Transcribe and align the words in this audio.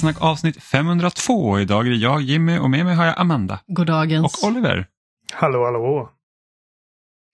Spelsnack 0.00 0.22
avsnitt 0.22 0.62
502. 0.62 1.60
Idag 1.60 1.86
är 1.86 1.90
det 1.90 1.96
jag, 1.96 2.22
Jimmy 2.22 2.58
och 2.58 2.70
med 2.70 2.84
mig 2.84 2.94
har 2.94 3.06
jag 3.06 3.18
Amanda. 3.18 3.60
Goddagens. 3.66 4.42
Och 4.42 4.48
Oliver. 4.48 4.86
Hallå, 5.32 5.64
hallå. 5.64 6.10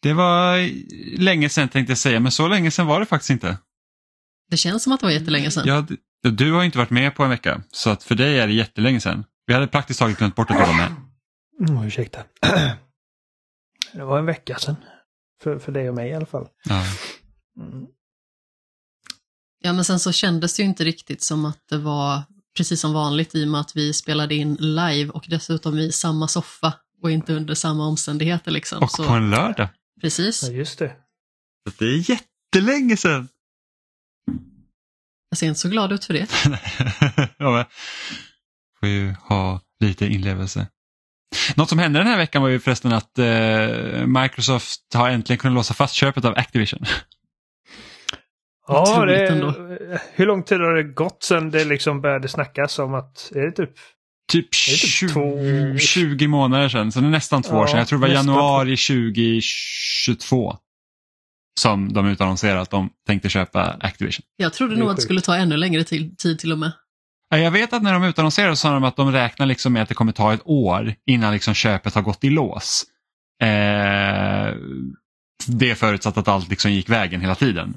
Det 0.02 0.12
var 0.12 0.58
länge 1.18 1.48
sedan 1.48 1.68
tänkte 1.68 1.90
jag 1.90 1.98
säga, 1.98 2.20
men 2.20 2.32
så 2.32 2.48
länge 2.48 2.70
sedan 2.70 2.86
var 2.86 3.00
det 3.00 3.06
faktiskt 3.06 3.30
inte. 3.30 3.58
Det 4.50 4.56
känns 4.56 4.82
som 4.82 4.92
att 4.92 5.00
det 5.00 5.06
var 5.06 5.12
jättelänge 5.12 5.50
sedan. 5.50 5.64
Ja, 5.66 5.86
du 6.30 6.52
har 6.52 6.64
inte 6.64 6.78
varit 6.78 6.90
med 6.90 7.14
på 7.14 7.24
en 7.24 7.30
vecka, 7.30 7.62
så 7.72 7.90
att 7.90 8.02
för 8.02 8.14
dig 8.14 8.38
är 8.38 8.46
det 8.46 8.52
jättelänge 8.52 9.00
sedan. 9.00 9.24
Vi 9.46 9.54
hade 9.54 9.66
praktiskt 9.66 10.00
taget 10.00 10.18
glömt 10.18 10.34
bort 10.34 10.50
att 10.50 10.56
du 10.56 10.62
var 10.62 10.76
med. 10.76 10.92
Mm, 11.68 11.86
ursäkta. 11.86 12.20
Det 13.92 14.04
var 14.04 14.18
en 14.18 14.26
vecka 14.26 14.58
sedan. 14.58 14.76
För, 15.42 15.58
för 15.58 15.72
dig 15.72 15.88
och 15.88 15.94
mig 15.94 16.10
i 16.10 16.14
alla 16.14 16.26
fall. 16.26 16.48
Ja. 16.64 16.84
Mm. 17.60 17.86
Ja, 19.62 19.72
men 19.72 19.84
sen 19.84 20.00
så 20.00 20.12
kändes 20.12 20.56
det 20.56 20.62
ju 20.62 20.68
inte 20.68 20.84
riktigt 20.84 21.22
som 21.22 21.44
att 21.44 21.68
det 21.68 21.78
var 21.78 22.23
precis 22.57 22.80
som 22.80 22.93
vanligt 22.93 23.35
i 23.35 23.45
och 23.45 23.49
med 23.49 23.60
att 23.60 23.76
vi 23.76 23.93
spelade 23.93 24.35
in 24.35 24.54
live 24.54 25.10
och 25.10 25.24
dessutom 25.29 25.79
i 25.79 25.93
samma 25.93 26.29
soffa 26.29 26.73
och 27.02 27.10
inte 27.10 27.35
under 27.35 27.54
samma 27.54 27.87
omständigheter. 27.87 28.51
Liksom. 28.51 28.82
Och 28.82 28.90
så, 28.90 29.04
på 29.04 29.13
en 29.13 29.30
lördag. 29.30 29.68
Precis. 30.01 30.43
Ja, 30.43 30.52
just 30.52 30.79
det. 30.79 30.96
Så 31.68 31.74
det 31.79 31.85
är 31.85 32.10
jättelänge 32.10 32.96
sedan. 32.96 33.29
Jag 35.30 35.38
ser 35.38 35.46
inte 35.46 35.60
så 35.60 35.68
glad 35.68 35.93
ut 35.93 36.04
för 36.04 36.15
det. 36.15 36.26
ja, 37.38 37.51
men. 37.51 37.65
Får 38.80 38.88
ju 38.88 39.13
ha 39.13 39.60
lite 39.80 40.07
inlevelse. 40.07 40.66
Något 41.54 41.68
som 41.68 41.79
hände 41.79 41.98
den 41.98 42.09
här 42.09 42.16
veckan 42.16 42.43
var 42.43 42.48
ju 42.48 42.60
förresten 42.60 42.93
att 42.93 43.18
eh, 43.18 44.07
Microsoft 44.07 44.95
har 44.95 45.10
äntligen 45.10 45.38
kunnat 45.38 45.54
låsa 45.54 45.74
fast 45.74 45.95
köpet 45.95 46.24
av 46.24 46.35
Activision. 46.37 46.87
Ja, 48.68 49.04
det, 49.04 49.26
ändå. 49.28 49.54
hur 50.14 50.26
lång 50.26 50.42
tid 50.42 50.60
har 50.60 50.74
det 50.74 50.82
gått 50.82 51.22
sedan 51.22 51.50
det 51.50 51.64
liksom 51.64 52.00
började 52.00 52.28
snackas 52.28 52.78
om 52.78 52.95
att, 52.95 53.32
är 53.34 53.40
det 53.40 53.52
typ? 53.52 53.70
Typ 54.32 54.45
är 54.48 54.76
typ 54.76 54.90
20, 54.90 55.08
två- 55.08 55.78
20 55.78 56.26
månader 56.26 56.68
sedan, 56.68 56.92
så 56.92 57.00
det 57.00 57.06
är 57.06 57.10
nästan 57.10 57.42
två 57.42 57.56
år 57.56 57.60
Ja, 57.62 57.66
sedan. 57.68 57.78
Jag 57.78 57.88
tror 57.88 57.98
det 57.98 58.06
var 58.06 58.14
januari 58.14 58.76
2022 58.76 60.56
som 61.60 61.92
de 61.92 62.06
utannonserade 62.06 62.60
att 62.60 62.70
de 62.70 62.90
tänkte 63.06 63.28
köpa 63.28 63.76
Activision. 63.80 64.22
Jag 64.36 64.53
trodde 64.53 64.75
Det 64.75 64.80
nog 64.80 64.91
att 64.91 64.97
det 64.97 65.03
skulle 65.03 65.20
ta 65.20 65.36
ännu 65.36 65.56
längre 65.56 65.84
till, 65.84 66.16
tid 66.16 66.38
till 66.38 66.53
och 66.53 66.58
med. 66.58 66.72
Ja, 67.30 67.38
Jag 67.38 67.50
vet 67.50 67.72
att 67.72 67.82
när 67.82 67.92
de 67.92 68.04
utannonserade 68.04 68.56
så 68.56 68.60
sa 68.60 68.72
de 68.72 68.84
att 68.84 68.97
de 68.97 69.12
räknar 69.12 69.47
liksom 69.47 69.72
med 69.72 69.82
att 69.82 69.88
det 69.88 69.94
kommer 69.94 70.12
ta 70.12 70.34
ett 70.34 70.42
år 70.44 70.94
innan 71.06 71.32
liksom 71.32 71.54
köpet 71.54 71.94
har 71.94 72.03
gått 72.03 72.25
i 72.25 72.30
lås. 72.30 72.84
Eh, 73.42 73.47
det 75.47 75.70
är 75.70 75.75
förutsatt 75.75 76.16
att 76.19 76.28
allt 76.28 76.48
liksom 76.50 76.72
gick 76.72 76.88
vägen 76.88 77.20
hela 77.20 77.34
tiden. 77.34 77.75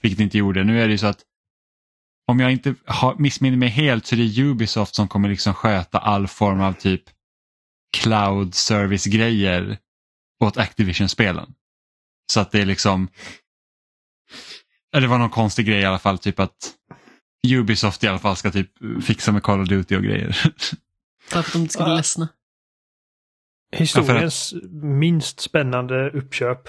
Vilket 0.00 0.20
inte 0.20 0.38
gjorde. 0.38 0.64
Nu 0.64 0.82
är 0.82 0.86
det 0.86 0.92
ju 0.92 0.98
så 0.98 1.06
att 1.06 1.22
om 2.26 2.40
jag 2.40 2.52
inte 2.52 2.74
har, 2.86 3.14
missminner 3.18 3.56
mig 3.56 3.68
helt 3.68 4.06
så 4.06 4.14
är 4.14 4.16
det 4.18 4.42
Ubisoft 4.42 4.94
som 4.94 5.08
kommer 5.08 5.28
liksom 5.28 5.54
sköta 5.54 5.98
all 5.98 6.28
form 6.28 6.60
av 6.60 6.72
typ 6.72 7.02
cloud 7.96 8.54
service-grejer 8.54 9.78
åt 10.44 10.56
Activision-spelen. 10.56 11.54
Så 12.32 12.40
att 12.40 12.50
det 12.50 12.60
är 12.60 12.66
liksom, 12.66 13.08
eller 14.94 15.02
det 15.06 15.10
var 15.10 15.18
någon 15.18 15.30
konstig 15.30 15.66
grej 15.66 15.80
i 15.80 15.84
alla 15.84 15.98
fall, 15.98 16.18
typ 16.18 16.40
att 16.40 16.74
Ubisoft 17.48 18.04
i 18.04 18.08
alla 18.08 18.18
fall 18.18 18.36
ska 18.36 18.50
typ 18.50 18.70
fixa 19.04 19.32
med 19.32 19.42
Call 19.42 19.60
of 19.60 19.68
Duty 19.68 19.96
och 19.96 20.02
grejer. 20.02 20.52
Bara 21.32 21.42
för 21.42 21.48
att 21.48 21.52
de 21.52 21.58
inte 21.58 21.72
skulle 21.72 21.88
Ja. 21.88 21.96
ledsna. 21.96 22.28
Historiens 23.72 24.54
minst 24.82 25.40
spännande 25.40 26.10
uppköp. 26.10 26.68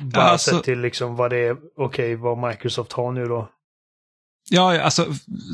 Bara 0.00 0.22
Ja, 0.24 0.28
alltså- 0.30 0.50
sett 0.50 0.64
till 0.64 0.80
liksom 0.80 1.16
vad 1.16 1.30
det 1.30 1.36
är, 1.38 1.56
okej, 1.76 2.16
vad 2.16 2.48
Microsoft 2.48 2.92
har 2.92 3.12
nu 3.12 3.24
då. 3.24 3.48
Ja, 4.50 4.80
alltså 4.82 5.06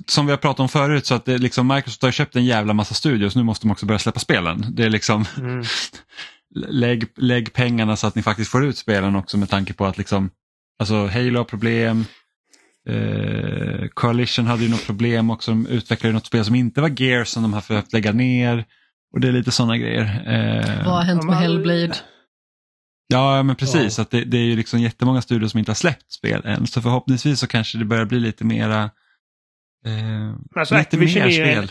som 0.07 0.27
vi 0.27 0.33
har 0.33 0.37
pratat 0.37 0.61
om 0.61 0.69
förut 0.69 1.07
så 1.07 1.15
att 1.15 1.25
det 1.25 1.39
liksom 1.39 1.67
Microsoft 1.69 2.03
har 2.03 2.11
köpt 2.11 2.37
en 2.37 2.45
jävla 2.45 2.73
massa 2.75 2.95
studios, 2.95 3.37
nu 3.37 3.43
måste 3.43 3.67
de 3.67 3.71
också 3.71 3.87
börja 3.87 3.99
släppa 3.99 4.21
spelen. 4.21 4.65
Det 4.71 4.85
är 4.85 4.91
liksom, 4.91 5.25
Mm. 5.39 5.65
lägg, 6.55 7.05
lägg 7.17 7.53
pengarna 7.53 7.97
så 7.97 8.07
att 8.07 8.15
ni 8.15 8.23
faktiskt 8.23 8.51
får 8.51 8.65
ut 8.65 8.79
spelen 8.79 9.17
också 9.17 9.39
med 9.39 9.49
tanke 9.51 9.73
på 9.73 9.87
att 9.87 9.99
liksom, 9.99 10.31
alltså 10.79 11.07
Halo 11.07 11.39
har 11.41 11.45
problem, 11.45 12.05
eh, 12.89 13.89
Coalition 13.95 14.47
hade 14.47 14.63
ju 14.63 14.69
något 14.71 14.87
problem 14.87 15.31
också, 15.31 15.51
de 15.51 15.67
utvecklade 15.67 16.13
något 16.13 16.27
spel 16.27 16.45
som 16.45 16.55
inte 16.55 16.81
var 16.81 17.03
Gears 17.03 17.29
som 17.29 17.43
de 17.43 17.53
har 17.53 17.65
behövt 17.69 17.93
lägga 17.93 18.13
ner. 18.13 18.65
Och 19.13 19.21
det 19.21 19.29
är 19.29 19.33
lite 19.33 19.51
sådana 19.51 19.77
grejer. 19.79 20.03
Eh, 20.27 20.85
Vad 20.87 20.95
har 20.95 21.03
hänt 21.03 21.25
med 21.25 21.37
Hellblade? 21.37 21.95
Ja, 23.11 23.43
men 23.43 23.57
precis. 23.57 23.99
Ja. 23.99 24.03
Att 24.03 24.11
det, 24.11 24.25
det 24.25 24.37
är 24.37 24.45
ju 24.45 24.57
liksom 24.57 24.81
jättemånga 24.81 25.23
studior 25.23 25.49
som 25.49 25.59
inte 25.59 25.71
har 25.71 25.75
släppt 25.77 26.13
spel 26.13 26.43
än. 26.45 26.67
Så 26.67 26.83
förhoppningsvis 26.83 27.41
så 27.41 27.47
kanske 27.47 27.79
det 27.79 27.85
börjar 27.85 28.05
bli 28.05 28.21
lite 28.21 28.45
mera... 28.45 28.83
Eh, 29.87 30.35
Alltså, 30.57 30.75
lite 30.75 30.81
Activision 30.83 31.23
mer 31.23 31.31
spel. 31.31 31.69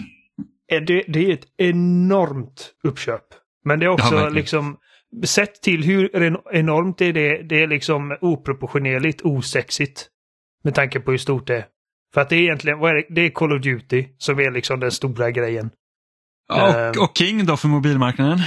är 0.68 0.82
det, 0.82 1.04
det 1.08 1.26
är 1.30 1.34
ett 1.34 1.46
enormt 1.58 2.72
uppköp. 2.84 3.24
Men 3.66 3.80
det 3.80 3.86
är 3.86 3.88
Ja, 3.88 3.94
också 3.94 4.12
verkligen. 4.16 4.34
liksom, 4.34 4.78
sett 5.26 5.62
till 5.62 5.84
hur 5.84 6.16
en- 6.16 6.38
enormt 6.54 6.98
det 6.98 7.06
är 7.06 7.14
det, 7.14 7.44
det 7.50 7.62
är 7.64 7.68
liksom 7.68 8.18
oproportionerligt 8.22 9.22
osexigt. 9.22 10.08
Med 10.64 10.76
tanke 10.76 11.00
på 11.00 11.12
hur 11.12 11.18
stort 11.18 11.48
det 11.48 11.56
är. 11.58 11.66
För 12.14 12.22
att 12.22 12.30
det 12.30 12.36
är 12.36 12.42
egentligen, 12.42 12.80
vad 12.80 12.90
är 12.92 12.96
det? 12.96 13.06
det 13.10 13.22
är 13.22 13.30
Call 13.30 13.54
of 13.54 13.62
Duty 13.62 14.06
som 14.18 14.40
är 14.40 14.52
liksom 14.52 14.80
den 14.80 14.92
stora 14.92 15.32
grejen. 15.32 15.70
Ja, 16.48 16.90
och, 16.90 16.98
och 17.04 17.18
King 17.18 17.46
då 17.46 17.58
för 17.58 17.68
mobilmarknaden. 17.68 18.40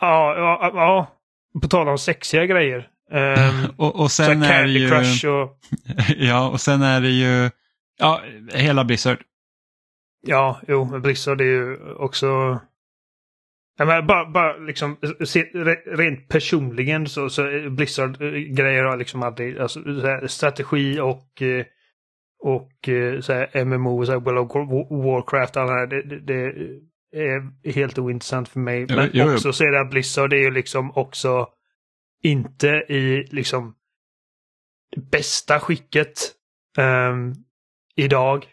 Ja, 0.00 0.34
ja, 0.36 0.70
ja. 0.74 1.18
På 1.62 1.68
tal 1.68 1.88
om 1.88 1.98
sexiga 1.98 2.46
grejer. 2.46 2.88
Um, 3.10 3.70
och, 3.76 4.00
och 4.00 4.10
så 4.10 4.24
sen 4.24 4.42
är 4.42 4.62
det 4.62 4.70
ju... 4.70 4.88
Crush 4.88 5.26
och... 5.26 5.58
Ja, 6.16 6.48
och 6.48 6.60
sen 6.60 6.82
är 6.82 7.00
det 7.00 7.10
ju... 7.10 7.50
Ja, 7.98 8.22
hela 8.54 8.84
Blizzard. 8.84 9.18
Ja, 10.26 10.60
jo, 10.68 10.84
Blizzard 11.00 11.40
är 11.40 11.44
ju 11.44 11.92
också... 11.94 12.60
Ja, 13.78 13.84
men 13.84 14.06
bara, 14.06 14.30
bara 14.30 14.56
liksom, 14.56 14.96
rent 15.86 16.28
personligen 16.28 17.06
så, 17.06 17.28
så 17.28 17.42
Blizzard-grejer 17.70 18.84
har 18.84 18.96
liksom 18.96 19.22
aldrig, 19.22 19.58
alltså 19.58 19.80
strategi 20.26 21.00
och 21.00 21.42
eh, 21.42 21.64
och 22.42 22.88
eh, 22.88 23.20
så 23.20 23.32
här, 23.32 23.64
MMO, 23.64 24.06
så 24.06 24.12
här, 24.12 24.20
World 24.20 24.38
of 24.38 25.04
Warcraft, 25.04 25.56
alla 25.56 25.86
det, 25.86 26.02
det, 26.02 26.20
det 26.20 26.54
är 27.12 27.70
helt 27.72 27.98
ointressant 27.98 28.48
för 28.48 28.60
mig. 28.60 28.86
Men 28.88 29.10
jo, 29.12 29.24
jo. 29.26 29.34
också 29.34 29.52
så 29.52 29.64
är 29.64 29.72
det 29.72 29.80
att 29.80 29.90
Blizzard 29.90 30.32
är 30.32 30.36
ju 30.36 30.50
liksom 30.50 30.92
också 30.96 31.48
inte 32.22 32.68
i 32.68 33.26
liksom 33.30 33.74
bästa 34.96 35.60
skicket 35.60 36.32
ehm, 36.78 37.32
idag. 37.96 38.46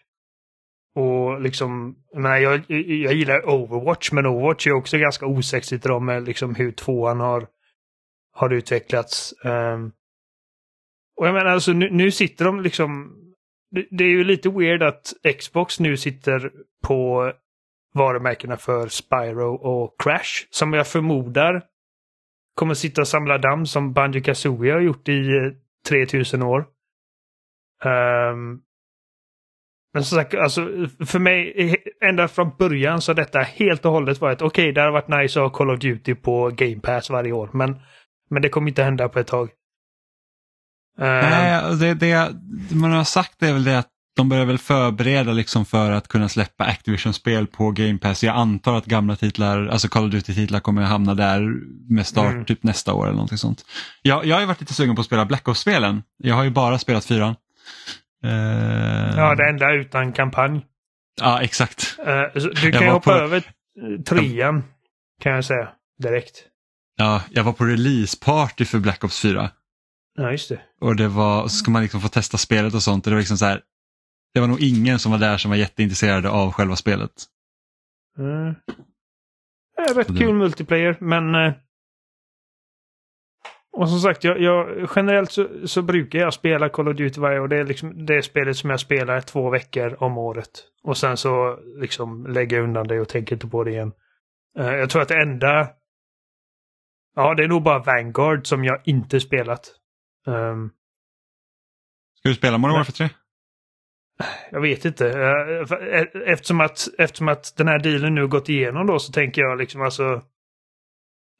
Och 0.95 1.41
liksom, 1.41 1.95
jag, 2.11 2.21
menar, 2.21 2.37
jag, 2.37 2.63
jag 2.67 3.13
gillar 3.13 3.49
Overwatch, 3.49 4.11
men 4.11 4.25
Overwatch 4.25 4.67
är 4.67 4.71
också 4.71 4.97
ganska 4.97 5.25
osexigt 5.25 5.85
idag 5.85 6.01
med 6.01 6.23
liksom 6.23 6.55
hur 6.55 6.71
tvåan 6.71 7.19
har, 7.19 7.47
har 8.31 8.53
utvecklats. 8.53 9.33
Ehm, 9.43 9.91
och 11.17 11.27
jag 11.27 11.33
menar 11.33 11.51
alltså 11.51 11.71
nu, 11.71 11.89
nu 11.91 12.11
sitter 12.11 12.45
de 12.45 12.61
liksom, 12.61 13.15
det, 13.71 13.87
det 13.91 14.03
är 14.03 14.09
ju 14.09 14.23
lite 14.23 14.49
weird 14.49 14.83
att 14.83 15.13
Xbox 15.39 15.79
nu 15.79 15.97
sitter 15.97 16.51
på 16.83 17.33
varumärkena 17.99 18.57
för 18.57 18.87
Spyro 18.87 19.55
och 19.55 19.95
Crash, 20.03 20.47
som 20.49 20.73
jag 20.73 20.87
förmodar 20.87 21.63
kommer 22.55 22.73
sitta 22.73 23.01
och 23.01 23.07
samla 23.07 23.37
damm 23.37 23.65
som 23.65 23.93
Banjo 23.93 24.21
Kazooie 24.21 24.73
har 24.73 24.79
gjort 24.79 25.09
i 25.09 25.29
eh, 25.29 25.51
3000 25.89 26.43
år. 26.43 26.59
Um, 27.83 28.61
men 29.93 30.03
som 30.03 30.17
sagt, 30.17 30.33
alltså, 30.33 30.61
för 31.05 31.19
mig, 31.19 31.53
eh, 31.55 32.09
ända 32.09 32.27
från 32.27 32.51
början 32.57 33.01
så 33.01 33.11
har 33.11 33.15
detta 33.15 33.39
helt 33.39 33.85
och 33.85 33.91
hållet 33.91 34.21
varit 34.21 34.41
okej, 34.41 34.71
det 34.71 34.81
hade 34.81 34.93
varit 34.93 35.07
nice 35.07 35.39
att 35.39 35.51
ha 35.51 35.57
Call 35.57 35.69
of 35.69 35.79
Duty 35.79 36.15
på 36.15 36.49
Game 36.49 36.79
Pass 36.79 37.09
varje 37.09 37.31
år, 37.31 37.49
men, 37.53 37.79
men 38.29 38.41
det 38.41 38.49
kommer 38.49 38.67
inte 38.67 38.83
hända 38.83 39.09
på 39.09 39.19
ett 39.19 39.27
tag. 39.27 39.49
Ehm, 40.97 41.29
Nej, 41.29 41.77
det, 41.79 41.93
det 41.93 42.35
man 42.75 42.91
har 42.91 43.03
sagt 43.03 43.43
är 43.43 43.53
väl 43.53 43.63
det 43.63 43.79
att 43.79 43.89
de 44.19 44.29
börjar 44.29 44.45
väl 44.45 44.57
förbereda 44.57 45.31
liksom 45.31 45.65
för 45.65 45.91
att 45.91 46.07
kunna 46.07 46.29
släppa 46.29 46.63
Activision-spel 46.65 47.47
på 47.47 47.71
Game 47.71 47.97
Pass. 47.97 48.23
Jag 48.23 48.35
antar 48.35 48.75
att 48.77 48.85
gamla 48.85 49.15
titlar, 49.15 49.67
alltså 49.67 49.87
Call 49.87 50.05
of 50.07 50.11
Duty-titlar 50.13 50.59
kommer 50.59 50.81
att 50.81 50.89
hamna 50.89 51.13
där 51.15 51.41
med 51.93 52.07
start 52.07 52.31
Mm. 52.33 52.45
typ 52.45 52.63
nästa 52.63 52.93
år 52.93 53.03
eller 53.05 53.13
någonting 53.15 53.37
sånt. 53.37 53.65
Jag, 54.01 54.25
jag 54.25 54.35
har 54.35 54.41
ju 54.41 54.47
varit 54.47 54.59
lite 54.61 54.73
sugen 54.73 54.95
på 54.95 54.99
att 55.01 55.05
spela 55.05 55.25
Black 55.25 55.47
Ops-spelen. 55.47 56.03
Jag 56.17 56.35
har 56.35 56.43
ju 56.43 56.49
bara 56.49 56.79
spelat 56.79 57.05
fyran. 57.05 57.35
Eh, 58.23 58.29
Ja, 59.17 59.35
det 59.35 59.49
enda 59.49 59.73
utan 59.73 60.13
kampanj. 60.13 60.65
Ja, 61.21 61.41
exakt. 61.41 61.81
Så 62.33 62.49
du 62.61 62.71
kan 62.71 62.81
ju 62.81 62.89
hoppa 62.89 63.11
på- 63.11 63.17
över 63.17 63.43
trean, 64.05 64.63
kan 65.23 65.31
jag 65.31 65.45
säga, 65.45 65.69
direkt. 66.03 66.43
Ja, 66.97 67.21
jag 67.31 67.43
var 67.43 67.53
på 67.53 67.63
release-party 67.65 68.65
för 68.65 68.79
Black 68.79 69.03
Ops 69.03 69.19
4. 69.21 69.49
Ja, 70.17 70.31
just 70.31 70.49
det. 70.49 70.59
Och 70.81 70.95
det 70.95 71.07
var, 71.07 71.43
så 71.43 71.49
ska 71.55 71.71
man 71.71 71.81
liksom 71.81 72.01
få 72.01 72.07
testa 72.07 72.37
spelet 72.37 72.73
och 72.73 72.83
sånt. 72.83 73.07
Och 73.07 73.11
det 73.11 73.15
var 73.15 73.21
liksom 73.21 73.37
så 73.37 73.45
här, 73.45 73.61
det 74.33 74.39
var 74.39 74.47
nog 74.47 74.61
ingen 74.61 74.99
som 74.99 75.11
var 75.11 75.19
där 75.19 75.37
som 75.37 75.51
var 75.51 75.57
jätteintresserade 75.57 76.29
av 76.29 76.51
själva 76.51 76.75
spelet. 76.75 77.11
Mm. 78.17 78.55
Det 79.75 79.81
är 79.81 79.93
rätt 79.93 80.07
det- 80.07 80.17
kul 80.17 80.33
multiplayer, 80.35 80.97
men... 80.99 81.35
eh, 81.35 81.53
och 83.71 83.89
som 83.89 83.99
sagt, 83.99 84.23
jag, 84.23 84.41
jag 84.41 84.89
generellt 84.95 85.31
så, 85.31 85.67
så, 85.67 85.81
brukar 85.81 86.19
jag 86.19 86.33
spela 86.33 86.69
Call 86.69 86.87
of 86.87 86.97
Duty 86.97 87.21
varje 87.21 87.39
år. 87.39 87.47
Det 87.47 87.57
är 87.57 87.63
liksom 87.63 88.05
det 88.05 88.23
spelet 88.23 88.57
som 88.57 88.69
jag 88.69 88.79
spelar 88.79 89.21
två 89.21 89.49
veckor 89.49 90.03
om 90.03 90.17
året. 90.17 90.49
Och 90.83 90.97
sen 90.97 91.17
så 91.17 91.59
liksom 91.81 92.27
lägger 92.27 92.57
jag 92.57 92.63
undan 92.63 92.87
det 92.87 92.99
och 93.01 93.07
tänker 93.09 93.35
inte 93.35 93.47
på 93.47 93.63
det 93.63 93.71
igen. 93.71 93.91
Uh, 94.59 94.65
jag 94.65 94.89
tror 94.89 95.01
att 95.01 95.07
det 95.07 95.21
enda... 95.21 95.69
Ja, 97.15 97.33
det 97.35 97.43
är 97.43 97.47
nog 97.47 97.63
bara 97.63 97.79
Vanguard 97.79 98.47
som 98.47 98.63
jag 98.63 98.81
inte 98.85 99.19
spelat. 99.19 99.75
Um, 100.27 100.71
Ska 102.19 102.29
du 102.29 102.35
spela 102.35 102.57
Modern 102.57 102.75
Warfare 102.77 103.07
3? 103.07 103.09
Jag 104.51 104.61
vet 104.61 104.85
inte. 104.85 105.09
Eh, 105.09 106.31
eftersom 106.31 106.61
att, 106.61 106.87
eftersom 106.97 107.27
att 107.27 107.53
den 107.57 107.67
här 107.67 107.79
dealen 107.79 108.15
nu 108.15 108.27
gått 108.27 108.49
igenom 108.49 108.87
då 108.87 108.99
så 108.99 109.11
tänker 109.11 109.41
jag 109.41 109.57
liksom 109.57 109.81
alltså 109.81 110.21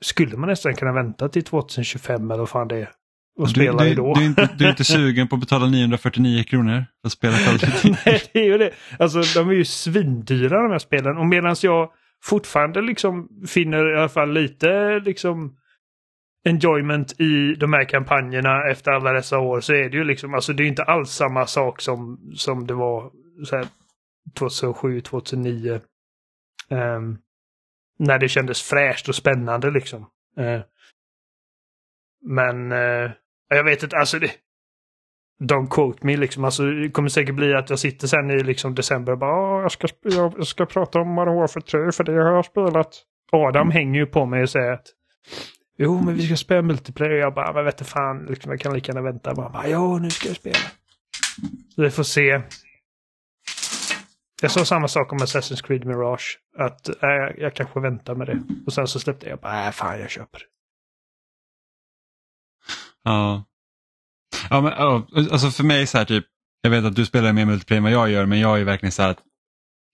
skulle 0.02 0.38
man 0.38 0.50
nästan 0.50 0.76
kunna 0.76 0.94
vänta 0.94 1.30
till 1.30 1.44
2025 1.44 2.32
eller 2.32 2.40
vad 2.40 2.50
fan 2.50 2.68
det 2.68 2.78
är. 2.78 2.90
Och 3.38 3.48
du, 3.48 3.54
spela 3.54 3.84
du, 3.84 3.96
då. 3.96 4.14
Du 4.14 4.22
är, 4.22 4.26
inte, 4.26 4.50
du 4.58 4.66
är 4.66 4.70
inte 4.70 4.84
sugen 4.84 5.28
på 5.28 5.36
att 5.36 5.42
betala 5.42 5.66
949 5.66 6.44
kronor 6.44 6.86
för 7.02 7.08
att 7.08 7.12
spela 7.12 7.38
Call 7.38 7.56
of 7.56 7.62
Duty? 7.62 7.96
Nej, 8.06 8.22
det 8.34 8.40
är 8.40 8.46
ju 8.46 8.58
det. 8.58 8.72
Alltså 9.00 9.22
de 9.40 9.50
är 9.50 9.54
ju 9.54 9.66
svindyra 9.66 10.64
de 10.64 10.72
här 10.72 10.80
spelen. 10.80 11.18
Och 11.18 11.26
medan 11.26 11.56
jag 11.62 11.90
fortfarande 12.24 12.82
liksom 12.82 13.28
finner 13.48 13.96
i 13.96 13.98
alla 13.98 14.10
fall 14.10 14.34
lite 14.34 15.00
liksom 15.00 15.56
enjoyment 16.44 17.20
i 17.20 17.56
de 17.56 17.74
här 17.74 17.86
kampanjerna 17.86 18.70
efter 18.72 18.92
alla 18.92 19.14
dessa 19.14 19.40
år 19.40 19.62
så 19.62 19.74
är 19.74 19.90
det 19.90 19.98
ju 19.98 20.04
liksom, 20.04 20.34
alltså 20.34 20.54
det 20.54 20.64
är 20.64 20.68
inte 20.68 20.84
alls 20.84 21.10
samma 21.10 21.46
sak 21.46 21.82
som, 21.82 22.32
som 22.36 22.68
det 22.68 22.74
var 22.74 23.12
så 23.46 23.56
här 23.56 23.66
2007, 24.38 25.02
2009. 25.02 25.80
Um, 26.70 27.18
när 28.00 28.20
det 28.20 28.30
kändes 28.30 28.62
fräscht 28.62 29.10
och 29.10 29.16
spännande 29.16 29.72
liksom. 29.72 30.02
Uh, 30.40 30.62
men 32.22 32.72
uh, 32.72 33.12
jag 33.50 33.64
vet 33.64 33.84
inte, 33.84 33.98
alltså 33.98 34.20
det, 34.20 34.32
Don't 35.44 35.68
quote 35.70 36.06
me 36.06 36.18
liksom. 36.18 36.44
Alltså, 36.44 36.64
det 36.64 36.90
kommer 36.90 37.10
säkert 37.10 37.36
bli 37.36 37.54
att 37.54 37.70
jag 37.70 37.80
sitter 37.80 38.08
sen 38.08 38.32
i 38.32 38.44
liksom 38.44 38.76
december 38.76 39.12
och 39.12 39.20
bara 39.20 39.62
jag 39.62 39.72
ska, 39.72 39.88
jag 40.04 40.48
ska 40.48 40.66
prata 40.66 41.00
om 41.00 41.08
Modern 41.08 41.48
för 41.48 41.62
3 41.62 41.92
för 41.92 42.04
det 42.04 42.24
har 42.24 42.36
jag 42.36 42.46
spelat. 42.46 43.04
Adam 43.32 43.62
mm. 43.62 43.72
hänger 43.72 44.00
ju 44.00 44.06
på 44.06 44.26
mig 44.26 44.42
och 44.42 44.50
säger 44.50 44.72
att 44.72 44.88
Jo, 45.82 46.02
men 46.02 46.16
vi 46.16 46.26
ska 46.26 46.38
spela 46.38 46.62
multiplayer. 46.62 47.16
Jag 47.16 47.34
bara, 47.34 47.54
men 47.54 47.66
vete 47.66 47.84
fan, 47.84 48.26
liksom, 48.26 48.52
jag 48.52 48.60
kan 48.60 48.74
lika 48.74 48.92
gärna 48.92 49.02
vänta. 49.02 49.30
Jag 49.30 49.38
bara, 49.38 49.68
ja, 49.68 49.98
nu 49.98 50.10
ska 50.10 50.28
jag 50.28 50.36
spela. 50.36 50.58
Så 51.76 51.82
vi 51.82 51.92
får 51.92 52.04
se. 52.04 52.42
Jag 54.42 54.52
sa 54.52 54.66
samma 54.66 54.88
sak 54.88 55.12
om 55.14 55.20
Assassin's 55.20 55.64
Creed 55.64 55.86
Mirage. 55.86 56.40
Att 56.58 56.90
äh, 56.90 57.10
jag 57.38 57.54
kanske 57.54 57.80
väntar 57.80 58.16
med 58.16 58.28
det. 58.28 58.44
Och 58.66 58.74
sen 58.74 58.88
så 58.88 59.00
släppte 59.00 59.30
jag 59.30 59.40
bara, 59.40 59.66
äh, 59.66 59.72
fan 59.72 60.00
jag 60.00 60.10
köper. 60.10 60.42
Ja. 63.04 63.46
Ja, 64.50 64.62
men 64.62 64.74
alltså 65.32 65.52
för 65.52 65.64
mig 65.64 65.88
så 65.88 65.98
här 65.98 66.06
typ, 66.06 66.26
jag 66.62 66.72
vet 66.72 66.86
att 66.86 66.96
du 66.96 67.06
spelar 67.06 67.34
mer 67.34 67.46
multiplayer 67.46 67.78
än 67.78 67.84
vad 67.84 67.92
jag 67.92 68.10
gör, 68.10 68.26
men 68.26 68.40
jag 68.40 68.60
är 68.60 68.64
verkligen 68.64 68.92
så 68.92 69.02
här 69.02 69.10
att 69.10 69.24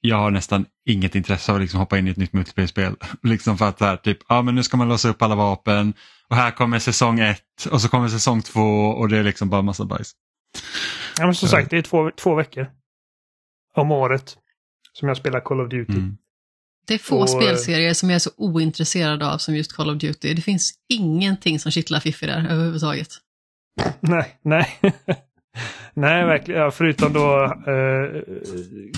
jag 0.08 0.18
har 0.18 0.32
nästan 0.32 0.66
inget 0.86 1.16
intresse 1.16 1.52
av 1.52 1.56
att 1.56 1.62
liksom 1.62 1.80
hoppa 1.80 1.98
in 1.98 2.08
i 2.08 2.12
ett 2.12 2.18
nytt 2.18 2.34
multiplayer-spel. 2.34 2.96
liksom 3.24 3.58
för 3.58 3.70
att 3.70 3.80
här, 3.80 3.98
typ, 3.98 4.18
ja 4.30 4.42
men 4.42 4.56
nu 4.56 4.64
ska 4.64 4.78
man 4.78 4.90
låsa 4.90 5.10
upp 5.10 5.22
alla 5.22 5.36
vapen 5.36 5.94
och 6.30 6.36
här 6.36 6.52
kommer 6.52 6.80
säsong 6.80 7.20
ett 7.20 7.66
och 7.72 7.82
så 7.82 7.90
kommer 7.90 8.08
säsong 8.08 8.42
två 8.42 8.88
och 8.88 9.10
det 9.10 9.18
är 9.18 9.24
liksom 9.24 9.50
bara 9.50 9.62
massa 9.62 9.86
bajs. 9.86 10.12
Ja 11.18 11.26
men 11.26 11.36
som 11.36 11.50
sagt, 11.50 11.70
det 11.70 11.78
är 11.78 11.82
två, 11.82 12.12
två 12.12 12.36
veckor 12.36 12.68
om 13.76 13.92
året 13.92 14.38
som 14.94 15.08
jag 15.08 15.18
spelar 15.18 15.40
Call 15.40 15.62
of 15.62 15.70
Duty. 15.70 15.94
Mm. 15.94 16.18
Det 16.88 16.94
är 16.94 16.98
få 16.98 17.22
och, 17.22 17.30
spelserier 17.30 17.94
som 17.94 18.10
jag 18.10 18.16
är 18.16 18.20
så 18.20 18.32
ointresserad 18.38 19.24
av 19.24 19.38
som 19.38 19.56
just 19.56 19.74
Call 19.74 19.90
of 19.90 19.98
Duty. 19.98 20.34
Det 20.34 20.42
finns 20.42 20.74
ingenting 20.90 21.60
som 21.60 21.72
kittlar 21.72 22.00
Fiffi 22.00 22.26
där 22.26 22.48
överhuvudtaget. 22.50 23.08
Nej, 24.00 24.40
nej. 24.42 24.80
Nej, 25.94 26.26
verkligen. 26.26 26.62
Ja, 26.62 26.72
förutom 26.72 27.14
då 27.14 27.44
uh, 27.72 28.22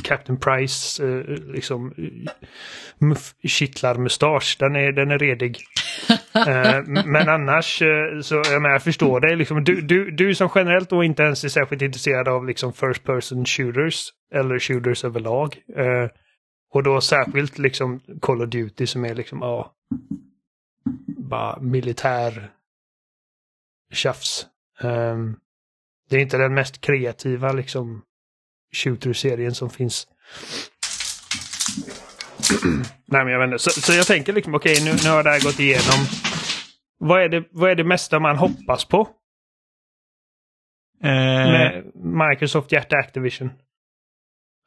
Captain 0.03 0.39
Price, 0.39 1.03
uh, 1.03 1.37
liksom 1.53 1.93
muff, 2.97 3.33
kittlar 3.43 3.95
mustasch. 3.95 4.57
Den 4.59 4.75
är, 4.75 4.91
den 4.91 5.11
är 5.11 5.19
redig. 5.19 5.57
uh, 6.35 7.03
men 7.05 7.29
annars 7.29 7.77
så, 8.21 8.35
jag, 8.35 8.61
menar, 8.61 8.69
jag 8.69 8.83
förstår 8.83 9.19
det. 9.19 9.35
Liksom, 9.35 9.63
du, 9.63 9.81
du, 9.81 10.11
du 10.11 10.35
som 10.35 10.49
generellt 10.55 10.89
då 10.89 11.03
inte 11.03 11.23
ens 11.23 11.43
är 11.43 11.49
särskilt 11.49 11.81
intresserad 11.81 12.27
av 12.27 12.45
liksom 12.45 12.73
first 12.73 13.03
person 13.03 13.45
shooters 13.45 14.09
eller 14.33 14.59
shooters 14.59 15.03
överlag. 15.03 15.57
och 16.73 16.83
då 16.83 17.01
särskilt 17.01 17.57
liksom 17.57 17.99
Call 18.21 18.41
of 18.41 18.49
Duty 18.49 18.85
som 18.85 19.05
är 19.05 19.15
liksom, 19.15 19.39
ja, 19.41 19.73
bara 21.17 21.59
militär 21.59 22.49
tjafs. 23.93 24.45
Um, 24.81 25.37
det 26.09 26.15
är 26.15 26.19
inte 26.19 26.37
den 26.37 26.53
mest 26.53 26.81
kreativa 26.81 27.51
liksom 27.51 28.01
shooter-serien 28.75 29.55
som 29.55 29.69
finns. 29.69 30.07
Nej 33.05 33.23
men 33.23 33.33
jag 33.33 33.39
vet 33.39 33.47
inte. 33.47 33.59
Så, 33.59 33.81
så 33.81 33.93
jag 33.93 34.07
tänker 34.07 34.33
liksom 34.33 34.55
okej 34.55 34.71
okay, 34.71 34.85
nu, 34.85 34.91
nu 35.03 35.09
har 35.09 35.23
det 35.23 35.29
här 35.29 35.43
gått 35.43 35.59
igenom. 35.59 36.05
Vad 36.99 37.21
är 37.21 37.29
det, 37.29 37.43
vad 37.51 37.71
är 37.71 37.75
det 37.75 37.83
mesta 37.83 38.19
man 38.19 38.37
hoppas 38.37 38.85
på? 38.85 39.09
Eh, 41.03 41.09
Med 41.09 41.91
Microsoft 41.95 42.71
hjärta 42.71 42.97
Activision. 42.97 43.51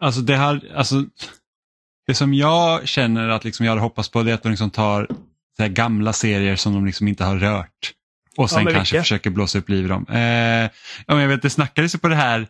Alltså 0.01 0.21
det 0.21 0.37
här, 0.37 0.73
alltså 0.75 1.05
det 2.07 2.15
som 2.15 2.35
jag 2.35 2.89
känner 2.89 3.29
att 3.29 3.45
liksom 3.45 3.67
jag 3.67 3.71
hade 3.71 3.83
hoppats 3.83 4.11
på 4.11 4.23
det 4.23 4.31
är 4.31 4.35
att 4.35 4.43
de 4.43 4.49
liksom 4.49 4.71
tar 4.71 5.07
gamla 5.69 6.13
serier 6.13 6.57
som 6.57 6.75
de 6.75 6.87
liksom 6.87 7.09
inte 7.09 7.25
har 7.25 7.37
rört 7.37 7.95
och 8.41 8.51
sen 8.51 8.65
ja, 8.65 8.71
kanske 8.71 8.95
vilka? 8.95 9.03
försöker 9.03 9.31
blåsa 9.31 9.59
upp 9.59 9.69
liv 9.69 9.85
i 9.85 9.89
dem. 9.89 10.07
Eh, 10.09 10.19
ja, 10.19 10.71
men 11.07 11.21
jag 11.21 11.29
vet, 11.29 11.43
det 11.43 11.51
snackades 11.51 11.95
ju 11.95 11.99
på 11.99 12.09
det 12.09 12.17
här, 12.17 12.47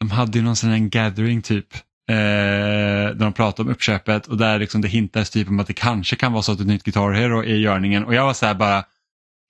de 0.00 0.10
hade 0.10 0.38
ju 0.38 0.44
någon 0.44 0.56
sån 0.56 0.70
här 0.70 0.78
gathering 0.78 1.42
typ. 1.42 1.74
Eh, 2.10 2.16
där 2.16 3.14
de 3.14 3.32
pratade 3.32 3.66
om 3.66 3.72
uppköpet 3.72 4.26
och 4.26 4.36
där 4.36 4.58
liksom 4.58 4.80
det 4.80 4.88
hintades 4.88 5.30
typ 5.30 5.48
om 5.48 5.60
att 5.60 5.66
det 5.66 5.72
kanske 5.72 6.16
kan 6.16 6.32
vara 6.32 6.42
så 6.42 6.52
att 6.52 6.60
ett 6.60 6.66
nytt 6.66 6.84
Guitar 6.84 7.12
Hero 7.12 7.40
är 7.40 7.44
i 7.44 7.60
görningen 7.60 8.04
och 8.04 8.14
jag 8.14 8.24
var 8.24 8.32
så 8.32 8.46
här 8.46 8.54
bara, 8.54 8.84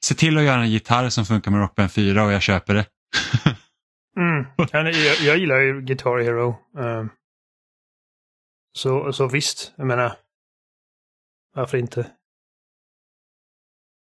se 0.05 0.15
till 0.15 0.39
att 0.39 0.45
göra 0.45 0.61
en 0.61 0.71
gitarr 0.71 1.09
som 1.09 1.27
funkar 1.27 1.51
med 1.51 1.61
Rockband 1.61 1.93
4 1.93 2.25
och 2.25 2.33
jag 2.33 2.43
köper 2.43 2.75
det. 2.75 2.87
mm. 4.17 4.47
jag, 4.73 4.95
jag 5.21 5.39
gillar 5.39 5.61
ju 5.61 5.81
Guitar 5.81 6.19
Hero. 6.19 6.57
Um, 6.79 7.11
så, 8.73 9.13
så 9.13 9.29
visst, 9.29 9.73
jag 9.77 9.87
menar, 9.87 10.17
varför 11.55 11.79
inte? 11.79 12.07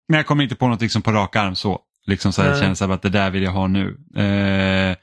Men 0.08 0.16
jag 0.16 0.26
kommer 0.26 0.42
inte 0.42 0.56
på 0.56 0.68
något 0.68 0.80
liksom 0.80 1.02
på 1.02 1.12
rak 1.12 1.36
arm 1.36 1.54
så. 1.54 1.80
Liksom 2.06 2.32
så 2.32 2.42
här, 2.42 2.48
jag 2.48 2.58
känner 2.58 2.74
så 2.74 2.92
att 2.92 3.02
det 3.02 3.08
där 3.08 3.30
vill 3.30 3.42
jag 3.42 3.52
ha 3.52 3.66
nu. 3.66 3.98
Eh, 4.16 4.96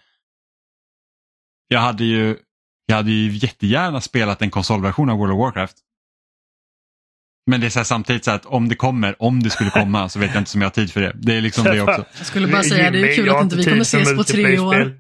jag 1.68 1.80
hade 1.80 2.04
ju 2.04 2.38
jag 2.86 2.96
hade 2.96 3.12
ju 3.12 3.32
jättegärna 3.38 4.02
spelat 4.02 4.42
en 4.42 4.50
konsolversion 4.50 5.10
av 5.10 5.18
World 5.18 5.34
of 5.34 5.40
Warcraft. 5.40 5.78
Men 7.46 7.62
det 7.62 7.68
är 7.68 7.70
så 7.70 7.80
här, 7.80 7.84
samtidigt 7.84 8.26
så 8.26 8.32
att 8.32 8.46
om 8.46 8.70
det 8.70 8.76
kommer, 8.76 9.22
om 9.22 9.44
det 9.44 9.50
skulle 9.50 9.70
komma 9.70 10.10
så 10.10 10.20
vet 10.20 10.34
jag 10.34 10.42
inte 10.42 10.58
om 10.58 10.62
jag 10.62 10.66
har 10.66 10.74
tid 10.74 10.92
för 10.92 11.02
det. 11.02 11.12
Det 11.16 11.38
är 11.38 11.42
liksom 11.42 11.64
det 11.64 11.82
också. 11.82 12.06
Jag 12.18 12.26
skulle 12.28 12.48
bara 12.48 12.64
säga, 12.64 12.92
det 12.92 13.12
är 13.12 13.16
kul 13.16 13.30
att 13.30 13.44
inte 13.44 13.56
vi 13.56 13.64
kommer 13.64 13.82
ses 13.82 14.16
på 14.16 14.24
tre 14.24 14.60
år. 14.60 14.98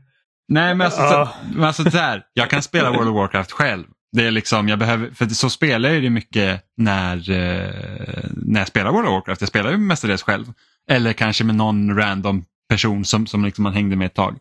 Nej 0.48 0.76
men 0.76 0.82
alltså, 0.82 1.02
så, 1.02 1.30
men 1.54 1.64
alltså 1.64 1.92
så 1.92 1.98
här, 1.98 2.24
jag 2.34 2.50
kan 2.50 2.62
spela 2.64 2.92
World 2.92 3.10
of 3.10 3.16
Warcraft 3.16 3.52
själv 3.52 3.86
det 4.12 4.28
är 4.28 4.32
liksom, 4.32 4.70
jag 4.70 4.80
behöver, 4.80 5.12
för 5.12 5.28
så 5.28 5.50
spelar 5.50 5.90
jag 5.90 6.04
det 6.04 6.10
mycket 6.10 6.64
när, 6.78 7.30
eh, 7.30 8.30
när 8.32 8.60
jag 8.60 8.68
spelar 8.68 8.92
World 8.92 9.08
of 9.08 9.14
Warcraft. 9.14 9.42
Jag 9.42 9.48
spelar 9.48 9.72
ju 9.72 9.78
mestadels 9.78 10.24
själv. 10.24 10.54
Eller 10.90 11.14
kanske 11.14 11.44
med 11.44 11.56
någon 11.56 11.96
random 11.98 12.46
person 12.70 13.06
som, 13.06 13.28
som 13.28 13.46
liksom 13.46 13.64
man 13.64 13.74
hängde 13.74 13.96
med 13.96 14.06
ett 14.06 14.14
tag. 14.14 14.38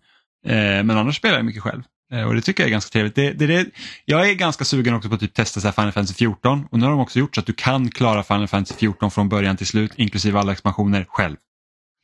Eh, 0.46 0.54
men 0.54 0.90
annars 0.90 1.16
spelar 1.16 1.36
jag 1.36 1.44
mycket 1.44 1.62
själv. 1.62 1.82
Eh, 2.12 2.22
och 2.22 2.34
det 2.34 2.42
tycker 2.42 2.62
jag 2.62 2.68
är 2.68 2.72
ganska 2.72 2.92
trevligt. 2.92 3.14
Det, 3.14 3.32
det, 3.32 3.46
det, 3.46 3.66
jag 4.04 4.30
är 4.30 4.34
ganska 4.34 4.64
sugen 4.64 4.94
också 4.94 5.08
på 5.08 5.14
att 5.14 5.20
typ 5.20 5.34
testa 5.34 5.60
så 5.60 5.66
här 5.66 5.72
Final 5.72 5.92
Fantasy 5.92 6.14
14 6.14 6.66
och 6.70 6.78
nu 6.78 6.84
har 6.84 6.90
de 6.90 7.00
också 7.00 7.18
gjort 7.18 7.34
så 7.34 7.40
att 7.40 7.46
du 7.46 7.52
kan 7.52 7.90
klara 7.90 8.22
Final 8.22 8.48
Fantasy 8.48 8.78
14 8.78 9.10
från 9.10 9.28
början 9.28 9.56
till 9.56 9.66
slut 9.66 9.92
inklusive 9.96 10.38
alla 10.38 10.52
expansioner 10.52 11.06
själv. 11.08 11.36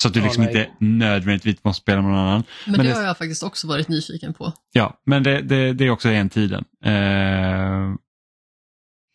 Så 0.02 0.08
att 0.08 0.14
du 0.14 0.20
liksom 0.20 0.42
inte 0.42 0.70
nödvändigtvis 0.80 1.64
måste 1.64 1.82
spela 1.82 2.02
med 2.02 2.10
någon 2.10 2.20
annan. 2.20 2.44
Men, 2.64 2.76
men 2.76 2.86
det, 2.86 2.92
det, 2.92 2.98
har 2.98 3.02
jag 3.02 3.18
faktiskt 3.18 3.42
också 3.42 3.66
varit 3.66 3.88
nyfiken 3.88 4.34
på. 4.34 4.52
Ja, 4.72 5.00
men 5.06 5.22
det, 5.22 5.42
det, 5.42 5.72
det 5.72 5.84
är 5.84 5.90
också 5.90 6.08
en 6.08 6.30
tiden. 6.30 6.64
Eh, 6.84 7.94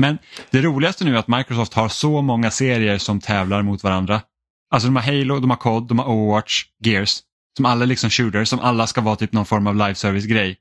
men 0.01 0.17
det 0.49 0.61
roligaste 0.61 1.05
nu 1.05 1.13
är 1.13 1.19
att 1.19 1.27
Microsoft 1.27 1.73
har 1.73 1.89
så 1.89 2.21
många 2.21 2.51
serier 2.51 2.97
som 2.97 3.19
tävlar 3.19 3.61
mot 3.61 3.83
varandra. 3.83 4.21
Alltså 4.71 4.87
de 4.87 4.95
har 4.95 5.03
Halo, 5.03 5.39
de 5.39 5.49
har 5.49 5.57
COD, 5.57 5.87
de 5.87 5.99
har 5.99 6.05
Overwatch, 6.05 6.63
Gears. 6.85 7.19
Som 7.57 7.65
alla 7.65 7.85
liksom 7.85 8.09
shooters, 8.09 8.47
som 8.49 8.59
alla 8.59 8.87
ska 8.87 9.01
vara 9.01 9.15
typ 9.15 9.33
någon 9.33 9.45
form 9.45 9.67
av 9.67 9.75
live 9.75 9.95
service-grej. 9.95 10.57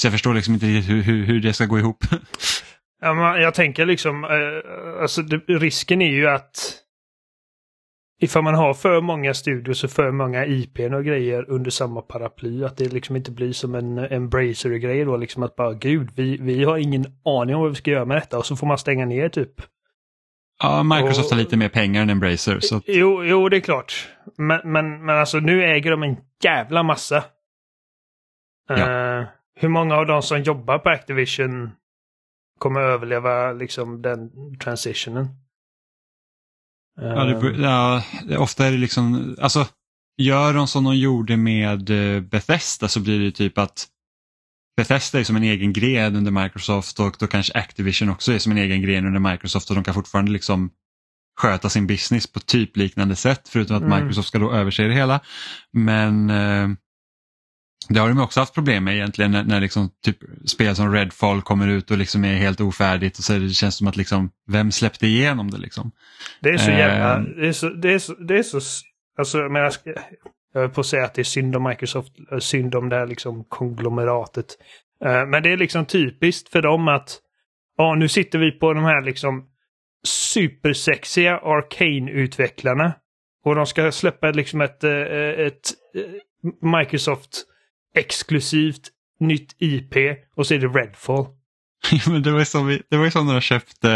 Så 0.00 0.06
jag 0.06 0.12
förstår 0.12 0.34
liksom 0.34 0.54
inte 0.54 0.66
hur, 0.66 1.02
hur, 1.02 1.24
hur 1.24 1.40
det 1.40 1.52
ska 1.52 1.66
gå 1.66 1.78
ihop. 1.78 2.04
ja, 3.02 3.38
jag 3.38 3.54
tänker 3.54 3.86
liksom, 3.86 4.24
eh, 4.24 5.02
alltså 5.02 5.22
det, 5.22 5.36
risken 5.36 6.02
är 6.02 6.10
ju 6.10 6.28
att 6.28 6.74
ifall 8.20 8.42
man 8.42 8.54
har 8.54 8.74
för 8.74 9.00
många 9.00 9.34
studios 9.34 9.84
och 9.84 9.90
för 9.90 10.10
många 10.10 10.46
IPn 10.46 10.94
och 10.94 11.04
grejer 11.04 11.50
under 11.50 11.70
samma 11.70 12.02
paraply, 12.02 12.64
att 12.64 12.76
det 12.76 12.92
liksom 12.92 13.16
inte 13.16 13.30
blir 13.30 13.52
som 13.52 13.74
en 13.74 13.98
Embracer-grej 13.98 15.04
då, 15.04 15.16
liksom 15.16 15.42
att 15.42 15.56
bara 15.56 15.72
gud, 15.74 16.10
vi, 16.16 16.36
vi 16.36 16.64
har 16.64 16.78
ingen 16.78 17.04
aning 17.24 17.54
om 17.54 17.60
vad 17.60 17.70
vi 17.70 17.76
ska 17.76 17.90
göra 17.90 18.04
med 18.04 18.16
detta 18.16 18.38
och 18.38 18.46
så 18.46 18.56
får 18.56 18.66
man 18.66 18.78
stänga 18.78 19.06
ner 19.06 19.28
typ 19.28 19.50
Ja, 20.62 20.82
Microsoft 20.82 21.30
Och- 21.32 21.36
har 21.36 21.42
lite 21.44 21.56
mer 21.56 21.68
pengar 21.68 22.02
än 22.02 22.10
Embracer. 22.10 22.60
Så 22.60 22.76
att, 22.76 22.82
Jo, 22.86 23.24
jo, 23.24 23.48
det 23.48 23.56
är 23.56 23.60
klart. 23.60 24.08
Men, 24.36 24.60
men, 24.72 25.04
men 25.04 25.18
alltså 25.18 25.38
nu 25.38 25.64
äger 25.64 25.90
de 25.90 26.02
en 26.02 26.16
jävla 26.44 26.82
massa. 26.82 27.16
Eh, 28.70 29.24
hur 29.54 29.68
många 29.68 29.96
av 29.96 30.06
de 30.06 30.22
som 30.22 30.42
jobbar 30.42 30.78
på 30.78 30.88
Activision 30.88 31.70
kommer 32.58 32.80
överleva 32.80 33.52
liksom 33.52 34.02
den 34.02 34.30
transitionen? 34.58 35.28
Ja, 37.00 37.24
det, 37.24 37.48
Eh, 37.48 37.60
ja, 37.60 38.02
det- 38.24 38.36
ofta 38.38 38.66
är 38.66 38.72
det 38.72 38.78
liksom, 38.78 39.36
alltså 39.40 39.66
gör 40.22 40.54
de 40.54 40.66
som 40.68 40.84
de 40.84 40.96
gjorde 40.96 41.36
med 41.36 41.90
eh, 42.16 42.20
Bethesda 42.20 42.88
så 42.88 43.00
blir 43.00 43.20
det 43.20 43.30
typ 43.32 43.58
att 43.58 43.86
Bethesda 44.76 45.20
är 45.20 45.24
som 45.24 45.36
en 45.36 45.42
egen 45.42 45.72
gren 45.72 46.16
under 46.16 46.30
Microsoft 46.30 47.00
och 47.00 47.16
då 47.18 47.26
kanske 47.26 47.52
Activision 47.58 48.08
också 48.08 48.32
är 48.32 48.38
som 48.38 48.52
en 48.52 48.58
egen 48.58 48.82
gren 48.82 49.06
under 49.06 49.30
Microsoft 49.32 49.68
och 49.70 49.74
de 49.76 49.84
kan 49.84 49.94
fortfarande 49.94 50.32
liksom 50.32 50.70
sköta 51.40 51.68
sin 51.68 51.86
business 51.86 52.26
på 52.32 52.40
typ 52.40 52.76
liknande 52.76 53.16
sätt 53.16 53.48
förutom 53.48 53.76
att 53.76 53.82
Mm. 53.82 53.98
Microsoft 53.98 54.28
ska 54.28 54.38
då 54.38 54.52
överse 54.52 54.82
det 54.82 54.94
hela. 54.94 55.20
Men 55.72 56.30
eh, 56.30 56.68
det 57.88 58.00
har 58.00 58.08
de 58.08 58.20
också 58.20 58.40
haft 58.40 58.54
problem 58.54 58.84
med 58.84 58.94
egentligen 58.94 59.30
när, 59.30 59.44
när 59.44 59.60
liksom 59.60 59.90
typ 60.04 60.18
spel 60.46 60.76
som 60.76 60.92
Redfall 60.92 61.42
kommer 61.42 61.68
ut 61.68 61.90
och 61.90 61.98
liksom 61.98 62.24
är 62.24 62.34
helt 62.34 62.60
ofärdigt 62.60 63.18
och 63.18 63.24
så 63.24 63.32
det 63.32 63.48
känns 63.48 63.76
som 63.76 63.86
att 63.86 63.96
liksom 63.96 64.30
vem 64.48 64.72
släppte 64.72 65.06
igenom 65.06 65.50
det 65.50 65.58
liksom. 65.58 65.92
Det 66.40 66.48
är 66.48 66.58
så 66.58 66.70
jävla... 66.70 67.16
Ehm. 67.16 67.24
Det 67.40 67.48
är 67.48 67.52
så... 67.52 67.68
Det 67.68 67.94
är 67.94 67.98
så, 67.98 68.14
det 68.14 68.38
är 68.38 68.42
så 68.42 68.60
alltså, 69.18 69.38
jag 69.38 69.52
menar, 69.52 69.72
jag 70.52 70.60
höll 70.60 70.70
på 70.70 70.80
att 70.80 70.86
säga 70.86 71.04
att 71.04 71.14
det 71.14 71.22
är 71.22 71.24
synd 71.24 71.56
om 71.56 71.62
Microsoft, 71.62 72.12
eh, 72.32 72.38
synd 72.38 72.74
om 72.74 72.88
det 72.88 72.96
här 72.96 73.06
liksom 73.06 73.44
konglomeratet. 73.44 74.46
Eh, 75.04 75.26
Men 75.26 75.42
det 75.42 75.52
är 75.52 75.56
liksom 75.56 75.86
typiskt 75.86 76.48
för 76.48 76.62
dem 76.62 76.88
att 76.88 77.18
ja, 77.76 77.94
nu 77.94 78.08
sitter 78.08 78.38
vi 78.38 78.50
på 78.50 78.72
de 78.72 78.84
här 78.84 79.02
liksom 79.02 79.46
supersexiga 80.04 81.38
Arcane-utvecklarna. 81.38 82.92
Och 83.44 83.54
de 83.54 83.66
ska 83.66 83.92
släppa 83.92 84.30
liksom 84.30 84.60
ett, 84.60 84.84
eh, 84.84 84.92
ett 84.92 85.70
eh, 85.94 86.78
Microsoft 86.78 87.46
exklusivt 87.96 88.88
nytt 89.20 89.54
IP 89.58 89.94
och 90.36 90.46
så 90.46 90.54
är 90.54 90.58
det 90.58 90.66
Redfall. 90.68 91.26
Men 92.06 92.22
det 92.22 92.30
var 92.30 92.38
ju 92.38 92.44
som, 92.44 92.66
vi, 92.66 92.82
det 92.90 92.96
var 92.96 93.04
ju 93.04 93.10
som 93.10 93.26
när 93.26 93.34
de 93.34 93.40
köpte 93.40 93.90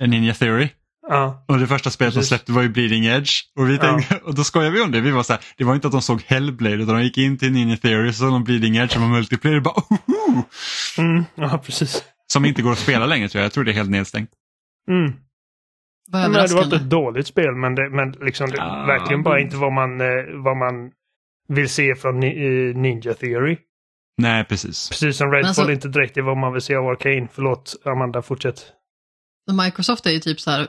eh, 0.00 0.08
Ninja 0.08 0.34
Theory. 0.34 0.68
Ja, 1.08 1.44
Och 1.48 1.58
det 1.58 1.66
första 1.66 1.90
spelet 1.90 2.14
de 2.14 2.22
släppte 2.22 2.52
var 2.52 2.62
ju 2.62 2.68
Bleeding 2.68 3.04
Edge. 3.04 3.30
Och, 3.58 3.68
vi 3.68 3.74
Ja. 3.76 3.80
tänkte, 3.82 4.16
och 4.24 4.34
då 4.34 4.44
skojade 4.44 4.70
vi 4.70 4.80
om 4.80 4.90
det. 4.90 5.00
Vi 5.00 5.10
var 5.10 5.22
så 5.22 5.32
här, 5.32 5.42
det 5.56 5.64
var 5.64 5.74
inte 5.74 5.86
att 5.86 5.92
de 5.92 6.02
såg 6.02 6.22
Hellblade 6.26 6.74
utan 6.82 6.94
de 6.94 7.02
gick 7.02 7.18
in 7.18 7.38
till 7.38 7.52
Ninja 7.52 7.76
Theory 7.76 8.12
så 8.12 8.18
såg 8.18 8.32
de 8.32 8.44
Bleeding 8.44 8.76
Edge 8.76 8.92
som 8.92 9.02
var 9.02 9.08
multiplayer 9.08 9.56
och 9.56 9.62
bara 9.62 9.74
oho! 9.74 10.42
mm, 10.98 11.24
ja 11.34 11.58
precis. 11.64 12.04
Som 12.32 12.44
inte 12.44 12.62
går 12.62 12.72
att 12.72 12.78
spela 12.78 13.06
längre 13.06 13.28
tror 13.28 13.40
jag. 13.40 13.44
Jag 13.44 13.52
tror 13.52 13.64
det 13.64 13.70
är 13.70 13.74
helt 13.74 13.90
nedstängt. 13.90 14.30
Mm. 14.90 15.12
Menar, 16.12 16.48
det 16.48 16.54
var 16.54 16.64
inte 16.64 16.76
ett 16.76 16.90
dåligt 16.90 17.26
spel, 17.26 17.54
men, 17.54 17.74
det, 17.74 17.90
men 17.90 18.10
liksom 18.12 18.50
det, 18.50 18.62
Ah. 18.62 18.86
verkligen 18.86 19.22
bara 19.22 19.40
inte 19.40 19.56
vad 19.56 19.72
man, 19.72 20.00
eh, 20.00 20.06
vad 20.44 20.56
man 20.56 20.90
vill 21.48 21.68
se 21.68 21.94
från 21.94 22.20
ni, 22.20 22.34
Ninja 22.76 23.14
Theory. 23.14 23.58
Nej, 24.22 24.44
precis. 24.44 24.88
Precis 24.88 25.16
som 25.16 25.30
Redfall 25.32 25.48
alltså- 25.48 25.70
inte 25.72 25.88
direkt 25.88 26.16
är 26.16 26.22
vad 26.22 26.36
man 26.36 26.52
vill 26.52 26.62
se 26.62 26.74
av 26.74 26.86
Arcane. 26.86 27.28
Förlåt, 27.32 27.76
Amanda, 27.84 28.22
fortsätt. 28.22 28.72
Microsoft 29.64 30.06
är 30.06 30.10
ju 30.10 30.18
typ 30.20 30.40
så 30.40 30.50
här 30.50 30.68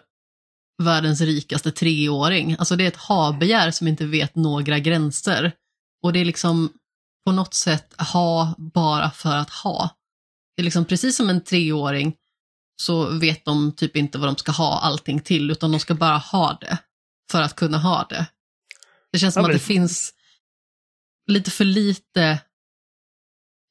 världens 0.83 1.21
rikaste 1.21 1.71
treåring. 1.71 2.55
Alltså 2.59 2.75
det 2.75 2.83
är 2.83 2.87
ett 2.87 2.95
habegär 2.97 3.71
som 3.71 3.87
inte 3.87 4.05
vet 4.05 4.35
några 4.35 4.79
gränser. 4.79 5.51
Och 6.03 6.13
det 6.13 6.19
är 6.19 6.25
liksom 6.25 6.69
på 7.25 7.31
något 7.31 7.53
sätt 7.53 8.01
ha 8.13 8.55
bara 8.57 9.11
för 9.11 9.35
att 9.35 9.49
ha. 9.49 9.89
Det 10.55 10.61
är 10.61 10.63
liksom 10.63 10.85
precis 10.85 11.15
som 11.17 11.29
en 11.29 11.43
treåring 11.43 12.13
så 12.81 13.19
vet 13.19 13.45
de 13.45 13.75
typ 13.75 13.95
inte 13.95 14.17
vad 14.17 14.27
de 14.29 14.35
ska 14.35 14.51
ha 14.51 14.79
allting 14.79 15.19
till 15.19 15.51
utan 15.51 15.71
de 15.71 15.79
ska 15.79 15.93
bara 15.95 16.17
ha 16.17 16.57
det 16.61 16.77
för 17.31 17.41
att 17.41 17.55
kunna 17.55 17.77
ha 17.77 18.05
det. 18.09 18.25
Det 19.11 19.19
känns 19.19 19.33
som 19.33 19.41
Ja, 19.41 19.45
att 19.45 19.49
men- 19.49 19.57
det 19.57 19.63
finns 19.63 20.13
lite 21.27 21.51
för 21.51 21.65
lite 21.65 22.39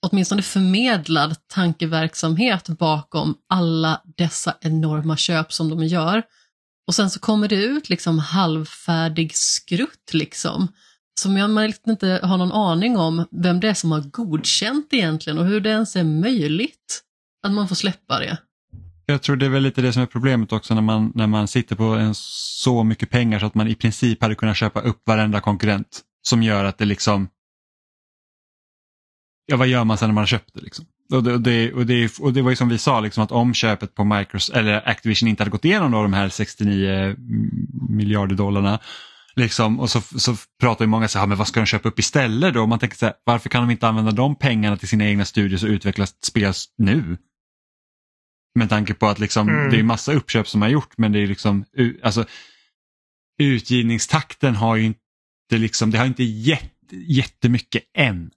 åtminstone 0.07 0.43
förmedlad 0.43 1.37
tankeverksamhet 1.49 2.69
bakom 2.69 3.35
alla 3.49 4.03
dessa 4.17 4.57
enorma 4.61 5.17
köp 5.17 5.53
som 5.53 5.69
de 5.69 5.85
gör. 5.85 6.23
Och 6.87 6.95
sen 6.95 7.11
så 7.11 7.21
kommer 7.21 7.49
det 7.49 7.65
ut 7.65 7.89
liksom 7.89 8.19
halvfärdig 8.19 9.37
skrutt 9.37 10.11
liksom. 10.13 10.69
Som 11.21 11.37
jag 11.37 11.51
man 11.51 11.67
liksom 11.67 11.91
inte 11.91 12.21
har 12.23 12.39
någon 12.39 12.53
aning 12.53 12.97
om 12.97 13.27
vem 13.31 13.61
det 13.61 13.69
är 13.69 13.75
som 13.75 13.93
har 13.93 14.01
godkänt 14.01 14.89
egentligen 14.91 15.39
och 15.39 15.47
hur 15.47 15.61
det 15.61 15.71
ens 15.71 15.97
är 15.97 16.05
möjligt 16.05 17.03
att 17.47 17.53
man 17.53 17.69
får 17.69 17.77
släppa 17.77 18.19
det. 18.19 18.39
Jag 19.07 19.23
tror 19.23 19.37
det 19.37 19.47
är 19.47 19.51
väl 19.51 19.63
lite 19.63 19.83
det 19.83 19.93
som 19.93 20.03
är 20.03 20.07
problemet 20.07 20.53
också 20.53 20.75
när 20.75 20.83
man, 20.83 21.13
när 21.15 21.27
man 21.27 21.49
sitter 21.49 21.77
på 21.77 21.85
en 21.85 22.15
så 22.15 22.85
mycket 22.85 23.11
pengar 23.11 23.39
så 23.39 23.47
att 23.47 23.55
man 23.55 23.69
i 23.69 23.75
princip 23.75 24.23
hade 24.23 24.35
kunnat 24.35 24.57
köpa 24.57 24.81
upp 24.81 25.03
varenda 25.07 25.41
konkurrent. 25.41 26.03
Som 26.23 26.43
gör 26.43 26.65
att 26.65 26.79
det 26.79 26.85
liksom... 26.85 27.29
Ja, 29.47 29.57
vad 29.57 29.69
gör 29.69 29.85
man 29.85 29.99
sen 29.99 30.09
när 30.09 30.15
man 30.15 30.23
har 30.23 30.27
köpt 30.27 30.55
det 30.55 30.61
liksom? 30.61 30.85
Och 31.13 31.23
det, 31.23 31.33
och 31.33 31.41
det, 31.41 31.73
och 31.73 31.87
det, 31.87 32.19
och 32.21 32.33
det 32.33 32.43
var 32.43 32.51
ju 32.51 32.57
som 32.57 32.69
vi 32.69 32.79
sa, 32.79 33.01
liksom, 33.01 33.25
att 33.25 33.33
om 33.33 33.55
köpet 33.55 33.95
på 33.95 34.05
Microsoft, 34.05 34.57
eller 34.57 34.89
Activision 34.89 35.29
inte 35.29 35.43
hade 35.43 35.51
gått 35.51 35.65
igenom 35.65 35.93
då, 35.93 36.03
de 36.03 36.13
här 36.13 36.29
69 36.29 37.17
miljarder 37.91 38.37
dollarna, 38.37 38.81
liksom, 39.37 39.81
och 39.81 39.91
så, 39.91 40.01
så 40.01 40.37
pratar 40.61 40.85
ju 40.85 40.89
många 40.89 41.09
så 41.09 41.19
här, 41.19 41.27
men 41.27 41.39
vad 41.39 41.49
ska 41.49 41.61
de 41.61 41.67
köpa 41.67 41.89
upp 41.89 41.99
istället 41.99 42.55
då? 42.55 42.63
Och 42.63 42.69
man 42.69 42.79
tänker 42.79 42.97
så 42.97 43.07
här, 43.07 43.15
varför 43.25 43.49
kan 43.49 43.63
de 43.63 43.71
inte 43.71 43.89
använda 43.89 44.11
de 44.13 44.35
pengarna 44.37 44.77
till 44.77 44.89
sina 44.89 45.05
egna 45.07 45.25
studios 45.25 45.63
och 45.63 45.69
utveckla 45.69 46.07
spel 46.07 46.53
nu? 46.79 47.17
Med 48.55 48.69
tanke 48.69 48.95
på 48.95 49.07
att 49.07 49.19
liksom, 49.19 49.49
Mm. 49.49 49.71
det 49.71 49.79
är 49.79 49.83
massa 49.83 50.13
uppköp 50.13 50.49
som 50.49 50.63
har 50.63 50.69
gjort 50.69 50.99
men 50.99 51.13
det 51.13 51.19
är 51.19 51.27
liksom, 51.27 51.65
alltså, 52.03 52.25
utgivningstakten 53.39 54.57
har 54.57 54.77
ju 54.77 54.85
inte 54.85 54.99
liksom, 55.51 55.91
det 55.91 55.99
har 55.99 56.07
inte 56.07 56.25
gett 56.25 56.73
jättemycket 56.93 57.83
än 57.99 58.31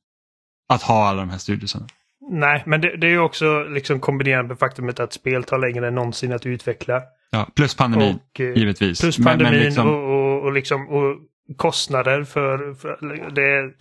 att 0.69 0.81
ha 0.81 1.07
alla 1.07 1.19
de 1.21 1.29
här 1.29 1.37
studiosarna. 1.37 1.87
Nej, 2.31 2.63
men 2.65 2.81
det, 2.81 2.97
det 2.97 3.07
är 3.07 3.11
ju 3.11 3.19
också 3.19 3.63
liksom 3.63 3.99
kombinerat 3.99 4.45
med 4.45 4.59
faktumet 4.59 4.99
att 4.99 5.13
spel 5.13 5.43
tar 5.43 5.57
längre 5.57 5.87
än 5.87 5.95
någonsin 5.95 6.33
att 6.33 6.45
utveckla. 6.45 7.01
Ja, 7.31 7.47
plus 7.55 7.75
pandemin, 7.75 8.15
Och, 8.15 8.39
eh, 8.39 8.57
givetvis. 8.57 9.01
Plus 9.01 9.19
Men- 9.19 9.25
men 9.25 9.37
pandemin 9.37 9.65
liksom- 9.65 9.87
och, 9.87 10.09
och, 10.35 10.43
och, 10.43 10.53
liksom, 10.53 10.89
och 10.89 11.15
kostnader 11.57 12.23
för, 12.23 12.73
för 12.73 12.97
det. 13.35 13.73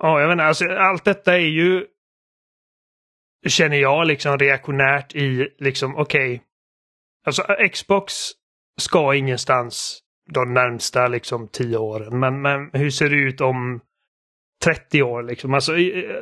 Ja, 0.00 0.20
jag 0.20 0.28
vet 0.28 0.32
inte, 0.34 0.44
alltså, 0.44 0.64
allt 0.68 1.04
detta 1.04 1.34
är 1.34 1.38
ju 1.46 1.86
känner 3.48 3.76
jag 3.76 4.06
liksom 4.06 4.38
reaktionärt 4.38 5.14
i 5.14 5.48
liksom 5.58 5.96
okej. 5.96 6.42
alltså 7.26 7.42
Xbox 7.72 8.14
ska 8.80 9.14
ingenstans 9.14 10.00
de 10.34 10.54
närmsta 10.54 11.08
liksom 11.08 11.48
tio 11.48 11.76
åren. 11.76 12.18
Men, 12.20 12.42
men 12.42 12.70
hur 12.72 12.90
ser 12.90 13.10
det 13.10 13.16
ut 13.16 13.40
om 13.40 13.80
30 14.64 15.02
år 15.02 15.22
liksom? 15.22 15.54
Alltså, 15.54 15.76
eh, 15.76 16.14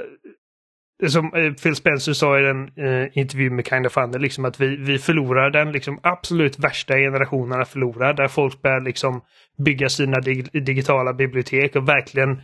som 1.09 1.35
eh, 1.35 1.53
Phil 1.53 1.77
Spencer 1.77 2.13
sa 2.13 2.39
i 2.39 2.47
en 2.47 2.69
eh, 2.77 3.19
intervju 3.19 3.51
med 3.51 3.67
Kind 3.67 3.87
of 3.87 3.93
Funny, 3.93 4.19
liksom 4.19 4.45
att 4.45 4.61
vi, 4.61 4.77
vi 4.77 4.99
förlorar 4.99 5.51
den 5.51 5.73
liksom 5.73 6.01
absolut 6.03 6.59
värsta 6.59 6.95
generationerna 6.95 7.65
förlorar. 7.65 8.15
Där 8.15 8.29
folk 8.29 8.63
börjar 8.63 8.81
liksom 8.81 9.21
bygga 9.65 9.89
sina 9.89 10.21
dig, 10.21 10.43
digitala 10.43 11.13
bibliotek 11.13 11.77
och 11.77 11.89
verkligen 11.89 12.43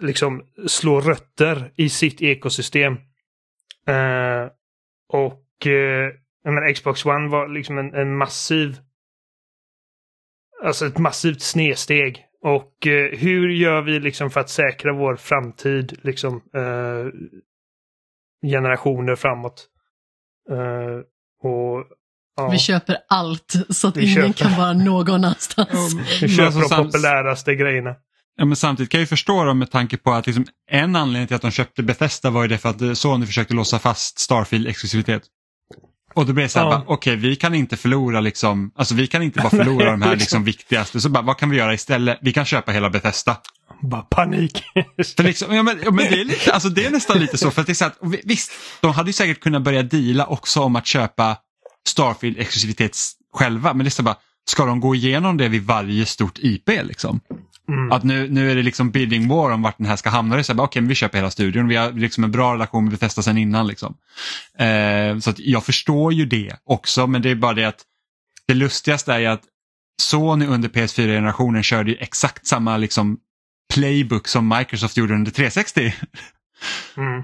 liksom 0.00 0.42
slå 0.66 1.00
rötter 1.00 1.70
i 1.76 1.88
sitt 1.88 2.22
ekosystem. 2.22 2.92
Eh, 3.86 4.48
och 5.08 5.66
eh, 5.66 6.12
men 6.44 6.74
Xbox 6.74 7.06
One 7.06 7.28
var 7.28 7.48
liksom 7.48 7.78
en, 7.78 7.94
en 7.94 8.16
massiv 8.16 8.76
Alltså 10.64 10.86
ett 10.86 10.98
massivt 10.98 11.40
snedsteg. 11.42 12.26
Och 12.44 12.86
eh, 12.86 13.18
hur 13.18 13.48
gör 13.48 13.82
vi 13.82 14.00
liksom 14.00 14.30
för 14.30 14.40
att 14.40 14.50
säkra 14.50 14.92
vår 14.92 15.16
framtid 15.16 15.98
liksom 16.02 16.34
eh, 16.54 17.06
generationer 18.50 19.16
framåt? 19.16 19.66
Eh, 20.50 20.98
och 21.48 21.84
ja, 22.36 22.48
Vi 22.50 22.58
köper 22.58 22.96
allt 23.08 23.52
så 23.70 23.88
att 23.88 23.96
Vi 23.96 24.02
ingen 24.12 24.32
köper. 24.32 24.48
kan 24.50 24.58
vara 24.60 24.72
någon 24.72 25.14
annanstans. 25.14 25.94
vi 26.22 26.28
köper 26.28 26.44
alltså, 26.44 26.76
de 26.76 26.84
populäraste 26.84 27.54
grejerna. 27.54 27.94
Ja, 28.36 28.44
men 28.44 28.56
samtidigt 28.56 28.90
kan 28.90 28.98
jag 28.98 29.02
ju 29.02 29.06
förstå 29.06 29.44
dem 29.44 29.58
med 29.58 29.70
tanke 29.70 29.96
på 29.96 30.12
att 30.12 30.26
liksom, 30.26 30.46
en 30.70 30.96
anledning 30.96 31.26
till 31.26 31.36
att 31.36 31.42
de 31.42 31.50
köpte 31.50 31.82
Bethesda 31.82 32.30
var 32.30 32.42
ju 32.42 32.48
det 32.48 32.58
för 32.58 32.68
att 32.68 32.98
Sony 32.98 33.26
försökte 33.26 33.54
låsa 33.54 33.78
fast 33.78 34.18
Starfield-exklusivitet. 34.18 35.22
Och 36.14 36.26
då 36.26 36.32
blev 36.32 36.44
det 36.44 36.48
så 36.48 36.58
här, 36.58 36.66
Ja. 36.66 36.84
okej 36.86 37.16
vi 37.16 37.36
kan 37.36 37.54
inte 37.54 37.76
förlora 37.76 38.20
liksom, 38.20 38.70
alltså 38.76 38.94
vi 38.94 39.06
kan 39.06 39.22
inte 39.22 39.40
bara 39.40 39.50
förlora 39.50 39.90
de 39.90 40.02
här 40.02 40.16
liksom. 40.22 40.44
viktigaste, 40.44 41.00
så 41.00 41.08
bara, 41.08 41.22
vad 41.24 41.36
kan 41.38 41.50
vi 41.50 41.56
göra 41.56 41.74
istället? 41.74 42.18
Vi 42.22 42.32
kan 42.32 42.44
köpa 42.44 42.72
hela 42.72 42.90
Bethesda. 42.90 43.36
Bara 43.82 44.02
panik. 44.02 44.62
För 45.16 45.22
liksom, 45.22 45.54
ja, 45.54 45.62
men, 45.62 45.78
ja, 45.84 45.90
men 45.90 46.04
det, 46.10 46.20
är 46.20 46.24
lite, 46.24 46.52
alltså, 46.52 46.68
det 46.68 46.86
är 46.86 46.90
nästan 46.90 47.18
lite 47.18 47.38
så, 47.38 47.50
för 47.50 47.60
att 47.60 47.66
det 47.66 47.72
är 47.72 47.74
så 47.74 47.90
vi- 48.02 48.20
visst, 48.24 48.52
de 48.80 48.92
hade 48.92 49.08
ju 49.08 49.12
säkert 49.12 49.40
kunnat 49.40 49.62
börja 49.62 49.82
deala 49.82 50.26
också 50.26 50.60
om 50.60 50.76
att 50.76 50.86
köpa 50.86 51.36
Starfield-exklusivitet 51.88 52.96
själva, 53.34 53.74
men 53.74 53.84
det 53.84 53.88
är 53.88 53.90
så 53.90 54.02
bara, 54.02 54.16
ska 54.50 54.64
de 54.64 54.80
gå 54.80 54.94
igenom 54.94 55.36
det 55.36 55.48
vid 55.48 55.62
varje 55.66 56.06
stort 56.06 56.38
IP 56.38 56.68
liksom? 56.82 57.20
Mm. 57.68 57.92
Att 57.92 58.04
nu, 58.04 58.28
nu 58.30 58.50
är 58.50 58.56
det 58.56 58.62
liksom 58.62 58.90
bidding 58.90 59.28
war 59.28 59.50
om 59.50 59.62
vart 59.62 59.78
den 59.78 59.86
här 59.86 59.96
ska 59.96 60.10
hamna. 60.10 60.36
Det 60.36 60.50
är 60.50 60.60
Okej, 60.60 60.82
men 60.82 60.88
vi 60.88 60.94
köper 60.94 61.18
hela 61.18 61.30
studion. 61.30 61.68
Vi 61.68 61.76
har 61.76 61.92
liksom 61.92 62.24
en 62.24 62.30
bra 62.30 62.54
relation 62.54 62.84
med 62.84 62.92
Bethesda 62.92 63.22
sedan 63.22 63.38
innan. 63.38 63.66
Liksom. 63.66 63.96
Eh, 64.58 65.18
så 65.18 65.32
jag 65.36 65.64
förstår 65.64 66.12
ju 66.12 66.26
det 66.26 66.56
också, 66.64 67.06
men 67.06 67.22
det 67.22 67.30
är 67.30 67.34
bara 67.34 67.54
det 67.54 67.64
att 67.64 67.82
det 68.46 68.54
lustigaste 68.54 69.14
är 69.14 69.28
att 69.28 69.42
Sony 70.02 70.46
under 70.46 70.68
PS4-generationen 70.68 71.62
körde 71.62 71.90
ju 71.90 71.96
exakt 71.96 72.46
samma 72.46 72.76
liksom 72.76 73.18
playbook 73.74 74.28
som 74.28 74.48
Microsoft 74.48 74.96
gjorde 74.96 75.14
under 75.14 75.30
360. 75.30 75.94
Mm. 76.96 77.22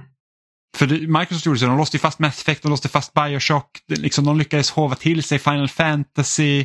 För 0.77 0.87
Microsoft 0.87 1.47
gjorde 1.47 1.59
så, 1.59 1.67
de 1.67 1.79
låste 1.79 1.97
ju 1.97 2.01
fast 2.01 2.19
Mass 2.19 2.41
Effect, 2.41 2.63
de 2.63 2.69
låste 2.69 2.89
fast 2.89 3.15
Bioshock, 3.15 3.71
liksom, 3.87 4.25
de 4.25 4.39
lyckades 4.39 4.71
hova 4.71 4.95
till 4.95 5.23
sig 5.23 5.39
Final 5.39 5.69
Fantasy 5.69 6.65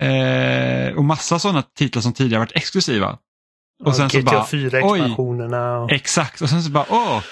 eh, 0.00 0.96
och 0.96 1.04
massa 1.04 1.38
sådana 1.38 1.62
titlar 1.62 2.02
som 2.02 2.12
tidigare 2.12 2.40
varit 2.40 2.56
exklusiva. 2.56 3.18
Och 3.84 3.96
sen 3.96 4.08
GTA 4.08 4.18
så 4.18 4.22
bara, 4.22 4.44
4-expansionerna. 4.44 5.84
Och... 5.84 5.92
Exakt, 5.92 6.40
och 6.40 6.48
sen 6.48 6.62
så 6.62 6.70
bara, 6.70 6.86
åh, 6.88 7.22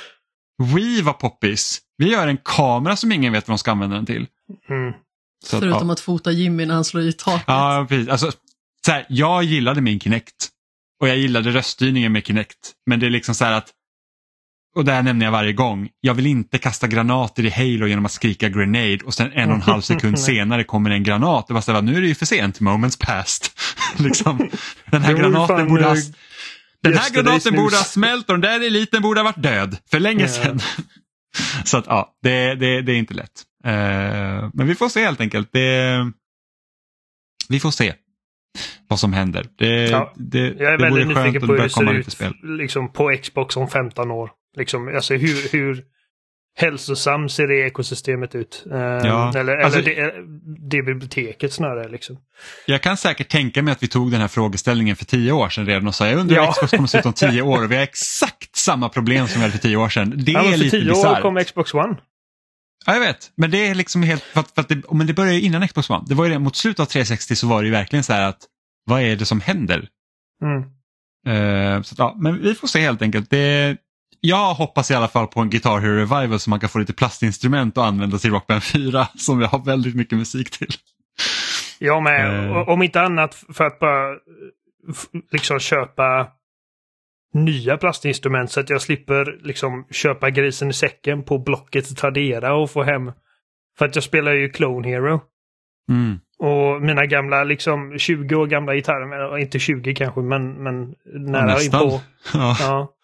Wii 0.75 1.03
var 1.03 1.13
poppis. 1.13 1.81
Vi 1.99 2.11
gör 2.13 2.27
en 2.27 2.39
kamera 2.45 2.97
som 2.97 3.13
ingen 3.13 3.33
vet 3.33 3.49
vad 3.49 3.53
de 3.53 3.59
ska 3.59 3.71
använda 3.71 3.97
den 3.97 4.07
till. 4.07 4.27
Mm. 4.69 4.93
Så 5.45 5.59
Förutom 5.61 5.81
att, 5.81 5.87
ja. 5.87 5.93
att 5.93 6.01
fota 6.01 6.31
Jimmy 6.31 6.67
när 6.67 6.75
han 6.75 6.85
slår 6.85 7.03
i 7.03 7.13
taket. 7.13 7.45
Ja, 7.47 7.87
precis. 7.89 8.09
Alltså, 8.09 8.31
så 8.87 8.93
här, 8.93 9.07
jag 9.09 9.45
gillade 9.45 9.81
min 9.81 10.01
Kinect 10.01 10.49
och 11.01 11.09
jag 11.09 11.17
gillade 11.17 11.51
röststyrningen 11.51 12.13
med 12.13 12.27
Kinect. 12.27 12.73
Men 12.87 13.01
det 13.01 13.07
är 13.07 13.11
liksom 13.11 13.35
så 13.35 13.45
här 13.45 13.53
att, 13.53 13.71
och 14.75 14.85
det 14.85 14.93
här 14.93 15.03
nämner 15.03 15.27
jag 15.27 15.33
varje 15.33 15.53
gång, 15.53 15.89
jag 16.01 16.15
vill 16.15 16.27
inte 16.27 16.59
kasta 16.59 16.87
granater 16.87 17.45
i 17.45 17.51
Halo 17.51 17.87
genom 17.87 18.05
att 18.05 18.13
skrika 18.13 18.49
grenade 18.49 18.99
och 19.05 19.15
sen 19.15 19.33
en 19.33 19.49
och 19.49 19.55
en 19.55 19.63
halv 19.63 19.81
sekund 19.81 20.19
senare 20.21 20.65
kommer 20.65 20.91
en 20.91 21.03
granat. 21.03 21.47
Det 21.47 21.55
var 21.55 21.61
så 21.61 21.73
här, 21.73 21.83
nu 21.83 21.97
är 21.97 22.01
det 22.01 22.07
ju 22.07 22.15
för 22.15 22.27
sent, 22.27 22.61
moments 22.61 22.97
past. 22.97 23.61
liksom, 23.99 24.51
den 24.91 25.03
här 25.03 25.15
granaten 25.15 25.69
borde 25.69 25.85
ha, 25.85 25.97
den 26.83 26.97
här 26.97 27.11
granaten 27.11 27.57
borde 27.57 27.77
ha 27.77 27.85
smält 27.85 28.31
och 28.31 28.35
den 28.35 28.41
där 28.41 28.67
eliten 28.67 29.03
borde 29.03 29.21
ha 29.21 29.25
varit 29.25 29.43
död 29.43 29.77
för 29.91 30.01
länge 30.01 30.29
sedan. 30.29 30.61
så 31.65 31.79
att 31.79 31.87
ja, 31.87 32.15
det, 32.23 32.55
det, 32.55 32.83
det 32.83 32.93
är 32.93 32.97
inte 32.97 33.15
lätt. 33.15 33.43
Uh, 33.67 34.51
men 34.55 34.67
vi 34.67 34.75
får 34.75 34.89
se 34.89 35.05
helt 35.05 35.21
enkelt. 35.21 35.49
Det, 35.53 36.13
vi 37.49 37.61
får 37.61 37.71
se 37.71 37.95
vad 38.89 39.01
som 39.01 39.13
händer. 39.13 39.47
Det, 39.59 39.91
ja, 39.91 40.13
det, 40.17 40.39
jag 40.39 40.73
är 40.73 40.79
det 40.79 40.85
väldigt 40.85 41.09
nyfiken 41.09 41.41
på 41.41 41.47
hur 41.47 41.63
det 41.63 41.71
ser 41.71 41.93
ut. 41.93 42.37
Liksom 42.43 42.93
på 42.93 43.17
Xbox 43.23 43.57
om 43.57 43.69
15 43.69 44.11
år. 44.11 44.31
Liksom, 44.57 44.89
alltså 44.89 45.15
hur, 45.15 45.53
hur 45.53 45.85
hälsosam 46.55 47.29
ser 47.29 47.47
det 47.47 47.67
ekosystemet 47.67 48.35
ut? 48.35 48.65
Uh, 48.73 48.79
ja, 48.79 49.33
eller 49.37 49.57
alltså, 49.57 49.79
eller 49.79 49.95
det, 49.95 50.13
det 50.77 50.83
biblioteket 50.83 51.53
snarare. 51.53 51.89
Liksom. 51.89 52.19
Jag 52.67 52.83
kan 52.83 52.97
säkert 52.97 53.29
tänka 53.29 53.63
mig 53.63 53.73
att 53.73 53.83
vi 53.83 53.89
tog 53.89 54.11
den 54.11 54.21
här 54.21 54.29
frågeställningen 54.29 54.97
för 54.97 55.05
tio 55.05 55.33
år 55.33 55.49
sedan 55.49 55.67
redan 55.67 55.89
och 55.89 55.95
sa 55.95 56.07
jag 56.07 56.19
undrar 56.19 56.45
hur 56.45 56.53
Xbox 56.53 56.71
kommer 56.71 56.89
se 56.89 56.99
ut 56.99 57.07
om 57.07 57.13
tio 57.13 57.43
år 57.53 57.65
och 57.65 57.71
vi 57.71 57.77
har 57.77 57.83
exakt 57.83 58.57
samma 58.57 58.89
problem 58.89 59.29
som 59.29 59.41
vi 59.41 59.47
hade 59.47 59.53
för 59.53 59.69
tio 59.69 59.77
år 59.77 59.89
sedan. 59.89 60.15
Det 60.17 60.33
ja, 60.33 60.45
är 60.45 60.57
lite 60.57 60.79
bisarrt. 60.79 60.97
För 60.97 61.03
tio 61.03 61.11
år 61.11 61.21
kom 61.21 61.45
Xbox 61.45 61.75
One. 61.75 61.97
Ja, 62.87 62.93
jag 62.93 63.01
vet. 63.01 63.31
Men 63.37 63.51
det 63.51 63.67
är 63.67 63.75
liksom 63.75 64.03
helt, 64.03 64.23
för 64.23 64.41
att, 64.41 64.51
för 64.51 64.61
att 64.61 64.69
det, 64.69 64.83
men 64.93 65.07
det 65.07 65.15
började 65.15 65.37
ju 65.37 65.43
innan 65.43 65.69
Xbox 65.69 65.91
One. 65.91 66.05
Det 66.09 66.15
var 66.15 66.25
ju 66.25 66.33
det, 66.33 66.39
mot 66.39 66.57
slutet 66.57 66.81
av 66.81 66.85
360 66.85 67.37
så 67.37 67.47
var 67.47 67.63
det 67.63 67.67
ju 67.67 67.73
verkligen 67.73 68.05
så 68.05 68.13
här 68.13 68.29
att 68.29 68.39
vad 68.85 69.03
är 69.03 69.17
det 69.17 69.27
som 69.27 69.41
händer? 69.41 69.89
Mm. 70.43 70.63
Uh, 71.29 71.83
så, 71.83 71.95
ja, 71.99 72.17
men 72.19 72.43
vi 72.43 72.55
får 72.55 72.69
se 72.69 72.81
helt 72.81 73.03
enkelt. 73.03 73.31
Det, 73.31 73.77
jag 74.25 74.55
hoppas 74.55 74.91
i 74.91 74.95
alla 74.95 75.09
fall 75.09 75.27
på 75.27 75.41
en 75.41 75.51
Guitar 75.51 75.81
Hero 75.81 75.95
Revival 75.95 76.41
så 76.41 76.51
man 76.51 76.61
kan 76.61 76.69
få 76.69 76.79
lite 76.79 76.93
plastinstrument 76.93 77.79
och 77.79 77.87
använda 77.87 78.19
till 78.19 78.31
Rock 78.31 78.47
Band 78.47 78.63
4 78.63 79.09
som 79.17 79.39
vi 79.39 79.45
har 79.45 79.65
väldigt 79.65 79.95
mycket 79.95 80.19
musik 80.19 80.51
till. 80.51 80.69
Jag 81.79 82.03
med. 82.03 82.51
Uh. 82.51 82.69
Om 82.69 82.83
inte 82.83 83.01
annat 83.01 83.45
för 83.55 83.67
att 83.67 83.79
bara 83.79 84.17
liksom 85.33 85.59
köpa 85.59 86.29
nya 87.35 87.77
plastinstrument 87.77 88.51
så 88.51 88.61
att 88.61 88.71
jag 88.71 88.83
slipper 88.83 89.39
liksom 89.43 89.87
köpa 89.91 90.31
grisen 90.31 90.71
i 90.71 90.73
säcken 90.73 91.23
på 91.23 91.39
Blocket 91.39 91.97
Tradera 91.97 92.55
och 92.55 92.71
få 92.71 92.83
hem. 92.83 93.13
För 93.79 93.87
att 93.87 93.95
jag 93.95 94.05
spelar 94.05 94.33
ju 94.33 94.49
Clone 94.49 94.89
Hero. 94.89 95.21
Mm. 95.91 96.21
Och 96.39 96.83
mina 96.83 97.07
gamla, 97.07 97.45
liksom 97.45 97.99
20 97.99 98.35
år 98.35 98.47
gamla 98.47 98.75
gitarrer, 98.75 99.39
inte 99.39 99.59
20 99.59 99.95
kanske, 99.95 100.21
men, 100.21 100.53
men 100.53 100.95
nära 101.05 101.51
ja, 101.51 101.63
inpå. 101.63 102.01
Ja. 102.35 102.57
ja. 102.61 102.95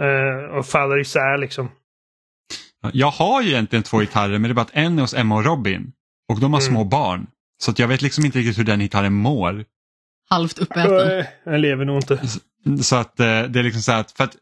Uh, 0.00 0.56
och 0.56 0.66
faller 0.66 1.00
isär 1.00 1.38
liksom. 1.38 1.70
Jag 2.92 3.10
har 3.10 3.42
ju 3.42 3.50
egentligen 3.50 3.82
två 3.82 3.98
gitarrer 3.98 4.38
men 4.38 4.42
det 4.42 4.52
är 4.52 4.54
bara 4.54 4.62
att 4.62 4.70
en 4.72 4.98
är 4.98 5.02
hos 5.02 5.14
Emma 5.14 5.36
och 5.36 5.44
Robin. 5.44 5.92
Och 6.28 6.40
de 6.40 6.52
har 6.52 6.60
mm. 6.60 6.72
små 6.72 6.84
barn. 6.84 7.26
Så 7.62 7.70
att 7.70 7.78
jag 7.78 7.88
vet 7.88 8.02
liksom 8.02 8.24
inte 8.24 8.38
riktigt 8.38 8.58
hur 8.58 8.64
den 8.64 8.80
gitarren 8.80 9.12
mår. 9.12 9.64
Halvt 10.30 10.58
uppäten. 10.58 11.24
Den 11.44 11.60
lever 11.60 11.84
nog 11.84 11.96
inte. 11.96 12.20
Så 12.82 12.96
att 12.96 13.20
eh, 13.20 13.42
det 13.42 13.58
är 13.58 13.62
liksom 13.62 13.82
så 13.82 13.92
att, 13.92 14.12
för 14.12 14.24
att 14.24 14.36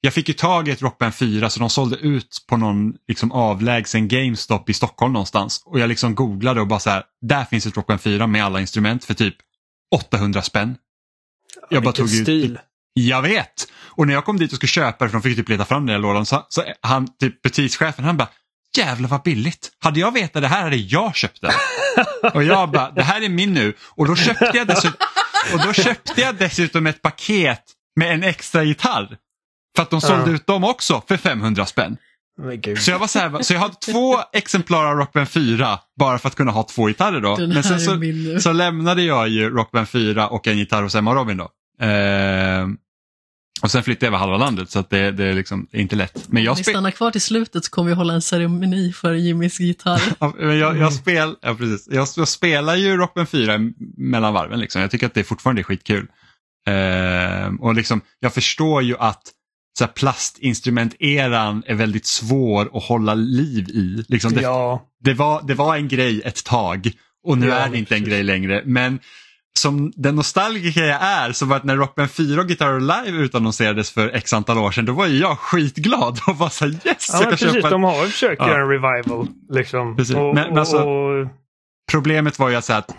jag 0.00 0.14
fick 0.14 0.28
ju 0.28 0.34
tag 0.34 0.68
i 0.68 0.70
ett 0.70 0.82
Rockband 0.82 1.14
4 1.14 1.50
så 1.50 1.60
de 1.60 1.70
sålde 1.70 1.96
ut 1.96 2.44
på 2.48 2.56
någon 2.56 2.94
liksom 3.08 3.32
avlägsen 3.32 4.08
GameStop 4.08 4.70
i 4.70 4.74
Stockholm 4.74 5.12
någonstans. 5.12 5.62
Och 5.66 5.80
jag 5.80 5.88
liksom 5.88 6.14
googlade 6.14 6.60
och 6.60 6.66
bara 6.66 6.80
så 6.80 6.90
här, 6.90 7.04
där 7.20 7.44
finns 7.44 7.66
ett 7.66 7.76
Rockband 7.76 8.00
4 8.00 8.26
med 8.26 8.44
alla 8.44 8.60
instrument 8.60 9.04
för 9.04 9.14
typ 9.14 9.36
800 9.94 10.42
spänn. 10.42 10.76
Ja, 11.54 11.66
jag 11.70 11.82
bara 11.82 11.92
tog 11.92 12.08
stil. 12.08 12.52
Ut, 12.52 12.58
jag 13.00 13.22
vet! 13.22 13.72
Och 13.74 14.06
när 14.06 14.14
jag 14.14 14.24
kom 14.24 14.38
dit 14.38 14.52
och 14.52 14.56
skulle 14.56 14.68
köpa 14.68 15.04
det, 15.04 15.10
för 15.10 15.18
de 15.18 15.22
fick 15.22 15.36
typ 15.36 15.48
leta 15.48 15.64
fram 15.64 15.86
den 15.86 15.94
här 15.94 16.02
lådan, 16.02 16.26
så, 16.26 16.46
så 16.48 16.62
han, 16.80 17.08
typ 17.18 17.42
butikschefen, 17.42 18.04
han 18.04 18.16
bara 18.16 18.28
Jävlar 18.76 19.08
vad 19.08 19.22
billigt. 19.22 19.70
Hade 19.78 20.00
jag 20.00 20.12
vetat 20.12 20.42
det 20.42 20.48
här 20.48 20.62
hade 20.62 20.76
jag 20.76 21.16
köpt 21.16 21.40
den. 21.40 21.52
och 22.34 22.44
jag 22.44 22.70
bara, 22.70 22.90
det 22.90 23.02
här 23.02 23.24
är 23.24 23.28
min 23.28 23.54
nu. 23.54 23.74
Och 23.80 24.06
då 24.06 24.16
köpte 24.16 24.50
jag 24.54 24.66
dessutom, 24.66 25.06
och 25.52 25.60
då 25.66 25.72
köpte 25.72 26.20
jag 26.20 26.34
dessutom 26.34 26.86
ett 26.86 27.02
paket 27.02 27.62
med 27.96 28.12
en 28.12 28.22
extra 28.22 28.62
gitarr. 28.62 29.16
För 29.76 29.82
att 29.82 29.90
de 29.90 30.00
sålde 30.00 30.24
uh. 30.24 30.34
ut 30.34 30.46
dem 30.46 30.64
också 30.64 31.02
för 31.08 31.16
500 31.16 31.66
spänn. 31.66 31.96
Så 32.78 32.90
jag 32.90 32.98
var 32.98 33.06
så 33.06 33.18
här, 33.18 33.42
så 33.42 33.52
jag 33.52 33.60
hade 33.60 33.74
två 33.74 34.18
exemplar 34.32 34.84
av 34.84 34.96
Rockband 34.96 35.28
4 35.28 35.78
bara 35.98 36.18
för 36.18 36.28
att 36.28 36.34
kunna 36.34 36.52
ha 36.52 36.62
två 36.62 36.86
gitarrer 36.86 37.20
då. 37.20 37.36
Men 37.36 37.62
sen 37.62 37.80
så, 37.80 38.40
så, 38.40 38.52
lämnade 38.52 39.02
jag 39.02 39.28
ju 39.28 39.50
Rockband 39.50 39.88
4 39.88 40.28
och 40.28 40.46
en 40.46 40.58
gitarr 40.58 40.82
hos 40.82 40.94
Emma 40.94 41.10
och 41.10 41.16
Robin 41.16 41.36
då. 41.36 41.50
Eh, 41.86 42.66
och 43.62 43.70
sen 43.70 43.82
flyttade 43.82 44.06
jag 44.06 44.10
över 44.10 44.18
halva 44.18 44.36
landet 44.36 44.70
så 44.70 44.78
att 44.78 44.90
det, 44.90 45.10
det 45.10 45.24
är 45.24 45.34
liksom 45.34 45.68
inte 45.72 45.96
lätt. 45.96 46.28
Men 46.28 46.42
jag 46.42 46.52
Om 46.52 46.56
vi 46.56 46.64
stannar 46.64 46.90
kvar 46.90 47.10
till 47.10 47.20
slutet 47.20 47.64
så 47.64 47.70
kommer 47.70 47.88
vi 47.88 47.94
hålla 47.94 48.14
en 48.14 48.22
ceremoni 48.22 48.92
för 48.92 49.14
Jimmys 49.14 49.60
gitarr. 49.60 50.02
ja, 50.18 50.34
men 50.38 50.58
jag, 50.58 50.78
jag, 50.78 50.92
spel, 50.92 51.36
ja, 51.42 51.54
precis. 51.54 51.88
Jag, 51.90 52.08
jag 52.16 52.28
spelar 52.28 52.76
ju 52.76 52.96
Rockband 52.96 53.28
4 53.28 53.58
mellan 53.96 54.34
varven. 54.34 54.60
Liksom. 54.60 54.80
Jag 54.80 54.90
tycker 54.90 55.06
att 55.06 55.14
det 55.14 55.24
fortfarande 55.24 55.60
är 55.60 55.64
skitkul. 55.64 56.06
Eh, 56.68 57.54
och 57.60 57.74
liksom, 57.74 58.00
jag 58.20 58.34
förstår 58.34 58.82
ju 58.82 58.96
att 58.98 59.22
så 59.78 59.86
plastinstrument-eran 59.86 61.62
är 61.66 61.74
väldigt 61.74 62.06
svår 62.06 62.76
att 62.76 62.84
hålla 62.84 63.14
liv 63.14 63.68
i. 63.68 64.04
Liksom 64.08 64.32
det, 64.32 64.42
ja. 64.42 64.82
det, 65.04 65.14
var, 65.14 65.42
det 65.46 65.54
var 65.54 65.76
en 65.76 65.88
grej 65.88 66.22
ett 66.24 66.44
tag 66.44 66.90
och 67.24 67.38
nu 67.38 67.46
ja, 67.46 67.54
är 67.54 67.70
det 67.70 67.78
inte 67.78 67.88
precis. 67.88 68.04
en 68.04 68.10
grej 68.10 68.22
längre. 68.22 68.62
Men 68.64 68.98
som 69.58 69.92
den 69.96 70.16
nostalgiker 70.16 70.84
jag 70.84 71.02
är 71.02 71.32
så 71.32 71.46
var 71.46 71.58
det 71.58 71.66
när 71.66 71.76
Rockband 71.76 72.10
4 72.10 72.40
och 72.40 72.46
Guitar 72.46 72.80
Live 72.80 73.24
utannonserades 73.24 73.90
för 73.90 74.08
x 74.08 74.32
antal 74.32 74.58
år 74.58 74.70
sedan 74.70 74.84
då 74.84 74.92
var 74.92 75.06
jag 75.06 75.38
skitglad 75.38 76.20
och 76.26 76.38
var 76.38 76.48
så 76.48 76.66
yes! 76.66 76.82
Ja, 76.84 77.20
jag 77.20 77.30
precis, 77.30 77.52
köpa... 77.52 77.70
de 77.70 77.84
har 77.84 78.04
ju 78.04 78.10
försökt 78.10 78.42
ja. 78.42 78.48
göra 78.48 78.62
en 78.62 78.68
revival. 78.68 79.28
Liksom. 79.48 79.96
Precis. 79.96 80.16
Och, 80.16 80.34
men, 80.34 80.48
men 80.48 80.58
alltså, 80.58 80.78
och... 80.78 81.28
Problemet 81.90 82.38
var 82.38 82.48
ju 82.48 82.56
att, 82.56 82.64
säga 82.64 82.78
att 82.78 82.96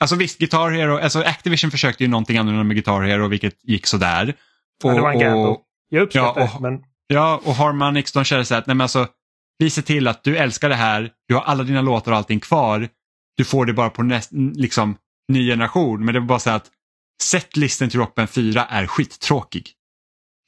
Alltså 0.00 0.16
visst, 0.16 0.38
Guitar 0.38 0.70
Hero, 0.70 0.98
alltså 0.98 1.20
Activision 1.20 1.70
försökte 1.70 2.04
ju 2.04 2.10
någonting 2.10 2.38
annorlunda 2.38 2.64
med 2.64 2.76
Guitar 2.76 3.02
Hero 3.02 3.28
vilket 3.28 3.64
gick 3.64 3.86
sådär. 3.86 4.34
Och, 4.84 4.90
ja, 4.90 4.94
det 4.94 5.00
var 5.00 5.12
en 5.12 5.18
gamble. 5.18 5.56
Jag 5.88 6.02
uppskattar 6.02 6.40
ja, 6.40 6.50
och, 6.54 6.62
men... 6.62 6.80
Ja, 7.06 7.40
och 7.44 7.54
Harmonix 7.54 8.12
de 8.12 8.24
kände 8.24 8.44
så 8.44 8.54
att 8.54 8.66
nej 8.66 8.76
men 8.76 8.84
alltså, 8.84 9.06
vi 9.58 9.70
ser 9.70 9.82
till 9.82 10.08
att 10.08 10.24
du 10.24 10.36
älskar 10.36 10.68
det 10.68 10.74
här, 10.74 11.10
du 11.28 11.34
har 11.34 11.42
alla 11.42 11.64
dina 11.64 11.82
låtar 11.82 12.12
och 12.12 12.18
allting 12.18 12.40
kvar. 12.40 12.88
Du 13.36 13.44
får 13.44 13.66
det 13.66 13.72
bara 13.72 13.90
på 13.90 14.02
näst, 14.02 14.30
liksom, 14.54 14.96
ny 15.28 15.46
generation. 15.46 16.04
Men 16.04 16.14
det 16.14 16.20
var 16.20 16.26
bara 16.26 16.38
så 16.38 16.50
att 16.50 16.70
setlisten 17.22 17.90
till 17.90 18.00
Rockband 18.00 18.30
4 18.30 18.64
är 18.64 18.86
skittråkig. 18.86 19.72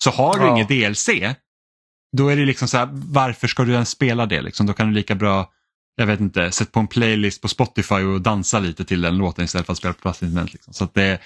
Så 0.05 0.11
har 0.11 0.39
du 0.39 0.45
ja. 0.45 0.57
inget 0.57 0.69
DLC, 0.69 1.09
då 2.17 2.29
är 2.29 2.37
det 2.37 2.45
liksom 2.45 2.69
så 2.69 2.79
här, 2.79 2.89
varför 2.93 3.49
ska 3.49 3.65
du 3.65 3.73
ens 3.73 3.91
spela 3.91 4.27
det? 4.27 4.43
Liksom? 4.43 4.67
Då 4.67 4.73
kan 4.73 4.89
du 4.89 4.95
lika 4.95 5.15
bra, 5.15 5.51
jag 5.97 6.07
vet 6.07 6.21
inte, 6.21 6.51
sätta 6.51 6.71
på 6.71 6.81
en 6.81 6.87
playlist 6.87 7.43
på 7.43 7.49
Spotify 7.49 7.95
och 7.95 8.21
dansa 8.21 8.59
lite 8.59 8.85
till 8.85 9.01
den 9.01 9.17
låten 9.17 9.45
istället 9.45 9.67
för 9.67 9.73
att 9.73 9.79
spela 9.79 9.95
på 9.95 10.01
plastinstrument. 10.01 10.53
Liksom. 10.53 10.75
Så 10.75 10.89
det, 10.93 11.21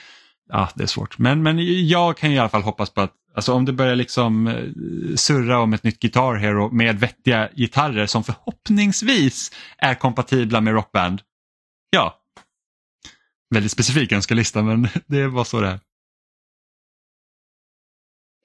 ja, 0.48 0.68
det 0.74 0.82
är 0.82 0.86
svårt. 0.86 1.18
Men, 1.18 1.42
men 1.42 1.86
jag 1.88 2.16
kan 2.16 2.30
i 2.30 2.38
alla 2.38 2.48
fall 2.48 2.62
hoppas 2.62 2.90
på 2.90 3.00
att 3.00 3.12
alltså 3.34 3.52
om 3.52 3.64
det 3.64 3.72
börjar 3.72 3.96
liksom 3.96 4.46
eh, 4.46 4.64
surra 5.16 5.60
om 5.60 5.72
ett 5.72 5.82
nytt 5.82 6.00
Guitar 6.00 6.34
Hero 6.34 6.70
med 6.70 7.00
vettiga 7.00 7.48
gitarrer 7.56 8.06
som 8.06 8.24
förhoppningsvis 8.24 9.52
är 9.78 9.94
kompatibla 9.94 10.60
med 10.60 10.74
Rockband. 10.74 11.20
Ja, 11.90 12.20
väldigt 13.54 13.72
specifik 13.72 14.12
önskelista 14.12 14.62
men 14.62 14.88
det 15.06 15.28
var 15.28 15.44
så 15.44 15.60
det 15.60 15.68
är. 15.68 15.80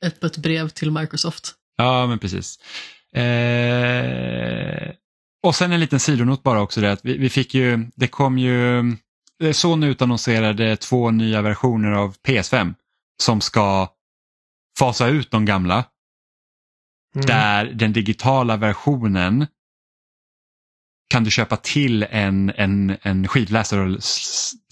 Öppet 0.06 0.38
brev 0.38 0.70
till 0.70 0.92
Microsoft. 0.92 1.54
Ja 1.78 2.08
men 2.08 2.20
precis. 2.20 2.60
Eh, 3.16 4.94
och 5.44 5.56
sen 5.56 5.72
en 5.72 5.80
liten 5.80 6.00
sidonot 6.00 6.44
bara 6.44 6.62
också 6.62 6.82
det 6.82 6.92
att 6.92 7.06
vi, 7.06 7.18
vi 7.18 7.30
fick 7.30 7.54
ju, 7.54 7.90
det 7.96 8.08
kom 8.08 8.38
ju, 8.38 8.84
Sony 9.54 9.88
utannonserade 9.88 10.76
två 10.76 11.12
nya 11.12 11.42
versioner 11.42 11.92
av 11.92 12.16
PS5 12.28 12.74
som 13.24 13.42
ska 13.42 13.88
fasa 14.80 15.08
ut 15.08 15.32
de 15.32 15.46
gamla. 15.46 15.86
Mm. 17.16 17.26
Där 17.26 17.66
den 17.66 17.94
digitala 17.94 18.58
versionen 18.58 19.48
kan 21.10 21.24
du 21.24 21.32
köpa 21.32 21.58
till 21.58 22.04
en, 22.04 22.50
en, 22.50 22.98
en 23.02 23.28
skivläsare 23.28 23.82
och 23.82 24.04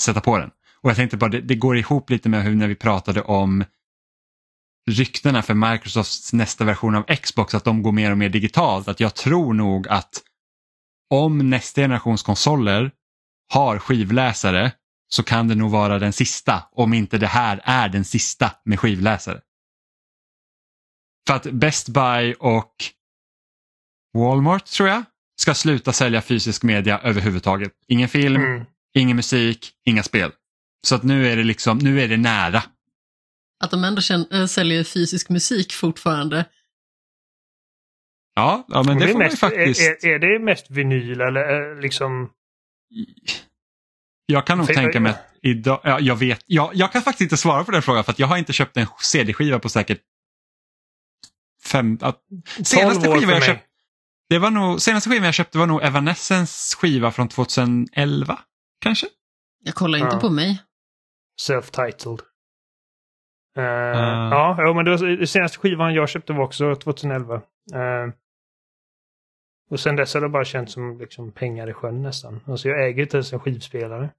sätta 0.02 0.22
på 0.22 0.38
den. 0.38 0.50
Och 0.82 0.90
jag 0.90 0.98
tänkte 0.98 1.18
bara, 1.18 1.30
det, 1.30 1.42
det 1.42 1.56
går 1.56 1.78
ihop 1.78 2.10
lite 2.10 2.30
med 2.30 2.44
hur 2.44 2.56
när 2.56 2.68
vi 2.68 2.76
pratade 2.76 3.22
om 3.22 3.64
ryktena 4.90 5.42
för 5.42 5.54
Microsofts 5.54 6.34
nästa 6.34 6.66
version 6.66 6.96
av 6.96 7.04
Xbox, 7.04 7.56
att 7.56 7.64
de 7.64 7.84
går 7.84 7.92
mer 7.92 8.12
och 8.12 8.18
mer 8.18 8.30
digitalt. 8.30 8.88
Att 8.88 9.00
jag 9.00 9.16
tror 9.16 9.54
nog 9.54 9.88
att 9.88 10.22
om 11.10 11.50
nästa 11.50 11.82
generations 11.82 12.24
konsoler 12.24 12.92
har 13.54 13.80
skivläsare 13.80 14.72
så 15.08 15.24
kan 15.24 15.48
det 15.48 15.56
nog 15.56 15.72
vara 15.72 16.00
den 16.00 16.14
sista, 16.14 16.64
om 16.72 16.94
inte 16.94 17.18
det 17.18 17.28
här 17.28 17.62
är 17.64 17.90
den 17.90 18.06
sista 18.06 18.52
med 18.66 18.80
skivläsare. 18.80 19.42
För 21.28 21.36
att 21.36 21.44
Best 21.44 21.90
Buy 21.90 22.34
och 22.34 22.76
Walmart 24.14 24.66
tror 24.66 24.90
jag 24.90 25.04
ska 25.42 25.54
sluta 25.54 25.94
sälja 25.94 26.22
fysisk 26.22 26.64
media 26.64 27.00
överhuvudtaget. 27.00 27.72
Ingen 27.88 28.10
film, 28.10 28.36
Mm. 28.46 28.66
ingen 28.98 29.16
musik, 29.16 29.72
inga 29.86 30.04
spel. 30.04 30.32
Så 30.88 30.96
att 30.96 31.04
nu 31.04 31.28
är 31.28 31.36
det 31.36 31.44
liksom, 31.44 31.78
nu 31.78 32.02
är 32.02 32.08
det 32.08 32.18
nära. 32.18 32.64
Att 33.64 33.72
de 33.72 33.84
ändå 33.84 34.02
känn- 34.02 34.28
äh, 34.32 34.46
säljer 34.46 34.84
fysisk 34.84 35.30
musik 35.30 35.74
fortfarande. 35.74 36.46
Ja, 38.36 38.66
ja 38.68 38.84
men 38.84 38.98
det, 39.00 39.06
är 39.06 39.08
får 39.08 39.14
man 39.14 39.22
ju 39.24 39.30
mest, 39.30 39.40
faktiskt. 39.40 39.82
Är, 40.04 40.08
är 40.08 40.20
det 40.20 40.46
mest 40.46 40.70
vinyl 40.72 41.22
eller 41.22 41.72
eh, 41.76 41.80
liksom? 41.82 42.30
Jag 44.26 44.48
kan 44.48 44.58
nog 44.58 44.68
För- 44.68 44.74
tänka 44.74 45.00
mig 45.00 45.12
att 45.12 45.26
idag, 45.42 45.82
ja, 45.84 46.00
jag 46.00 46.16
vet, 46.16 46.44
jag, 46.46 46.72
jag 46.76 46.92
kan 46.92 47.02
faktiskt 47.02 47.22
inte 47.22 47.38
svara 47.38 47.64
på 47.64 47.72
den 47.72 47.82
frågan 47.82 48.04
för 48.04 48.12
att 48.12 48.20
jag 48.20 48.28
har 48.28 48.38
inte 48.38 48.54
köpt 48.54 48.78
en 48.78 48.88
CD-skiva 49.02 49.60
på 49.60 49.70
säkert 49.70 50.02
fem, 51.64 51.98
12 51.98 52.14
senaste 52.64 53.08
skivan 53.12 53.30
jag 53.36 53.44
köpte, 53.46 53.66
det 54.32 54.40
var 54.40 54.52
nog, 54.52 54.82
senaste 54.82 55.10
skivan 55.10 55.26
jag 55.26 55.34
köpte 55.34 55.58
var 55.58 55.68
nog 55.68 55.84
Evanescence 55.84 56.78
skiva 56.78 57.12
från 57.12 57.28
2011, 57.30 58.40
kanske? 58.82 59.08
Jag 59.64 59.76
kollar 59.76 59.98
inte 60.00 60.16
Ja. 60.16 60.20
på 60.22 60.30
mig. 60.30 60.62
Self-titled. 61.48 62.20
Eh, 63.58 63.64
Ah. 63.64 64.30
Ja, 64.32 64.56
ja, 64.58 64.74
men 64.74 64.86
det 64.86 64.92
var, 64.92 65.08
det 65.08 65.28
senaste 65.28 65.58
skivan 65.60 65.94
jag 65.94 66.10
köpte 66.10 66.34
var 66.34 66.44
också 66.44 66.76
2011. 66.76 67.36
Eh, 67.74 68.14
och 69.70 69.80
sen 69.80 69.96
dess 69.96 70.14
har 70.14 70.22
det 70.22 70.30
bara 70.30 70.46
känts 70.46 70.74
som 70.74 70.98
liksom, 71.00 71.32
pengar 71.32 71.70
i 71.70 71.74
sjön 71.74 72.02
nästan. 72.02 72.40
Alltså 72.48 72.68
jag 72.70 72.88
äger 72.88 73.04
inte 73.04 73.18
ens 73.18 73.34
en 73.34 73.40
skivspelare. 73.40 74.10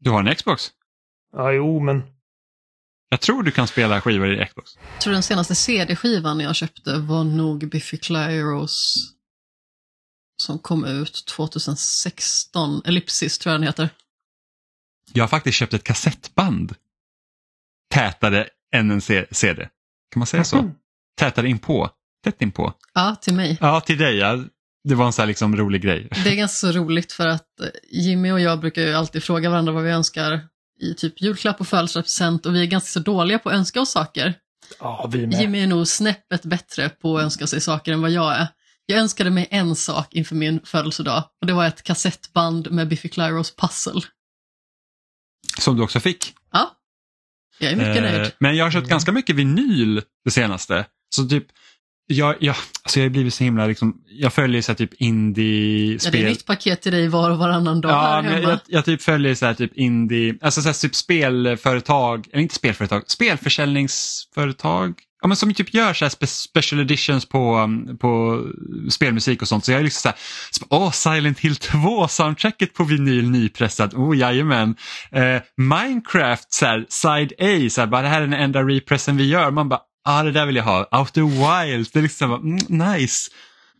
Du 0.00 0.10
har 0.10 0.20
en 0.24 0.34
Xbox? 0.34 0.62
Ja, 1.32 1.52
jo, 1.52 1.80
men 1.80 2.02
Jag 3.12 3.20
tror 3.20 3.42
du 3.42 3.50
kan 3.50 3.66
spela 3.66 4.00
skivor 4.00 4.42
i 4.42 4.46
Xbox. 4.46 4.78
Jag 4.92 5.00
tror 5.00 5.12
den 5.12 5.22
senaste 5.22 5.54
CD-skivan 5.54 6.40
jag 6.40 6.56
köpte 6.56 6.98
var 6.98 7.24
nog 7.24 7.68
Biffy 7.68 7.96
Clyros 7.96 8.94
som 10.42 10.58
kom 10.58 10.84
ut 10.84 11.24
2016. 11.26 12.82
Ellipsis 12.84 13.38
tror 13.38 13.52
jag 13.52 13.60
den 13.60 13.66
heter. 13.66 13.88
Jag 15.12 15.22
har 15.22 15.28
faktiskt 15.28 15.58
köpt 15.58 15.74
ett 15.74 15.84
kassettband. 15.84 16.74
Tätare 17.90 18.48
än 18.74 18.90
en 18.90 19.00
CD. 19.30 19.68
Kan 20.12 20.20
man 20.20 20.26
säga 20.26 20.44
så? 20.44 20.70
Tätare 21.18 21.48
inpå. 21.48 21.90
Tätt 22.24 22.42
inpå. 22.42 22.72
Ja, 22.94 23.16
till 23.22 23.34
mig. 23.34 23.58
Ja, 23.60 23.80
till 23.80 23.98
dig. 23.98 24.16
Ja. 24.16 24.44
Det 24.88 24.94
var 24.94 25.06
en 25.06 25.12
sån 25.12 25.22
här 25.22 25.26
liksom 25.26 25.56
rolig 25.56 25.82
grej. 25.82 26.08
Det 26.24 26.30
är 26.30 26.36
ganska 26.36 26.66
så 26.66 26.72
roligt 26.72 27.12
för 27.12 27.26
att 27.26 27.60
eh, 27.60 27.66
Jimmy 27.90 28.30
och 28.30 28.40
jag 28.40 28.60
brukar 28.60 28.82
ju 28.82 28.94
alltid 28.94 29.24
fråga 29.24 29.50
varandra 29.50 29.72
vad 29.72 29.84
vi 29.84 29.90
önskar 29.90 30.48
i 30.82 30.94
typ 30.94 31.20
julklapp 31.22 31.60
och 31.60 31.68
födelsedagspresent 31.68 32.46
och 32.46 32.54
vi 32.54 32.62
är 32.62 32.66
ganska 32.66 32.88
så 32.88 33.00
dåliga 33.00 33.38
på 33.38 33.48
att 33.48 33.54
önska 33.54 33.80
oss 33.80 33.90
saker. 33.90 34.34
ja, 34.78 35.08
vi 35.12 35.26
med. 35.26 35.40
Jimmy 35.40 35.60
är 35.62 35.66
nog 35.66 35.88
snäppet 35.88 36.42
bättre 36.42 36.88
på 36.88 37.18
att 37.18 37.24
önska 37.24 37.46
sig 37.46 37.60
saker 37.60 37.92
än 37.92 38.02
vad 38.02 38.10
jag 38.10 38.34
är. 38.36 38.48
Jag 38.86 38.98
önskade 38.98 39.30
mig 39.30 39.48
en 39.50 39.76
sak 39.76 40.14
inför 40.14 40.34
min 40.34 40.60
födelsedag 40.64 41.24
och 41.40 41.46
det 41.46 41.52
var 41.52 41.66
ett 41.66 41.82
kassettband 41.82 42.70
med 42.70 42.88
Biffy 42.88 43.08
Clyros 43.08 43.56
pussel. 43.56 44.00
Som 45.58 45.76
du 45.76 45.82
också 45.82 46.00
fick. 46.00 46.34
Ja, 46.52 46.70
jag 47.58 47.72
är 47.72 47.76
mycket 47.76 47.96
Eh, 47.96 48.02
nöjd. 48.02 48.32
Men 48.38 48.56
jag 48.56 48.64
har 48.64 48.70
köpt 48.70 48.82
Mm. 48.84 48.90
ganska 48.90 49.12
mycket 49.12 49.36
vinyl 49.36 50.02
det 50.24 50.30
senaste. 50.30 50.86
Så 51.14 51.24
typ, 51.28 51.46
jag, 52.06 52.34
jag, 52.40 52.56
alltså 52.82 53.00
jag 53.00 53.04
har 53.04 53.10
blivit 53.10 53.34
så 53.34 53.44
himla, 53.44 53.66
liksom, 53.66 53.94
jag 54.08 54.32
följer 54.32 54.62
så 54.62 54.72
här 54.72 54.76
typ 54.76 54.90
Ja, 54.92 54.96
det 54.98 55.04
är 55.04 55.08
indie-spel. 55.08 56.24
nytt 56.24 56.46
paket 56.46 56.82
till 56.82 56.92
dig 56.92 57.08
var 57.08 57.30
och 57.30 57.38
varannan 57.38 57.80
dag 57.80 57.90
Ja, 57.92 58.00
här 58.02 58.22
men 58.22 58.32
hemma. 58.32 58.48
jag, 58.48 58.58
jag 58.66 58.84
typ 58.84 59.02
följer 59.02 59.34
så 59.34 59.46
här 59.46 59.54
typ 59.54 59.72
indie, 59.76 60.34
alltså 60.40 60.62
så 60.62 60.68
här 60.68 60.74
typ 60.74 60.94
spelföretag, 60.94 62.26
eller 62.32 62.42
inte 62.42 62.54
spelföretag, 62.54 63.02
spelförsäljningsföretag. 63.10 64.94
Ja, 65.22 65.28
men 65.28 65.36
som 65.36 65.54
typ 65.54 65.74
gör 65.74 65.94
så 65.94 66.04
här 66.04 66.10
spe, 66.10 66.26
special 66.26 66.80
editions 66.80 67.26
på, 67.28 67.58
um, 67.58 67.98
på 67.98 68.42
spelmusik 68.90 69.42
och 69.42 69.48
sånt. 69.48 69.64
Så 69.64 69.72
jag 69.72 69.80
är 69.80 69.84
liksom 69.84 70.00
så 70.00 70.08
här, 70.08 70.78
åh 70.80 70.90
Silent 70.90 71.38
Hill 71.40 71.56
2 71.56 72.08
soundtracket 72.08 72.74
på 72.74 72.84
vinyl 72.84 73.30
nypressad, 73.30 73.94
oh 73.94 74.16
jajamän. 74.18 74.76
Eh, 75.12 75.42
Minecraft 75.56 76.52
så 76.52 76.66
här, 76.66 76.86
side 76.88 77.32
A, 77.38 77.70
så 77.70 77.80
här, 77.80 77.86
bara 77.88 78.02
det 78.02 78.08
här 78.08 78.22
är 78.22 78.26
den 78.26 78.40
enda 78.40 78.62
repressen 78.62 79.16
vi 79.16 79.28
gör. 79.28 79.50
Man 79.50 79.68
bara, 79.68 79.80
ah 80.04 80.22
det 80.22 80.32
där 80.32 80.46
vill 80.46 80.56
jag 80.56 80.64
ha. 80.64 81.00
Outer 81.00 81.22
Wilds, 81.22 81.90
det 81.90 81.98
är 81.98 82.02
liksom 82.02 82.32
mm, 82.32 82.90
nice. 82.92 83.30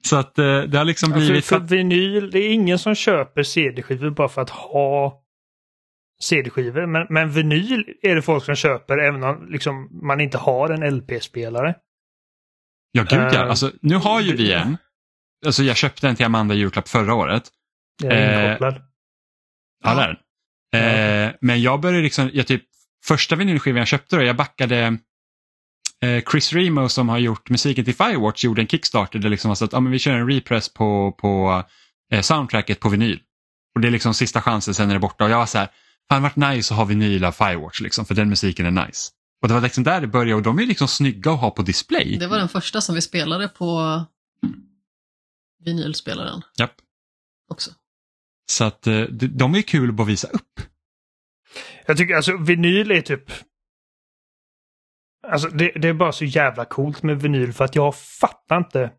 Så 0.05 0.17
att 0.17 0.39
eh, 0.39 0.61
det 0.63 0.79
har 0.79 0.85
liksom 0.85 1.13
för, 1.13 1.19
blivit... 1.19 1.45
för 1.45 1.59
vinyl, 1.59 2.31
det 2.31 2.39
är 2.39 2.51
ingen 2.53 2.79
som 2.79 2.95
köper 2.95 3.43
CD-skivor 3.43 4.11
bara 4.11 4.29
för 4.29 4.43
att 4.43 4.51
ha 4.51 5.23
CD-skivor. 6.23 6.87
Men, 6.87 7.07
men 7.11 7.31
vinyl 7.31 7.85
är 8.03 8.15
det 8.15 8.23
folk 8.23 8.45
som 8.45 8.55
köper 8.55 8.99
även 8.99 9.23
om 9.23 9.47
liksom, 9.51 10.01
man 10.03 10.21
inte 10.21 10.39
har 10.39 10.71
en 10.71 10.97
LP-spelare. 10.97 11.75
Ja, 12.93 13.03
gud 13.03 13.21
ja. 13.21 13.35
Eh, 13.35 13.41
Alltså, 13.51 13.71
nu 13.81 13.97
har 13.97 14.21
ju 14.21 14.37
vi 14.37 14.53
en. 14.53 14.77
Alltså, 15.47 15.63
jag 15.63 15.77
köpte 15.77 16.09
en 16.09 16.17
till 16.17 16.27
Amanda 16.27 16.55
i 16.55 16.59
julklapp 16.59 16.89
förra 16.89 17.15
året. 17.15 17.43
Den 18.03 18.11
är 18.13 18.39
Eh, 18.43 18.47
inkopplad. 18.47 18.75
Ja, 19.85 19.91
Ja. 19.91 19.95
det 19.95 20.03
är 20.03 20.09
den. 20.09 21.29
Eh, 21.29 21.35
men 21.41 21.63
jag 21.63 21.81
började 21.81 22.03
liksom, 22.03 22.31
jag 22.33 22.47
typ, 22.47 22.63
första 23.05 23.37
vinylskivan 23.37 23.79
jag 23.79 23.89
köpte 23.89 24.17
då, 24.17 24.23
jag 24.23 24.37
backade 24.37 24.79
eh, 24.79 24.91
Chris 26.31 26.53
Remo 26.53 26.88
som 26.88 27.09
har 27.09 27.19
gjort 27.19 27.51
musiken 27.51 27.85
till 27.85 27.95
Firewatch 27.95 28.45
gjorde 28.45 28.62
en 28.62 28.69
Kickstarter 28.69 29.19
där 29.19 29.29
liksom 29.29 29.49
var 29.49 29.55
så 29.55 29.65
att 29.65 29.75
ah, 29.75 29.81
men 29.81 29.93
vi 29.93 29.99
kör 29.99 30.12
en 30.12 30.31
repress 30.31 30.69
på, 30.69 31.12
på 31.12 31.65
eh, 32.12 32.21
soundtracket 32.21 32.81
på 32.81 32.88
vinyl. 32.88 33.21
Och 33.75 33.81
det 33.81 33.88
är 33.88 33.93
liksom 33.93 34.15
sista 34.15 34.43
chansen, 34.43 34.75
sen 34.75 34.91
är 34.91 34.95
det 34.95 35.01
borta. 35.01 35.25
Och 35.25 35.31
jag 35.31 35.38
var 35.38 35.47
så 35.47 35.59
här, 35.59 35.69
fan 36.11 36.23
vart 36.23 36.37
nice 36.37 36.75
att 36.75 36.79
ha 36.79 36.85
vinyl 36.85 37.25
av 37.25 37.33
Firewatch 37.33 37.81
liksom, 37.81 38.05
för 38.05 38.15
den 38.15 38.29
musiken 38.29 38.67
är 38.67 38.87
nice. 38.87 39.11
Och 39.43 39.49
det 39.49 39.55
var 39.55 39.61
liksom 39.61 39.85
där 39.85 40.01
det 40.01 40.07
började 40.07 40.35
och 40.35 40.43
de 40.43 40.59
är 40.59 40.67
liksom 40.67 40.88
snygga 40.88 41.33
att 41.33 41.41
ha 41.41 41.51
på 41.51 41.62
display. 41.62 42.17
Det 42.19 42.27
var 42.27 42.38
den 42.38 42.49
första 42.49 42.81
som 42.81 42.95
vi 42.95 43.01
spelade 43.01 43.49
på 43.49 44.01
vinylspelaren 45.65 46.43
Japp. 46.59 46.75
också. 47.51 47.71
Så 48.51 48.65
att 48.65 48.87
eh, 48.87 49.01
de, 49.01 49.27
de 49.27 49.55
är 49.55 49.62
kul 49.62 49.88
att 49.88 49.95
bara 49.95 50.07
visa 50.07 50.29
upp. 50.29 50.61
Jag 51.87 51.97
tycker 51.97 52.15
alltså 52.15 52.37
vinyl 52.37 52.91
är 52.91 53.01
typ... 53.01 53.33
Alltså 55.23 55.49
det, 55.49 55.73
det 55.75 55.89
är 55.89 55.95
bara 55.95 56.13
så 56.13 56.25
jävla 56.25 56.65
coolt 56.65 57.03
med 57.03 57.23
vinyl 57.23 57.53
för 57.53 57.65
att 57.65 57.77
jag 57.77 57.97
fattar 57.97 58.57
inte 58.57 58.91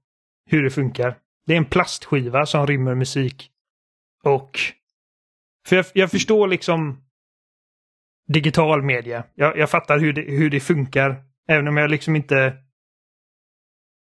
hur 0.45 0.63
det 0.63 0.69
funkar. 0.69 1.17
Det 1.45 1.53
är 1.53 1.57
en 1.57 1.65
plastskiva 1.65 2.45
som 2.45 2.67
rymmer 2.67 2.95
musik. 2.95 3.51
Och... 4.23 4.59
För 5.67 5.75
jag, 5.75 5.85
jag 5.93 6.11
förstår 6.11 6.47
liksom 6.47 7.03
digital 8.27 8.83
media. 8.83 9.23
Jag, 9.35 9.57
jag 9.57 9.69
fattar 9.69 9.99
hur 9.99 10.13
det, 10.13 10.21
hur 10.21 10.49
det 10.49 10.59
funkar. 10.59 11.23
Även 11.47 11.67
om 11.67 11.77
jag 11.77 11.91
liksom 11.91 12.15
inte... 12.15 12.57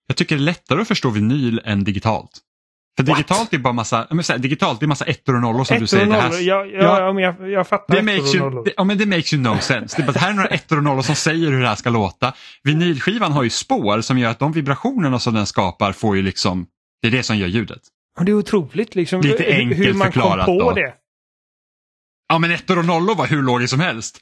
Jag 0.08 0.18
tycker 0.18 0.36
det 0.36 0.42
är 0.42 0.46
lättare 0.46 0.82
att 0.82 0.88
förstå 0.88 1.10
vinyl 1.10 1.62
än 1.66 1.84
digitalt. 1.84 2.42
För 2.98 3.04
What? 3.04 3.18
digitalt 3.18 3.54
är 3.54 3.58
bara 3.58 3.74
massa, 3.74 3.98
här, 3.98 4.38
digitalt 4.38 4.84
är 4.84 4.88
massa 4.88 5.06
ettor 5.06 5.36
och 5.36 5.42
nollor 5.42 5.64
som 5.64 5.78
du 5.78 5.84
Ettor 5.86 5.88
säger. 5.88 6.06
och 6.08 6.12
Det, 6.14 6.20
här, 6.20 6.30
nollor. 6.30 6.42
Ja, 6.42 6.66
ja, 6.66 7.14
Ja. 7.14 7.20
jag, 7.22 7.50
jag 7.52 7.68
fattar 7.68 7.96
det, 7.96 8.02
makes 8.02 8.36
you, 8.36 8.44
nollor. 8.44 8.66
det, 8.66 8.74
ja, 8.78 8.84
men 8.84 8.98
det 8.98 9.06
makes 9.06 9.34
you 9.34 9.42
no 9.44 9.58
sense. 9.60 9.98
Det 9.98 10.04
bara, 10.04 10.12
det 10.12 10.20
här 10.20 10.30
är 10.30 10.34
några 10.34 10.48
ettor 10.50 10.78
och 10.78 10.84
nollor 10.84 11.02
som 11.02 11.16
säger 11.16 11.52
hur 11.52 11.62
det 11.62 11.68
här 11.68 11.76
ska 11.76 11.90
låta. 11.90 12.34
Vinylskivan 12.64 13.32
har 13.32 13.44
ju 13.44 13.50
spår 13.50 14.02
som 14.02 14.18
gör 14.18 14.30
att 14.32 14.40
de 14.40 14.52
vibrationerna 14.52 15.20
som 15.20 15.34
den 15.34 15.46
skapar 15.46 15.92
får 15.92 16.16
ju 16.16 16.22
liksom, 16.22 16.66
det 17.02 17.08
är 17.08 17.12
det 17.12 17.24
som 17.24 17.38
gör 17.38 17.48
ljudet. 17.48 17.82
Och 18.20 18.26
Det 18.26 18.32
är 18.32 18.36
otroligt 18.36 18.96
liksom. 18.96 19.22
Lite 19.22 19.46
enkelt 19.54 19.80
hur 19.88 19.94
man 19.94 20.08
förklarat 20.12 20.46
kom 20.46 20.60
på 20.60 20.70
då. 20.70 20.76
det. 20.76 20.94
Ja 22.30 22.40
men 22.40 22.52
ettor 22.52 22.78
och 22.80 22.86
nollor 22.86 23.16
var 23.16 23.28
hur 23.28 23.42
logiskt 23.42 23.72
som 23.72 23.80
helst. 23.80 24.20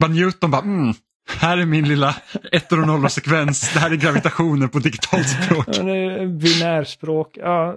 Bara 0.00 0.10
Newton 0.10 0.50
bara, 0.50 0.62
mm, 0.62 0.94
här 1.28 1.58
är 1.58 1.66
min 1.66 1.88
lilla 1.88 2.16
ettor 2.52 2.80
och 2.80 2.86
nollor 2.86 3.08
sekvens. 3.08 3.72
Det 3.74 3.80
här 3.80 3.90
är 3.90 3.96
gravitationen 3.96 4.68
på 4.68 4.78
digitalt 4.78 5.28
språk. 5.28 5.66
Ja, 5.68 5.82
är 5.82 6.26
Binärspråk. 6.26 7.36
Ja, 7.36 7.76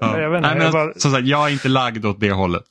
Ja. 0.00 0.20
jag 0.20 0.30
vet 0.30 0.38
inte. 0.38 0.48
Nej, 0.48 0.56
men 0.56 0.64
jag 0.64 0.72
bara, 0.72 0.94
Som 0.94 1.10
sagt, 1.12 1.26
jag 1.26 1.48
är 1.48 1.52
inte 1.52 1.68
lagd 1.68 2.06
åt 2.06 2.20
det 2.20 2.32
hållet. 2.32 2.64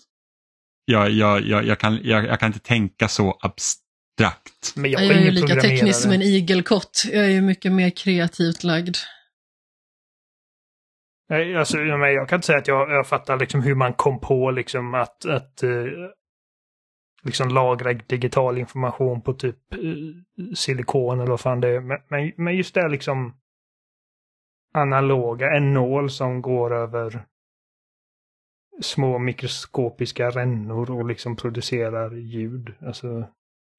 Jag, 0.86 1.10
jag, 1.12 1.42
jag, 1.42 1.66
jag, 1.66 1.80
kan, 1.80 2.00
jag, 2.04 2.26
jag 2.26 2.40
kan 2.40 2.48
inte 2.48 2.60
tänka 2.60 3.08
så 3.08 3.38
abstrakt. 3.42 4.76
men 4.76 4.92
Jag, 4.92 5.04
jag 5.04 5.12
är 5.12 5.16
är 5.16 5.26
ju 5.26 5.32
lika 5.32 5.56
teknisk 5.62 6.02
som 6.02 6.12
en 6.12 6.22
igelkott. 6.22 7.04
Jag 7.14 7.24
är 7.26 7.30
ju 7.30 7.42
mycket 7.42 7.72
mer 7.72 7.90
kreativt 7.90 8.64
lagd. 8.64 8.96
Nej, 11.30 11.56
alltså, 11.58 11.78
jag 11.78 12.30
kan 12.30 12.38
inte 12.38 12.46
säga 12.46 12.60
att 12.60 12.68
jag, 12.68 12.92
jag 12.92 13.08
fattar 13.08 13.38
liksom 13.40 13.62
hur 13.62 13.76
man 13.76 13.94
kom 13.94 14.20
på 14.20 14.52
liksom 14.52 14.94
att, 14.94 15.26
att 15.26 15.64
eh, 15.64 15.70
liksom 17.24 17.50
lagra 17.50 17.94
digital 17.94 18.58
information 18.58 19.22
på 19.22 19.34
typ 19.34 19.74
eh, 19.74 19.80
silikon 20.56 21.20
eller 21.20 21.30
vad 21.30 21.40
fan 21.40 21.62
det 21.62 21.68
är. 21.68 21.80
Men, 21.82 22.32
men, 22.38 22.56
just 22.56 22.74
det 22.74 22.90
liksom 22.90 23.36
analoga, 24.74 25.52
en 25.52 25.74
nål 25.74 26.10
som 26.10 26.42
går 26.42 26.74
över 26.74 27.26
små 28.82 29.20
mikroskopiska 29.20 30.30
rännor 30.30 30.92
och 30.92 31.06
liksom 31.06 31.36
producerar 31.36 32.16
ljud. 32.16 32.74
Alltså, 32.88 33.28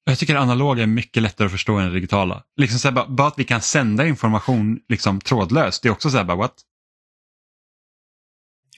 Jag 0.05 0.19
tycker 0.19 0.35
analoga 0.35 0.83
är 0.83 0.87
mycket 0.87 1.23
lättare 1.23 1.45
att 1.45 1.51
förstå 1.51 1.77
än 1.77 1.87
det 1.87 1.93
digitala. 1.93 2.43
Liksom 2.57 2.79
så 2.79 2.87
här, 2.87 2.95
bara, 2.95 3.07
bara 3.07 3.27
att 3.27 3.39
vi 3.39 3.43
kan 3.43 3.61
sända 3.61 4.07
information 4.07 4.79
liksom, 4.89 5.21
trådlöst, 5.21 5.83
det 5.83 5.89
är 5.89 5.93
också 5.93 6.09
så 6.09 6.17
här, 6.17 6.25
bara, 6.25 6.37
what? 6.37 6.53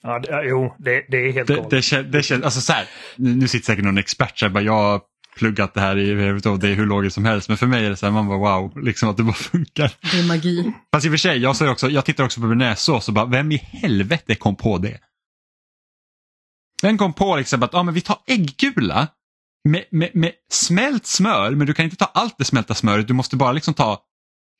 Ja, 0.05 0.19
det, 0.19 0.45
jo, 0.49 0.75
det, 0.79 1.05
det 1.09 1.17
är 1.17 1.31
helt 1.31 1.47
Det, 1.47 1.55
galet. 1.55 1.69
det, 1.69 1.79
kän- 1.79 2.03
det 2.11 2.23
känns, 2.23 2.43
alltså 2.43 2.61
så 2.61 2.73
här, 2.73 2.85
nu 3.15 3.47
sitter 3.47 3.65
säkert 3.65 3.85
någon 3.85 3.97
expert 3.97 4.39
så 4.39 4.45
här, 4.45 4.53
bara, 4.53 4.63
jag 4.63 4.73
har 4.73 5.01
pluggat 5.37 5.73
det 5.73 5.81
här 5.81 5.97
i 5.97 6.31
och 6.49 6.59
det 6.59 6.69
är 6.69 6.73
hur 6.73 6.85
logiskt 6.85 7.13
som 7.13 7.25
helst, 7.25 7.47
men 7.49 7.57
för 7.57 7.67
mig 7.67 7.85
är 7.85 7.89
det 7.89 7.95
så 7.95 8.05
här, 8.05 8.13
man 8.13 8.27
bara 8.27 8.37
wow, 8.59 8.83
liksom 8.83 9.09
att 9.09 9.17
det 9.17 9.23
bara 9.23 9.33
funkar. 9.51 9.91
Det 10.11 10.19
är 10.19 10.27
magi. 10.27 10.71
Fast 10.93 11.05
i 11.05 11.09
och 11.09 11.13
för 11.13 11.17
sig, 11.17 11.37
jag, 11.37 11.55
säger 11.55 11.71
också, 11.71 11.89
jag 11.89 12.05
tittar 12.05 12.23
också 12.23 12.41
på 12.41 12.47
bearnaisesås 12.47 13.07
och 13.07 13.13
bara, 13.13 13.25
vem 13.25 13.51
i 13.51 13.57
helvete 13.57 14.35
kom 14.35 14.55
på 14.55 14.77
det? 14.77 14.99
Vem 16.81 16.97
kom 16.97 17.13
på 17.13 17.35
liksom 17.35 17.63
att 17.63 17.73
ah, 17.73 17.83
men 17.83 17.93
vi 17.93 18.01
tar 18.01 18.17
äggula 18.27 19.07
med, 19.69 19.83
med, 19.91 20.09
med 20.13 20.31
smält 20.51 21.05
smör, 21.05 21.51
men 21.51 21.67
du 21.67 21.73
kan 21.73 21.85
inte 21.85 21.97
ta 21.97 22.05
allt 22.05 22.35
det 22.37 22.45
smälta 22.45 22.73
smöret, 22.75 23.07
du 23.07 23.13
måste 23.13 23.35
bara 23.35 23.51
liksom 23.51 23.73
ta 23.73 23.99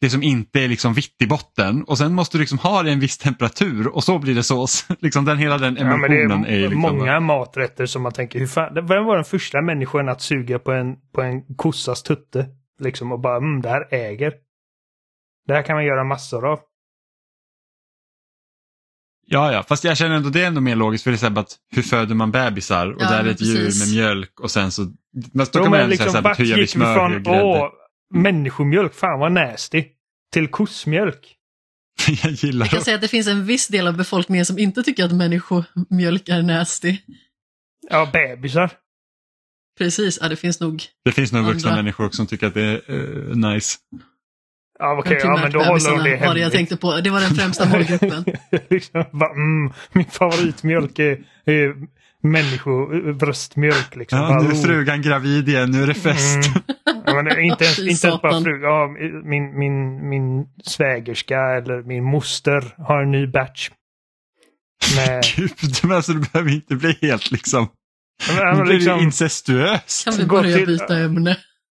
det 0.06 0.10
som 0.10 0.24
inte 0.24 0.60
är 0.60 0.68
liksom 0.68 0.94
vitt 0.94 1.22
i 1.22 1.28
botten 1.28 1.84
och 1.84 1.98
sen 1.98 2.14
måste 2.14 2.38
du 2.38 2.40
liksom 2.40 2.58
ha 2.58 2.84
det 2.84 2.90
i 2.90 2.94
en 2.94 3.00
viss 3.00 3.18
temperatur 3.18 3.88
och 3.88 4.04
så 4.04 4.20
blir 4.20 4.36
det 4.36 4.44
sås. 4.44 4.88
liksom 5.00 5.26
den, 5.26 5.38
hela 5.38 5.58
den 5.58 5.76
Ja, 5.76 5.84
men 5.84 5.94
emotionen 5.94 6.42
det 6.42 6.48
är, 6.48 6.52
är, 6.52 6.58
ju 6.58 6.62
liksom, 6.62 6.82
många 6.82 7.20
maträtter 7.20 7.86
som 7.86 8.02
man 8.02 8.12
tänker, 8.12 8.40
hur 8.40 8.48
fan, 8.48 8.74
vem 8.74 9.06
var 9.06 9.16
den 9.16 9.26
första 9.26 9.62
människan 9.62 10.10
att 10.10 10.22
suga 10.22 10.60
på 10.60 10.72
en, 10.72 10.96
på 11.14 11.22
en 11.22 11.56
kossas 11.56 12.04
tutte? 12.04 12.48
Liksom 12.80 13.12
och 13.12 13.20
bara, 13.20 13.38
mm, 13.38 13.62
det 13.62 13.70
här 13.70 13.94
äger. 13.94 14.34
Det 15.48 15.54
här 15.54 15.62
kan 15.62 15.76
man 15.76 15.86
göra 15.86 16.04
massor 16.04 16.46
av. 16.46 16.60
Ja, 19.28 19.54
ja, 19.54 19.64
fast 19.64 19.84
jag 19.84 19.98
känner 19.98 20.16
ändå 20.16 20.30
det 20.30 20.44
är 20.44 20.48
ändå 20.48 20.62
mer 20.62 20.76
logiskt 20.76 21.04
för 21.04 21.12
det 21.12 21.16
är 21.16 21.18
så 21.18 21.30
här 21.30 21.40
att 21.40 21.56
hur 21.76 21.82
föder 21.82 22.16
man 22.16 22.32
bebisar 22.32 22.92
och 22.92 23.02
Ja, 23.02 23.10
där 23.10 23.26
är 23.26 23.32
ett 23.32 23.42
djur 23.42 23.66
precis. 23.66 23.96
med 23.96 24.04
mjölk 24.04 24.40
och 24.40 24.52
sen 24.52 24.72
så 24.72 24.82
men 25.34 25.46
då 25.46 25.52
Jo, 25.54 25.62
kan 25.62 25.72
man 25.72 25.80
ändå 25.80 25.90
liksom, 25.90 26.04
säga 26.04 26.12
så 26.12 26.18
här, 26.18 26.24
vart 26.24 26.40
hur 26.40 26.46
gör 26.46 26.58
vi 26.58 26.68
smör, 26.68 26.94
från 26.94 27.28
åh, 27.28 27.70
människomjölk, 28.14 28.94
fan 28.94 29.20
vad 29.20 29.32
nasty, 29.32 29.84
till 30.36 30.48
kossmjölk? 30.48 31.36
jag 32.24 32.32
gillar 32.32 32.66
Jag 32.66 32.72
kan 32.72 32.82
säga 32.82 32.96
att 32.96 33.02
det 33.02 33.08
finns 33.08 33.28
en 33.28 33.46
viss 33.46 33.68
del 33.68 33.88
av 33.88 33.98
befolkningen 33.98 34.46
som 34.46 34.60
inte 34.60 34.84
tycker 34.84 35.06
att 35.06 35.12
människomjölk 35.16 36.30
är 36.30 36.42
nasty. 36.42 36.98
Ja, 37.90 38.10
bebisar. 38.14 38.72
Precis, 39.78 40.20
ja 40.22 40.30
det 40.30 40.36
finns 40.36 40.60
nog 40.60 40.84
Det 41.06 41.12
finns 41.12 41.32
nog 41.32 41.46
vuxna 41.46 41.70
Andra. 41.70 41.84
människor 41.84 42.10
som 42.10 42.28
tycker 42.28 42.48
att 42.48 42.54
det 42.54 42.62
är 42.62 42.82
eh, 42.90 43.36
nice. 43.36 43.78
Ja, 44.80 44.98
okej, 45.00 45.20
ja, 45.24 45.38
men 45.42 45.52
då 45.52 45.60
håller 45.60 45.90
de 45.90 45.98
det 45.98 45.98
var 45.98 46.04
det 46.04 46.10
jag 46.20 46.28
hemligt. 46.28 46.52
tänkte 46.52 46.78
på. 46.78 47.02
Det 47.02 47.10
var 47.10 47.22
den 47.22 47.36
främsta 47.36 47.70
målgruppen. 47.70 48.26
liksom, 48.70 49.06
bara, 49.12 49.32
mm, 49.32 49.74
min 49.94 50.06
favoritmjölk 50.06 51.00
är, 51.00 51.24
är 51.46 51.76
människobröstmjölk. 52.24 53.96
Liksom. 53.96 54.20
Ja, 54.20 54.28
Bara, 54.28 54.42
nu 54.42 54.50
är 54.50 54.54
oh. 54.54 54.64
frugan 54.64 55.02
gravid 55.02 55.50
igen, 55.50 55.72
nu 55.72 55.84
är 55.84 55.88
det 55.88 55.94
fest. 55.94 56.36
Mm. 56.36 56.62
Ja, 57.06 57.14
men 57.14 57.40
inte 57.44 57.64
ens, 57.64 57.80
inte 57.90 57.90
ens 57.90 58.02
bara 58.02 58.18
satan. 58.18 58.44
fru. 58.44 58.62
Ja, 58.62 58.88
min, 59.24 59.60
min, 59.60 60.10
min 60.10 60.46
svägerska 60.64 61.40
eller 61.40 61.84
min 61.84 62.04
moster 62.04 62.74
har 62.78 63.02
en 63.04 63.12
ny 63.12 63.28
batch. 63.28 63.70
Med, 64.96 65.24
Gud, 65.36 65.52
men 65.84 65.92
alltså 65.92 66.14
du 66.14 66.20
behöver 66.20 66.52
inte 66.52 66.76
bli 66.76 66.98
helt 67.02 67.32
liksom, 67.32 67.68
ja, 68.28 68.52
nu 68.52 68.58
men 68.58 68.64
blir 68.66 68.74
liksom, 68.76 69.00
incestuös. 69.00 70.04
Kan 70.06 70.14
vi 70.18 70.26
börja 70.26 70.58
till- 70.58 70.66
byta 70.66 70.98
ämne? 71.00 71.38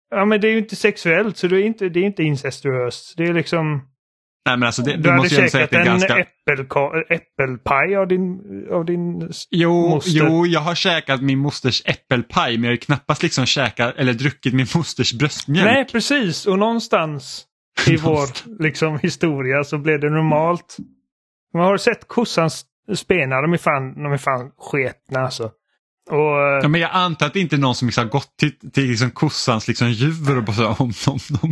ja, 0.09 0.25
men 0.25 0.41
det 0.41 0.47
är 0.47 0.51
ju 0.51 0.57
inte 0.57 0.75
sexuellt 0.75 1.37
så 1.37 1.47
det 1.47 1.61
är 1.61 1.65
inte, 1.65 1.89
det 1.89 1.99
är 1.99 2.03
inte 2.03 2.23
incestuöst. 2.23 3.13
Det 3.17 3.23
är 3.23 3.33
liksom... 3.33 3.81
Nej 4.47 4.57
men 4.57 4.65
alltså 4.65 4.81
det, 4.81 4.97
Du, 4.97 5.09
hade 5.09 5.21
måste 5.21 5.43
att 5.45 5.51
käkat 5.51 5.73
en 5.73 5.85
ganska... 5.85 6.15
äppelka- 6.17 7.03
äppelpaj 7.09 7.95
av 7.95 8.07
din, 8.07 8.39
av 8.71 8.85
din 8.85 9.31
Jo, 9.51 9.89
moster. 9.89 10.11
jo, 10.13 10.45
jag 10.45 10.59
har 10.59 10.75
käkat 10.75 11.21
min 11.21 11.39
mosters 11.39 11.81
äppelpaj 11.85 12.57
men 12.57 12.63
jag 12.63 12.71
har 12.71 12.77
knappast 12.77 13.23
liksom 13.23 13.45
käkat 13.45 13.95
eller 13.97 14.13
druckit 14.13 14.53
min 14.53 14.67
mosters 14.75 15.13
bröstmjölk. 15.13 15.65
Nej, 15.65 15.85
precis. 15.85 16.45
Och 16.45 16.59
någonstans 16.59 17.45
i 17.87 17.95
vår 18.03 18.27
liksom, 18.63 18.99
historia 19.03 19.63
så 19.63 19.77
blev 19.77 19.99
det 19.99 20.09
normalt. 20.09 20.77
Man 21.53 21.63
har 21.65 21.77
sett 21.77 22.07
kossans 22.07 22.65
spenar, 22.95 23.41
de 23.41 23.53
är 23.53 23.57
fan, 23.57 24.03
de 24.03 24.11
är 24.13 24.17
fan 24.17 24.51
sketna 24.57 25.19
alltså. 25.19 25.51
Och, 26.09 26.17
Ja, 26.17 26.59
eh, 26.63 26.69
men 26.69 26.81
jag 26.81 26.89
antar 26.93 27.25
att 27.25 27.33
det 27.33 27.39
inte 27.39 27.55
är 27.55 27.57
någon 27.57 27.75
som 27.75 27.87
liksom 27.87 28.03
har 28.03 28.09
gått 28.09 28.37
till, 28.37 28.71
till 28.73 28.89
liksom 28.89 29.11
kossans 29.11 29.67
liksom 29.67 29.91
djur 29.91 30.37
och 30.37 30.43
bara 30.43 30.55
så, 30.55 30.67
om, 30.67 30.93
om. 31.41 31.51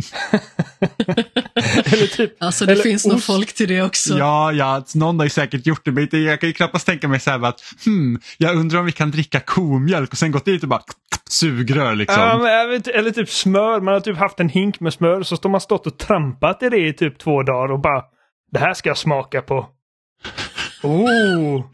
eller 1.84 2.06
typ, 2.16 2.42
Alltså 2.42 2.66
det 2.66 2.72
Eller 2.72 2.82
finns 2.82 3.06
nog 3.06 3.22
folk 3.22 3.54
till 3.54 3.68
det 3.68 3.82
också. 3.82 4.18
Ja, 4.18 4.52
ja, 4.52 4.84
någon 4.94 5.18
har 5.18 5.26
ju 5.26 5.30
säkert 5.30 5.66
gjort 5.66 5.84
det 5.84 5.92
men 5.92 6.08
jag 6.24 6.40
kan 6.40 6.48
ju 6.48 6.52
knappast 6.52 6.86
tänka 6.86 7.08
mig 7.08 7.20
så 7.20 7.30
här 7.30 7.44
att 7.44 7.60
hmm, 7.84 8.20
jag 8.38 8.56
undrar 8.56 8.78
om 8.78 8.86
vi 8.86 8.92
kan 8.92 9.10
dricka 9.10 9.40
komjölk 9.40 10.12
och 10.12 10.18
sen 10.18 10.30
gått 10.30 10.44
dit 10.44 10.62
och 10.62 10.68
bara 10.68 10.82
sugrör 11.30 11.94
liksom. 11.94 12.22
ja, 12.22 12.38
men, 12.38 12.70
vet, 12.70 12.88
eller 12.88 13.10
typ 13.10 13.30
smör. 13.30 13.80
Man 13.80 13.94
har 13.94 14.00
typ 14.00 14.16
haft 14.16 14.40
en 14.40 14.48
hink 14.48 14.80
med 14.80 14.92
smör 14.92 15.22
så 15.22 15.36
har 15.42 15.50
man 15.50 15.60
stått 15.60 15.86
och 15.86 15.98
trampat 15.98 16.62
i 16.62 16.68
det 16.68 16.88
i 16.88 16.92
typ 16.92 17.18
två 17.18 17.42
dagar 17.42 17.72
och 17.72 17.80
bara 17.80 18.02
det 18.52 18.58
här 18.58 18.74
ska 18.74 18.90
jag 18.90 18.98
smaka 18.98 19.42
på. 19.42 19.66
Oh, 20.82 21.64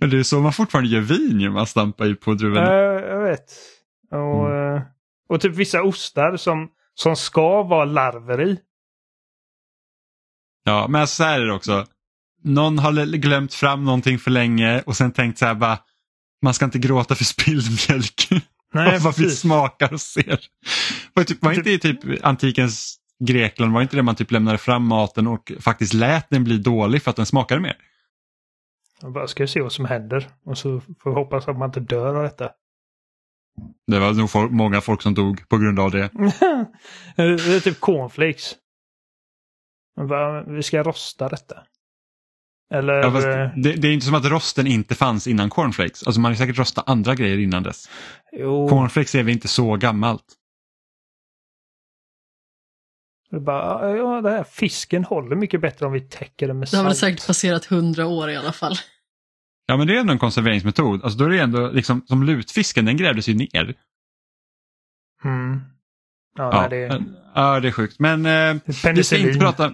Men 0.00 0.10
det 0.10 0.18
är 0.18 0.22
så 0.22 0.40
man 0.40 0.52
fortfarande 0.52 0.90
gör 0.90 1.00
vin 1.00 1.40
ju, 1.40 1.50
man 1.50 1.66
stampar 1.66 2.04
ju 2.04 2.16
på 2.16 2.34
druvorna. 2.34 2.72
eh, 2.72 3.04
jag 3.04 3.22
vet. 3.22 3.44
Och, 4.10 4.54
eh, 4.54 4.82
och 5.28 5.40
typ 5.40 5.54
vissa 5.54 5.82
ostar 5.82 6.36
som, 6.36 6.68
som 6.94 7.16
ska 7.16 7.62
vara 7.62 7.84
larver 7.84 8.42
i. 8.42 8.58
Ja, 10.64 10.86
men 10.88 11.06
så 11.06 11.24
här 11.24 11.40
är 11.40 11.46
det 11.46 11.52
också. 11.52 11.86
Någon 12.44 12.78
har 12.78 13.16
glömt 13.16 13.54
fram 13.54 13.84
någonting 13.84 14.18
för 14.18 14.30
länge 14.30 14.82
och 14.86 14.96
sen 14.96 15.12
tänkt 15.12 15.38
så 15.38 15.46
här 15.46 15.54
bara, 15.54 15.78
man 16.42 16.54
ska 16.54 16.64
inte 16.64 16.78
gråta 16.78 17.14
för 17.14 17.24
spilld 17.24 17.64
mjölk. 17.88 18.28
Nej, 18.74 18.98
Vad 18.98 19.18
vi 19.18 19.30
smakar 19.30 19.92
och 19.92 20.00
ser. 20.00 20.40
Var, 21.14 21.24
typ, 21.24 21.42
var 21.42 21.52
inte 21.52 21.70
i 21.70 21.78
typ 21.78 22.00
antikens 22.22 22.98
Grekland, 23.24 23.72
var 23.72 23.82
inte 23.82 23.96
det 23.96 24.02
man 24.02 24.14
typ 24.14 24.30
lämnade 24.30 24.58
fram 24.58 24.86
maten 24.86 25.26
och 25.26 25.52
faktiskt 25.60 25.92
lät 25.94 26.30
den 26.30 26.44
bli 26.44 26.58
dålig 26.58 27.02
för 27.02 27.10
att 27.10 27.16
den 27.16 27.26
smakade 27.26 27.60
mer? 27.60 27.76
Jag 29.00 29.12
bara 29.12 29.26
ska 29.26 29.46
se 29.46 29.60
vad 29.60 29.72
som 29.72 29.84
händer. 29.84 30.28
Och 30.44 30.58
så 30.58 30.80
får 30.80 31.10
vi 31.10 31.16
hoppas 31.16 31.48
att 31.48 31.58
man 31.58 31.68
inte 31.68 31.80
dör 31.80 32.14
av 32.14 32.22
detta. 32.22 32.50
Det 33.86 33.98
var 33.98 34.12
nog 34.12 34.30
folk, 34.30 34.52
många 34.52 34.80
folk 34.80 35.02
som 35.02 35.14
dog 35.14 35.48
på 35.48 35.58
grund 35.58 35.80
av 35.80 35.90
det. 35.90 36.10
det 37.16 37.22
är 37.22 37.60
typ 37.60 37.80
cornflakes. 37.80 38.54
Bara, 40.08 40.42
vi 40.44 40.62
ska 40.62 40.82
rosta 40.82 41.28
detta. 41.28 41.62
Eller... 42.74 42.94
Ja, 42.94 43.06
eh, 43.06 43.50
det, 43.56 43.72
det 43.72 43.88
är 43.88 43.92
inte 43.92 44.06
som 44.06 44.14
att 44.14 44.24
rosten 44.24 44.66
inte 44.66 44.94
fanns 44.94 45.26
innan 45.26 45.50
cornflakes. 45.50 46.02
Alltså 46.06 46.20
man 46.20 46.30
har 46.30 46.36
säkert 46.36 46.58
rostat 46.58 46.88
andra 46.88 47.14
grejer 47.14 47.38
innan 47.38 47.62
dess. 47.62 47.88
jo, 48.32 48.68
Cornflakes 48.68 49.14
är 49.14 49.22
väl 49.22 49.32
inte 49.32 49.48
så 49.48 49.76
gammalt. 49.76 50.24
Det 53.30 53.36
är 53.36 53.40
bara, 53.40 53.96
ja, 53.96 54.20
det 54.20 54.30
här 54.30 54.44
fisken 54.44 55.04
håller 55.04 55.36
mycket 55.36 55.60
bättre 55.60 55.86
om 55.86 55.92
vi 55.92 56.00
täcker 56.00 56.48
den 56.48 56.58
med 56.58 56.68
Det 56.70 56.76
har 56.76 56.84
väl 56.84 56.94
salt. 56.94 57.12
säkert 57.12 57.26
passerat 57.26 57.64
hundra 57.64 58.06
år 58.06 58.30
i 58.30 58.36
alla 58.36 58.52
fall. 58.52 58.74
Ja 59.66 59.76
men 59.76 59.86
det 59.86 59.96
är 59.96 60.00
ändå 60.00 60.12
en 60.12 60.18
konserveringsmetod. 60.18 61.04
Alltså 61.04 61.18
då 61.18 61.24
är 61.24 61.28
det 61.28 61.38
ändå 61.38 61.70
liksom 61.70 62.02
som 62.06 62.22
lutfisken, 62.22 62.84
den 62.84 62.96
grävdes 62.96 63.28
ju 63.28 63.34
ner. 63.34 63.74
Mm. 65.24 65.60
Ja, 66.38 66.50
Ja, 66.52 66.60
nej, 66.60 66.88
det 66.88 67.02
ja 67.34 67.60
det 67.60 67.68
är 67.68 67.72
sjukt. 67.72 67.98
Men 67.98 68.26
eh, 68.26 68.32
är 68.32 68.92
vi 68.94 69.04
ska 69.04 69.16
inte 69.16 69.38
prata 69.38 69.72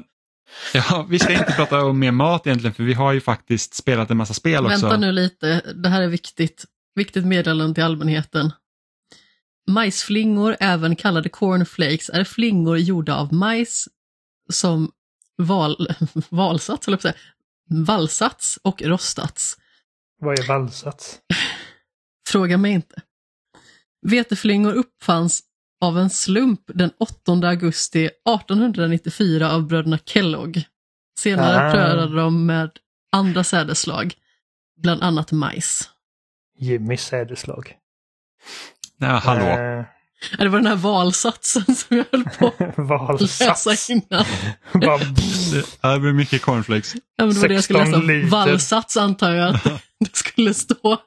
Ja, 0.75 1.07
vi 1.11 1.19
ska 1.19 1.33
inte 1.33 1.53
prata 1.57 1.85
om 1.85 1.99
mer 1.99 2.11
mat 2.11 2.47
egentligen 2.47 2.75
för 2.75 2.83
vi 2.83 2.95
har 2.95 3.13
ju 3.13 3.21
faktiskt 3.21 3.75
spelat 3.75 4.11
en 4.11 4.17
massa 4.17 4.35
spel 4.35 4.67
också. 4.67 4.87
Vänta 4.87 4.97
nu 4.97 5.13
lite, 5.13 5.73
det 5.75 5.89
här 5.89 6.03
är 6.03 6.09
viktigt. 6.09 6.65
Viktigt 6.95 7.27
meddelande 7.27 7.75
till 7.75 7.85
allmänheten. 7.85 8.53
Majsflingor, 9.71 10.57
även 10.61 10.97
kallade 10.97 11.29
cornflakes, 11.29 12.11
är 12.11 12.25
flingor 12.25 12.79
gjorda 12.79 13.17
av 13.17 13.33
majs 13.33 13.89
som 14.53 14.93
val, 15.37 15.89
valsats, 16.29 16.89
eller 16.89 16.99
säga, 16.99 17.15
vallsats 17.71 18.59
och 18.63 18.83
rostats. 18.83 19.59
Vad 20.21 20.39
är 20.39 20.47
valsats? 20.49 21.21
Fråga 22.29 22.59
mig 22.59 22.73
inte. 22.73 23.03
Veteflingor 24.07 24.73
uppfanns 24.73 25.43
av 25.81 25.99
en 25.99 26.11
slump 26.11 26.61
den 26.67 26.91
8 26.99 27.33
augusti 27.49 28.05
1894 28.05 29.51
av 29.53 29.67
bröderna 29.67 29.99
Kellogg. 29.99 30.63
Senare 31.19 31.69
Ah. 31.69 31.73
prövade 31.73 32.17
de 32.17 32.47
med 32.47 32.71
andra 33.13 33.45
sädesslag, 33.45 34.15
bland 34.77 35.03
annat 35.03 35.33
majs. 35.33 35.91
Jimmy 36.59 36.97
sädeslag. 36.97 37.77
Ja, 39.03 39.09
hallå. 39.09 39.45
Eh, 39.45 39.85
Det 40.39 40.49
var 40.49 40.59
den 40.59 40.67
här 40.67 40.77
valsatsen 40.77 41.75
som 41.75 41.97
jag 41.97 42.05
höll 42.13 42.25
på 42.25 42.47
att 43.13 43.21
läsa 43.21 43.93
innan. 43.93 44.25
Bara, 45.83 45.93
det 45.95 46.01
blir 46.01 46.13
mycket 46.13 46.43
cornflakes. 46.43 46.95
Ja, 46.95 47.25
men 47.27 47.35
det 47.35 47.41
var 47.41 47.49
det 47.49 47.55
jag 47.55 47.65
skulle 47.65 47.79
16 47.79 48.01
läsa. 48.01 48.13
liter. 48.13 48.29
Valsats 48.29 48.97
antar 48.97 49.33
jag 49.33 49.55
att 49.55 49.65
det 50.01 50.17
skulle 50.17 50.55
stå. 50.55 50.77
Ja, 50.83 50.99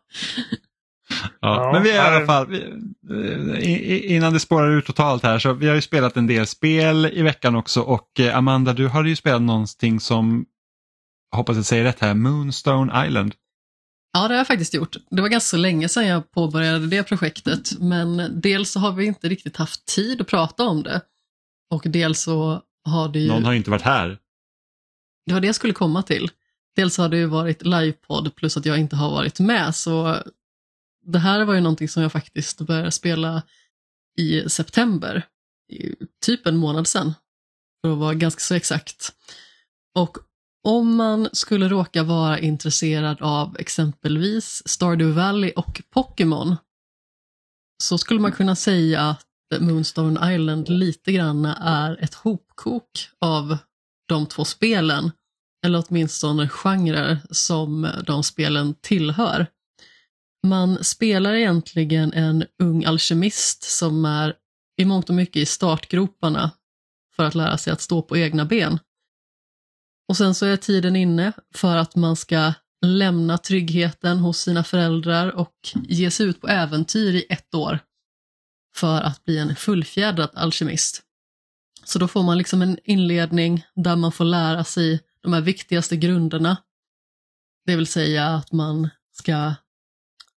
Ja, 1.39 1.69
men 1.73 1.84
vi 1.84 1.91
är 1.91 1.95
i 1.95 2.15
alla 2.15 2.25
fall, 2.25 2.47
vi, 2.47 3.99
innan 4.15 4.34
det 4.34 4.39
spårar 4.39 4.71
ut 4.71 4.86
totalt 4.86 5.23
här, 5.23 5.39
så 5.39 5.53
vi 5.53 5.67
har 5.67 5.75
ju 5.75 5.81
spelat 5.81 6.17
en 6.17 6.27
del 6.27 6.47
spel 6.47 7.05
i 7.13 7.21
veckan 7.21 7.55
också 7.55 7.81
och 7.81 8.19
eh, 8.19 8.38
Amanda, 8.38 8.73
du 8.73 8.88
har 8.88 9.03
ju 9.03 9.15
spelat 9.15 9.41
någonting 9.41 9.99
som 9.99 10.45
hoppas 11.36 11.55
jag 11.55 11.65
säger 11.65 11.84
rätt 11.84 11.99
här, 11.99 12.13
Moonstone 12.13 13.08
Island. 13.08 13.34
Ja, 14.15 14.28
det 14.28 14.34
har 14.34 14.38
jag 14.38 14.47
faktiskt 14.47 14.73
gjort. 14.73 14.95
Det 15.10 15.21
var 15.21 15.30
ganska 15.30 15.49
så 15.49 15.58
länge 15.58 15.89
sedan 15.89 16.08
jag 16.08 16.32
påbörjade 16.32 16.88
det 16.88 17.04
projektet, 17.04 17.80
men 17.80 18.41
dels 18.41 18.71
så 18.71 18.80
har 18.80 18.91
vi 18.91 19.06
inte 19.06 19.30
riktigt 19.30 19.58
haft 19.58 19.86
tid 19.86 20.21
att 20.21 20.28
prata 20.28 20.63
om 20.63 20.84
det. 20.84 21.01
Och 21.69 21.84
dels 21.86 22.21
så 22.21 22.62
har 22.84 23.10
det 23.10 23.19
ju... 23.19 23.28
Någon 23.28 23.45
har 23.45 23.54
inte 23.54 23.69
varit 23.69 23.82
här. 23.82 24.19
Det 25.25 25.34
var 25.34 25.41
det 25.41 25.47
jag 25.47 25.56
skulle 25.56 25.73
komma 25.73 26.04
till. 26.04 26.30
Dels 26.75 26.97
har 26.97 27.10
det 27.10 27.17
ju 27.17 27.25
varit 27.25 27.65
livepodd 27.65 28.36
plus 28.36 28.58
att 28.58 28.65
jag 28.65 28.80
inte 28.80 28.95
har 28.95 29.12
varit 29.12 29.39
med, 29.39 29.75
så 29.75 30.17
det 31.06 31.19
här 31.19 31.45
var 31.45 31.54
ju 31.54 31.62
någonting 31.62 31.89
som 31.89 32.04
jag 32.04 32.12
faktiskt 32.12 32.62
började 32.62 32.91
spela 32.91 33.43
i 34.17 34.49
september, 34.49 35.25
typ 36.25 36.47
en 36.47 36.58
månad 36.58 36.88
sedan, 36.88 37.13
för 37.82 37.91
att 37.91 37.97
vara 37.97 38.13
ganska 38.13 38.39
så 38.39 38.54
exakt. 38.56 39.13
Och 39.95 40.17
om 40.65 40.95
man 40.95 41.30
skulle 41.34 41.69
råka 41.69 42.04
vara 42.04 42.39
intresserad 42.39 43.21
av 43.21 43.56
exempelvis 43.60 44.63
Stardew 44.65 45.21
Valley 45.21 45.51
och 45.51 45.82
Pokémon 45.89 46.56
så 47.84 47.97
skulle 47.97 48.19
man 48.19 48.32
kunna 48.32 48.56
säga 48.56 49.01
att 49.01 49.25
Moonstone 49.60 50.36
Island 50.36 50.69
lite 50.69 51.12
grann 51.12 51.45
är 51.45 52.04
ett 52.04 52.13
hopkok 52.13 53.10
av 53.21 53.58
de 54.08 54.25
två 54.25 54.45
spelen, 54.45 55.12
eller 55.65 55.84
åtminstone 55.88 56.49
genrer 56.49 57.17
som 57.32 57.89
de 58.08 58.23
spelen 58.23 58.75
tillhör. 58.82 59.47
Man 60.47 60.84
spelar 60.84 61.34
egentligen 61.34 62.13
en 62.13 62.45
ung 62.63 62.86
alkemist 62.86 63.63
som 63.63 64.06
är 64.06 64.36
i 64.82 64.86
mångt 64.86 65.10
och 65.10 65.15
mycket 65.15 65.36
i 65.36 65.45
startgroparna 65.45 66.51
för 67.15 67.23
att 67.23 67.36
lära 67.36 67.58
sig 67.58 67.73
att 67.73 67.82
stå 67.82 68.01
på 68.01 68.17
egna 68.17 68.45
ben. 68.45 68.80
Och 70.08 70.18
sen 70.18 70.36
så 70.36 70.46
är 70.46 70.58
tiden 70.58 70.96
inne 70.96 71.34
för 71.54 71.78
att 71.78 71.96
man 71.96 72.15
ska 72.15 72.54
lämna 72.86 73.38
tryggheten 73.38 74.18
hos 74.18 74.39
sina 74.39 74.63
föräldrar 74.63 75.32
och 75.32 75.56
ge 75.74 76.12
sig 76.12 76.26
ut 76.26 76.41
på 76.41 76.48
äventyr 76.48 77.15
i 77.15 77.26
ett 77.30 77.56
år 77.56 77.80
för 78.76 79.02
att 79.02 79.26
bli 79.26 79.38
en 79.38 79.56
fullfjädrad 79.56 80.30
alkemist. 80.34 81.02
Så 81.84 82.00
då 82.00 82.08
får 82.08 82.24
man 82.24 82.38
liksom 82.38 82.62
en 82.62 82.78
inledning 82.84 83.65
där 83.76 83.96
man 83.96 84.12
får 84.12 84.26
lära 84.26 84.63
sig 84.63 85.00
de 85.22 85.34
här 85.34 85.41
viktigaste 85.41 85.98
grunderna. 85.98 86.58
Det 87.65 87.76
vill 87.76 87.88
säga 87.88 88.28
att 88.28 88.52
man 88.52 88.89
ska 89.12 89.54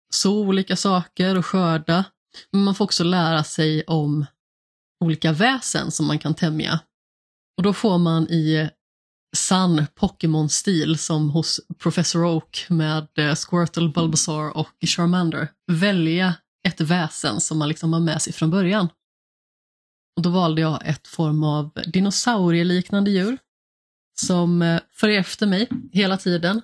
så 0.10 0.40
olika 0.40 0.76
saker 0.76 1.38
och 1.38 1.46
skörda. 1.46 2.06
Men 2.52 2.64
man 2.64 2.76
får 2.76 2.86
också 2.86 3.04
lära 3.04 3.44
sig 3.44 3.84
om 3.84 4.26
olika 5.00 5.32
väsen 5.32 5.92
som 5.92 6.08
man 6.08 6.20
kan 6.20 6.34
tämja. 6.34 6.80
Och 7.58 7.64
då 7.64 7.74
får 7.74 7.98
man 7.98 8.28
i 8.30 8.70
sann 9.36 9.86
Pokémon-stil 9.96 10.98
som 10.98 11.30
hos 11.30 11.62
Professor 11.78 12.26
Oak 12.26 12.66
med 12.70 13.08
eh, 13.18 13.36
Squirtle, 13.36 13.90
Bulbasaur 13.90 14.58
och 14.58 14.76
Charmander 14.86 15.52
välja 15.72 16.36
ett 16.68 16.82
väsen 16.82 17.42
som 17.42 17.58
man 17.58 17.70
liksom 17.70 17.94
har 17.94 18.00
med 18.00 18.22
sig 18.22 18.34
från 18.34 18.50
början. 18.52 18.90
Och 20.16 20.22
då 20.22 20.30
valde 20.30 20.62
jag 20.62 20.88
ett 20.88 21.08
form 21.08 21.44
av 21.44 21.72
dinosaurieliknande 21.94 23.12
djur 23.12 23.38
som 24.20 24.62
eh, 24.62 24.82
följer 24.92 25.20
efter 25.20 25.48
mig 25.48 25.70
hela 25.92 26.18
tiden. 26.18 26.62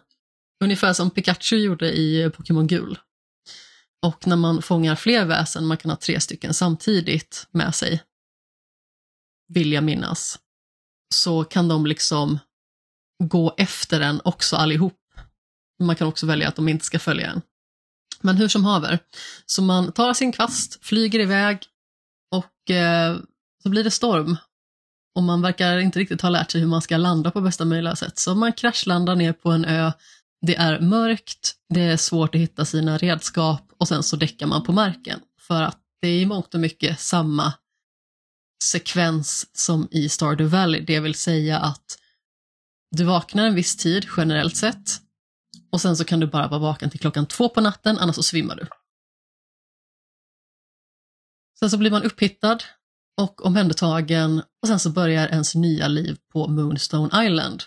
Ungefär 0.63 0.93
som 0.93 1.09
Pikachu 1.09 1.57
gjorde 1.57 1.91
i 1.91 2.21
eh, 2.21 2.29
Pokémon 2.29 2.67
Gul. 2.67 2.99
Och 4.05 4.27
när 4.27 4.35
man 4.35 4.61
fångar 4.61 4.95
fler 4.95 5.25
väsen, 5.25 5.65
man 5.65 5.77
kan 5.77 5.91
ha 5.91 5.95
tre 5.95 6.19
stycken 6.19 6.53
samtidigt 6.53 7.47
med 7.51 7.75
sig, 7.75 8.03
vill 9.47 9.73
jag 9.73 9.83
minnas, 9.83 10.39
så 11.15 11.43
kan 11.43 11.67
de 11.67 11.85
liksom 11.85 12.39
gå 13.27 13.55
efter 13.57 14.01
en 14.01 14.21
också 14.23 14.55
allihop. 14.55 14.99
Man 15.83 15.95
kan 15.95 16.07
också 16.07 16.25
välja 16.25 16.47
att 16.47 16.55
de 16.55 16.67
inte 16.67 16.85
ska 16.85 16.99
följa 16.99 17.31
en. 17.31 17.41
Men 18.21 18.37
hur 18.37 18.47
som 18.47 18.65
haver, 18.65 18.99
så 19.45 19.61
man 19.61 19.91
tar 19.91 20.13
sin 20.13 20.31
kvast, 20.31 20.85
flyger 20.85 21.19
iväg 21.19 21.65
och 22.31 22.71
eh, 22.71 23.17
så 23.63 23.69
blir 23.69 23.83
det 23.83 23.91
storm. 23.91 24.37
Och 25.15 25.23
man 25.23 25.41
verkar 25.41 25.77
inte 25.77 25.99
riktigt 25.99 26.21
ha 26.21 26.29
lärt 26.29 26.51
sig 26.51 26.61
hur 26.61 26.67
man 26.67 26.81
ska 26.81 26.97
landa 26.97 27.31
på 27.31 27.41
bästa 27.41 27.65
möjliga 27.65 27.95
sätt. 27.95 28.19
Så 28.19 28.35
man 28.35 28.53
kraschlandar 28.53 29.15
ner 29.15 29.33
på 29.33 29.51
en 29.51 29.65
ö, 29.65 29.91
det 30.41 30.55
är 30.55 30.79
mörkt, 30.79 31.55
det 31.69 31.81
är 31.81 31.97
svårt 31.97 32.35
att 32.35 32.41
hitta 32.41 32.65
sina 32.65 32.97
redskap 32.97 33.71
och 33.79 33.87
sen 33.87 34.03
så 34.03 34.15
däckar 34.15 34.47
man 34.47 34.63
på 34.63 34.71
marken. 34.71 35.19
För 35.41 35.61
att 35.61 35.79
det 36.01 36.07
är 36.07 36.21
i 36.21 36.25
mångt 36.25 36.53
och 36.53 36.59
mycket 36.59 36.99
samma 36.99 37.53
sekvens 38.63 39.57
som 39.57 39.87
i 39.91 40.09
Stardew 40.09 40.57
Valley, 40.57 40.81
det 40.81 40.99
vill 40.99 41.15
säga 41.15 41.59
att 41.59 41.97
du 42.97 43.03
vaknar 43.03 43.45
en 43.45 43.55
viss 43.55 43.75
tid 43.75 44.05
generellt 44.17 44.55
sett 44.55 45.01
och 45.71 45.81
sen 45.81 45.97
så 45.97 46.05
kan 46.05 46.19
du 46.19 46.27
bara 46.27 46.47
vara 46.47 46.59
vaken 46.59 46.89
till 46.89 46.99
klockan 46.99 47.25
två 47.25 47.49
på 47.49 47.61
natten, 47.61 47.97
annars 47.97 48.15
så 48.15 48.23
svimmar 48.23 48.55
du. 48.55 48.67
Sen 51.59 51.69
så 51.69 51.77
blir 51.77 51.91
man 51.91 52.03
upphittad 52.03 52.57
och 53.21 53.45
omhändertagen 53.45 54.43
och 54.61 54.67
sen 54.67 54.79
så 54.79 54.89
börjar 54.89 55.27
ens 55.27 55.55
nya 55.55 55.87
liv 55.87 56.17
på 56.33 56.47
Moonstone 56.47 57.25
Island. 57.25 57.63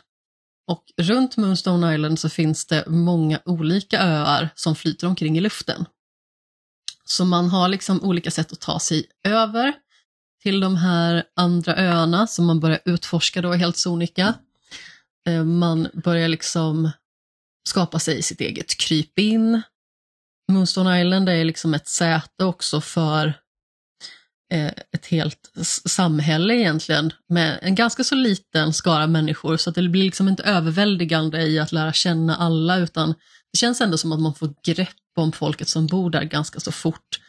Och 0.70 0.84
runt 0.96 1.36
Moonstone 1.36 1.94
Island 1.94 2.18
så 2.18 2.28
finns 2.28 2.66
det 2.66 2.84
många 2.86 3.40
olika 3.44 4.00
öar 4.00 4.48
som 4.54 4.76
flyter 4.76 5.06
omkring 5.06 5.38
i 5.38 5.40
luften. 5.40 5.86
Så 7.04 7.24
man 7.24 7.48
har 7.48 7.68
liksom 7.68 8.02
olika 8.02 8.30
sätt 8.30 8.52
att 8.52 8.60
ta 8.60 8.80
sig 8.80 9.06
över 9.24 9.72
till 10.42 10.60
de 10.60 10.76
här 10.76 11.24
andra 11.36 11.76
öarna 11.76 12.26
som 12.26 12.46
man 12.46 12.60
börjar 12.60 12.80
utforska 12.84 13.42
då 13.42 13.52
helt 13.52 13.76
sonika. 13.76 14.34
Eh, 15.26 15.44
man 15.44 15.88
börjar 15.94 16.28
liksom 16.28 16.90
skapa 17.68 17.98
sig 17.98 18.22
sitt 18.22 18.40
eget 18.40 18.76
krypin. 18.76 19.62
Moonstone 20.52 21.00
Island 21.00 21.28
är 21.28 21.44
liksom 21.44 21.74
ett 21.74 21.88
säte 21.88 22.44
också 22.44 22.80
för 22.80 23.26
eh, 24.52 24.72
ett 24.92 25.06
helt 25.06 25.50
samhälle 25.86 26.54
egentligen 26.54 27.12
med 27.28 27.58
en 27.62 27.74
ganska 27.74 28.04
så 28.04 28.14
liten 28.14 28.72
skara 28.72 29.06
människor 29.06 29.56
så 29.56 29.70
att 29.70 29.76
det 29.76 29.88
blir 29.88 30.04
liksom 30.04 30.28
inte 30.28 30.42
överväldigande 30.42 31.42
i 31.42 31.58
att 31.58 31.72
lära 31.72 31.92
känna 31.92 32.36
alla 32.36 32.76
utan 32.76 33.14
det 33.52 33.58
känns 33.58 33.80
ändå 33.80 33.98
som 33.98 34.12
att 34.12 34.20
man 34.20 34.34
får 34.34 34.54
grepp 34.66 34.88
om 35.16 35.32
folket 35.32 35.68
som 35.68 35.86
bor 35.86 36.10
där 36.10 36.24
ganska 36.24 36.60
så 36.60 36.72
fort. 36.72 37.20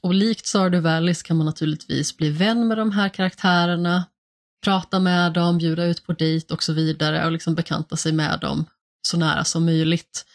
Och 0.00 0.14
likt 0.14 0.46
Stardew 0.46 0.90
Valley 0.90 1.14
kan 1.14 1.36
man 1.36 1.46
naturligtvis 1.46 2.16
bli 2.16 2.30
vän 2.30 2.68
med 2.68 2.78
de 2.78 2.92
här 2.92 3.08
karaktärerna, 3.08 4.04
prata 4.64 5.00
med 5.00 5.32
dem, 5.32 5.58
bjuda 5.58 5.84
ut 5.84 6.06
på 6.06 6.12
dejt 6.12 6.54
och 6.54 6.62
så 6.62 6.72
vidare 6.72 7.24
och 7.24 7.32
liksom 7.32 7.54
bekanta 7.54 7.96
sig 7.96 8.12
med 8.12 8.40
dem 8.40 8.66
så 9.06 9.16
nära 9.16 9.44
som 9.44 9.64
möjligt. 9.64 10.26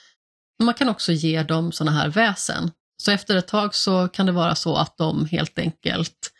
Man 0.64 0.74
kan 0.74 0.90
också 0.90 1.12
ge 1.12 1.44
dem 1.44 1.72
sådana 1.72 1.98
här 1.98 2.10
väsen. 2.10 2.72
Så 3.04 3.12
efter 3.12 3.36
ett 3.36 3.48
tag 3.48 3.76
så 3.76 4.08
kan 4.08 4.26
det 4.26 4.32
vara 4.32 4.56
så 4.56 4.76
att 4.76 4.98
de 4.98 5.26
helt 5.26 5.60
enkelt 5.60 6.34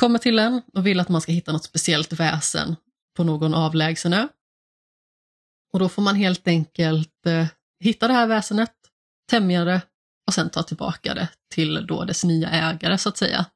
kommer 0.00 0.18
till 0.18 0.38
en 0.38 0.62
och 0.72 0.86
vill 0.86 1.00
att 1.00 1.08
man 1.08 1.20
ska 1.20 1.32
hitta 1.32 1.52
något 1.52 1.64
speciellt 1.64 2.12
väsen 2.12 2.76
på 3.16 3.24
någon 3.24 3.54
avlägsen 3.54 4.12
ö. 4.12 4.28
Och 5.72 5.78
då 5.78 5.88
får 5.88 6.02
man 6.02 6.16
helt 6.16 6.48
enkelt 6.48 7.26
eh, 7.26 7.46
hitta 7.80 8.08
det 8.08 8.14
här 8.14 8.26
väsenet, 8.26 8.74
tämja 9.30 9.64
det 9.64 9.80
och 10.26 10.34
sen 10.34 10.50
ta 10.50 10.62
tillbaka 10.62 11.14
det 11.14 11.28
till 11.54 11.86
då 11.86 12.04
dess 12.04 12.24
nya 12.24 12.50
ägare 12.50 12.98
så 12.98 13.08
att 13.08 13.16
säga. 13.16 13.46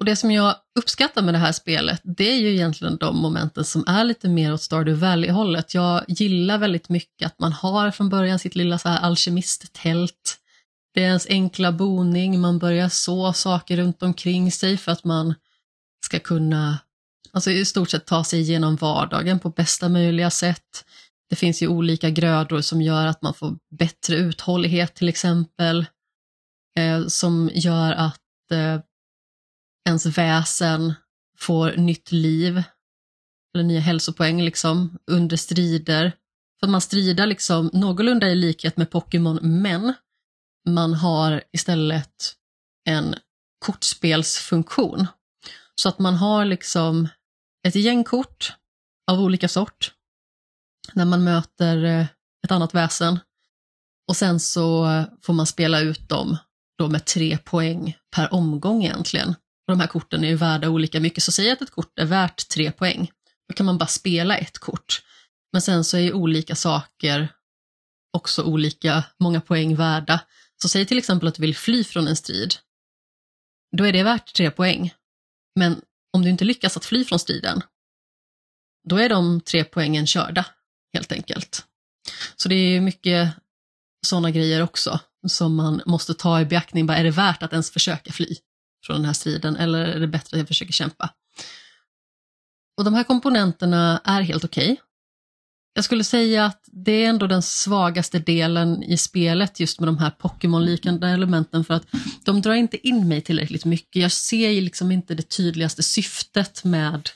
Och 0.00 0.06
Det 0.06 0.16
som 0.16 0.30
jag 0.30 0.56
uppskattar 0.78 1.22
med 1.22 1.34
det 1.34 1.38
här 1.38 1.52
spelet, 1.52 2.00
det 2.04 2.32
är 2.32 2.36
ju 2.36 2.50
egentligen 2.54 2.96
de 2.96 3.16
momenten 3.16 3.64
som 3.64 3.84
är 3.86 4.04
lite 4.04 4.28
mer 4.28 4.52
åt 4.52 4.62
Stardew 4.62 5.06
Valley-hållet. 5.06 5.74
Jag 5.74 6.04
gillar 6.08 6.58
väldigt 6.58 6.88
mycket 6.88 7.26
att 7.26 7.38
man 7.38 7.52
har 7.52 7.90
från 7.90 8.08
början 8.08 8.38
sitt 8.38 8.54
lilla 8.54 8.78
så 8.78 8.88
här 8.88 9.00
alkemisttält. 9.00 10.38
Det 10.94 11.00
är 11.00 11.06
ens 11.06 11.26
enkla 11.26 11.72
boning, 11.72 12.40
man 12.40 12.58
börjar 12.58 12.88
så 12.88 13.32
saker 13.32 13.76
runt 13.76 14.02
omkring 14.02 14.52
sig 14.52 14.76
för 14.76 14.92
att 14.92 15.04
man 15.04 15.34
ska 16.06 16.18
kunna, 16.18 16.78
alltså 17.32 17.50
i 17.50 17.64
stort 17.64 17.90
sett 17.90 18.06
ta 18.06 18.24
sig 18.24 18.40
igenom 18.40 18.76
vardagen 18.76 19.38
på 19.38 19.50
bästa 19.50 19.88
möjliga 19.88 20.30
sätt. 20.30 20.84
Det 21.30 21.36
finns 21.36 21.62
ju 21.62 21.68
olika 21.68 22.10
grödor 22.10 22.60
som 22.60 22.82
gör 22.82 23.06
att 23.06 23.22
man 23.22 23.34
får 23.34 23.56
bättre 23.78 24.16
uthållighet 24.16 24.94
till 24.94 25.08
exempel, 25.08 25.86
eh, 26.76 27.06
som 27.06 27.50
gör 27.54 27.92
att 27.92 28.50
eh, 28.52 28.80
ens 29.88 30.06
väsen 30.06 30.94
får 31.38 31.76
nytt 31.76 32.12
liv, 32.12 32.62
eller 33.54 33.64
nya 33.64 33.80
hälsopoäng 33.80 34.42
liksom, 34.42 34.98
under 35.06 35.36
strider. 35.36 36.12
För 36.60 36.66
man 36.66 36.80
strider 36.80 37.26
liksom 37.26 37.70
någorlunda 37.72 38.28
i 38.28 38.34
likhet 38.34 38.76
med 38.76 38.90
Pokémon, 38.90 39.38
men 39.42 39.94
man 40.68 40.94
har 40.94 41.42
istället 41.52 42.34
en 42.84 43.14
kortspelsfunktion. 43.58 45.06
Så 45.74 45.88
att 45.88 45.98
man 45.98 46.14
har 46.14 46.44
liksom 46.44 47.08
ett 47.66 47.74
gäng 47.74 48.04
kort 48.04 48.52
av 49.10 49.20
olika 49.20 49.48
sort 49.48 49.92
när 50.92 51.04
man 51.04 51.24
möter 51.24 51.84
eh, 51.84 52.06
ett 52.44 52.50
annat 52.50 52.74
väsen. 52.74 53.18
Och 54.08 54.16
sen 54.16 54.40
så 54.40 54.86
får 55.22 55.32
man 55.32 55.46
spela 55.46 55.80
ut 55.80 56.08
dem 56.08 56.36
då 56.78 56.88
med 56.88 57.06
tre 57.06 57.38
poäng 57.38 57.96
per 58.10 58.34
omgång 58.34 58.84
egentligen. 58.84 59.34
Och 59.70 59.76
de 59.76 59.80
här 59.80 59.88
korten 59.88 60.24
är 60.24 60.28
ju 60.28 60.36
värda 60.36 60.68
olika 60.68 61.00
mycket, 61.00 61.22
så 61.22 61.32
säg 61.32 61.50
att 61.50 61.62
ett 61.62 61.70
kort 61.70 61.98
är 61.98 62.04
värt 62.04 62.48
tre 62.48 62.72
poäng. 62.72 63.10
Då 63.48 63.54
kan 63.54 63.66
man 63.66 63.78
bara 63.78 63.86
spela 63.86 64.36
ett 64.36 64.58
kort. 64.58 65.02
Men 65.52 65.62
sen 65.62 65.84
så 65.84 65.96
är 65.96 66.00
ju 66.00 66.12
olika 66.12 66.54
saker 66.54 67.28
också 68.12 68.42
olika 68.42 69.04
många 69.20 69.40
poäng 69.40 69.76
värda. 69.76 70.20
Så 70.62 70.68
säg 70.68 70.86
till 70.86 70.98
exempel 70.98 71.28
att 71.28 71.34
du 71.34 71.42
vill 71.42 71.56
fly 71.56 71.84
från 71.84 72.08
en 72.08 72.16
strid. 72.16 72.54
Då 73.76 73.84
är 73.84 73.92
det 73.92 74.02
värt 74.02 74.34
tre 74.34 74.50
poäng. 74.50 74.94
Men 75.54 75.80
om 76.12 76.22
du 76.22 76.30
inte 76.30 76.44
lyckas 76.44 76.76
att 76.76 76.84
fly 76.84 77.04
från 77.04 77.18
striden, 77.18 77.62
då 78.88 78.96
är 78.96 79.08
de 79.08 79.40
tre 79.40 79.64
poängen 79.64 80.06
körda, 80.06 80.46
helt 80.94 81.12
enkelt. 81.12 81.64
Så 82.36 82.48
det 82.48 82.54
är 82.54 82.80
mycket 82.80 83.34
sådana 84.06 84.30
grejer 84.30 84.62
också 84.62 85.00
som 85.26 85.54
man 85.54 85.82
måste 85.86 86.14
ta 86.14 86.40
i 86.40 86.44
beaktning. 86.44 86.86
Bara, 86.86 86.98
är 86.98 87.04
det 87.04 87.10
värt 87.10 87.42
att 87.42 87.52
ens 87.52 87.70
försöka 87.70 88.12
fly 88.12 88.36
från 88.82 88.96
den 88.96 89.04
här 89.04 89.12
striden 89.12 89.56
eller 89.56 89.84
är 89.84 90.00
det 90.00 90.06
bättre 90.06 90.34
att 90.36 90.38
jag 90.38 90.48
försöker 90.48 90.72
kämpa? 90.72 91.10
Och 92.76 92.84
de 92.84 92.94
här 92.94 93.04
komponenterna 93.04 94.00
är 94.04 94.20
helt 94.22 94.44
okej. 94.44 94.72
Okay. 94.72 94.76
Jag 95.74 95.84
skulle 95.84 96.04
säga 96.04 96.44
att 96.44 96.64
det 96.72 97.04
är 97.04 97.08
ändå 97.08 97.26
den 97.26 97.42
svagaste 97.42 98.18
delen 98.18 98.82
i 98.82 98.96
spelet 98.96 99.60
just 99.60 99.80
med 99.80 99.88
de 99.88 99.98
här 99.98 100.10
Pokémon-liknande 100.10 101.08
elementen 101.08 101.64
för 101.64 101.74
att 101.74 101.86
de 102.24 102.42
drar 102.42 102.54
inte 102.54 102.88
in 102.88 103.08
mig 103.08 103.20
tillräckligt 103.20 103.64
mycket. 103.64 104.02
Jag 104.02 104.12
ser 104.12 104.60
liksom 104.60 104.92
inte 104.92 105.14
det 105.14 105.28
tydligaste 105.28 105.82
syftet 105.82 106.64
med 106.64 107.08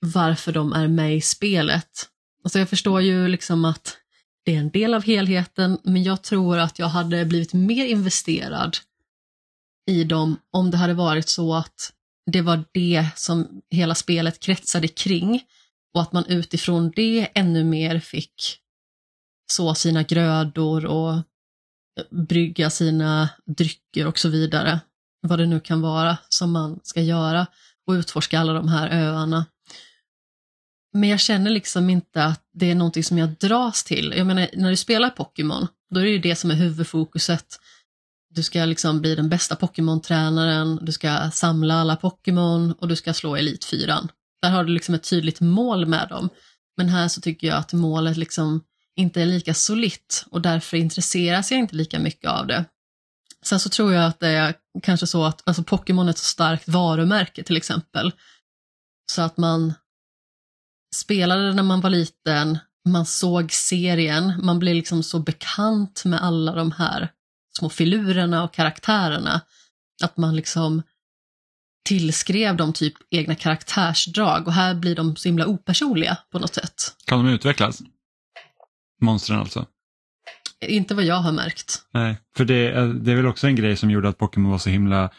varför 0.00 0.52
de 0.52 0.72
är 0.72 0.88
med 0.88 1.16
i 1.16 1.20
spelet. 1.20 2.08
Alltså 2.44 2.58
jag 2.58 2.68
förstår 2.68 3.02
ju 3.02 3.28
liksom 3.28 3.64
att 3.64 3.96
det 4.44 4.54
är 4.54 4.58
en 4.58 4.70
del 4.70 4.94
av 4.94 5.04
helheten, 5.04 5.78
men 5.82 6.02
jag 6.02 6.22
tror 6.22 6.58
att 6.58 6.78
jag 6.78 6.88
hade 6.88 7.24
blivit 7.24 7.52
mer 7.52 7.86
investerad 7.86 8.76
i 9.86 10.04
dem 10.04 10.36
om 10.50 10.70
det 10.70 10.76
hade 10.76 10.94
varit 10.94 11.28
så 11.28 11.54
att 11.54 11.92
det 12.30 12.40
var 12.40 12.64
det 12.72 13.06
som 13.16 13.62
hela 13.70 13.94
spelet 13.94 14.40
kretsade 14.40 14.88
kring 14.88 15.42
och 15.94 16.02
att 16.02 16.12
man 16.12 16.26
utifrån 16.26 16.92
det 16.96 17.28
ännu 17.34 17.64
mer 17.64 18.00
fick 18.00 18.58
så 19.52 19.74
sina 19.74 20.02
grödor 20.02 20.86
och 20.86 21.22
brygga 22.10 22.70
sina 22.70 23.28
drycker 23.46 24.06
och 24.06 24.18
så 24.18 24.28
vidare. 24.28 24.80
Vad 25.20 25.38
det 25.38 25.46
nu 25.46 25.60
kan 25.60 25.80
vara 25.80 26.18
som 26.28 26.52
man 26.52 26.80
ska 26.82 27.00
göra 27.00 27.46
och 27.86 27.92
utforska 27.92 28.40
alla 28.40 28.52
de 28.52 28.68
här 28.68 28.88
öarna. 28.88 29.46
Men 30.92 31.08
jag 31.08 31.20
känner 31.20 31.50
liksom 31.50 31.90
inte 31.90 32.24
att 32.24 32.42
det 32.52 32.70
är 32.70 32.74
någonting 32.74 33.04
som 33.04 33.18
jag 33.18 33.28
dras 33.28 33.84
till. 33.84 34.14
Jag 34.16 34.26
menar, 34.26 34.50
när 34.52 34.70
du 34.70 34.76
spelar 34.76 35.10
Pokémon, 35.10 35.66
då 35.90 36.00
är 36.00 36.04
det 36.04 36.10
ju 36.10 36.18
det 36.18 36.36
som 36.36 36.50
är 36.50 36.54
huvudfokuset. 36.54 37.60
Du 38.34 38.42
ska 38.42 38.64
liksom 38.64 39.00
bli 39.00 39.14
den 39.14 39.28
bästa 39.28 39.56
Pokémon-tränaren, 39.56 40.78
du 40.82 40.92
ska 40.92 41.30
samla 41.30 41.74
alla 41.74 41.96
Pokémon 41.96 42.72
och 42.72 42.88
du 42.88 42.96
ska 42.96 43.14
slå 43.14 43.36
Elitfyran. 43.36 44.08
Där 44.42 44.50
har 44.50 44.64
du 44.64 44.72
liksom 44.72 44.94
ett 44.94 45.10
tydligt 45.10 45.40
mål 45.40 45.86
med 45.86 46.08
dem. 46.08 46.28
Men 46.76 46.88
här 46.88 47.08
så 47.08 47.20
tycker 47.20 47.46
jag 47.46 47.56
att 47.56 47.72
målet 47.72 48.16
liksom 48.16 48.64
inte 48.96 49.22
är 49.22 49.26
lika 49.26 49.54
solitt 49.54 50.24
och 50.30 50.40
därför 50.40 50.76
intresseras 50.76 51.50
jag 51.50 51.60
inte 51.60 51.76
lika 51.76 51.98
mycket 51.98 52.30
av 52.30 52.46
det. 52.46 52.64
Sen 53.44 53.60
så 53.60 53.68
tror 53.68 53.92
jag 53.92 54.04
att 54.04 54.20
det 54.20 54.28
är 54.28 54.54
kanske 54.82 55.06
så 55.06 55.24
att 55.24 55.48
alltså 55.48 55.62
Pokémon 55.62 56.06
är 56.06 56.10
ett 56.10 56.18
så 56.18 56.24
starkt 56.24 56.68
varumärke 56.68 57.42
till 57.42 57.56
exempel. 57.56 58.12
Så 59.12 59.22
att 59.22 59.36
man 59.36 59.74
spelade 60.94 61.54
när 61.54 61.62
man 61.62 61.80
var 61.80 61.90
liten, 61.90 62.58
man 62.88 63.06
såg 63.06 63.52
serien, 63.52 64.32
man 64.42 64.58
blir 64.58 64.74
liksom 64.74 65.02
så 65.02 65.18
bekant 65.18 66.04
med 66.04 66.22
alla 66.22 66.54
de 66.54 66.72
här 66.72 67.08
små 67.58 67.68
filurerna 67.68 68.44
och 68.44 68.54
karaktärerna 68.54 69.40
att 70.02 70.16
man 70.16 70.36
liksom 70.36 70.82
tillskrev 71.84 72.56
dem 72.56 72.72
typ 72.72 72.94
egna 73.10 73.34
karaktärsdrag 73.34 74.46
och 74.46 74.52
här 74.52 74.74
blir 74.74 74.96
de 74.96 75.16
så 75.16 75.28
himla 75.28 75.46
opersonliga 75.46 76.18
på 76.32 76.38
något 76.38 76.54
sätt. 76.54 76.96
Kan 77.06 77.24
de 77.24 77.32
utvecklas? 77.32 77.82
Monstren 79.00 79.38
alltså? 79.38 79.66
Inte 80.66 80.94
vad 80.94 81.04
jag 81.04 81.16
har 81.16 81.32
märkt. 81.32 81.82
Nej, 81.92 82.18
för 82.36 82.44
det, 82.44 82.70
det 82.92 83.12
är 83.12 83.16
väl 83.16 83.26
också 83.26 83.46
en 83.46 83.56
grej 83.56 83.76
som 83.76 83.90
gjorde 83.90 84.08
att 84.08 84.18
Pokémon 84.18 84.50
var 84.50 84.58
så 84.58 84.70
himla 84.70 85.10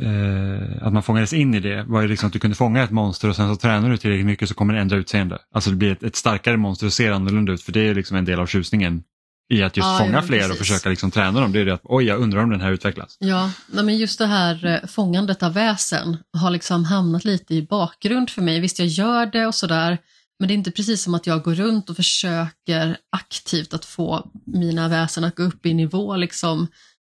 eh, 0.00 0.86
att 0.86 0.92
man 0.92 1.02
fångades 1.02 1.32
in 1.32 1.54
i 1.54 1.60
det 1.60 1.84
var 1.84 2.02
ju 2.02 2.08
liksom 2.08 2.26
att 2.26 2.32
du 2.32 2.38
kunde 2.38 2.56
fånga 2.56 2.82
ett 2.82 2.90
monster 2.90 3.28
och 3.28 3.36
sen 3.36 3.54
så 3.54 3.60
tränar 3.60 3.90
du 3.90 3.96
tillräckligt 3.96 4.26
mycket 4.26 4.48
så 4.48 4.54
kommer 4.54 4.74
det 4.74 4.80
ändra 4.80 4.96
utseende. 4.96 5.38
Alltså 5.54 5.70
det 5.70 5.76
blir 5.76 5.92
ett, 5.92 6.02
ett 6.02 6.16
starkare 6.16 6.56
monster 6.56 6.86
och 6.86 6.92
ser 6.92 7.12
annorlunda 7.12 7.52
ut 7.52 7.62
för 7.62 7.72
det 7.72 7.80
är 7.80 7.94
liksom 7.94 8.16
en 8.16 8.24
del 8.24 8.40
av 8.40 8.46
tjusningen 8.46 9.02
i 9.48 9.62
att 9.62 9.76
just 9.76 9.86
ja, 9.86 9.98
fånga 9.98 10.12
ja, 10.12 10.22
fler 10.22 10.38
precis. 10.38 10.52
och 10.52 10.58
försöka 10.58 10.88
liksom 10.88 11.10
träna 11.10 11.40
dem. 11.40 11.52
Det 11.52 11.60
är 11.60 11.64
det 11.64 11.74
att 11.74 11.80
oj, 11.84 12.04
jag 12.04 12.20
undrar 12.20 12.42
om 12.42 12.50
den 12.50 12.60
här 12.60 12.72
utvecklas. 12.72 13.16
Ja, 13.20 13.50
men 13.66 13.98
just 13.98 14.18
det 14.18 14.26
här 14.26 14.66
eh, 14.66 14.88
fångandet 14.88 15.42
av 15.42 15.52
väsen 15.52 16.16
har 16.32 16.50
liksom 16.50 16.84
hamnat 16.84 17.24
lite 17.24 17.54
i 17.54 17.62
bakgrund 17.62 18.30
för 18.30 18.42
mig. 18.42 18.60
Visst, 18.60 18.78
jag 18.78 18.88
gör 18.88 19.26
det 19.26 19.46
och 19.46 19.54
sådär, 19.54 19.98
men 20.38 20.48
det 20.48 20.54
är 20.54 20.56
inte 20.56 20.70
precis 20.70 21.02
som 21.02 21.14
att 21.14 21.26
jag 21.26 21.42
går 21.42 21.54
runt 21.54 21.90
och 21.90 21.96
försöker 21.96 22.96
aktivt 23.10 23.74
att 23.74 23.84
få 23.84 24.30
mina 24.46 24.88
väsen 24.88 25.24
att 25.24 25.34
gå 25.34 25.42
upp 25.42 25.66
i 25.66 25.74
nivå 25.74 26.16
liksom, 26.16 26.66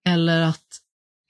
eller 0.09 0.41
att 0.41 0.81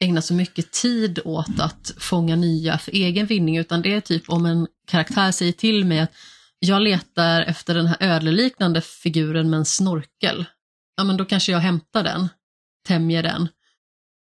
ägna 0.05 0.22
så 0.22 0.34
mycket 0.34 0.72
tid 0.72 1.18
åt 1.24 1.61
att 1.61 1.92
fånga 1.99 2.36
nya 2.36 2.78
för 2.78 2.92
egen 2.92 3.26
vinning, 3.26 3.57
utan 3.57 3.82
det 3.82 3.95
är 3.95 4.01
typ 4.01 4.28
om 4.28 4.47
en 4.47 4.66
karaktär 4.86 5.32
säger 5.32 5.53
till 5.53 5.84
mig 5.84 6.01
att 6.01 6.12
jag 6.59 6.82
letar 6.82 7.42
efter 7.42 7.74
den 7.74 7.86
här 7.86 7.97
ödleliknande 8.01 8.80
figuren 8.80 9.51
med 9.51 9.59
en 9.59 9.64
snorkel 9.64 10.45
ja 10.97 11.05
men 11.05 11.16
då 11.16 11.24
kanske 11.24 11.53
jag 11.53 11.59
hämtar 11.59 12.05
den, 12.05 12.28
tämjer 12.86 13.22
den 13.22 13.49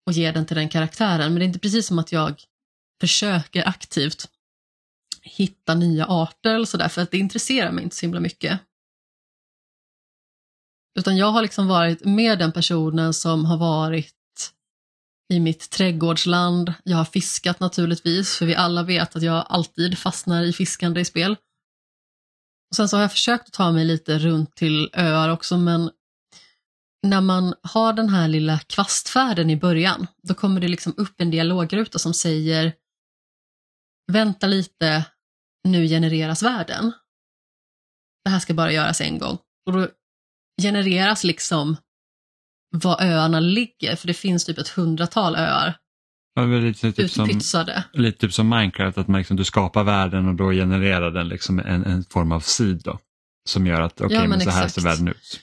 och 0.06 0.12
ger 0.12 0.32
den 0.32 0.46
till 0.46 0.56
den 0.56 0.68
karaktären. 0.68 1.32
Men 1.32 1.34
det 1.34 1.44
är 1.44 1.46
inte 1.46 1.58
precis 1.58 1.86
som 1.86 1.98
att 1.98 2.12
jag 2.12 2.42
försöker 3.00 3.68
aktivt 3.68 4.28
hitta 5.22 5.74
nya 5.74 6.06
arter 6.06 6.54
eller 6.54 6.64
sådär, 6.64 6.88
för 6.88 7.02
att 7.02 7.10
det 7.10 7.18
intresserar 7.18 7.72
mig 7.72 7.84
inte 7.84 7.96
så 7.96 8.06
himla 8.06 8.20
mycket. 8.20 8.60
Utan 10.98 11.16
jag 11.16 11.26
har 11.26 11.42
liksom 11.42 11.68
varit 11.68 12.04
med 12.04 12.38
den 12.38 12.52
personen 12.52 13.14
som 13.14 13.44
har 13.44 13.56
varit 13.56 14.14
i 15.32 15.40
mitt 15.40 15.70
trädgårdsland. 15.70 16.74
Jag 16.84 16.96
har 16.96 17.04
fiskat 17.04 17.60
naturligtvis, 17.60 18.36
för 18.36 18.46
vi 18.46 18.54
alla 18.54 18.82
vet 18.82 19.16
att 19.16 19.22
jag 19.22 19.46
alltid 19.48 19.98
fastnar 19.98 20.42
i 20.42 20.52
fiskande 20.52 21.00
i 21.00 21.04
spel. 21.04 21.36
Och 22.70 22.76
sen 22.76 22.88
så 22.88 22.96
har 22.96 23.02
jag 23.02 23.12
försökt 23.12 23.52
ta 23.52 23.72
mig 23.72 23.84
lite 23.84 24.18
runt 24.18 24.54
till 24.54 24.90
öar 24.92 25.28
också, 25.28 25.56
men 25.56 25.90
när 27.02 27.20
man 27.20 27.54
har 27.62 27.92
den 27.92 28.08
här 28.08 28.28
lilla 28.28 28.58
kvastfärden 28.58 29.50
i 29.50 29.56
början, 29.56 30.06
då 30.22 30.34
kommer 30.34 30.60
det 30.60 30.68
liksom 30.68 30.94
upp 30.96 31.20
en 31.20 31.30
dialogruta 31.30 31.98
som 31.98 32.14
säger 32.14 32.72
Vänta 34.12 34.46
lite, 34.46 35.04
nu 35.68 35.86
genereras 35.86 36.42
världen. 36.42 36.92
Det 38.24 38.30
här 38.30 38.38
ska 38.38 38.54
bara 38.54 38.72
göras 38.72 39.00
en 39.00 39.18
gång. 39.18 39.38
Och 39.66 39.72
då 39.72 39.88
genereras 40.62 41.24
liksom 41.24 41.76
var 42.70 43.02
öarna 43.02 43.40
ligger, 43.40 43.96
för 43.96 44.06
det 44.06 44.14
finns 44.14 44.44
typ 44.44 44.58
ett 44.58 44.68
hundratal 44.68 45.36
öar. 45.36 45.78
Ja, 46.34 46.44
lite, 46.44 46.92
typ 46.92 47.10
som, 47.10 47.40
lite 47.92 48.18
typ 48.18 48.32
som 48.34 48.48
Minecraft, 48.48 48.98
att 48.98 49.08
man 49.08 49.18
liksom, 49.18 49.36
du 49.36 49.44
skapar 49.44 49.84
världen 49.84 50.28
och 50.28 50.34
då 50.34 50.50
genererar 50.50 51.10
den 51.10 51.28
liksom 51.28 51.58
en, 51.58 51.84
en 51.84 52.04
form 52.04 52.32
av 52.32 52.40
seed 52.40 52.80
då, 52.84 52.98
som 53.48 53.66
gör 53.66 53.80
att 53.80 53.92
okej, 53.92 54.06
okay, 54.06 54.16
ja, 54.16 54.20
men, 54.20 54.30
men 54.30 54.40
så 54.40 54.50
här 54.50 54.68
ser 54.68 54.82
världen 54.82 55.08
ut. 55.08 55.40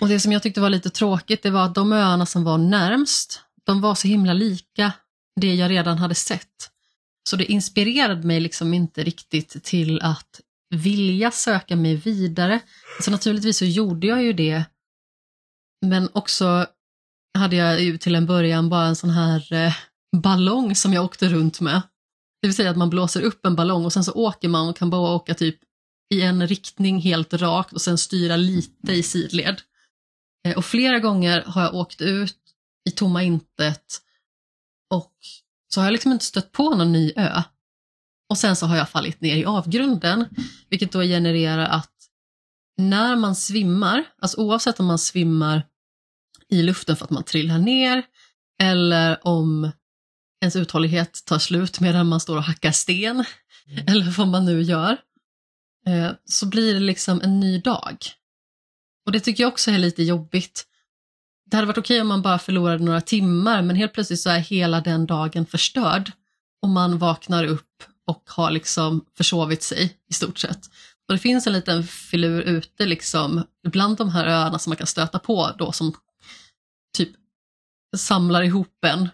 Och 0.00 0.08
det 0.08 0.20
som 0.20 0.32
jag 0.32 0.42
tyckte 0.42 0.60
var 0.60 0.70
lite 0.70 0.90
tråkigt 0.90 1.42
det 1.42 1.50
var 1.50 1.64
att 1.64 1.74
de 1.74 1.92
öarna 1.92 2.26
som 2.26 2.44
var 2.44 2.58
närmst, 2.58 3.40
de 3.64 3.80
var 3.80 3.94
så 3.94 4.08
himla 4.08 4.32
lika 4.32 4.92
det 5.40 5.54
jag 5.54 5.70
redan 5.70 5.98
hade 5.98 6.14
sett. 6.14 6.70
Så 7.28 7.36
det 7.36 7.44
inspirerade 7.44 8.26
mig 8.26 8.40
liksom 8.40 8.74
inte 8.74 9.04
riktigt 9.04 9.64
till 9.64 10.00
att 10.02 10.40
vilja 10.70 11.30
söka 11.30 11.76
mig 11.76 11.94
vidare. 11.94 12.60
Så 13.00 13.10
naturligtvis 13.10 13.58
så 13.58 13.64
gjorde 13.64 14.06
jag 14.06 14.22
ju 14.22 14.32
det, 14.32 14.64
men 15.86 16.08
också 16.12 16.66
hade 17.38 17.56
jag 17.56 17.82
ju 17.82 17.98
till 17.98 18.14
en 18.14 18.26
början 18.26 18.68
bara 18.68 18.86
en 18.86 18.96
sån 18.96 19.10
här 19.10 19.52
eh, 19.52 19.74
ballong 20.16 20.74
som 20.74 20.92
jag 20.92 21.04
åkte 21.04 21.28
runt 21.28 21.60
med. 21.60 21.82
Det 22.42 22.48
vill 22.48 22.56
säga 22.56 22.70
att 22.70 22.76
man 22.76 22.90
blåser 22.90 23.22
upp 23.22 23.46
en 23.46 23.56
ballong 23.56 23.84
och 23.84 23.92
sen 23.92 24.04
så 24.04 24.12
åker 24.12 24.48
man 24.48 24.68
och 24.68 24.76
kan 24.76 24.90
bara 24.90 25.14
åka 25.14 25.34
typ 25.34 25.58
i 26.12 26.22
en 26.22 26.48
riktning 26.48 27.00
helt 27.00 27.34
rakt 27.34 27.72
och 27.72 27.80
sen 27.80 27.98
styra 27.98 28.36
lite 28.36 28.92
i 28.92 29.02
sidled. 29.02 29.62
Eh, 30.46 30.56
och 30.56 30.64
flera 30.64 30.98
gånger 30.98 31.42
har 31.46 31.62
jag 31.62 31.74
åkt 31.74 32.00
ut 32.00 32.38
i 32.88 32.90
tomma 32.90 33.22
intet 33.22 34.00
och 34.90 35.14
så 35.74 35.80
har 35.80 35.86
jag 35.86 35.92
liksom 35.92 36.12
inte 36.12 36.24
stött 36.24 36.52
på 36.52 36.74
någon 36.74 36.92
ny 36.92 37.12
ö. 37.16 37.42
Och 38.30 38.38
sen 38.38 38.56
så 38.56 38.66
har 38.66 38.76
jag 38.76 38.88
fallit 38.88 39.20
ner 39.20 39.36
i 39.36 39.44
avgrunden, 39.44 40.28
vilket 40.68 40.92
då 40.92 41.02
genererar 41.02 41.66
att 41.66 41.90
när 42.76 43.16
man 43.16 43.36
svimmar, 43.36 44.04
alltså 44.18 44.40
oavsett 44.40 44.80
om 44.80 44.86
man 44.86 44.98
svimmar 44.98 45.66
i 46.48 46.62
luften 46.62 46.96
för 46.96 47.04
att 47.04 47.10
man 47.10 47.24
trillar 47.24 47.58
ner 47.58 48.02
eller 48.62 49.26
om 49.26 49.70
ens 50.42 50.56
uthållighet 50.56 51.24
tar 51.24 51.38
slut 51.38 51.80
medan 51.80 52.08
man 52.08 52.20
står 52.20 52.36
och 52.36 52.42
hackar 52.42 52.72
sten, 52.72 53.24
mm. 53.66 53.86
eller 53.86 54.10
vad 54.10 54.28
man 54.28 54.44
nu 54.44 54.62
gör, 54.62 54.96
Eh, 55.86 56.10
så 56.24 56.46
blir 56.46 56.74
det 56.74 56.80
liksom 56.80 57.20
en 57.20 57.40
ny 57.40 57.58
dag. 57.58 57.96
Och 59.06 59.12
det 59.12 59.20
tycker 59.20 59.42
jag 59.42 59.52
också 59.52 59.70
är 59.70 59.78
lite 59.78 60.02
jobbigt. 60.02 60.66
Det 61.50 61.56
hade 61.56 61.66
varit 61.66 61.78
okej 61.78 62.00
om 62.00 62.08
man 62.08 62.22
bara 62.22 62.38
förlorade 62.38 62.84
några 62.84 63.00
timmar 63.00 63.62
men 63.62 63.76
helt 63.76 63.92
plötsligt 63.92 64.20
så 64.20 64.30
är 64.30 64.38
hela 64.38 64.80
den 64.80 65.06
dagen 65.06 65.46
förstörd 65.46 66.12
och 66.62 66.68
man 66.68 66.98
vaknar 66.98 67.44
upp 67.44 67.82
och 68.06 68.22
har 68.26 68.50
liksom 68.50 69.04
försovit 69.16 69.62
sig 69.62 69.96
i 70.10 70.14
stort 70.14 70.38
sett. 70.38 70.66
Och 71.08 71.14
det 71.14 71.18
finns 71.18 71.46
en 71.46 71.52
liten 71.52 71.84
filur 71.84 72.42
ute 72.42 72.86
liksom, 72.86 73.46
bland 73.68 73.96
de 73.96 74.08
här 74.08 74.26
öarna 74.26 74.58
som 74.58 74.70
man 74.70 74.76
kan 74.76 74.86
stöta 74.86 75.18
på 75.18 75.50
då 75.58 75.72
som 75.72 75.94
typ 76.96 77.10
samlar 77.96 78.42
ihop 78.42 78.84
en 78.84 79.08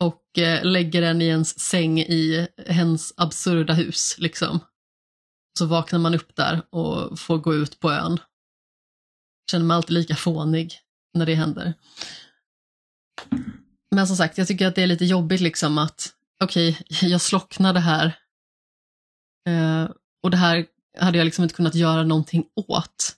och 0.00 0.38
eh, 0.38 0.64
lägger 0.64 1.02
en 1.02 1.22
i 1.22 1.26
ens 1.26 1.60
säng 1.60 2.00
i 2.00 2.48
hens 2.66 3.14
absurda 3.16 3.74
hus. 3.74 4.14
Liksom. 4.18 4.60
Så 5.58 5.66
vaknar 5.66 5.98
man 5.98 6.14
upp 6.14 6.36
där 6.36 6.62
och 6.70 7.18
får 7.18 7.38
gå 7.38 7.54
ut 7.54 7.80
på 7.80 7.92
ön. 7.92 8.20
Känner 9.50 9.64
mig 9.64 9.74
alltid 9.74 9.94
lika 9.94 10.16
fånig 10.16 10.78
när 11.14 11.26
det 11.26 11.34
händer. 11.34 11.74
Men 13.90 14.06
som 14.06 14.16
sagt, 14.16 14.38
jag 14.38 14.48
tycker 14.48 14.66
att 14.66 14.74
det 14.74 14.82
är 14.82 14.86
lite 14.86 15.04
jobbigt 15.04 15.40
liksom 15.40 15.78
att 15.78 16.14
okej, 16.40 16.78
okay, 16.90 17.08
jag 17.08 17.20
slocknade 17.20 17.80
här 17.80 18.18
eh, 19.48 19.90
och 20.22 20.30
det 20.30 20.36
här 20.36 20.66
hade 20.98 21.18
jag 21.18 21.24
liksom 21.24 21.42
inte 21.42 21.54
kunnat 21.54 21.74
göra 21.74 22.02
någonting 22.02 22.44
åt. 22.68 23.16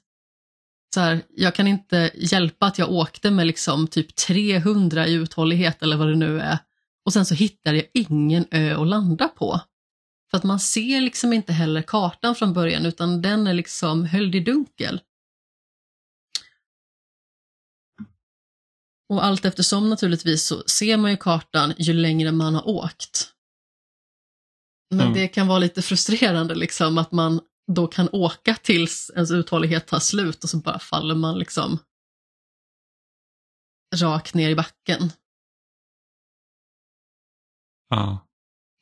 Så 0.95 1.01
här, 1.01 1.23
jag 1.29 1.55
kan 1.55 1.67
inte 1.67 2.11
hjälpa 2.15 2.67
att 2.67 2.79
jag 2.79 2.91
åkte 2.91 3.31
med 3.31 3.47
liksom 3.47 3.87
typ 3.87 4.17
300 4.17 5.07
i 5.07 5.13
uthållighet 5.13 5.83
eller 5.83 5.97
vad 5.97 6.09
det 6.09 6.17
nu 6.17 6.41
är 6.41 6.59
och 7.07 7.13
sen 7.13 7.27
så 7.27 7.35
hittar 7.35 7.75
jag 7.75 7.85
ingen 7.93 8.47
ö 8.51 8.77
att 8.81 8.87
landa 8.87 9.29
på. 9.29 9.61
För 10.31 10.39
att 10.39 10.45
man 10.45 10.61
ser 10.61 11.01
liksom 11.01 11.33
inte 11.33 11.53
heller 11.53 11.83
kartan 11.83 12.35
från 12.35 12.53
början 12.53 12.87
utan 12.87 13.23
den 13.23 13.47
är 13.47 13.55
liksom 13.55 14.05
höljd 14.05 14.35
i 14.35 14.41
dunkel. 14.41 15.01
Och 19.09 19.25
allt 19.25 19.45
eftersom 19.45 19.91
naturligtvis 19.91 20.47
så 20.47 20.63
ser 20.63 20.97
man 20.97 21.11
ju 21.11 21.17
kartan 21.17 21.75
ju 21.79 21.93
längre 21.93 22.33
man 22.33 22.55
har 22.55 22.69
åkt. 22.69 23.33
Men 24.91 25.01
mm. 25.01 25.13
det 25.15 25.29
kan 25.29 25.47
vara 25.47 25.59
lite 25.59 25.83
frustrerande 25.83 26.55
liksom 26.55 26.99
att 26.99 27.13
man 27.13 27.41
då 27.73 27.87
kan 27.87 28.09
åka 28.13 28.55
tills 28.55 29.11
ens 29.15 29.31
uthållighet 29.31 29.87
tar 29.87 29.99
slut 29.99 30.45
och 30.45 30.51
så 30.51 30.57
bara 30.57 30.79
faller 30.79 31.15
man 31.15 31.39
liksom 31.39 31.79
rakt 33.97 34.35
ner 34.35 34.51
i 34.51 34.55
backen. 34.55 35.13
Ja. 37.89 38.26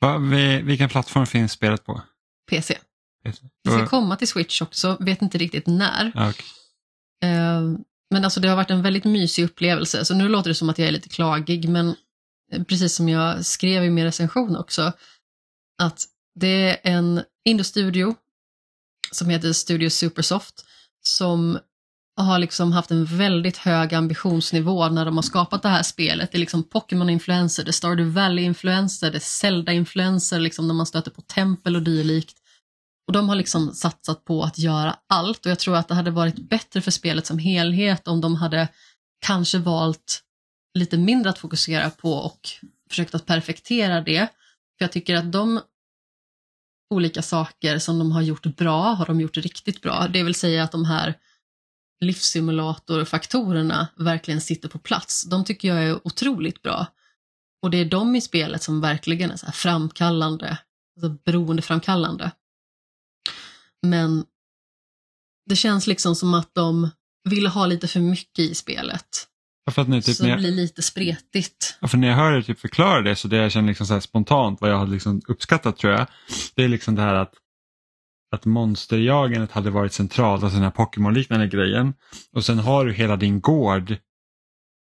Va, 0.05 0.17
vilken 0.63 0.89
plattform 0.89 1.25
finns 1.25 1.51
spelet 1.51 1.85
på? 1.85 2.01
PC. 2.49 2.77
PC. 3.23 3.41
Det 3.63 3.71
ska 3.71 3.87
komma 3.87 4.15
till 4.15 4.27
Switch 4.27 4.61
också, 4.61 4.97
vet 4.99 5.21
inte 5.21 5.37
riktigt 5.37 5.67
när. 5.67 6.07
Okay. 6.09 6.45
Uh, 7.31 7.77
men 8.11 8.23
alltså 8.23 8.39
det 8.39 8.47
har 8.47 8.55
varit 8.55 8.71
en 8.71 8.81
väldigt 8.81 9.03
mysig 9.03 9.43
upplevelse, 9.43 10.05
så 10.05 10.15
nu 10.15 10.27
låter 10.27 10.49
det 10.49 10.55
som 10.55 10.69
att 10.69 10.77
jag 10.77 10.87
är 10.87 10.91
lite 10.91 11.09
klagig, 11.09 11.69
men 11.69 11.95
precis 12.67 12.95
som 12.95 13.09
jag 13.09 13.45
skrev 13.45 13.83
i 13.83 13.89
min 13.89 14.05
recension 14.05 14.55
också, 14.55 14.93
att 15.81 16.05
det 16.39 16.47
är 16.47 16.77
en 16.83 17.23
Indostudio 17.45 18.15
som 19.11 19.29
heter 19.29 19.53
Studio 19.53 19.89
Supersoft 19.89 20.65
som 21.01 21.59
har 22.23 22.39
liksom 22.39 22.71
haft 22.71 22.91
en 22.91 23.05
väldigt 23.05 23.57
hög 23.57 23.93
ambitionsnivå 23.93 24.89
när 24.89 25.05
de 25.05 25.15
har 25.15 25.21
skapat 25.21 25.61
det 25.61 25.69
här 25.69 25.83
spelet. 25.83 26.31
Det 26.31 26.37
är 26.37 26.39
liksom 26.39 26.63
Pokémon-influenser, 26.63 27.63
det 27.63 27.69
är 27.69 27.71
Stardew 27.71 28.21
Valley-influenser, 28.21 29.11
det 29.11 29.17
är 29.17 29.19
Zelda-influenser, 29.19 30.39
liksom 30.39 30.67
när 30.67 30.73
man 30.73 30.85
stöter 30.85 31.11
på 31.11 31.21
tempel 31.21 31.75
och 31.75 31.81
dylikt. 31.81 32.37
Och 33.07 33.13
de 33.13 33.29
har 33.29 33.35
liksom 33.35 33.71
satsat 33.71 34.25
på 34.25 34.43
att 34.43 34.59
göra 34.59 34.95
allt 35.09 35.45
och 35.45 35.51
jag 35.51 35.59
tror 35.59 35.75
att 35.75 35.87
det 35.87 35.95
hade 35.95 36.11
varit 36.11 36.49
bättre 36.49 36.81
för 36.81 36.91
spelet 36.91 37.25
som 37.25 37.39
helhet 37.39 38.07
om 38.07 38.21
de 38.21 38.35
hade 38.35 38.67
kanske 39.25 39.57
valt 39.57 40.21
lite 40.77 40.97
mindre 40.97 41.29
att 41.29 41.37
fokusera 41.37 41.89
på 41.89 42.13
och 42.13 42.39
försökt 42.89 43.15
att 43.15 43.25
perfektera 43.25 44.01
det. 44.01 44.27
För 44.77 44.85
jag 44.85 44.91
tycker 44.91 45.15
att 45.15 45.31
de 45.31 45.61
olika 46.89 47.21
saker 47.21 47.79
som 47.79 47.99
de 47.99 48.11
har 48.11 48.21
gjort 48.21 48.45
bra 48.45 48.93
har 48.93 49.05
de 49.05 49.21
gjort 49.21 49.37
riktigt 49.37 49.81
bra. 49.81 50.07
Det 50.07 50.23
vill 50.23 50.35
säga 50.35 50.63
att 50.63 50.71
de 50.71 50.85
här 50.85 51.13
livssimulatorfaktorerna 52.05 53.87
verkligen 53.97 54.41
sitter 54.41 54.69
på 54.69 54.79
plats. 54.79 55.29
De 55.29 55.45
tycker 55.45 55.67
jag 55.67 55.83
är 55.83 56.07
otroligt 56.07 56.61
bra. 56.61 56.87
Och 57.61 57.71
det 57.71 57.77
är 57.77 57.85
de 57.85 58.15
i 58.15 58.21
spelet 58.21 58.63
som 58.63 58.81
verkligen 58.81 59.31
är 59.31 59.35
så 59.35 59.51
framkallande, 59.51 60.57
alltså 60.95 61.17
beroendeframkallande. 61.25 62.31
Men 63.87 64.25
det 65.49 65.55
känns 65.55 65.87
liksom 65.87 66.15
som 66.15 66.33
att 66.33 66.55
de 66.55 66.89
ville 67.29 67.49
ha 67.49 67.65
lite 67.65 67.87
för 67.87 67.99
mycket 67.99 68.39
i 68.39 68.55
spelet. 68.55 69.27
För 69.71 69.81
att 69.81 69.87
nu, 69.87 70.01
typ, 70.01 70.15
så 70.15 70.23
det 70.23 70.37
blir 70.37 70.51
lite 70.51 70.81
spretigt. 70.81 71.77
För 71.87 71.97
när 71.97 72.07
jag 72.07 72.15
hör 72.15 72.31
dig 72.31 72.43
typ 72.43 72.59
förklara 72.59 73.01
det 73.01 73.15
så 73.15 73.27
det 73.27 73.37
jag 73.37 73.51
känner 73.51 73.67
liksom 73.67 73.87
så 73.87 74.01
spontant 74.01 74.61
vad 74.61 74.71
jag 74.71 74.77
hade 74.77 74.91
liksom 74.91 75.21
uppskattat 75.27 75.77
tror 75.77 75.93
jag. 75.93 76.07
Det 76.55 76.63
är 76.63 76.67
liksom 76.67 76.95
det 76.95 77.01
här 77.01 77.15
att 77.15 77.33
att 78.35 78.45
monsterjagandet 78.45 79.51
hade 79.51 79.69
varit 79.69 79.93
centralt, 79.93 80.43
alltså 80.43 80.55
den 80.55 80.63
här 80.63 80.71
Pokémon-liknande 80.71 81.47
grejen. 81.47 81.93
Och 82.33 82.45
sen 82.45 82.59
har 82.59 82.85
du 82.85 82.93
hela 82.93 83.15
din 83.15 83.41
gård 83.41 83.91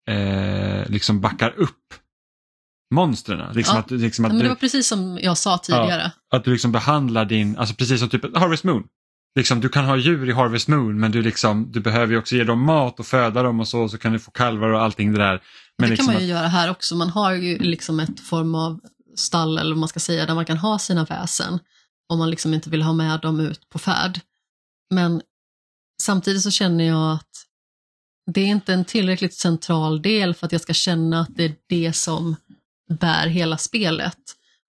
eh, 0.10 0.90
liksom 0.90 1.22
backar 1.22 1.54
upp 1.58 1.94
monstren. 2.94 3.54
Liksom 3.54 3.76
ja. 3.76 3.80
att, 3.80 3.92
liksom 3.92 4.26
att 4.26 4.32
men 4.32 4.42
det 4.42 4.50
var 4.50 4.56
precis 4.56 4.88
som 4.88 5.20
jag 5.22 5.38
sa 5.38 5.58
tidigare. 5.58 6.12
Ja, 6.30 6.38
att 6.38 6.44
du 6.44 6.52
liksom 6.52 6.72
behandlar 6.72 7.26
din, 7.26 7.58
alltså 7.58 7.76
precis 7.76 8.00
som 8.00 8.10
typ 8.10 8.38
Harvest 8.38 8.64
Moon. 8.64 8.84
Liksom, 9.36 9.62
du 9.62 9.70
kan 9.70 9.86
ha 9.86 9.98
djur 9.98 10.30
i 10.30 10.32
Harvest 10.32 10.68
Moon 10.68 11.00
men 11.00 11.12
du, 11.12 11.22
liksom, 11.22 11.72
du 11.72 11.80
behöver 11.80 12.14
ju 12.14 12.20
också 12.20 12.36
ge 12.36 12.44
dem 12.44 12.62
mat 12.62 13.00
och 13.00 13.06
föda 13.06 13.44
dem 13.44 13.60
och 13.60 13.68
så, 13.68 13.90
så 13.90 13.98
kan 13.98 14.14
du 14.14 14.20
få 14.20 14.32
kalvar 14.32 14.70
och 14.70 14.82
allting 14.82 15.14
det 15.14 15.20
där. 15.20 15.42
Men 15.78 15.90
det 15.90 15.90
liksom 15.90 16.06
kan 16.06 16.14
man 16.14 16.24
ju 16.24 16.32
att... 16.32 16.38
göra 16.38 16.48
här 16.48 16.72
också. 16.72 16.96
Man 16.96 17.10
har 17.10 17.34
ju 17.34 17.58
liksom 17.58 18.00
ett 18.00 18.20
form 18.20 18.56
av 18.56 18.80
stall 19.16 19.58
eller 19.58 19.72
vad 19.72 19.80
man 19.80 19.90
ska 19.90 20.00
säga 20.00 20.26
där 20.26 20.36
man 20.36 20.46
kan 20.46 20.58
ha 20.58 20.80
sina 20.80 21.06
väsen 21.06 21.60
om 22.08 22.20
man 22.20 22.30
liksom 22.30 22.53
inte 22.53 22.70
vill 22.70 22.82
ha 22.82 22.93
med 22.93 23.20
dem 23.20 23.39
ut 23.39 23.70
på 23.70 23.80
färd. 23.80 24.20
Men 24.89 25.22
samtidigt 26.01 26.41
så 26.41 26.51
känner 26.51 26.84
jag 26.84 27.14
att 27.14 27.47
det 28.32 28.41
är 28.41 28.45
inte 28.45 28.74
en 28.74 28.86
tillräckligt 28.86 29.34
central 29.34 30.01
del 30.01 30.34
för 30.34 30.45
att 30.45 30.51
jag 30.51 30.62
ska 30.62 30.74
känna 30.74 31.22
att 31.22 31.36
det 31.36 31.43
är 31.43 31.55
det 31.68 31.93
som 31.93 32.36
bär 32.89 33.28
hela 33.28 33.58
spelet 33.58 34.20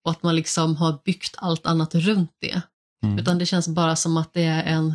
och 0.05 0.11
att 0.11 0.22
man 0.22 0.36
liksom 0.36 0.76
har 0.76 0.99
byggt 1.05 1.34
allt 1.39 1.66
annat 1.66 1.95
runt 1.95 2.36
det. 2.39 2.62
Mm. 3.03 3.18
Utan 3.18 3.39
det 3.39 3.47
känns 3.47 3.68
bara 3.68 3.97
som 3.97 4.16
att 4.16 4.32
det 4.32 4.43
är 4.43 4.62
en 4.62 4.95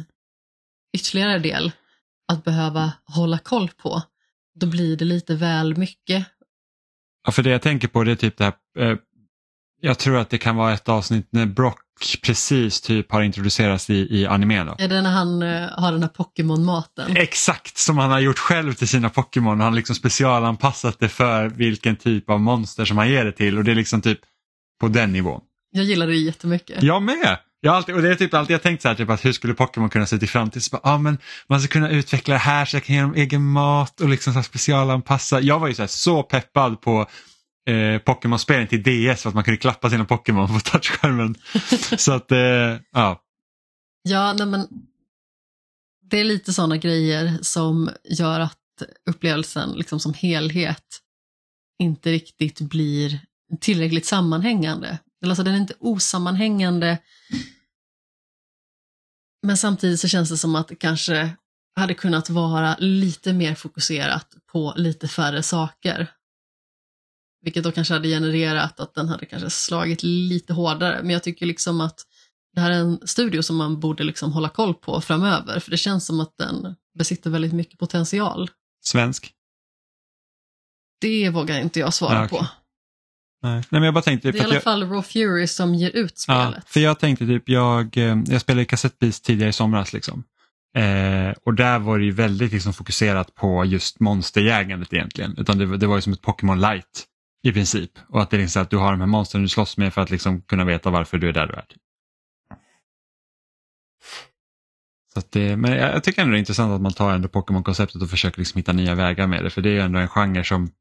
ytterligare 0.98 1.40
del 1.40 1.72
att 2.28 2.44
behöva 2.44 2.92
hålla 3.06 3.38
koll 3.38 3.70
på. 3.70 4.02
Då 4.60 4.68
blir 4.68 4.98
det 4.98 5.06
lite 5.06 5.36
väl 5.36 5.78
mycket. 5.78 6.26
Ja, 7.24 7.32
för 7.32 7.44
det 7.44 7.50
jag 7.50 7.62
tänker 7.62 7.88
på 7.88 8.04
det 8.04 8.12
är 8.12 8.16
typ 8.16 8.38
det 8.38 8.44
här, 8.44 8.54
eh, 8.80 8.98
jag 9.86 10.00
tror 10.00 10.18
att 10.18 10.30
det 10.30 10.38
kan 10.38 10.56
vara 10.56 10.74
ett 10.74 10.90
avsnitt 10.90 11.28
när 11.30 11.46
Brock 11.46 11.80
precis 12.22 12.82
typ 12.82 13.12
har 13.12 13.22
introducerats 13.22 13.90
i, 13.90 13.94
i 13.94 14.26
animen. 14.26 14.68
Då. 14.68 14.76
Är 14.80 14.88
det 14.88 15.02
när 15.02 15.12
han 15.12 15.44
uh, 15.44 15.70
har 15.78 15.92
den 15.92 16.02
här 16.02 16.10
Pokémon-maten? 16.10 17.18
Exakt, 17.18 17.78
som 17.78 17.98
han 17.98 18.12
har 18.12 18.20
gjort 18.20 18.40
själv 18.40 18.74
till 18.74 18.88
sina 18.88 19.10
Pokémon. 19.10 19.60
Han 19.60 19.72
har 19.72 19.76
liksom 19.76 19.96
specialanpassat 19.96 21.00
det 21.00 21.10
för 21.10 21.50
vilken 21.50 21.96
typ 21.96 22.30
av 22.30 22.40
monster 22.40 22.86
som 22.86 22.98
han 22.98 23.10
ger 23.10 23.26
det 23.26 23.32
till 23.32 23.58
och 23.58 23.64
det 23.64 23.72
är 23.72 23.76
liksom 23.76 24.02
typ 24.02 24.20
på 24.82 24.88
den 24.88 25.14
nivån. 25.14 25.42
Jag 25.72 25.86
gillar 25.86 26.08
det 26.08 26.16
jättemycket. 26.16 26.84
Jag 26.84 27.02
med! 27.02 27.38
Jag 27.62 27.76
alltid, 27.76 27.96
och 27.96 28.02
det 28.02 28.10
är 28.10 28.16
typ 28.16 28.34
alltid 28.34 28.54
jag 28.54 28.62
tänkt 28.62 28.82
så 28.82 28.88
här, 28.88 28.96
typ 28.96 29.10
att 29.10 29.26
hur 29.26 29.32
skulle 29.32 29.54
Pokémon 29.54 29.90
kunna 29.90 30.06
se 30.06 30.16
ut 30.16 30.24
i 30.24 30.28
framtiden? 30.28 30.62
Så 30.62 30.80
ah, 30.84 30.98
men 30.98 31.18
man 31.48 31.62
ska 31.62 31.68
kunna 31.68 31.90
utveckla 31.90 32.34
det 32.34 32.40
här 32.40 32.66
så 32.66 32.76
jag 32.76 32.84
kan 32.84 32.96
ge 32.96 33.02
dem 33.02 33.14
egen 33.16 33.44
mat 33.44 34.02
och 34.02 34.10
liksom 34.10 34.34
så 34.34 34.44
specialanpassa. 34.44 35.42
Jag 35.42 35.60
var 35.60 35.68
ju 35.68 35.74
så, 35.74 35.82
här, 35.82 35.88
så 35.88 36.24
peppad 36.24 36.82
på 36.82 37.08
eh, 37.70 38.00
Pokémon-spelen 38.00 38.68
till 38.68 38.84
DS 38.84 39.22
för 39.22 39.30
att 39.30 39.36
man 39.36 39.44
kunde 39.44 39.58
klappa 39.58 39.90
sina 39.90 40.06
Pokémon 40.06 40.48
på 40.48 40.60
touchskärmen. 40.60 41.36
så 41.98 42.12
att, 42.12 42.32
eh, 42.32 42.78
ja. 42.92 43.22
Ja, 44.04 44.34
nej 44.34 44.48
men 44.48 44.68
det 46.10 46.20
är 46.20 46.24
lite 46.24 46.54
sådana 46.54 46.78
grejer 46.78 47.38
som 47.42 47.90
gör 48.04 48.40
att 48.40 48.60
upplevelsen 49.10 49.72
liksom 49.72 50.00
som 50.00 50.14
helhet 50.14 51.00
inte 51.80 52.12
riktigt 52.12 52.62
blir 52.62 53.20
tillräckligt 53.60 54.06
sammanhängande. 54.06 55.00
Alltså 55.26 55.44
den 55.44 55.54
är 55.54 55.58
inte 55.58 55.76
osammanhängande. 55.80 56.98
Men 59.48 59.58
samtidigt 59.58 60.00
så 60.00 60.08
känns 60.08 60.30
det 60.30 60.38
som 60.38 60.56
att 60.56 60.68
det 60.68 60.76
kanske 60.76 61.36
hade 61.76 61.94
kunnat 61.94 62.30
vara 62.30 62.76
lite 62.80 63.34
mer 63.34 63.56
fokuserat 63.56 64.28
på 64.52 64.74
lite 64.78 65.08
färre 65.08 65.44
saker. 65.44 66.12
Vilket 67.44 67.64
då 67.64 67.72
kanske 67.72 67.94
hade 67.94 68.08
genererat 68.08 68.80
att 68.80 68.94
den 68.94 69.08
hade 69.08 69.26
kanske 69.26 69.50
slagit 69.50 70.04
lite 70.04 70.54
hårdare. 70.54 71.00
Men 71.02 71.10
jag 71.10 71.24
tycker 71.24 71.46
liksom 71.46 71.82
att 71.82 72.02
det 72.56 72.62
här 72.62 72.72
är 72.72 72.76
en 72.76 73.00
studio 73.06 73.42
som 73.42 73.56
man 73.56 73.80
borde 73.80 74.04
liksom 74.04 74.32
hålla 74.32 74.50
koll 74.50 74.74
på 74.74 75.02
framöver. 75.02 75.60
För 75.60 75.72
det 75.72 75.78
känns 75.78 76.06
som 76.06 76.20
att 76.20 76.38
den 76.38 76.76
besitter 76.98 77.30
väldigt 77.30 77.54
mycket 77.54 77.80
potential. 77.80 78.50
Svensk? 78.84 79.34
Det 81.02 81.30
vågar 81.30 81.60
inte 81.60 81.80
jag 81.80 81.94
svara 81.94 82.14
ja, 82.14 82.26
okay. 82.26 82.40
på. 82.40 82.48
Nej. 83.44 83.54
Nej, 83.56 83.64
men 83.70 83.84
jag 83.84 83.94
bara 83.94 84.02
tänkte, 84.02 84.32
det 84.32 84.40
är 84.40 84.42
i 84.42 84.46
alla 84.46 84.62
fall 84.62 84.84
Raw 84.84 85.02
Fury 85.02 85.48
som 85.48 85.76
ger 85.76 85.90
ut 85.90 86.18
spelet. 86.18 86.54
Ja, 86.56 86.62
för 86.66 86.80
jag 86.80 87.00
tänkte 87.00 87.26
typ, 87.26 87.50
jag, 87.50 87.98
eh, 87.98 88.18
jag 88.26 88.42
spelade 88.42 88.66
kassettbeast 88.66 89.26
tidigare 89.26 89.50
i 89.50 89.54
somras. 89.54 89.94
Liksom. 89.94 90.24
Eh, 90.78 91.36
och 91.46 91.54
där 91.54 91.80
var 91.80 92.00
det 92.00 92.06
ju 92.06 92.12
väldigt 92.12 92.52
liksom, 92.52 92.74
fokuserat 92.74 93.36
på 93.36 93.66
just 93.66 94.00
monsterjägandet 94.00 94.94
egentligen. 94.94 95.36
Utan 95.38 95.58
det, 95.58 95.78
det 95.78 95.88
var 95.88 95.96
ju 95.96 96.02
som 96.02 96.14
ett 96.14 96.22
Pokémon 96.22 96.62
light 96.62 97.08
i 97.44 97.52
princip. 97.52 97.92
Och 98.10 98.22
att 98.22 98.30
det 98.30 98.38
är 98.38 98.42
liksom 98.42 98.62
att 98.62 98.70
du 98.70 98.78
har 98.78 98.92
de 98.92 99.00
här 99.00 99.08
monstren 99.08 99.44
du 99.44 99.50
slåss 99.50 99.78
med 99.78 99.94
för 99.94 100.02
att 100.02 100.10
liksom 100.10 100.42
kunna 100.42 100.66
veta 100.66 100.90
varför 100.90 101.18
du 101.18 101.30
är 101.30 101.34
där 101.34 101.48
du 101.48 101.54
är. 101.54 101.66
Så 105.14 105.22
det, 105.30 105.56
men 105.58 105.72
jag, 105.72 105.96
jag 105.96 106.04
tycker 106.04 106.22
ändå 106.22 106.32
det 106.32 106.38
är 106.38 106.40
intressant 106.40 106.72
att 106.72 106.82
man 106.82 106.94
tar 106.94 107.14
ändå 107.14 107.28
Pokémon-konceptet 107.28 108.02
och 108.02 108.10
försöker 108.10 108.40
liksom 108.40 108.60
hitta 108.60 108.74
nya 108.74 108.96
vägar 108.96 109.28
med 109.28 109.44
det. 109.44 109.50
För 109.50 109.62
det 109.62 109.78
är 109.78 109.82
ändå 109.82 110.00
en 110.00 110.08
genre 110.08 110.44
som 110.44 110.72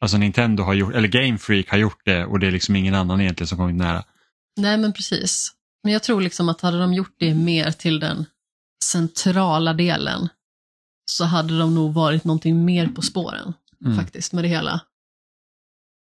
alltså 0.00 0.16
Nintendo 0.18 0.62
har 0.62 0.74
gjort, 0.74 0.94
eller 0.94 1.08
Game 1.08 1.38
Freak 1.38 1.70
har 1.70 1.78
gjort 1.78 2.00
det 2.04 2.24
och 2.24 2.38
det 2.38 2.46
är 2.46 2.50
liksom 2.50 2.76
ingen 2.76 2.94
annan 2.94 3.20
egentligen 3.20 3.48
som 3.48 3.58
kommit 3.58 3.76
nära. 3.76 4.04
Nej, 4.56 4.78
men 4.78 4.92
precis. 4.92 5.52
Men 5.84 5.92
jag 5.92 6.02
tror 6.02 6.20
liksom 6.20 6.48
att 6.48 6.60
hade 6.60 6.78
de 6.78 6.94
gjort 6.94 7.14
det 7.18 7.34
mer 7.34 7.70
till 7.70 8.00
den 8.00 8.24
centrala 8.84 9.72
delen 9.72 10.28
så 11.10 11.24
hade 11.24 11.58
de 11.58 11.74
nog 11.74 11.94
varit 11.94 12.24
någonting 12.24 12.64
mer 12.64 12.86
på 12.88 13.02
spåren 13.02 13.52
Mm. 13.84 13.96
faktiskt 13.96 14.32
med 14.32 14.44
det 14.44 14.48
hela. 14.48 14.80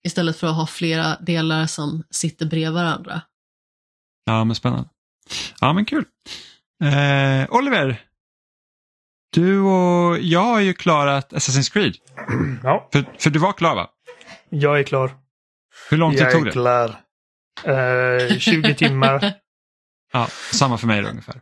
Istället 0.05 0.37
för 0.37 0.47
att 0.47 0.55
ha 0.55 0.67
flera 0.67 1.15
delar 1.19 1.65
som 1.65 2.03
sitter 2.09 2.45
bredvid 2.45 2.73
varandra. 2.73 3.21
Ja, 4.25 4.43
men 4.43 4.55
spännande. 4.55 4.89
Ja, 5.61 5.73
men 5.73 5.85
kul. 5.85 6.05
Eh, 6.83 7.45
Oliver, 7.55 8.01
du 9.35 9.59
och 9.59 10.19
jag 10.19 10.43
har 10.43 10.59
ju 10.59 10.73
klarat 10.73 11.33
Assassin's 11.33 11.73
Creed. 11.73 11.95
Ja, 12.63 12.89
För, 12.93 13.05
för 13.19 13.29
du 13.29 13.39
var 13.39 13.53
klar 13.53 13.75
va? 13.75 13.89
jag 14.49 14.79
är 14.79 14.83
klar. 14.83 15.11
Hur 15.89 15.97
lång 15.97 16.11
tid 16.11 16.21
Jag 16.21 16.31
tog 16.31 16.41
är 16.41 16.45
det? 16.45 16.51
klar. 16.51 16.95
Eh, 18.33 18.37
20 18.37 18.73
timmar. 18.77 19.33
Ja, 20.13 20.27
samma 20.53 20.77
för 20.77 20.87
mig 20.87 21.01
då, 21.01 21.07
ungefär. 21.07 21.41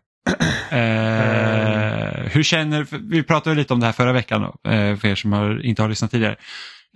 Eh, 0.72 2.26
hur 2.32 2.44
känner, 2.44 2.88
vi 3.10 3.24
pratade 3.24 3.56
lite 3.56 3.74
om 3.74 3.80
det 3.80 3.86
här 3.86 3.94
förra 3.94 4.14
veckan 4.14 4.44
eh, 4.44 4.96
för 4.98 5.06
er 5.06 5.16
som 5.16 5.34
har, 5.34 5.66
inte 5.66 5.82
har 5.82 5.90
lyssnat 5.90 6.12
tidigare. 6.12 6.36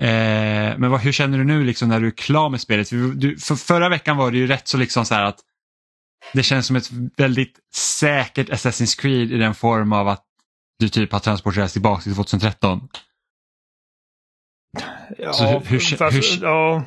Eh, 0.02 0.78
men 0.78 0.90
vad, 0.92 1.00
hur 1.02 1.12
känner 1.12 1.38
du 1.38 1.44
nu 1.44 1.64
liksom 1.64 1.90
när 1.90 2.00
du 2.00 2.08
är 2.08 2.12
klar 2.12 2.50
med 2.50 2.62
spelet? 2.62 2.90
För 2.90 2.96
Du, 3.16 3.38
för 3.38 3.56
förra 3.56 3.90
veckan 3.90 4.18
var 4.18 4.32
det 4.32 4.38
ju 4.38 4.48
rätt 4.48 4.68
så 4.68 4.78
liksom 4.78 5.06
så 5.06 5.16
här 5.16 5.24
att 5.24 5.40
det 6.34 6.44
känns 6.44 6.68
som 6.68 6.76
ett 6.76 6.90
väldigt 7.18 7.60
säkert 7.76 8.50
Assassin's 8.50 9.00
Creed 9.02 9.32
i 9.32 9.38
den 9.38 9.56
form 9.56 9.94
av 9.94 10.08
att 10.08 10.24
du 10.80 10.90
typ 10.90 11.12
har 11.12 11.20
transporterats 11.20 11.74
tillbaka 11.74 12.02
till 12.02 12.16
2013. 12.16 12.88
Ja, 15.18 15.34
Så 15.34 15.46
hur- 15.48 15.60
hur- 15.66 15.80
fast, 15.98 16.16
hur- 16.18 16.44
ja, 16.44 16.86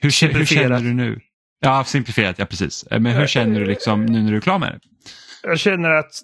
Hur, 0.00 0.34
hur 0.34 0.44
känner 0.46 0.80
du 0.80 0.94
nu? 0.94 1.20
Ja, 1.60 1.84
simplifierat, 1.84 2.38
ja 2.38 2.44
precis. 2.46 2.82
Eh, 2.90 3.00
Men 3.00 3.16
hur 3.16 3.26
känner 3.26 3.60
du 3.60 3.66
liksom 3.66 4.06
nu 4.06 4.22
när 4.22 4.30
du 4.30 4.36
är 4.36 4.40
klar 4.40 4.58
med 4.58 4.72
det? 4.72 4.80
jag 5.42 5.58
känner 5.58 5.90
att 5.90 6.22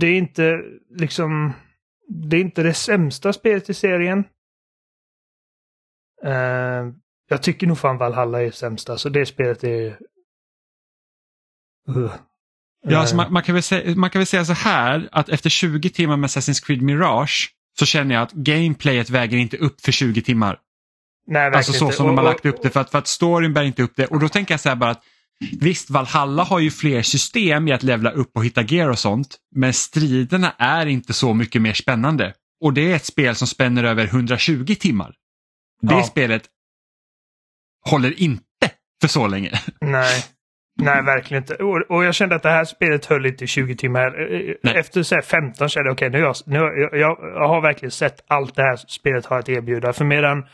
det 0.00 0.06
är 0.06 0.14
inte 0.18 0.60
liksom... 0.96 1.52
Det 2.08 2.36
är 2.36 2.40
inte 2.40 2.62
det 2.62 2.74
sämsta 2.74 3.32
spelet 3.32 3.70
i 3.70 3.74
serien. 3.74 4.24
Eh, 6.24 6.92
jag 7.28 7.42
tycker 7.42 7.66
nog 7.66 7.78
fan 7.78 7.98
Valhalla 7.98 8.42
är 8.42 8.50
sämsta, 8.50 8.98
så 8.98 9.08
det 9.08 9.26
spelet 9.26 9.64
är... 9.64 9.98
Uh. 11.88 12.14
Ja, 12.86 12.98
alltså 12.98 13.14
Eh, 13.14 13.16
man, 13.16 13.32
man, 13.32 13.42
kan 13.42 13.54
väl 13.54 13.62
säga, 13.62 13.96
man 13.96 14.10
kan 14.10 14.20
väl 14.20 14.26
säga 14.26 14.44
så 14.44 14.52
här 14.52 15.08
att 15.12 15.28
efter 15.28 15.50
20 15.50 15.90
timmar 15.90 16.16
med 16.16 16.28
Assassin's 16.28 16.66
Creed 16.66 16.82
Mirage 16.82 17.54
så 17.78 17.86
känner 17.86 18.14
jag 18.14 18.22
att 18.22 18.32
gameplayet 18.32 19.10
väger 19.10 19.38
inte 19.38 19.56
upp 19.56 19.80
för 19.80 19.92
20 19.92 20.22
timmar. 20.22 20.58
nej, 21.26 21.52
Alltså 21.52 21.72
så 21.72 21.84
inte. 21.84 21.96
som 21.96 22.06
de 22.06 22.16
har 22.16 22.24
lagt 22.24 22.46
upp 22.46 22.62
det 22.62 22.70
för 22.70 22.80
att, 22.80 22.90
för 22.90 22.98
att 22.98 23.06
storyn 23.06 23.54
bär 23.54 23.62
inte 23.62 23.82
upp 23.82 23.96
det. 23.96 24.06
Och 24.06 24.20
då 24.20 24.28
tänker 24.28 24.54
jag 24.54 24.60
så 24.60 24.68
här 24.68 24.76
bara 24.76 24.90
att 24.90 25.02
visst 25.60 25.90
Valhalla 25.90 26.42
har 26.42 26.58
ju 26.58 26.70
fler 26.70 27.02
system 27.02 27.68
i 27.68 27.72
att 27.72 27.82
levla 27.82 28.10
upp 28.10 28.30
och 28.34 28.44
hitta 28.44 28.62
gear 28.62 28.88
och 28.88 28.98
sånt. 28.98 29.36
Men 29.54 29.72
striderna 29.72 30.54
är 30.58 30.86
inte 30.86 31.12
så 31.12 31.34
mycket 31.34 31.62
mer 31.62 31.74
spännande. 31.74 32.34
Och 32.60 32.72
det 32.72 32.92
är 32.92 32.96
ett 32.96 33.04
spel 33.04 33.34
som 33.34 33.48
spänner 33.48 33.84
över 33.84 34.04
120 34.04 34.74
timmar. 34.80 35.14
Det 35.80 35.94
Ja. 35.94 36.02
spelet 36.02 36.42
håller 37.90 38.22
inte 38.22 38.44
för 39.00 39.08
så 39.08 39.26
länge. 39.26 39.50
Nej. 39.80 40.24
Nej, 40.80 41.02
verkligen 41.02 41.42
inte. 41.42 41.54
Och, 41.54 41.76
och 41.90 42.04
jag 42.04 42.14
kände 42.14 42.34
att 42.36 42.42
det 42.42 42.50
här 42.50 42.64
spelet 42.64 43.06
höll 43.06 43.26
inte 43.26 43.44
i 43.44 43.46
20 43.46 43.76
timmar. 43.76 44.32
Eh, 44.34 44.54
Nej. 44.62 44.76
Efter 44.76 45.02
så 45.02 45.14
här 45.14 45.22
15 45.22 45.68
kände 45.68 45.88
jag 45.88 45.94
okej, 45.94 46.10
nu, 46.10 46.18
har 46.18 46.26
jag, 46.26 46.36
nu 46.46 46.58
har 46.58 46.72
jag, 46.72 47.00
jag, 47.00 47.18
jag 47.34 47.48
har 47.48 47.60
verkligen 47.60 47.90
sett 47.90 48.24
allt 48.26 48.54
det 48.54 48.62
här 48.62 48.76
spelet 48.76 49.26
har 49.26 49.38
att 49.38 49.48
erbjuda. 49.48 49.92
För 49.92 50.04
medan 50.04 50.46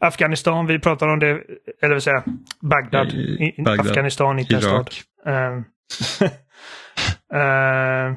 Afghanistan, 0.00 0.66
vi 0.66 0.78
pratar 0.78 1.08
om 1.08 1.18
det, 1.18 1.42
eller 1.82 1.94
vill 1.94 2.00
säga 2.02 2.24
Bagdad, 2.60 3.08
I- 3.12 3.54
i, 3.58 3.62
Bagdad, 3.62 3.86
Afghanistan, 3.86 4.38
inte 4.38 4.54
en 4.54 4.60
stad. 4.62 4.72
Irak. 4.72 5.02
Ehm, 5.26 5.64
eh, 7.40 8.16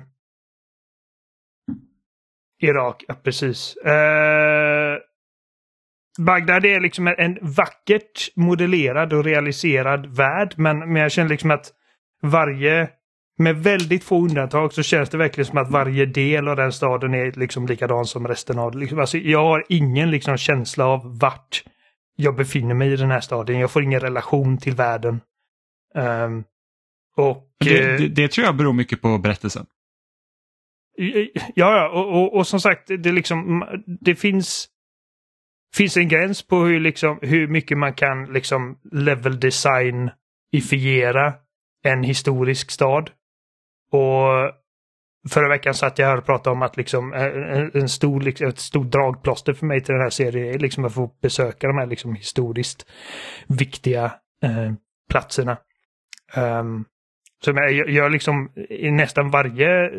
Irak, 2.63 3.03
ja 3.07 3.13
precis. 3.23 3.77
Uh, 3.85 4.97
Bagdad 6.19 6.65
är 6.65 6.79
liksom 6.79 7.07
en, 7.07 7.37
vackert 7.41 8.35
modellerad 8.35 9.13
och 9.13 9.23
realiserad 9.23 10.15
värld. 10.15 10.53
Men, 10.57 10.79
men 10.79 10.95
jag 10.95 11.11
känner 11.11 11.29
liksom 11.29 11.51
att 11.51 11.71
varje, 12.21 12.89
med 13.37 13.63
väldigt 13.63 14.03
få 14.03 14.23
undantag 14.23 14.73
så 14.73 14.83
känns 14.83 15.09
det 15.09 15.17
verkligen 15.17 15.45
som 15.45 15.57
att 15.57 15.71
varje 15.71 16.05
del 16.05 16.47
av 16.47 16.55
den 16.55 16.71
staden 16.71 17.13
är 17.13 17.31
liksom 17.31 17.67
likadan 17.67 18.05
som 18.05 18.27
resten 18.27 18.59
av 18.59 18.77
liksom, 18.77 18.99
alltså, 18.99 19.17
Jag 19.17 19.43
har 19.43 19.65
ingen 19.69 20.11
liksom 20.11 20.37
känsla 20.37 20.85
av 20.85 21.19
vart 21.19 21.63
jag 22.15 22.35
befinner 22.35 22.73
mig 22.75 22.93
i 22.93 22.95
den 22.95 23.11
här 23.11 23.21
staden. 23.21 23.59
Jag 23.59 23.71
får 23.71 23.83
ingen 23.83 23.99
relation 23.99 24.57
till 24.57 24.75
världen. 24.75 25.21
Ehm, 25.95 26.43
och... 27.15 27.47
Det, 27.59 27.79
eh, 27.79 27.97
det, 27.99 28.07
det 28.07 28.27
tror 28.27 28.45
jag 28.45 28.55
beror 28.55 28.73
mycket 28.73 29.01
på 29.01 29.17
berättelsen. 29.17 29.65
Ja, 30.95 31.27
ja, 31.55 31.89
och, 31.89 32.21
och, 32.21 32.35
och 32.37 32.47
som 32.47 32.59
sagt, 32.59 32.87
det 32.87 33.11
liksom, 33.11 33.65
det 34.01 34.15
finns, 34.15 34.67
finns 35.75 35.97
en 35.97 36.07
gräns 36.07 36.47
på 36.47 36.55
hur, 36.55 36.79
liksom, 36.79 37.19
hur 37.21 37.47
mycket 37.47 37.77
man 37.77 37.93
kan 37.93 38.25
liksom 38.25 38.77
level 38.91 39.39
design-ifiera 39.39 41.33
en 41.83 42.03
historisk 42.03 42.71
stad. 42.71 43.09
Och 43.91 44.51
förra 45.29 45.49
veckan 45.49 45.73
satt 45.73 45.99
jag 45.99 46.07
här 46.07 46.17
och 46.17 46.25
pratade 46.25 46.55
om 46.55 46.61
att 46.61 46.77
liksom 46.77 47.13
eh, 47.13 47.23
en, 47.23 47.71
en 47.73 47.89
stor, 47.89 48.21
liksom, 48.21 48.47
ett 48.47 48.59
stort 48.59 48.91
dragplåster 48.91 49.53
för 49.53 49.65
mig 49.65 49.81
till 49.81 49.93
den 49.93 50.01
här 50.01 50.09
serien 50.09 50.55
är 50.55 50.59
liksom 50.59 50.85
att 50.85 50.93
få 50.93 51.11
besöka 51.21 51.67
de 51.67 51.77
här 51.77 51.87
liksom 51.87 52.15
historiskt 52.15 52.85
viktiga 53.47 54.05
eh, 54.43 54.71
platserna. 55.09 55.57
Um, 56.35 56.85
så 57.43 57.51
jag, 57.51 57.71
jag, 57.71 57.89
jag 57.89 58.11
liksom 58.11 58.51
i 58.69 58.91
nästan 58.91 59.29
varje 59.29 59.85
eh, 59.85 59.89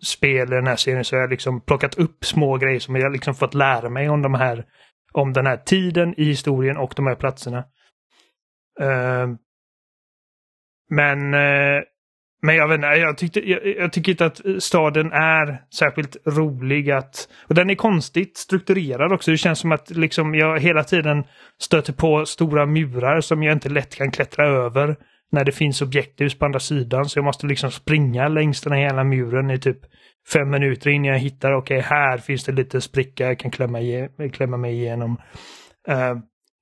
spel 0.00 0.52
i 0.52 0.56
den 0.56 0.66
här 0.66 0.76
serien 0.76 1.04
så 1.04 1.16
har 1.16 1.20
jag 1.20 1.30
liksom 1.30 1.60
plockat 1.60 1.98
upp 1.98 2.24
små 2.24 2.56
grejer 2.56 2.78
som 2.78 2.96
jag 2.96 3.12
liksom 3.12 3.34
fått 3.34 3.54
lära 3.54 3.88
mig 3.88 4.08
om 4.08 4.22
de 4.22 4.34
här 4.34 4.64
om 5.12 5.32
den 5.32 5.46
här 5.46 5.56
tiden 5.56 6.14
i 6.16 6.24
historien 6.24 6.76
och 6.76 6.92
de 6.96 7.06
här 7.06 7.14
platserna. 7.14 7.58
Uh, 8.80 9.36
men 10.90 11.34
uh, 11.34 11.82
men 12.42 12.56
jag 12.56 12.68
vet 12.68 12.74
inte, 12.74 12.86
jag, 12.86 13.18
tyckte, 13.18 13.50
jag, 13.50 13.66
jag, 13.66 13.92
tycker 13.92 14.12
inte 14.12 14.26
att 14.26 14.40
staden 14.58 15.12
är 15.12 15.62
särskilt 15.74 16.16
rolig 16.26 16.90
att... 16.90 17.28
Och 17.48 17.54
den 17.54 17.70
är 17.70 17.74
konstigt 17.74 18.36
strukturerad 18.36 19.12
också. 19.12 19.30
Det 19.30 19.36
känns 19.36 19.58
som 19.58 19.72
att 19.72 19.90
liksom 19.90 20.34
jag 20.34 20.60
hela 20.60 20.84
tiden 20.84 21.24
stöter 21.60 21.92
på 21.92 22.26
stora 22.26 22.66
murar 22.66 23.20
som 23.20 23.42
jag 23.42 23.52
inte 23.52 23.68
lätt 23.68 23.94
kan 23.94 24.10
klättra 24.10 24.46
över 24.46 24.96
när 25.32 25.44
det 25.44 25.52
finns 25.52 25.82
objekthus 25.82 26.38
på 26.38 26.44
andra 26.44 26.60
sidan. 26.60 27.04
Så 27.04 27.18
jag 27.18 27.24
måste 27.24 27.46
liksom 27.46 27.70
springa 27.70 28.28
längs 28.28 28.60
den 28.60 28.72
här 28.72 28.80
hela 28.80 29.04
muren 29.04 29.50
i 29.50 29.58
typ 29.58 29.78
fem 30.32 30.50
minuter 30.50 30.90
innan 30.90 31.06
jag 31.06 31.18
hittar, 31.18 31.52
okej 31.52 31.78
okay, 31.78 31.88
här 31.88 32.18
finns 32.18 32.44
det 32.44 32.52
lite 32.52 32.80
spricka 32.80 33.26
jag 33.26 33.38
kan 33.38 33.50
klämma, 33.50 33.78
klämma 34.32 34.56
mig 34.56 34.74
igenom. 34.74 35.16
Uh, 35.88 36.18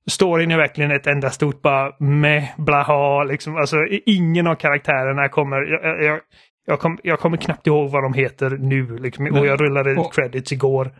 storyn 0.09 0.51
är 0.51 0.57
verkligen 0.57 0.91
ett 0.91 1.07
enda 1.07 1.29
stort 1.29 1.61
bara 1.61 1.91
med 1.99 2.47
blaha 2.57 3.23
liksom. 3.23 3.55
Alltså 3.55 3.77
ingen 4.05 4.47
av 4.47 4.55
karaktärerna 4.55 5.29
kommer, 5.29 5.57
jag, 5.57 6.03
jag, 6.03 6.19
jag, 6.65 6.79
kom, 6.79 6.99
jag 7.03 7.19
kommer 7.19 7.37
knappt 7.37 7.67
ihåg 7.67 7.91
vad 7.91 8.03
de 8.03 8.13
heter 8.13 8.49
nu 8.49 8.97
liksom. 8.97 9.25
Och 9.25 9.47
jag 9.47 9.61
rullade 9.61 9.95
och, 9.95 10.13
credits 10.13 10.51
igår. 10.51 10.91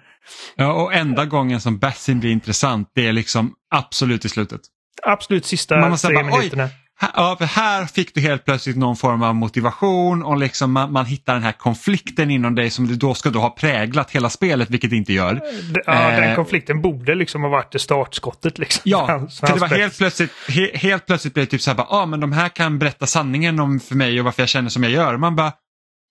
Ja, 0.56 0.84
och 0.84 0.94
enda 0.94 1.26
gången 1.26 1.60
som 1.60 1.78
Bassin 1.78 2.20
blir 2.20 2.32
intressant 2.32 2.92
det 2.96 3.08
är 3.08 3.14
liksom 3.14 3.54
absolut 3.76 4.26
i 4.26 4.30
slutet. 4.30 4.62
Absolut 5.04 5.46
sista 5.46 5.78
Man 5.78 5.98
tre 5.98 6.16
bara, 6.16 6.26
minuterna. 6.26 6.64
Oj, 6.64 6.72
här, 7.00 7.46
här 7.46 7.86
fick 7.86 8.14
du 8.16 8.22
helt 8.22 8.46
plötsligt 8.46 8.78
någon 8.78 8.96
form 8.98 9.24
av 9.24 9.36
motivation 9.36 10.24
och 10.24 10.38
liksom 10.38 10.72
man, 10.72 10.92
man 10.92 11.06
hittar 11.06 11.34
den 11.34 11.44
här 11.44 11.52
konflikten 11.52 12.32
inom 12.32 12.56
dig 12.56 12.70
som 12.70 12.98
då 12.98 13.14
ska 13.14 13.30
då 13.30 13.40
ha 13.40 13.50
präglat 13.50 14.12
hela 14.12 14.30
spelet, 14.30 14.70
vilket 14.70 14.90
det 14.90 14.96
inte 14.96 15.14
gör. 15.14 15.42
Ja, 15.86 16.12
Eh, 16.12 16.20
den 16.22 16.36
konflikten 16.36 16.82
borde 16.82 17.16
liksom 17.16 17.42
ha 17.42 17.50
varit 17.50 17.72
det 17.72 17.80
startskottet. 17.80 18.58
Liksom, 18.58 18.82
Ja, 18.86 19.08
för 19.40 19.48
det 19.54 19.60
var 19.60 19.68
helt 19.68 19.98
plötsligt, 19.98 20.32
he, 20.50 20.78
helt 20.78 21.06
plötsligt 21.06 21.34
blev 21.34 21.46
det 21.46 21.50
typ 21.52 21.62
så 21.62 21.70
här, 21.70 21.78
bara, 21.78 21.88
ah, 21.90 22.06
men 22.06 22.20
de 22.20 22.32
här 22.32 22.50
kan 22.50 22.80
berätta 22.80 23.08
sanningen 23.08 23.60
om 23.60 23.80
för 23.80 23.96
mig 23.96 24.20
och 24.20 24.26
varför 24.26 24.42
jag 24.42 24.50
känner 24.50 24.70
som 24.70 24.84
jag 24.84 24.92
gör. 24.92 25.18
Man 25.18 25.36
bara, 25.36 25.54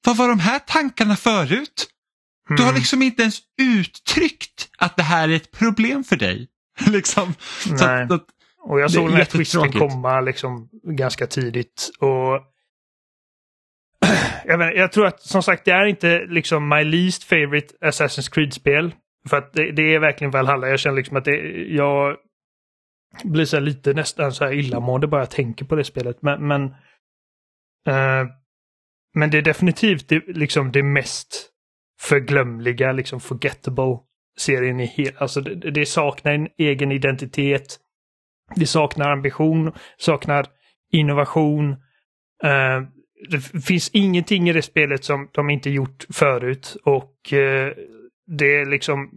vad 0.07 0.17
var 0.17 0.29
de 0.29 0.41
här 0.41 0.59
tankarna 0.59 1.17
förut? 1.17 1.87
Du 2.49 2.63
har 2.63 2.69
Mm. 2.71 2.75
liksom 2.79 3.03
inte 3.03 3.23
ens 3.23 3.39
uttryckt 3.63 4.69
att 4.79 4.97
det 4.97 5.03
här 5.03 5.29
är 5.29 5.37
ett 5.37 5.51
problem 5.59 6.05
för 6.05 6.17
dig. 6.17 6.49
liksom. 6.87 7.35
Så 7.65 7.75
att, 7.75 8.13
att, 8.13 8.25
Och 8.69 8.81
jag 8.81 8.91
såg 8.91 9.09
den 9.09 9.17
här 9.17 9.25
twisten 9.25 9.73
komma 9.73 10.21
liksom 10.21 10.69
ganska 10.83 11.27
tidigt. 11.27 11.91
Och 11.99 12.43
jag, 14.45 14.59
vet, 14.59 14.77
jag 14.77 14.93
tror 14.93 15.07
att 15.07 15.21
som 15.21 15.43
sagt 15.43 15.65
det 15.65 15.71
är 15.71 15.85
inte 15.85 16.27
liksom 16.29 16.69
my 16.69 16.85
least 16.85 17.25
favorite 17.25 17.75
Assassin's 17.81 18.33
Creed-spel. 18.35 18.95
För 19.29 19.37
att 19.37 19.53
det, 19.53 19.73
det 19.73 19.95
är 19.95 19.99
verkligen 19.99 20.31
Valhalla. 20.31 20.69
Jag 20.69 20.79
känner 20.79 20.97
liksom 20.97 21.17
att 21.17 21.25
det, 21.25 21.37
jag 21.69 22.17
blir 23.25 23.45
så 23.45 23.61
lite 23.61 23.93
nästan 23.93 24.33
så 24.33 24.45
här 24.45 24.53
illamående 24.53 25.07
bara 25.07 25.21
jag 25.21 25.31
tänker 25.31 25.65
på 25.65 25.75
det 25.75 25.85
spelet. 25.85 26.23
Men, 26.23 26.49
men, 26.49 26.65
eh, 27.89 28.29
men 29.15 29.31
det 29.31 29.39
är 29.39 29.43
definitivt 29.43 30.09
det, 30.09 30.23
liksom 30.27 30.73
det 30.73 30.83
mest 30.83 31.51
förglömliga, 32.01 32.93
liksom 32.93 33.21
forgettable 33.21 33.99
serien 34.39 34.81
i 34.81 34.87
hela... 34.87 35.19
Alltså 35.19 35.41
det, 35.41 35.71
det 35.71 35.87
saknar 35.87 36.33
en 36.33 36.49
egen 36.59 36.93
identitet. 36.93 37.81
Det 38.55 38.67
saknar 38.67 39.11
ambition, 39.11 39.73
saknar 39.97 40.47
innovation. 40.93 41.71
Uh, 42.45 42.89
det 43.31 43.41
finns 43.65 43.91
ingenting 43.93 44.49
i 44.49 44.53
det 44.53 44.63
spelet 44.63 45.05
som 45.05 45.29
de 45.33 45.51
inte 45.51 45.71
gjort 45.71 46.05
förut 46.11 46.77
och 46.85 47.33
uh, 47.33 47.73
det 48.27 48.61
är 48.61 48.71
liksom 48.71 49.11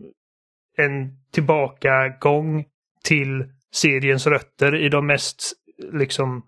en 0.77 1.19
tillbakagång 1.31 2.65
till 3.03 3.45
seriens 3.73 4.27
rötter 4.27 4.75
i 4.75 4.89
de 4.89 5.07
mest 5.07 5.53
liksom 5.93 6.43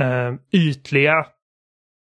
uh, 0.00 0.34
ytliga 0.52 1.26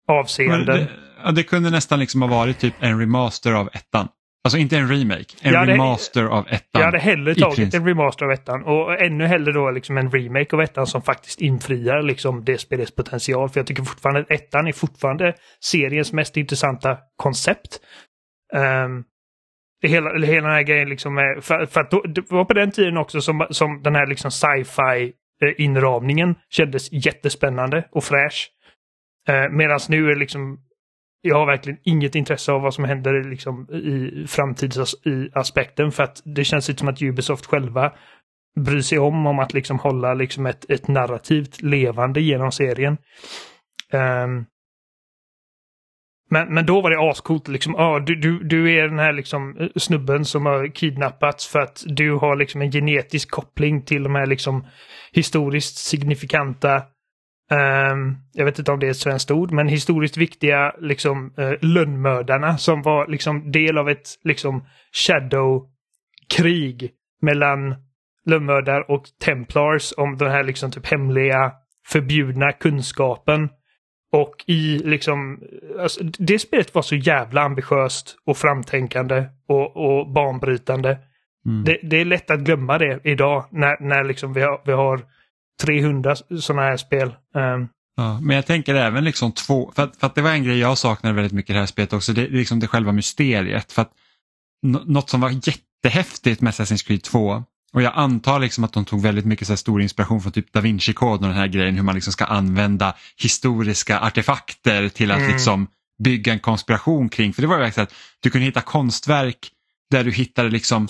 avseenden. 0.09 0.87
Det, 1.25 1.33
det 1.33 1.43
kunde 1.43 1.71
nästan 1.71 1.99
liksom 1.99 2.23
ha 2.23 2.29
varit 2.29 2.59
typ 2.59 2.75
en 2.81 3.01
remaster 3.01 3.53
av 3.53 3.69
ettan. 3.73 4.09
Alltså 4.45 4.59
inte 4.59 4.77
en 4.77 4.89
remake, 4.89 5.25
en 5.43 5.55
hade, 5.55 5.73
remaster 5.73 6.25
av 6.25 6.47
ettan. 6.49 6.81
Jag 6.81 6.85
hade 6.85 6.99
hellre 6.99 7.35
tagit 7.35 7.75
en 7.75 7.87
remaster 7.87 8.25
av 8.25 8.33
ettan 8.33 8.65
och 8.65 9.03
ännu 9.03 9.27
hellre 9.27 9.53
då 9.53 9.71
liksom 9.71 9.99
en 9.99 10.11
remake 10.11 10.57
av 10.57 10.63
ettan 10.63 10.87
som 10.87 11.03
faktiskt 11.03 11.41
infriar 11.41 12.03
liksom 12.03 12.45
det 12.45 12.59
spelets 12.59 12.95
potential. 12.95 13.49
För 13.49 13.61
jag 13.61 13.67
tycker 13.67 13.83
fortfarande 13.83 14.21
att 14.21 14.31
ettan 14.31 14.67
är 14.67 14.73
fortfarande 14.73 15.35
seriens 15.61 16.13
mest 16.13 16.37
intressanta 16.37 16.99
koncept. 17.17 17.81
Um, 18.55 19.05
hela, 19.83 20.27
hela 20.27 20.49
den 20.49 20.57
här 20.57 20.63
grejen 20.63 20.89
liksom 20.89 21.15
med, 21.15 21.45
för, 21.45 21.67
för 21.67 21.81
att 21.81 21.91
då, 21.91 22.03
det 22.03 22.31
var 22.31 22.45
på 22.45 22.55
den 22.55 22.71
tiden 22.71 22.97
också 22.97 23.21
som, 23.21 23.47
som 23.51 23.83
den 23.83 23.95
här 23.95 24.07
liksom 24.07 24.31
sci-fi 24.31 25.13
eh, 25.45 25.65
inramningen 25.65 26.35
kändes 26.51 26.93
jättespännande 26.93 27.89
och 27.91 28.05
fräsch. 28.05 28.51
Eh, 29.29 29.49
Medan 29.51 29.81
nu 29.89 30.11
är 30.11 30.17
liksom 30.17 30.59
jag 31.23 31.37
har 31.37 31.47
verkligen 31.47 31.79
inget 31.83 32.15
intresse 32.15 32.53
av 32.53 32.63
vad 32.63 32.75
som 32.75 32.85
händer 32.85 33.31
liksom 33.31 33.71
i 33.71 34.27
framtidsaspekten 34.27 35.93
för 35.93 36.03
att 36.03 36.23
det 36.25 36.45
känns 36.45 36.69
inte 36.69 36.81
som 36.81 36.89
att 36.89 37.03
Ubisoft 37.03 37.47
själva 37.47 37.93
bryr 38.61 38.81
sig 38.81 38.99
om, 38.99 39.27
om 39.27 39.39
att 39.39 39.53
liksom 39.53 39.79
hålla 39.79 40.15
liksom 40.15 40.47
ett, 40.47 40.71
ett 40.71 40.89
narrativt 40.89 41.63
levande 41.63 42.21
genom 42.21 42.53
serien. 42.53 42.97
Um, 43.93 44.47
men, 46.31 46.55
men 46.55 46.67
då 46.67 46.81
var 46.81 46.91
det 46.91 47.11
ascoolt 47.11 47.49
liksom, 47.49 47.75
ah, 47.75 47.99
du, 47.99 48.15
du, 48.15 48.39
du 48.45 48.79
är 48.79 48.89
den 48.89 48.99
här 48.99 49.13
liksom 49.13 49.57
eh, 49.61 49.69
snubben 49.77 50.25
som 50.25 50.47
har 50.47 50.75
kidnappats 50.75 51.47
för 51.47 51.61
att 51.61 51.83
du 51.87 52.13
har 52.13 52.37
liksom 52.37 52.63
en 52.63 52.73
genetisk 52.73 53.31
koppling 53.31 53.83
till 53.85 54.03
de 54.03 54.15
här 54.15 54.27
liksom 54.27 54.67
historiskt 55.13 55.77
signifikanta 55.77 56.83
jag 58.33 58.45
vet 58.45 58.59
inte 58.59 58.73
om 58.73 58.81
det 58.81 58.87
är 58.87 58.91
ett 58.91 58.97
svenskt 58.97 59.31
ord, 59.31 59.51
men 59.51 59.69
historiskt 59.69 60.17
viktiga 60.17 60.75
liksom 60.79 61.35
uh, 61.39 61.53
lönnmördarna 61.61 62.59
som 62.59 62.83
var 62.83 63.07
liksom 63.07 63.53
del 63.53 63.79
av 63.79 63.89
ett 63.89 64.09
liksom 64.25 64.67
shadow-krig 64.93 66.91
mellan 67.23 67.75
lönnmördare 68.27 68.83
och 68.83 69.05
templars 69.25 69.93
om 69.97 70.17
den 70.17 70.31
här 70.31 70.45
liksom 70.45 70.71
typ 70.71 70.87
hemliga 70.87 71.53
förbjudna 71.87 72.53
kunskapen. 72.53 73.49
Och 74.13 74.45
i 74.47 74.79
liksom, 74.79 75.43
alltså, 75.81 76.05
det 76.05 76.39
spelet 76.39 76.75
var 76.75 76.83
så 76.83 76.97
jävla 76.97 77.43
ambitiöst 77.43 78.17
och 78.25 78.37
framtänkande 78.37 79.25
och, 79.49 79.77
och 79.77 80.13
banbrytande. 80.13 80.99
Mm. 81.47 81.65
Det, 81.65 81.79
det, 81.83 82.01
är 82.01 82.05
lätt 82.05 82.31
att 82.31 82.41
glömma 82.41 82.79
det 82.79 83.01
idag 83.05 83.45
när, 83.51 83.77
när 83.81 84.05
liksom 84.05 84.33
vi 84.33 84.43
har, 84.43 84.61
vi 84.65 84.73
har 84.73 85.01
300 85.63 86.17
sådana 86.41 86.63
här 86.63 86.77
spel. 86.77 87.09
Um, 87.35 87.69
ja, 87.97 88.21
men 88.21 88.37
jag 88.37 88.47
tänker 88.47 88.75
även 88.75 89.05
liksom 89.05 89.33
två, 89.33 89.73
för 89.77 89.83
att, 89.83 89.97
för 89.97 90.07
att, 90.07 90.15
det 90.15 90.23
var 90.23 90.31
en 90.31 90.45
grej 90.45 90.59
jag 90.59 90.79
saknade 90.79 91.15
väldigt 91.15 91.33
mycket 91.33 91.51
i 91.51 91.53
det 91.53 91.59
här 91.59 91.67
spelet 91.67 91.93
också, 91.93 92.13
det 92.13 92.23
är 92.23 92.31
liksom 92.31 92.61
det 92.61 92.67
själva 92.67 92.93
mysteriet. 92.93 93.73
För 93.73 93.83
att 93.83 93.93
något 94.63 95.11
som 95.11 95.21
var 95.21 95.31
jättehäftigt 95.31 96.41
med 96.41 96.53
Assassin's 96.53 96.87
Creed 96.87 97.03
2 97.03 97.45
och 97.73 97.83
jag 97.83 97.93
antar 97.97 98.41
liksom 98.41 98.65
att 98.65 98.73
de 98.73 98.85
tog 98.85 99.03
väldigt 99.03 99.25
mycket 99.25 99.47
så 99.47 99.57
stor 99.57 99.83
inspiration 99.83 100.21
från 100.21 100.33
typ 100.33 100.53
Da 100.53 100.61
Vinci-koden 100.61 101.25
och 101.25 101.29
den 101.29 101.39
här 101.39 101.47
grejen 101.47 101.77
hur 101.77 101.83
man 101.83 101.95
liksom 101.95 102.13
ska 102.13 102.25
använda 102.25 102.95
historiska 103.17 104.01
artefakter 104.01 104.89
till 104.89 105.11
att 105.11 105.19
mm. 105.19 105.33
liksom 105.33 105.67
bygga 106.05 106.33
en 106.33 106.41
konspiration 106.41 107.09
kring. 107.09 107.33
För 107.33 107.43
det 107.43 107.49
var 107.49 107.57
ju 107.57 107.63
verkligen 107.63 107.85
att 107.85 107.95
du 108.21 108.31
kunde 108.31 108.45
hitta 108.45 108.61
konstverk 108.61 109.51
där 109.91 110.05
du 110.05 110.11
hittade 110.13 110.49
liksom 110.49 110.89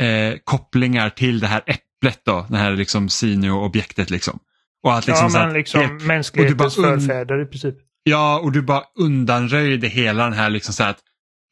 eh, 0.00 0.38
kopplingar 0.44 1.10
till 1.10 1.40
det 1.40 1.46
här 1.46 1.62
äpplet 1.66 1.85
då, 2.24 2.46
det 2.48 2.56
här 2.56 2.72
liksom 2.72 3.08
Sinio-objektet 3.08 4.10
liksom. 4.10 4.38
Och 4.82 4.94
att 4.94 5.06
liksom 5.06 5.30
ja, 5.34 5.46
men 5.46 5.54
liksom 5.54 5.80
helt, 5.80 6.02
mänsklighetens 6.02 6.74
förfäder 6.74 7.42
i 7.42 7.46
princip. 7.46 7.74
Ja, 8.02 8.40
och 8.40 8.52
du 8.52 8.62
bara 8.62 8.82
undanröjde 8.98 9.88
hela 9.88 10.24
den 10.24 10.32
här 10.32 10.50
liksom 10.50 10.74
så 10.74 10.82
här 10.82 10.90
att 10.90 11.00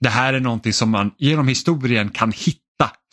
det 0.01 0.09
här 0.09 0.35
är 0.35 0.41
någonting 0.41 0.73
som 0.73 0.91
man 0.91 1.11
genom 1.19 1.49
historien 1.49 2.09
kan 2.09 2.33
hitta 2.33 2.64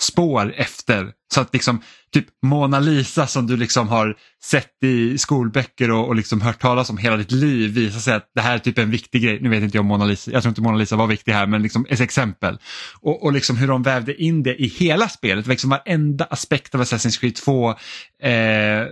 spår 0.02 0.54
efter. 0.58 1.12
Så 1.34 1.42
att 1.42 1.54
liksom 1.54 1.82
typ 2.14 2.26
Mona 2.46 2.80
Lisa 2.80 3.28
som 3.28 3.48
du 3.48 3.58
liksom 3.58 3.88
har 3.88 4.18
sett 4.44 4.84
i 4.84 5.18
skolböcker 5.18 5.92
och, 5.92 6.08
och 6.08 6.16
liksom 6.16 6.42
hört 6.42 6.62
talas 6.62 6.90
om 6.90 6.98
hela 6.98 7.18
ditt 7.18 7.32
liv 7.32 7.72
visar 7.72 8.00
sig 8.00 8.14
att 8.14 8.32
det 8.36 8.42
här 8.42 8.54
är 8.54 8.60
typ 8.60 8.78
en 8.78 8.92
viktig 8.92 9.24
grej. 9.24 9.40
Nu 9.42 9.50
vet 9.50 9.64
inte 9.64 9.78
jag 9.78 9.82
om 9.82 9.88
Mona 9.88 10.06
Lisa, 10.06 10.32
jag 10.32 10.44
tror 10.44 10.50
inte 10.50 10.62
Mona 10.62 10.78
Lisa 10.78 10.96
var 10.96 11.08
viktig 11.08 11.32
här 11.32 11.48
men 11.48 11.64
liksom 11.64 11.86
ett 11.90 12.00
exempel. 12.00 12.58
Och, 13.02 13.24
och 13.24 13.34
liksom 13.34 13.58
hur 13.58 13.68
de 13.68 13.84
vävde 13.84 14.24
in 14.24 14.44
det 14.44 14.62
i 14.62 14.68
hela 14.68 15.10
spelet, 15.10 15.48
liksom 15.48 15.70
varenda 15.70 16.26
aspekt 16.26 16.76
av 16.76 16.82
Assassin's 16.82 17.20
Creed 17.20 17.36
2 17.36 17.70
eh, 17.70 18.88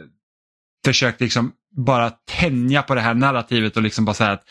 försökte 0.86 1.24
liksom 1.24 1.52
bara 1.78 2.10
tänja 2.10 2.82
på 2.82 2.96
det 2.96 3.02
här 3.02 3.14
narrativet 3.14 3.78
och 3.78 3.84
liksom 3.84 4.06
bara 4.06 4.14
säga 4.14 4.32
att 4.32 4.44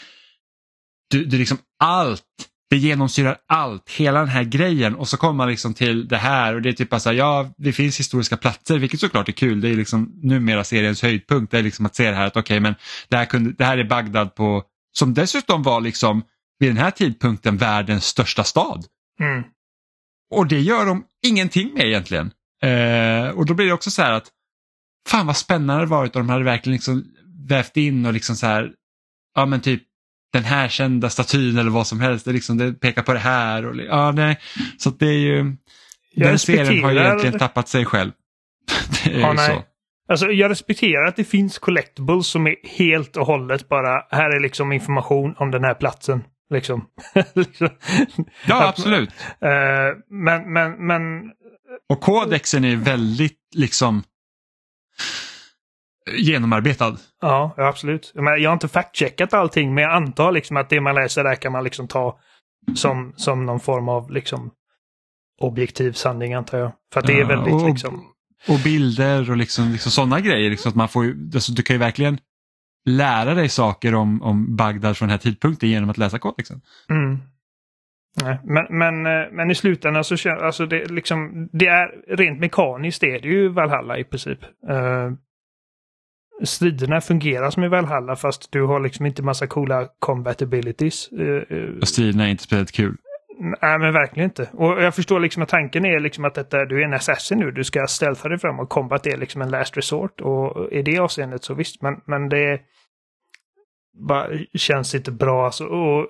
du, 1.10 1.24
du 1.24 1.38
liksom 1.38 1.58
allt 1.78 2.24
det 2.70 2.76
genomsyrar 2.76 3.36
allt, 3.46 3.90
hela 3.90 4.18
den 4.18 4.28
här 4.28 4.44
grejen 4.44 4.94
och 4.94 5.08
så 5.08 5.16
kommer 5.16 5.34
man 5.34 5.48
liksom 5.48 5.74
till 5.74 6.08
det 6.08 6.16
här 6.16 6.54
och 6.54 6.62
det 6.62 6.68
är 6.68 6.72
typ 6.72 6.90
bara 6.90 7.00
så 7.00 7.08
här, 7.08 7.16
ja 7.16 7.54
det 7.56 7.72
finns 7.72 8.00
historiska 8.00 8.36
platser 8.36 8.78
vilket 8.78 9.00
såklart 9.00 9.28
är 9.28 9.32
kul, 9.32 9.60
det 9.60 9.68
är 9.68 9.74
liksom 9.74 10.12
numera 10.22 10.64
seriens 10.64 11.02
höjdpunkt, 11.02 11.50
det 11.50 11.58
är 11.58 11.62
liksom 11.62 11.86
att 11.86 11.96
se 11.96 12.10
det 12.10 12.16
här 12.16 12.26
att 12.26 12.36
okej 12.36 12.40
okay, 12.40 12.60
men 12.60 12.74
det 13.08 13.16
här, 13.16 13.24
kunde, 13.24 13.52
det 13.52 13.64
här 13.64 13.78
är 13.78 13.84
Bagdad 13.84 14.34
på, 14.34 14.62
som 14.92 15.14
dessutom 15.14 15.62
var 15.62 15.80
liksom 15.80 16.22
vid 16.58 16.70
den 16.70 16.76
här 16.76 16.90
tidpunkten 16.90 17.56
världens 17.56 18.04
största 18.04 18.44
stad. 18.44 18.84
Mm. 19.20 19.42
Och 20.30 20.46
det 20.46 20.60
gör 20.60 20.86
de 20.86 21.04
ingenting 21.26 21.74
med 21.74 21.86
egentligen. 21.86 22.30
Eh, 22.62 23.28
och 23.28 23.46
då 23.46 23.54
blir 23.54 23.66
det 23.66 23.72
också 23.72 23.90
så 23.90 24.02
här 24.02 24.12
att 24.12 24.28
fan 25.08 25.26
vad 25.26 25.36
spännande 25.36 25.82
det 25.82 25.90
varit 25.90 26.16
och 26.16 26.20
de 26.22 26.28
hade 26.28 26.44
verkligen 26.44 26.74
liksom 26.74 27.04
vävt 27.48 27.76
in 27.76 28.06
och 28.06 28.12
liksom 28.12 28.36
så 28.36 28.46
här, 28.46 28.72
ja 29.34 29.46
men 29.46 29.60
typ 29.60 29.82
den 30.32 30.44
här 30.44 30.68
kända 30.68 31.10
statyn 31.10 31.58
eller 31.58 31.70
vad 31.70 31.86
som 31.86 32.00
helst. 32.00 32.24
Det, 32.24 32.32
liksom, 32.32 32.58
det 32.58 32.72
pekar 32.72 33.02
på 33.02 33.12
det 33.12 33.18
här. 33.18 33.66
Och, 33.66 33.76
ja, 33.76 34.12
nej. 34.12 34.38
Så 34.78 34.90
det 34.90 35.06
är 35.06 35.18
ju... 35.18 35.56
Jag 36.14 36.28
den 36.28 36.38
serien 36.38 36.84
har 36.84 36.92
ju 36.92 36.98
egentligen 36.98 37.38
tappat 37.38 37.68
sig 37.68 37.84
själv. 37.84 38.12
det 39.04 39.14
är 39.14 39.20
ja, 39.20 39.32
nej. 39.32 39.46
så. 39.46 39.64
Alltså, 40.08 40.26
jag 40.26 40.50
respekterar 40.50 41.06
att 41.06 41.16
det 41.16 41.24
finns 41.24 41.58
collectibles 41.58 42.26
som 42.26 42.46
är 42.46 42.54
helt 42.78 43.16
och 43.16 43.26
hållet 43.26 43.68
bara, 43.68 44.02
här 44.10 44.36
är 44.36 44.40
liksom 44.40 44.72
information 44.72 45.34
om 45.38 45.50
den 45.50 45.64
här 45.64 45.74
platsen. 45.74 46.24
Liksom. 46.50 46.84
liksom. 47.34 47.68
Ja, 48.46 48.68
absolut. 48.68 49.08
Uh, 49.08 49.98
men, 50.10 50.52
men, 50.52 50.86
men... 50.86 51.02
Och 51.88 52.00
kodexen 52.00 52.64
är 52.64 52.76
väldigt 52.76 53.38
liksom 53.54 54.02
genomarbetad. 56.16 56.96
Ja, 57.20 57.54
absolut. 57.56 58.12
Jag 58.14 58.50
har 58.50 58.52
inte 58.52 58.68
fact-checkat 58.68 59.34
allting 59.34 59.74
men 59.74 59.84
jag 59.84 59.92
antar 59.92 60.32
liksom 60.32 60.56
att 60.56 60.70
det 60.70 60.80
man 60.80 60.94
läser 60.94 61.24
där 61.24 61.34
kan 61.34 61.52
man 61.52 61.64
liksom 61.64 61.88
ta 61.88 62.18
som, 62.74 63.12
som 63.16 63.46
någon 63.46 63.60
form 63.60 63.88
av 63.88 64.10
liksom 64.10 64.50
objektiv 65.40 65.92
sanning 65.92 66.34
antar 66.34 66.58
jag. 66.58 66.72
För 66.92 67.00
att 67.00 67.06
det 67.06 67.20
är 67.20 67.24
väldigt 67.24 67.54
och, 67.54 67.68
liksom... 67.68 68.04
Och 68.48 68.58
bilder 68.64 69.30
och 69.30 69.36
liksom, 69.36 69.72
liksom 69.72 69.92
sådana 69.92 70.20
grejer. 70.20 70.50
Liksom 70.50 70.68
att 70.68 70.76
man 70.76 70.88
får, 70.88 71.14
alltså, 71.34 71.52
du 71.52 71.62
kan 71.62 71.74
ju 71.74 71.80
verkligen 71.80 72.18
lära 72.88 73.34
dig 73.34 73.48
saker 73.48 73.94
om, 73.94 74.22
om 74.22 74.56
Bagdad 74.56 74.96
från 74.96 75.08
den 75.08 75.12
här 75.12 75.18
tidpunkten 75.18 75.68
genom 75.68 75.90
att 75.90 75.98
läsa 75.98 76.18
kodexen. 76.18 76.60
Mm. 76.90 77.18
Nej, 78.22 78.38
men, 78.44 78.66
men, 78.70 79.06
eh, 79.06 79.32
men 79.32 79.50
i 79.50 79.54
slutändan 79.54 80.04
så 80.04 80.16
känns 80.16 80.42
alltså 80.42 80.66
det 80.66 80.90
liksom, 80.90 81.48
det 81.52 81.66
är 81.66 82.16
rent 82.16 82.40
mekaniskt 82.40 83.00
det 83.00 83.14
är 83.14 83.20
det 83.20 83.28
ju 83.28 83.48
Valhalla 83.48 83.98
i 83.98 84.04
princip. 84.04 84.38
Uh, 84.70 85.12
striderna 86.44 87.00
fungerar 87.00 87.50
som 87.50 87.64
i 87.64 87.68
Valhalla 87.68 88.16
fast 88.16 88.52
du 88.52 88.62
har 88.62 88.80
liksom 88.80 89.06
inte 89.06 89.22
massa 89.22 89.46
coola 89.46 89.88
combat 89.98 90.42
abilities. 90.42 91.08
Eh, 91.12 91.58
eh. 91.58 91.68
Och 91.80 91.88
striderna 91.88 92.26
är 92.26 92.30
inte 92.30 92.42
speciellt 92.42 92.72
kul. 92.72 92.96
Nej 93.40 93.78
men 93.78 93.92
verkligen 93.92 94.30
inte. 94.30 94.50
Och 94.52 94.82
jag 94.82 94.94
förstår 94.94 95.20
liksom 95.20 95.42
att 95.42 95.48
tanken 95.48 95.84
är 95.84 96.00
liksom 96.00 96.24
att 96.24 96.34
detta, 96.34 96.64
du 96.64 96.80
är 96.80 96.84
en 96.84 96.94
assassin 96.94 97.38
nu, 97.38 97.50
du 97.50 97.64
ska 97.64 97.86
stealtha 97.86 98.28
dig 98.28 98.38
fram 98.38 98.60
och 98.60 98.68
combat 98.68 99.06
är 99.06 99.16
liksom 99.16 99.42
en 99.42 99.50
last 99.50 99.76
resort. 99.76 100.20
Och 100.20 100.72
i 100.72 100.82
det 100.82 100.98
avseendet 100.98 101.44
så 101.44 101.54
visst, 101.54 101.82
men, 101.82 102.00
men 102.04 102.28
det 102.28 102.60
bara 104.08 104.28
känns 104.54 104.94
inte 104.94 105.12
bra 105.12 105.44
alltså. 105.44 105.64
Och, 105.64 106.08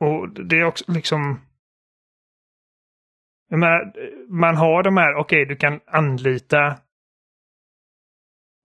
och 0.00 0.30
det 0.30 0.56
är 0.56 0.64
också 0.64 0.84
liksom... 0.92 1.40
Menar, 3.50 3.92
man 4.28 4.56
har 4.56 4.82
de 4.82 4.96
här, 4.96 5.14
okej 5.14 5.42
okay, 5.42 5.44
du 5.44 5.56
kan 5.56 5.80
anlita 5.86 6.76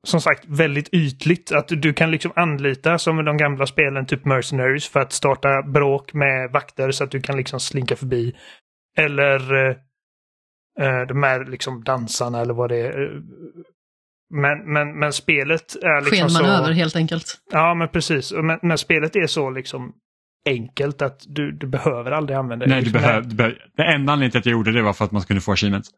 som 0.08 0.22
sagt 0.22 0.46
väldigt 0.48 0.90
ytligt. 0.94 1.52
Att 1.52 1.68
du 1.68 1.94
kan 1.94 2.12
liksom 2.12 2.32
anlita 2.36 2.98
som 2.98 3.20
i 3.20 3.24
de 3.24 3.38
gamla 3.38 3.66
spelen, 3.66 4.06
typ 4.06 4.26
Mercenaries, 4.26 4.88
för 4.88 5.00
att 5.00 5.14
starta 5.14 5.62
bråk 5.62 6.14
med 6.14 6.52
vakter 6.52 6.92
så 6.92 7.04
att 7.04 7.12
du 7.12 7.22
kan 7.22 7.38
liksom 7.38 7.60
slinka 7.60 7.96
förbi. 7.96 8.36
Eller 8.98 9.56
eh, 9.56 9.76
eh 10.80 11.08
de 11.08 11.24
här 11.24 11.46
liksom 11.46 11.84
dansarna 11.84 12.42
eller 12.42 12.54
vad 12.54 12.70
det 12.70 12.78
är. 12.78 13.22
Men, 14.34 14.74
men, 14.74 15.00
men 15.00 15.14
spelet 15.14 15.76
är 15.76 16.02
liksom 16.02 16.30
Skenmanöver 16.30 16.68
så... 16.68 16.74
helt 16.74 16.96
enkelt. 16.96 17.38
Ja, 17.52 17.74
men 17.74 17.90
precis. 17.90 18.32
Men, 18.32 18.60
men 18.62 18.78
spelet 18.78 19.16
är 19.16 19.28
så 19.28 19.50
liksom 19.50 19.94
enkelt 20.46 21.02
att 21.02 21.26
du, 21.28 21.52
du 21.52 21.68
behöver 21.68 22.12
aldrig 22.12 22.38
använda 22.38 22.66
det. 22.66 22.70
Nej, 22.70 22.80
du 22.80 22.86
Liksom, 22.86 23.02
behöver, 23.02 23.30
du 23.30 23.36
behöver, 23.36 23.58
det 23.76 23.84
enda 23.84 24.14
anledningen 24.14 24.32
till 24.32 24.40
att 24.40 24.46
jag 24.46 24.52
gjorde 24.52 24.72
det 24.72 24.82
var 24.82 24.94
för 24.94 25.06
att 25.06 25.12
man 25.12 25.22
skulle 25.22 25.42
få 25.42 25.52
achievements. 25.52 25.90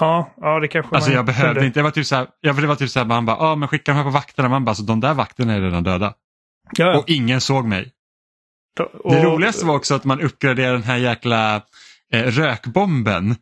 Ja, 0.00 0.34
ja 0.40 0.60
det 0.60 0.68
kanske 0.68 0.94
Alltså 0.96 1.10
man 1.10 1.16
jag 1.16 1.24
behövde 1.26 1.54
kunde. 1.54 1.66
inte, 1.66 1.78
det 1.80 1.84
var 1.84 1.90
typ 1.90 2.06
såhär, 2.06 2.26
ja, 2.40 2.54
för 2.54 2.62
det 2.62 2.68
var 2.68 2.74
typ 2.74 2.90
såhär 2.90 3.06
man 3.06 3.26
bara, 3.26 3.36
ah, 3.36 3.56
men 3.56 3.68
skicka 3.68 3.92
de 3.92 3.96
här 3.96 4.04
på 4.04 4.10
vakterna, 4.10 4.48
man 4.48 4.64
bara, 4.64 4.74
så 4.74 4.82
de 4.82 5.00
där 5.00 5.14
vakterna 5.14 5.52
är 5.54 5.60
redan 5.60 5.82
döda. 5.82 6.14
Ja, 6.76 6.98
Och 6.98 7.04
ingen 7.06 7.40
såg 7.40 7.64
mig. 7.66 7.90
och, 9.04 9.12
Det 9.12 9.24
roligaste 9.24 9.66
var 9.66 9.74
också 9.74 9.94
att 9.94 10.04
man 10.04 10.20
uppgraderade 10.20 10.72
den 10.74 10.82
här 10.82 10.96
jäkla 10.96 11.56
eh, 12.12 12.22
rökbomben. 12.22 13.36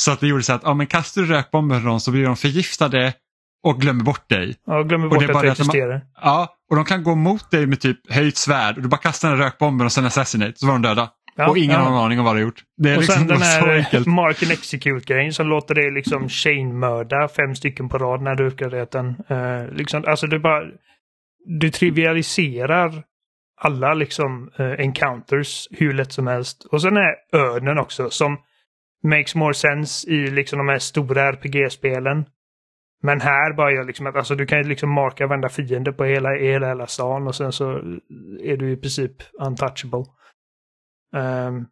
Så 0.00 0.10
att 0.12 0.20
det 0.20 0.26
gjorde 0.26 0.42
så 0.42 0.52
att, 0.52 0.62
ja 0.64 0.74
men 0.74 0.86
kastar 0.86 1.22
du 1.22 1.28
rökbomben 1.28 1.80
på 1.82 1.86
dem 1.88 2.00
så 2.00 2.10
blir 2.10 2.24
de 2.24 2.36
förgiftade 2.36 3.12
och 3.66 3.80
glömmer 3.80 4.04
bort 4.04 4.28
dig. 4.28 4.56
Ja, 4.66 4.82
glömmer 4.82 5.06
och 5.06 5.10
bort 5.10 5.18
det 5.20 5.24
är 5.24 5.32
bara 5.32 5.38
att 5.50 5.56
de- 5.56 5.62
existerar. 5.62 6.02
Ja, 6.22 6.56
och 6.70 6.76
de 6.76 6.84
kan 6.84 7.02
gå 7.02 7.14
mot 7.14 7.50
dig 7.50 7.66
med 7.66 7.80
typ 7.80 8.12
höjt 8.12 8.36
svärd 8.36 8.76
och 8.76 8.82
du 8.82 8.88
bara 8.88 8.96
kastar 9.00 9.28
den 9.30 9.38
här 9.38 9.44
rökbomben 9.44 9.84
och 9.84 9.92
sen 9.92 10.06
assassinate 10.06 10.52
så 10.56 10.66
var 10.66 10.72
de 10.72 10.82
döda. 10.82 11.10
Ja, 11.40 11.50
och 11.50 11.58
ingen 11.58 11.70
ja. 11.70 11.78
har 11.78 11.90
någon 11.90 12.04
aning 12.04 12.18
om 12.18 12.24
vad 12.24 12.34
de 12.34 12.40
har 12.40 12.46
gjort. 12.46 12.62
Det 12.76 12.90
är 12.90 12.96
Och 12.96 13.02
liksom 13.02 13.18
sen 13.18 13.28
den 13.28 13.42
här. 13.42 14.08
Mark 14.08 14.42
and 14.42 14.52
Execute-grejen 14.52 15.32
som 15.32 15.48
låter 15.48 15.74
dig 15.74 15.90
liksom 15.90 16.28
chainmörda 16.28 17.28
fem 17.28 17.54
stycken 17.54 17.88
på 17.88 17.98
rad 17.98 18.22
när 18.22 18.34
du 18.34 18.46
uppgraderat 18.46 18.90
den. 18.90 19.06
Uh, 19.30 19.72
liksom, 19.72 20.04
alltså 20.06 20.26
du 20.26 20.38
bara... 20.38 20.62
Du 21.60 21.70
trivialiserar 21.70 23.04
alla 23.60 23.94
liksom 23.94 24.50
eh, 24.58 24.72
encounters 24.80 25.68
hur 25.70 25.92
lätt 25.92 26.12
som 26.12 26.26
helst. 26.26 26.64
Och 26.64 26.82
sen 26.82 26.96
är 26.96 27.14
örnen 27.32 27.78
också 27.78 28.10
som 28.10 28.38
makes 29.02 29.34
more 29.34 29.54
sense 29.54 30.10
i 30.10 30.30
liksom 30.30 30.58
de 30.58 30.68
här 30.68 30.78
stora 30.78 31.32
RPG-spelen. 31.32 32.24
Men 33.02 33.20
här 33.20 33.52
bara 33.56 33.72
gör 33.72 33.84
liksom 33.84 34.06
att 34.06 34.16
alltså, 34.16 34.34
du 34.34 34.46
kan 34.46 34.58
ju 34.58 34.68
liksom 34.68 34.90
marka 34.90 35.26
varenda 35.26 35.48
fiende 35.48 35.92
på 35.92 36.04
hela, 36.04 36.28
hela, 36.28 36.68
hela 36.68 36.86
stan 36.86 37.26
och 37.26 37.34
sen 37.34 37.52
så 37.52 37.70
är 38.42 38.56
du 38.56 38.72
i 38.72 38.76
princip 38.76 39.12
untouchable. 39.40 40.04
Ehm, 41.16 41.66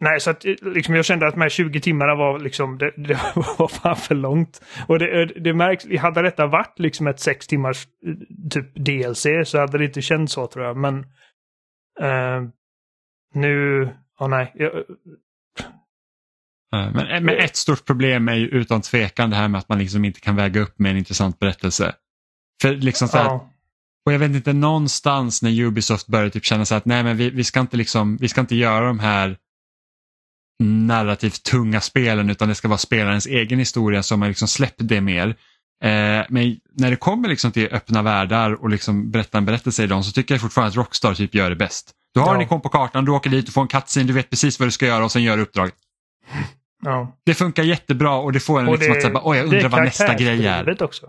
nej, 0.00 0.20
så 0.20 0.30
att 0.30 0.44
eh, 0.44 0.54
liksom, 0.62 0.94
jag 0.94 1.04
kände 1.04 1.26
att 1.26 1.34
de 1.34 1.40
här 1.40 1.48
20 1.48 1.80
timmarna 1.80 2.14
var 2.14 2.38
liksom, 2.38 2.78
det, 2.78 2.92
det 2.96 3.18
var 3.58 3.68
fan 3.68 3.96
för 3.96 4.14
långt. 4.14 4.60
Och 4.88 4.98
det, 4.98 5.24
det 5.24 5.54
märks, 5.54 5.84
hade 6.00 6.22
detta 6.22 6.46
varit 6.46 6.78
liksom 6.78 7.06
ett 7.06 7.20
sex 7.20 7.46
timmars 7.46 7.86
eh, 8.06 8.48
typ 8.50 8.74
DLC 8.74 9.26
så 9.44 9.58
hade 9.58 9.78
det 9.78 9.84
inte 9.84 10.02
känts 10.02 10.32
så 10.32 10.46
tror 10.46 10.64
jag. 10.64 10.76
Men 10.76 11.06
ehm, 12.00 12.52
nu, 13.34 13.88
ja 14.18 14.26
nej. 14.26 14.52
Jag, 14.54 14.84
Ja, 16.70 16.90
Men, 16.94 17.24
men 17.24 17.38
ett 17.38 17.56
stort 17.56 17.84
problem 17.86 18.28
är 18.28 18.34
ju 18.34 18.46
utan 18.46 18.82
tvekan 18.82 19.30
det 19.30 19.36
här 19.36 19.48
med 19.48 19.58
att 19.58 19.68
man 19.68 19.78
liksom 19.78 20.04
inte 20.04 20.20
kan 20.20 20.36
väga 20.36 20.60
upp 20.60 20.78
med 20.78 20.90
en 20.90 20.96
intressant 20.96 21.38
berättelse. 21.38 21.94
För 22.62 22.74
liksom 22.74 23.08
så 23.08 23.18
här, 23.18 23.24
ja, 23.24 23.50
Och 24.06 24.12
jag 24.12 24.18
vet 24.18 24.30
inte 24.30 24.52
någonstans 24.52 25.42
när 25.42 25.60
Ubisoft 25.60 26.06
började 26.06 26.30
typ 26.30 26.44
känna 26.44 26.64
så 26.64 26.74
att 26.74 26.84
nej 26.84 27.02
men 27.04 27.16
vi, 27.16 27.30
vi, 27.30 27.44
ska 27.44 27.60
inte 27.60 27.76
liksom, 27.76 28.16
vi 28.16 28.28
ska 28.28 28.40
inte 28.40 28.56
göra 28.56 28.86
de 28.86 28.98
här 28.98 29.36
narrativt 30.62 31.42
tunga 31.42 31.80
spelen 31.80 32.30
utan 32.30 32.48
det 32.48 32.54
ska 32.54 32.68
vara 32.68 32.78
spelarens 32.78 33.26
egen 33.26 33.58
historia 33.58 34.02
som 34.02 34.22
har 34.22 34.28
liksom 34.28 34.48
släppt 34.48 34.76
det 34.78 35.00
mer. 35.00 35.28
Eh, 35.84 36.24
men 36.28 36.56
när 36.72 36.90
det 36.90 36.96
kommer 36.96 37.28
liksom 37.28 37.52
till 37.52 37.68
öppna 37.72 38.02
världar 38.02 38.52
och 38.62 38.70
liksom 38.70 39.10
berätta 39.10 39.38
en 39.38 39.44
berättelse 39.44 39.84
i 39.84 39.86
dem 39.86 40.04
så 40.04 40.12
tycker 40.12 40.34
jag 40.34 40.40
fortfarande 40.42 40.68
att 40.70 40.76
Rockstar 40.76 41.14
typ 41.14 41.34
gör 41.34 41.50
det 41.50 41.56
bäst. 41.56 41.92
Du 42.14 42.20
har 42.20 42.26
Ja. 42.28 42.34
en 42.34 42.40
ikon 42.40 42.60
på 42.60 42.68
kartan, 42.68 43.04
du 43.04 43.12
åker 43.12 43.30
dit, 43.30 43.46
du 43.46 43.52
får 43.52 43.62
en 43.62 43.68
cutscene, 43.68 44.06
du 44.06 44.12
vet 44.12 44.30
precis 44.30 44.58
vad 44.58 44.66
du 44.68 44.72
ska 44.72 44.86
göra 44.86 45.04
och 45.04 45.12
sen 45.12 45.22
gör 45.22 45.36
du 45.36 45.42
uppdraget. 45.42 45.74
ja. 46.84 47.16
Det 47.26 47.34
funkar 47.34 47.62
jättebra 47.62 48.14
och 48.14 48.32
det 48.32 48.40
får 48.40 48.60
en 48.60 48.68
Och 48.68 48.78
liksom 48.78 48.92
att 48.92 49.02
säga, 49.02 49.36
jag 49.36 49.44
undrar 49.44 49.68
vad 49.68 49.84
nästa 49.84 50.14
grej 50.14 50.46
är. 50.46 50.82
också. 50.82 51.06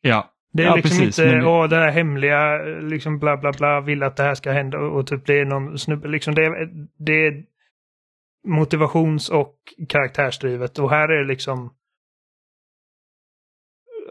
Ja, 0.00 0.30
Det 0.52 0.62
är 0.62 0.66
Ja, 0.66 0.74
liksom 0.76 0.98
precis, 0.98 1.18
inte, 1.18 1.36
men- 1.36 1.46
åh 1.46 1.68
det 1.68 1.76
här 1.76 1.90
hemliga, 1.90 2.58
liksom 2.80 3.18
bla 3.18 3.36
bla 3.36 3.52
bla, 3.52 3.80
vill 3.80 4.02
att 4.02 4.16
det 4.16 4.22
här 4.22 4.34
ska 4.34 4.52
hända 4.52 4.78
och, 4.78 4.96
och 4.98 5.06
typ 5.06 5.26
det 5.26 5.40
är 5.40 5.44
någon 5.44 5.78
snubbe, 5.78 6.08
liksom 6.08 6.34
det 6.34 6.44
är, 6.44 6.68
det 6.98 7.26
är 7.26 7.44
motivations 8.48 9.28
och 9.28 9.54
karaktärsdrivet 9.88 10.78
och 10.78 10.90
här 10.90 11.08
är 11.08 11.18
det 11.18 11.28
liksom 11.28 11.74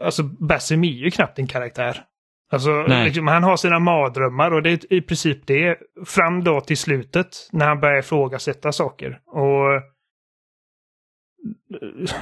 Alltså 0.02 0.22
Basim 0.22 0.84
är 0.84 0.88
ju 0.88 1.10
knappt 1.10 1.38
en 1.38 1.46
karaktär. 1.46 2.04
Alltså 2.52 2.82
liksom, 2.82 3.26
han 3.26 3.42
har 3.42 3.56
sina 3.56 3.78
mardrömmar 3.78 4.50
och 4.50 4.62
det 4.62 4.70
är 4.70 4.92
i 4.92 5.02
princip 5.02 5.46
det 5.46 5.78
fram 6.06 6.44
då 6.44 6.60
till 6.60 6.76
slutet 6.76 7.48
när 7.52 7.66
han 7.66 7.80
börjar 7.80 7.98
ifrågasätta 7.98 8.72
saker. 8.72 9.20
Och 9.26 9.82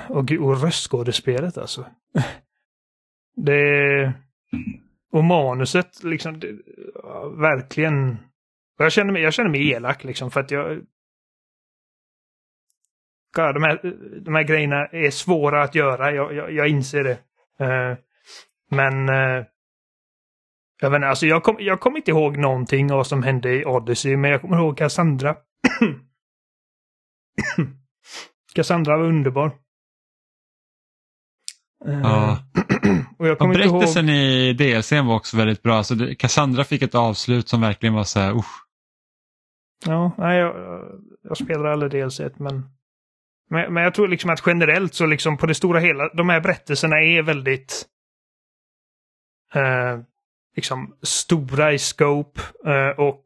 och, 0.09 0.33
och 0.33 0.63
röstskådespelet 0.63 1.59
alltså. 1.59 1.87
Det... 3.45 4.13
Och 5.13 5.25
manuset 5.25 6.05
liksom, 6.05 6.41
det, 6.41 6.59
verkligen. 7.37 8.13
Och 8.79 8.85
jag 8.85 8.93
känner 8.93 9.13
mig, 9.13 9.23
jag 9.23 9.35
känner 9.35 9.51
mig 9.51 9.71
elak 9.71 10.05
liksom 10.05 10.31
för 10.31 10.41
att 10.41 10.51
jag... 10.51 10.77
God, 13.37 13.55
de, 13.55 13.63
här, 13.63 13.81
de 14.21 14.35
här 14.35 14.43
grejerna 14.43 14.87
är 14.87 15.11
svåra 15.11 15.63
att 15.63 15.75
göra, 15.75 16.13
jag, 16.13 16.35
jag, 16.35 16.53
jag 16.53 16.69
inser 16.69 17.05
det. 17.05 17.19
Uh, 17.65 17.97
men... 18.71 19.09
Uh, 19.09 19.45
jag 20.81 20.91
vet 20.91 20.97
inte, 20.97 21.09
alltså 21.09 21.27
jag 21.27 21.43
kommer 21.43 21.61
jag 21.61 21.81
kom 21.81 21.97
inte 21.97 22.11
ihåg 22.11 22.37
någonting 22.37 22.91
av 22.91 22.97
vad 22.97 23.07
som 23.07 23.23
hände 23.23 23.55
i 23.55 23.65
Odyssey, 23.65 24.17
men 24.17 24.31
jag 24.31 24.41
kommer 24.41 24.57
ihåg 24.57 24.79
Cassandra. 24.79 25.37
Cassandra 28.55 28.99
var 28.99 29.05
underbar. 29.05 29.47
Uh, 31.87 32.01
Ja 32.03 32.39
och 33.19 33.27
jag 33.27 33.33
Och 33.33 33.39
kommer 33.39 33.59
ihåg... 33.59 33.73
berättelsen 33.73 34.09
i 34.09 34.53
DLCn 34.53 35.07
var 35.07 35.15
också 35.15 35.37
väldigt 35.37 35.63
bra. 35.63 35.85
Så 35.85 35.95
det, 35.95 36.15
Cassandra 36.15 36.65
fick 36.65 36.83
ett 36.83 36.95
avslut 36.95 37.49
som 37.49 37.61
verkligen 37.61 37.95
var 37.95 38.05
så 38.05 38.21
här, 38.21 38.37
usch. 38.37 38.65
Ja, 39.87 40.13
nej, 40.19 40.39
jag, 40.39 40.55
jag 41.23 41.37
spelar 41.37 41.65
aldrig 41.65 41.93
DLC 41.93 42.21
men, 42.21 42.65
men... 43.51 43.75
Men 43.75 43.83
jag 43.83 43.95
tror 43.95 44.09
liksom 44.09 44.31
att 44.31 44.43
generellt 44.47 44.95
så 44.95 45.07
liksom 45.07 45.37
på 45.37 45.47
det 45.47 45.55
stora 45.55 45.81
hela, 45.81 46.09
de 46.09 46.29
här 46.29 46.41
berättelserna 46.41 46.97
är 47.01 47.23
väldigt... 47.23 47.87
Eh, 49.55 49.99
liksom 50.57 50.97
stora 51.03 51.73
i 51.73 51.79
scope 51.79 52.41
eh, 52.67 52.89
och 52.89 53.25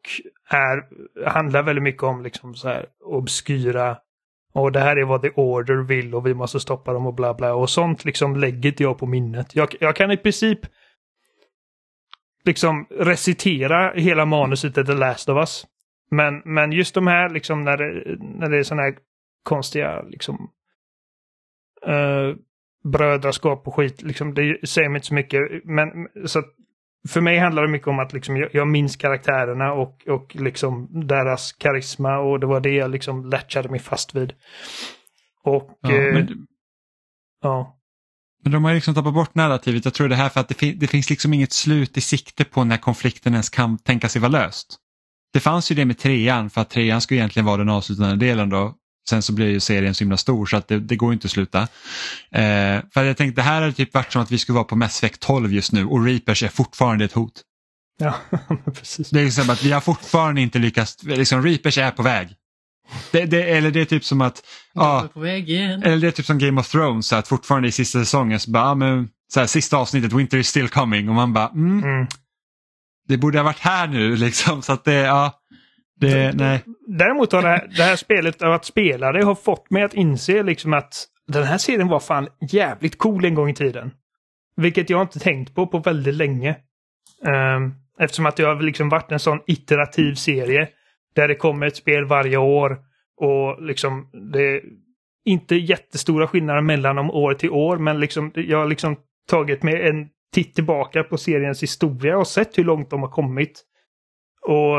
är, 0.49 0.85
handlar 1.29 1.63
väldigt 1.63 1.83
mycket 1.83 2.03
om 2.03 2.23
liksom 2.23 2.55
så 2.55 2.69
här 2.69 2.87
obskyra 3.05 3.99
och 4.53 4.73
det 4.73 4.81
här 4.81 4.97
är 4.97 5.05
vad 5.05 5.23
The 5.23 5.31
Order 5.31 5.83
vill 5.83 6.15
och 6.15 6.27
vi 6.27 6.35
måste 6.35 6.61
stoppa 6.61 6.93
dem 6.93 7.07
och 7.07 7.15
bla 7.15 7.35
bla 7.35 7.55
och 7.55 7.71
sånt 7.71 8.05
liksom 8.05 8.37
lägger 8.37 8.71
inte 8.71 8.83
jag 8.83 8.99
på 8.99 9.07
minnet. 9.07 9.55
Jag, 9.57 9.75
jag 9.81 9.97
kan 9.97 10.11
i 10.11 10.17
princip 10.17 10.61
liksom 12.45 12.87
recitera 12.91 13.93
hela 13.95 14.25
manuset 14.25 14.79
i 14.79 14.85
The 14.85 14.95
Last 14.95 15.29
of 15.29 15.37
Us. 15.37 15.67
Men, 16.11 16.43
men 16.45 16.73
just 16.73 16.95
de 16.95 17.07
här 17.07 17.29
liksom 17.29 17.61
när 17.61 17.77
det, 17.77 18.17
när 18.39 18.51
det 18.51 18.59
är 18.59 18.63
sådana 18.63 18.83
här 18.83 18.95
konstiga 19.43 20.03
liksom 20.03 20.51
uh, 21.89 22.37
brödraskap 22.85 23.69
och 23.69 23.75
skit, 23.75 24.03
liksom, 24.03 24.35
det 24.35 24.69
säger 24.69 24.89
mig 24.89 24.99
inte 24.99 25.07
så 25.07 25.15
mycket. 25.15 25.41
Men 25.65 25.89
så 26.27 26.39
att 26.39 26.55
för 27.09 27.21
mig 27.21 27.39
handlar 27.39 27.63
det 27.63 27.69
mycket 27.69 27.89
om 27.89 27.99
att 27.99 28.13
liksom, 28.13 28.37
jag, 28.37 28.49
jag 28.53 28.69
minns 28.69 28.97
karaktärerna 28.97 29.73
och, 29.73 30.09
och 30.09 30.37
liksom 30.37 30.89
deras 31.07 31.53
karisma 31.53 32.19
och 32.19 32.41
det 32.41 32.47
var 32.47 32.61
det 32.61 32.71
jag 32.71 32.91
liksom 32.91 33.25
latchade 33.31 33.69
mig 33.69 33.81
fast 33.81 34.15
vid. 34.15 34.33
Och 35.45 35.79
Ja, 35.83 35.93
eh, 35.93 36.15
men, 36.15 36.47
ja. 37.43 37.79
men 38.45 38.53
de 38.53 38.65
har 38.65 38.75
liksom 38.75 38.95
tappat 38.95 39.15
bort 39.15 39.35
narrativet. 39.35 39.85
Jag 39.85 39.95
tror 39.95 40.09
det 40.09 40.17
här 40.17 40.29
för 40.29 40.41
att 40.41 40.49
det, 40.49 40.55
fin- 40.55 40.79
det 40.79 40.87
finns 40.87 41.11
liksom 41.11 41.35
inget 41.35 41.53
slut 41.53 41.97
i 41.97 42.01
sikte 42.01 42.45
på 42.45 42.65
när 42.65 42.77
konflikten 42.77 43.33
ens 43.33 43.51
kan 43.51 43.79
tänka 43.79 44.09
sig 44.09 44.21
vara 44.21 44.33
löst. 44.33 44.79
Det 45.33 45.41
fanns 45.41 45.71
ju 45.71 45.75
det 45.75 45.85
med 45.85 45.99
trean 45.99 46.51
för 46.51 46.61
att 46.61 46.71
trean 46.71 47.01
skulle 47.01 47.21
egentligen 47.21 47.47
vara 47.47 47.57
den 47.57 47.69
avslutande 47.69 48.27
delen 48.27 48.49
då. 48.49 48.75
Sen 49.09 49.23
så 49.23 49.33
blir 49.33 49.47
ju 49.49 49.61
serien 49.61 49.95
så 49.95 50.05
himla 50.05 50.17
stor 50.17 50.47
så 50.47 50.57
att 50.57 50.69
det, 50.69 50.79
det 50.79 50.97
går 50.97 51.13
inte 51.13 51.27
att 51.27 51.31
sluta. 51.31 51.61
Eh, 52.33 52.81
för 52.95 53.05
jag 53.05 53.17
tänkte 53.17 53.41
det 53.41 53.45
här 53.45 53.61
hade 53.61 53.73
typ 53.73 53.95
varit 53.95 54.13
som 54.13 54.23
att 54.23 54.31
vi 54.31 54.39
skulle 54.39 54.55
vara 54.55 54.65
på 54.65 54.77
Mass 54.77 54.99
Effect 55.03 55.21
12 55.21 55.53
just 55.53 55.73
nu 55.73 55.87
och 55.87 56.05
Reapers 56.05 56.43
är 56.43 56.49
fortfarande 56.49 57.05
ett 57.05 57.13
hot. 57.13 57.43
Ja, 57.99 58.15
precis. 58.75 59.11
Det 59.11 59.21
är 59.21 59.25
liksom 59.25 59.51
att 59.51 59.63
vi 59.63 59.73
har 59.73 59.81
fortfarande 59.81 60.41
inte 60.41 60.59
lyckats, 60.59 61.03
liksom 61.03 61.43
Reapers 61.43 61.79
är 61.79 61.91
på 61.91 62.03
väg. 62.03 62.29
Det, 63.11 63.25
det, 63.25 63.43
eller 63.43 63.71
det 63.71 63.81
är 63.81 63.85
typ 63.85 64.05
som 64.05 64.21
att, 64.21 64.43
ja, 64.75 65.09
eller 65.83 65.97
det 65.97 66.07
är 66.07 66.11
typ 66.11 66.27
som 66.27 66.39
Game 66.39 66.61
of 66.61 66.69
Thrones, 66.71 67.07
så 67.07 67.17
att 67.17 67.29
fortfarande 67.29 67.69
i 67.69 67.73
sista 67.73 67.99
säsongen 67.99 68.41
så 68.41 68.51
bara, 68.51 68.75
men, 68.75 69.09
så 69.35 69.41
här, 69.41 69.47
sista 69.47 69.77
avsnittet, 69.77 70.13
Winter 70.13 70.39
is 70.39 70.49
still 70.49 70.69
coming 70.69 71.09
och 71.09 71.15
man 71.15 71.33
bara, 71.33 71.49
mm, 71.49 71.85
Mm. 71.85 72.07
det 73.09 73.17
borde 73.17 73.39
ha 73.39 73.45
varit 73.45 73.59
här 73.59 73.87
nu 73.87 74.17
liksom. 74.27 74.63
Så 74.63 74.73
att 74.73 74.85
det, 74.85 74.93
ja, 74.95 75.39
det, 76.07 76.33
nej. 76.35 76.65
Däremot 76.87 77.33
har 77.33 77.43
det 77.43 77.49
här, 77.49 77.69
det 77.77 77.83
här 77.83 77.97
spelet 77.97 78.43
av 78.43 78.53
att 78.53 78.65
spela 78.65 79.13
det 79.13 79.25
har 79.25 79.35
fått 79.35 79.71
mig 79.71 79.83
att 79.83 79.95
inse 79.95 80.43
liksom 80.43 80.73
att 80.73 81.07
den 81.27 81.45
här 81.45 81.59
serien 81.59 81.89
var 81.89 82.01
fan 82.01 82.29
jävligt 82.51 82.99
cool 82.99 83.25
en 83.25 83.35
gång 83.35 83.51
i 83.51 83.55
tiden. 83.55 83.91
Vilket 84.57 84.91
jag 84.91 85.03
inte 85.03 85.19
tänkt 85.19 85.55
på 85.55 85.67
på 85.67 85.79
väldigt 85.79 86.15
länge. 86.15 86.57
Um, 87.57 87.75
eftersom 87.99 88.27
att 88.27 88.37
det 88.37 88.43
har 88.43 88.63
liksom 88.63 88.89
varit 88.89 89.13
en 89.13 89.19
sån 89.19 89.41
iterativ 89.47 90.15
serie. 90.15 90.69
Där 91.15 91.29
det 91.29 91.35
kommer 91.35 91.67
ett 91.67 91.77
spel 91.77 92.05
varje 92.05 92.37
år. 92.37 92.79
Och 93.17 93.63
liksom 93.63 94.11
det 94.33 94.43
är 94.43 94.61
inte 95.25 95.57
jättestora 95.57 96.27
skillnader 96.27 96.61
mellan 96.61 96.97
dem 96.97 97.11
år 97.11 97.35
till 97.35 97.51
år. 97.51 97.77
Men 97.79 98.01
liksom 98.01 98.33
jag 98.35 98.59
har 98.59 98.67
liksom 98.67 98.97
tagit 99.29 99.63
mig 99.63 99.89
en 99.89 100.09
titt 100.35 100.55
tillbaka 100.55 101.03
på 101.03 101.19
seriens 101.19 101.63
historia 101.63 102.19
och 102.19 102.27
sett 102.27 102.59
hur 102.59 102.65
långt 102.65 102.91
de 102.91 103.03
har 103.03 103.11
kommit. 103.11 103.63
Och 104.43 104.77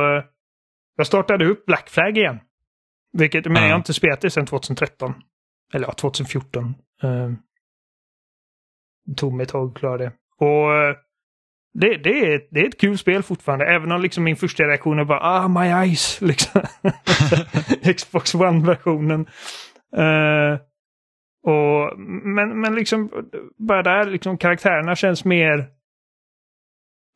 jag 0.95 1.07
startade 1.07 1.45
upp 1.45 1.65
Black 1.65 1.89
Flag 1.89 2.17
igen. 2.17 2.39
Vilket, 3.17 3.45
men 3.45 3.63
jag 3.63 3.69
har 3.69 3.75
inte 3.77 3.93
spelat 3.93 4.21
det 4.21 4.29
sedan 4.29 4.45
2013. 4.45 5.13
Eller 5.73 5.87
ja, 5.87 5.93
2014. 5.93 6.65
Uh, 7.03 7.31
det 9.05 9.15
tog 9.15 9.33
mig 9.33 9.43
ett 9.43 9.49
tag 9.49 9.69
att 9.69 9.77
klara 9.77 9.97
det. 9.97 10.11
Och 10.39 10.69
uh, 10.69 10.95
det, 11.73 11.97
det, 11.97 12.33
är, 12.33 12.47
det 12.51 12.59
är 12.59 12.67
ett 12.67 12.79
kul 12.79 12.97
spel 12.97 13.23
fortfarande. 13.23 13.65
Även 13.65 13.91
om 13.91 14.01
liksom 14.01 14.23
min 14.23 14.35
första 14.35 14.63
reaktion 14.63 14.99
är 14.99 15.05
bara 15.05 15.19
ah 15.19 15.47
my 15.47 15.67
eyes. 15.67 16.21
Liksom. 16.21 16.61
Xbox 17.95 18.35
One-versionen. 18.35 19.27
Uh, 19.97 20.59
och, 21.45 21.99
men, 22.25 22.61
men 22.61 22.75
liksom 22.75 23.11
bara 23.57 23.83
där, 23.83 24.11
liksom 24.11 24.37
karaktärerna 24.37 24.95
känns 24.95 25.25
mer 25.25 25.67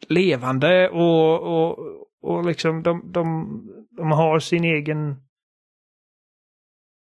levande 0.10 0.89
och, 0.89 1.41
och, 1.41 1.78
och 2.22 2.45
liksom 2.45 2.84
de, 2.84 3.12
de, 3.12 3.48
de 3.98 4.12
har 4.12 4.39
sin 4.39 4.64
egen 4.64 5.16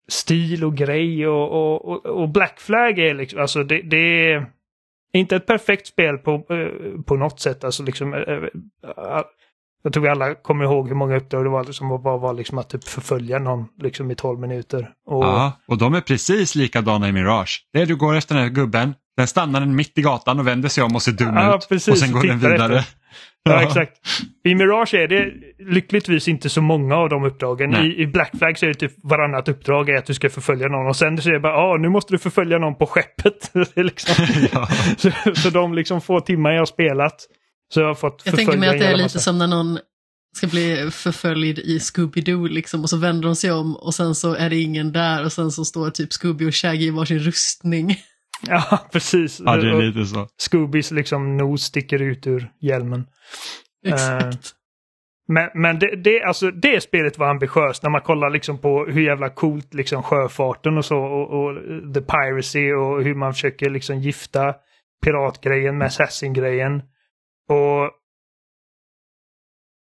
stil 0.09 0.65
och 0.65 0.77
grej 0.77 1.29
och, 1.29 1.83
och, 1.85 2.07
och 2.07 2.29
Black 2.29 2.61
Flag 2.61 2.99
är 2.99 3.15
liksom, 3.15 3.41
alltså 3.41 3.65
det, 3.65 3.83
det 3.83 4.33
är 4.33 4.47
inte 5.13 5.37
ett 5.37 5.47
perfekt 5.47 5.87
spel 5.87 6.19
på, 6.19 6.33
eh, 6.35 7.03
på 7.03 7.17
något 7.17 7.41
sätt. 7.41 7.65
Alltså 7.65 7.83
liksom, 7.83 8.15
eh, 8.15 8.21
eh, 8.21 9.23
jag 9.83 9.93
tror 9.93 10.03
vi 10.03 10.09
alla 10.09 10.35
kommer 10.35 10.65
ihåg 10.65 10.89
hur 10.89 10.95
många 10.95 11.17
uppdrag 11.17 11.45
det 11.45 11.49
var 11.49 11.65
liksom, 11.65 11.89
som 11.89 12.03
bara 12.03 12.19
var 12.19 12.35
liksom 12.35 12.59
att 12.59 12.69
typ 12.69 12.85
förfölja 12.85 13.39
någon 13.39 13.69
liksom 13.83 14.11
i 14.11 14.15
12 14.15 14.41
minuter. 14.41 14.91
Och... 15.07 15.25
Ja, 15.25 15.53
och 15.67 15.79
de 15.79 15.95
är 15.95 16.01
precis 16.01 16.55
likadana 16.55 17.09
i 17.09 17.13
Mirage. 17.13 17.67
Det 17.73 17.83
är 17.83 17.87
du 17.87 17.97
går 17.97 18.15
efter 18.15 18.35
den 18.35 18.45
här 18.45 18.51
gubben, 18.51 18.95
den 19.17 19.27
stannar 19.27 19.61
den 19.61 19.77
mitt 19.77 19.99
i 19.99 20.03
gatan 20.03 20.41
och 20.41 20.47
vänder 20.47 20.69
sig 20.69 20.85
om 20.85 20.95
och 20.95 21.03
ser 21.03 21.12
dum 21.12 21.35
ja, 21.35 21.57
ut. 21.57 21.69
Precis, 21.69 21.89
och 21.89 21.99
sen 21.99 22.12
går 22.12 22.23
den 22.23 22.39
vidare. 22.39 22.79
Efter. 22.79 22.97
Ja, 23.47 23.62
exakt. 23.62 23.93
I 24.45 24.55
Mirage 24.55 24.95
är 24.95 25.09
det 25.09 25.33
lyckligtvis 25.59 26.29
inte 26.29 26.49
så 26.49 26.61
många 26.61 26.97
av 26.97 27.09
de 27.09 27.25
uppdragen. 27.25 27.75
I, 27.75 28.03
I, 28.03 28.07
Black 28.07 28.31
Flag 28.39 28.59
så 28.59 28.67
är 28.67 28.69
det 28.69 28.75
typ 28.75 28.93
varannat 29.03 29.49
uppdrag 29.49 29.89
är 29.89 29.95
att 29.95 30.07
du 30.07 30.14
ska 30.14 30.31
förfölja 30.31 30.69
någon 30.69 30.87
och 30.87 30.97
sen 30.97 31.23
så 31.23 31.29
är 31.29 31.33
det 31.33 31.41
bara 31.41 31.53
ja, 31.53 31.75
ah, 31.75 31.77
nu 31.77 31.89
måste 31.89 32.14
du 32.14 32.19
förfölja 32.19 32.59
någon 32.59 32.79
på 32.79 32.87
skeppet. 32.87 33.51
liksom. 33.77 34.27
ja. 34.53 34.69
så, 34.97 35.11
så 35.35 35.51
de 35.51 35.75
liksom 35.75 36.01
få 36.01 36.21
timmar 36.21 36.51
jag 36.51 36.61
har 36.61 36.67
spelat 36.67 37.27
så 37.75 37.81
jag 37.81 37.87
har 37.87 37.95
fått 37.95 38.23
Jag 38.25 38.37
tänker 38.37 38.59
mig 38.59 38.69
att 38.69 38.79
det 38.79 38.87
är 38.87 38.97
lite 38.97 39.19
som 39.21 39.39
när 39.39 39.47
någon 39.47 39.79
ska 40.37 40.47
bli 40.47 40.91
förföljd 40.91 41.59
i 41.59 41.79
Scooby-Doo 41.79 42.49
liksom 42.49 42.83
och 42.83 42.91
så 42.91 42.97
vänder 42.97 43.29
de 43.29 43.37
sig 43.37 43.53
om 43.53 43.77
och 43.77 43.95
sen 43.95 44.14
så 44.14 44.35
är 44.35 44.51
det 44.51 44.57
ingen 44.57 44.93
där 44.93 45.25
och 45.25 45.33
sen 45.33 45.51
så 45.51 45.64
står 45.64 45.91
typ 45.91 46.12
Scooby 46.12 46.49
och 46.49 46.55
Shaggy 46.55 46.87
i 46.87 46.91
varsin 46.91 47.19
rustning. 47.19 47.97
Ja, 48.49 48.78
precis. 48.93 49.41
Ja, 49.45 49.57
det 49.57 49.70
är 49.70 49.82
lite 49.82 50.05
så. 50.05 50.28
Scoobys 50.37 50.91
liksom 50.91 51.37
nos 51.37 51.62
sticker 51.62 52.03
ut 52.03 52.26
ur 52.26 52.51
hjälmen. 52.61 53.07
Exakt. 53.87 54.24
Uh, 54.24 54.41
men, 55.28 55.51
men 55.55 55.78
det, 55.78 55.97
det, 55.97 56.22
alltså, 56.22 56.51
det 56.51 56.80
spelet 56.80 57.18
var 57.18 57.28
ambitiöst 57.28 57.82
när 57.82 57.91
man 57.91 58.01
kollar 58.01 58.30
liksom 58.30 58.59
på 58.59 58.84
hur 58.84 59.03
jävla 59.03 59.30
coolt 59.30 59.74
liksom 59.74 60.03
sjöfarten 60.03 60.78
och 60.78 60.84
så 60.84 60.99
och, 60.99 61.45
och 61.45 61.55
the 61.95 62.01
piracy 62.01 62.72
och 62.72 63.03
hur 63.03 63.14
man 63.14 63.32
försöker 63.32 63.70
liksom 63.70 64.01
gifta 64.01 64.55
piratgrejen 65.05 65.78
med 65.78 65.87
assassin-grejen. 65.87 66.82
Och 67.49 67.91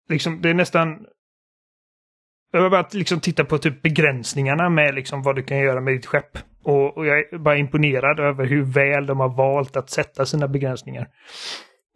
liksom 0.08 0.42
det 0.42 0.50
är 0.50 0.54
nästan 0.54 1.06
jag 2.58 2.62
har 2.62 2.70
bara 2.70 2.88
liksom 2.92 3.20
titta 3.20 3.44
på 3.44 3.58
typ 3.58 3.82
begränsningarna 3.82 4.68
med 4.68 4.94
liksom 4.94 5.22
vad 5.22 5.36
du 5.36 5.42
kan 5.42 5.58
göra 5.58 5.80
med 5.80 5.94
ditt 5.94 6.06
skepp. 6.06 6.38
Och, 6.64 6.96
och, 6.96 7.06
jag 7.06 7.18
är 7.18 7.38
bara 7.38 7.56
imponerad 7.56 8.20
över 8.20 8.46
hur 8.46 8.62
väl 8.62 9.06
de 9.06 9.20
har 9.20 9.28
valt 9.28 9.76
att 9.76 9.90
sätta 9.90 10.26
sina 10.26 10.48
begränsningar. 10.48 11.08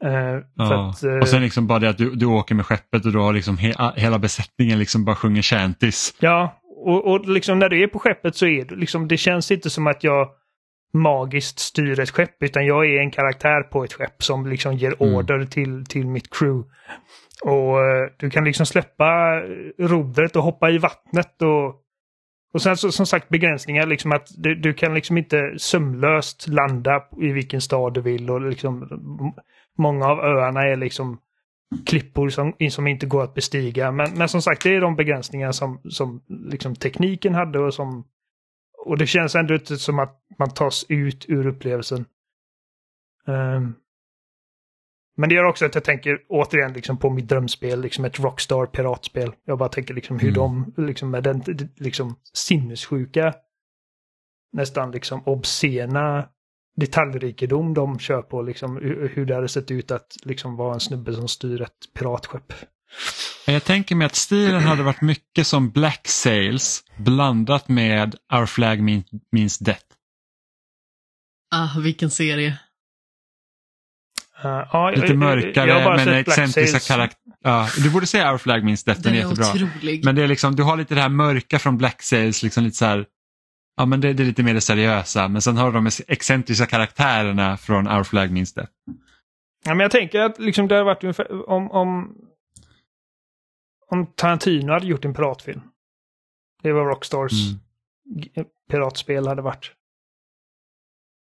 Uh, 0.04 0.10
ja. 0.54 0.90
att, 0.90 1.04
uh, 1.04 1.18
och 1.18 1.28
sen 1.28 1.42
liksom 1.42 1.66
bara 1.66 1.78
det 1.78 1.88
att 1.88 1.98
du, 1.98 2.14
du 2.14 2.26
åker 2.26 2.54
med 2.54 2.66
skeppet 2.66 3.06
och 3.06 3.12
du 3.12 3.18
har 3.18 3.32
liksom 3.32 3.58
he, 3.58 3.74
hela 3.96 4.18
besättningen 4.18 4.78
liksom 4.78 5.04
bara 5.04 5.16
sjunger 5.16 5.42
chantis. 5.42 6.14
Ja, 6.20 6.60
och, 6.84 7.12
och 7.12 7.28
liksom 7.28 7.58
när 7.58 7.68
du 7.68 7.82
är 7.82 7.86
på 7.86 7.98
skeppet 7.98 8.36
så 8.36 8.46
är 8.46 8.64
det 8.64 8.74
liksom, 8.74 9.08
det 9.08 9.16
känns 9.16 9.50
inte 9.50 9.70
som 9.70 9.86
att 9.86 10.04
jag 10.04 10.28
magiskt 10.92 11.58
styr 11.58 12.00
ett 12.00 12.10
skepp 12.10 12.42
utan 12.42 12.66
jag 12.66 12.86
är 12.86 13.00
en 13.00 13.10
karaktär 13.10 13.62
på 13.62 13.84
ett 13.84 13.92
skepp 13.92 14.22
som 14.22 14.46
liksom 14.46 14.74
ger 14.74 15.02
mm. 15.02 15.14
order 15.14 15.44
till, 15.44 15.86
till 15.86 16.06
mitt 16.06 16.30
crew. 16.30 16.68
Och 17.42 17.80
eh, 17.80 18.10
du 18.16 18.30
kan 18.30 18.44
liksom 18.44 18.66
släppa 18.66 19.40
rodret 19.78 20.36
och 20.36 20.42
hoppa 20.42 20.70
i 20.70 20.78
vattnet 20.78 21.42
och 21.42 21.84
och 22.52 22.62
sen 22.62 22.76
så, 22.76 22.92
som 22.92 23.06
sagt 23.06 23.28
begränsningar, 23.28 23.86
liksom 23.86 24.12
att 24.12 24.28
du, 24.36 24.54
du, 24.54 24.74
kan 24.74 24.94
liksom 24.94 25.18
inte 25.18 25.54
sömlöst 25.58 26.48
landa 26.48 27.04
i 27.20 27.32
vilken 27.32 27.60
stad 27.60 27.94
du 27.94 28.00
vill 28.00 28.30
och 28.30 28.40
liksom 28.40 28.88
många 29.78 30.06
av 30.06 30.20
öarna 30.20 30.62
är 30.62 30.76
liksom 30.76 31.18
klippor 31.86 32.28
som, 32.28 32.54
som 32.70 32.86
inte 32.86 33.06
går 33.06 33.24
att 33.24 33.34
bestiga. 33.34 33.92
Men, 33.92 34.14
men 34.14 34.28
som 34.28 34.42
sagt, 34.42 34.62
det 34.62 34.74
är 34.74 34.80
de 34.80 34.96
begränsningar 34.96 35.52
som, 35.52 35.80
som 35.88 36.22
liksom 36.28 36.74
tekniken 36.74 37.34
hade 37.34 37.58
och 37.58 37.74
som... 37.74 38.04
Och 38.86 38.98
det 38.98 39.06
känns 39.06 39.34
ändå 39.34 39.54
inte 39.54 39.76
som 39.76 39.98
att 39.98 40.20
man 40.38 40.50
tas 40.50 40.86
ut 40.88 41.24
ur 41.28 41.46
upplevelsen. 41.46 42.04
Um, 43.26 43.74
men 45.18 45.28
det 45.28 45.34
gör 45.34 45.44
också 45.44 45.66
att 45.66 45.74
jag 45.74 45.84
tänker 45.84 46.18
återigen 46.28 46.72
liksom 46.72 46.96
på 46.96 47.10
mitt 47.10 47.28
drömspel, 47.28 47.80
liksom 47.80 48.04
ett 48.04 48.20
Rockstar 48.20 48.66
piratspel. 48.66 49.32
Jag 49.44 49.58
bara 49.58 49.68
tänker 49.68 49.94
liksom 49.94 50.18
hur 50.18 50.28
mm. 50.28 50.34
de, 50.34 50.86
liksom 50.86 51.10
med 51.10 51.22
den 51.22 51.42
liksom 51.76 52.16
sinnessjuka, 52.32 53.34
nästan 54.52 54.90
liksom 54.90 55.22
obscena 55.26 56.28
detaljrikedom 56.76 57.74
de 57.74 57.98
kör 57.98 58.22
på, 58.22 58.42
liksom 58.42 58.76
hur 59.14 59.26
det 59.26 59.34
hade 59.34 59.48
sett 59.48 59.70
ut 59.70 59.90
att 59.90 60.16
liksom 60.24 60.56
vara 60.56 60.74
en 60.74 60.80
snubbe 60.80 61.14
som 61.14 61.28
styr 61.28 61.62
ett 61.62 61.94
piratskepp. 61.98 62.52
Jag 63.46 63.64
tänker 63.64 63.94
mig 63.94 64.06
att 64.06 64.14
stilen 64.14 64.62
hade 64.62 64.82
varit 64.82 65.00
mycket 65.00 65.46
som 65.46 65.70
Black 65.70 66.08
Sails 66.08 66.84
blandat 66.96 67.68
med 67.68 68.14
Our 68.32 68.46
Flag 68.46 68.80
Means 69.32 69.58
Death. 69.58 69.84
Ah, 71.50 71.80
vilken 71.80 72.10
serie. 72.10 72.58
Uh, 74.44 74.68
ja, 74.72 74.90
Lite 74.90 75.14
mörkare 75.14 75.96
men 75.96 76.08
excentriska 76.08 76.78
karaktärer. 76.78 77.34
Ja, 77.42 77.68
du 77.76 77.90
borde 77.90 78.06
se 78.06 78.24
Our 78.24 78.38
Flag 78.38 78.64
Means 78.64 78.84
Death, 78.84 79.00
den, 79.00 79.12
den 79.12 79.22
är 79.22 79.28
jättebra. 79.28 79.66
Otrolig. 79.66 80.04
Men 80.04 80.14
det 80.14 80.22
är 80.22 80.28
liksom, 80.28 80.56
du 80.56 80.62
har 80.62 80.76
lite 80.76 80.94
det 80.94 81.00
här 81.00 81.08
mörka 81.08 81.58
från 81.58 81.78
Black 81.78 82.02
Sails, 82.02 82.42
liksom 82.42 82.64
lite 82.64 82.76
så 82.76 82.84
här, 82.84 83.06
ja 83.76 83.86
men 83.86 84.00
det, 84.00 84.12
det, 84.12 84.22
är 84.22 84.24
lite 84.24 84.42
mer 84.42 84.54
det 84.54 84.60
seriösa 84.60 85.28
men 85.28 85.42
sen 85.42 85.56
har 85.56 85.72
du 85.72 85.72
de 85.72 85.90
excentriska 86.08 86.66
karaktärerna 86.66 87.56
från 87.56 87.88
Our 87.88 88.04
Flag 88.04 88.30
Means 88.30 88.52
Death. 88.54 88.72
Ja 89.64 89.74
men 89.74 89.80
jag 89.80 89.90
tänker 89.90 90.20
att 90.20 90.38
liksom 90.38 90.68
det 90.68 90.74
hade 90.74 90.84
varit 90.84 91.04
ungefär 91.04 91.50
om, 91.50 91.70
om, 91.70 92.16
om 93.90 94.06
Tarantino 94.06 94.72
hade 94.72 94.86
gjort 94.86 95.04
en 95.04 95.14
piratfilm. 95.14 95.60
Det 96.62 96.72
var 96.72 96.84
Rockstars 96.84 97.32
mm. 97.32 98.46
piratspel 98.70 99.26
hade 99.26 99.42
varit. 99.42 99.72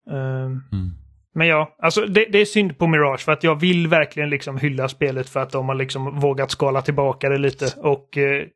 Um, 0.09 0.63
mm. 0.71 1.02
Men 1.35 1.47
ja, 1.47 1.75
alltså 1.79 2.05
det, 2.05 2.25
det, 2.25 2.41
är 2.41 2.45
synd 2.45 2.77
på 2.77 2.87
Mirage 2.87 3.21
för 3.21 3.31
att 3.31 3.43
jag 3.43 3.59
vill 3.59 3.87
verkligen 3.87 4.29
liksom 4.29 4.57
hylla 4.57 4.89
spelet 4.89 5.29
för 5.29 5.39
att 5.39 5.51
de 5.51 5.69
har 5.69 5.75
liksom 5.75 6.19
vågat 6.19 6.51
skala 6.51 6.81
tillbaka 6.81 7.29
det 7.29 7.37
lite. 7.37 7.73
Och 7.77 8.17
eh, 8.17 8.47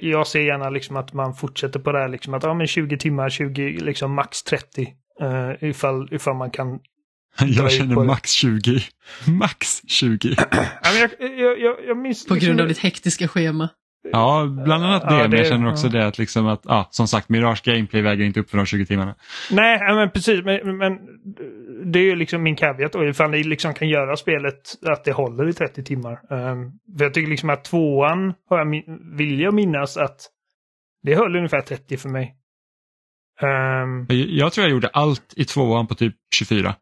jag 0.00 0.26
ser 0.26 0.40
gärna 0.40 0.70
liksom 0.70 0.96
att 0.96 1.12
man 1.12 1.34
fortsätter 1.34 1.80
på 1.80 1.92
det 1.92 1.98
här 1.98 2.08
liksom 2.08 2.34
att 2.34 2.42
ja 2.42 2.54
men 2.54 2.66
20 2.66 2.98
timmar, 2.98 3.30
20, 3.30 3.78
liksom 3.78 4.14
max 4.14 4.42
30. 4.42 4.94
Uh, 5.22 5.28
eh, 5.28 5.70
ifall, 5.70 6.08
ifall 6.14 6.36
man 6.36 6.50
kan 6.50 6.78
jag 7.40 7.72
känner 7.72 8.04
max 8.04 8.30
20. 8.30 8.80
Max 9.26 9.82
20. 9.86 10.36
jag, 10.82 11.10
jag, 11.38 11.60
jag, 11.60 11.76
jag 11.88 11.96
minns, 11.96 12.26
På 12.26 12.34
grund 12.34 12.60
av 12.60 12.68
ditt 12.68 12.78
hektiska 12.78 13.28
schema. 13.28 13.68
Ja, 14.12 14.46
bland 14.64 14.84
annat 14.84 15.02
det, 15.08 15.14
ja, 15.14 15.22
det 15.22 15.28
men 15.28 15.38
jag 15.38 15.46
känner 15.46 15.70
också 15.70 15.88
det 15.88 16.06
att 16.06 16.18
liksom 16.18 16.46
att, 16.46 16.60
ja, 16.64 16.88
som 16.90 17.08
sagt, 17.08 17.28
Mirage 17.28 17.64
Gameplay 17.64 18.02
väger 18.02 18.24
inte 18.24 18.40
upp 18.40 18.50
för 18.50 18.56
de 18.56 18.66
20 18.66 18.86
timmarna. 18.86 19.14
Nej, 19.50 19.94
men 19.94 20.10
precis, 20.10 20.44
men, 20.44 20.76
men 20.76 20.98
det 21.92 21.98
är 21.98 22.04
ju 22.04 22.16
liksom 22.16 22.42
min 22.42 22.56
caveat 22.56 22.92
då, 22.92 23.04
ifall 23.04 23.30
ni 23.30 23.42
liksom 23.42 23.74
kan 23.74 23.88
göra 23.88 24.16
spelet 24.16 24.60
att 24.86 25.04
det 25.04 25.12
håller 25.12 25.48
i 25.48 25.52
30 25.52 25.84
timmar. 25.84 26.12
Um, 26.12 26.72
för 26.98 27.04
jag 27.04 27.14
tycker 27.14 27.30
liksom 27.30 27.50
att 27.50 27.64
tvåan, 27.64 28.34
har 28.48 28.58
jag, 28.58 28.82
vill 29.16 29.40
jag 29.40 29.54
minnas 29.54 29.96
att 29.96 30.20
det 31.02 31.14
höll 31.14 31.36
ungefär 31.36 31.60
30 31.60 31.96
för 31.96 32.08
mig. 32.08 32.36
Um, 33.42 34.06
jag 34.08 34.52
tror 34.52 34.66
jag 34.66 34.72
gjorde 34.72 34.88
allt 34.88 35.34
i 35.36 35.44
tvåan 35.44 35.86
på 35.86 35.94
typ 35.94 36.14
24. 36.34 36.74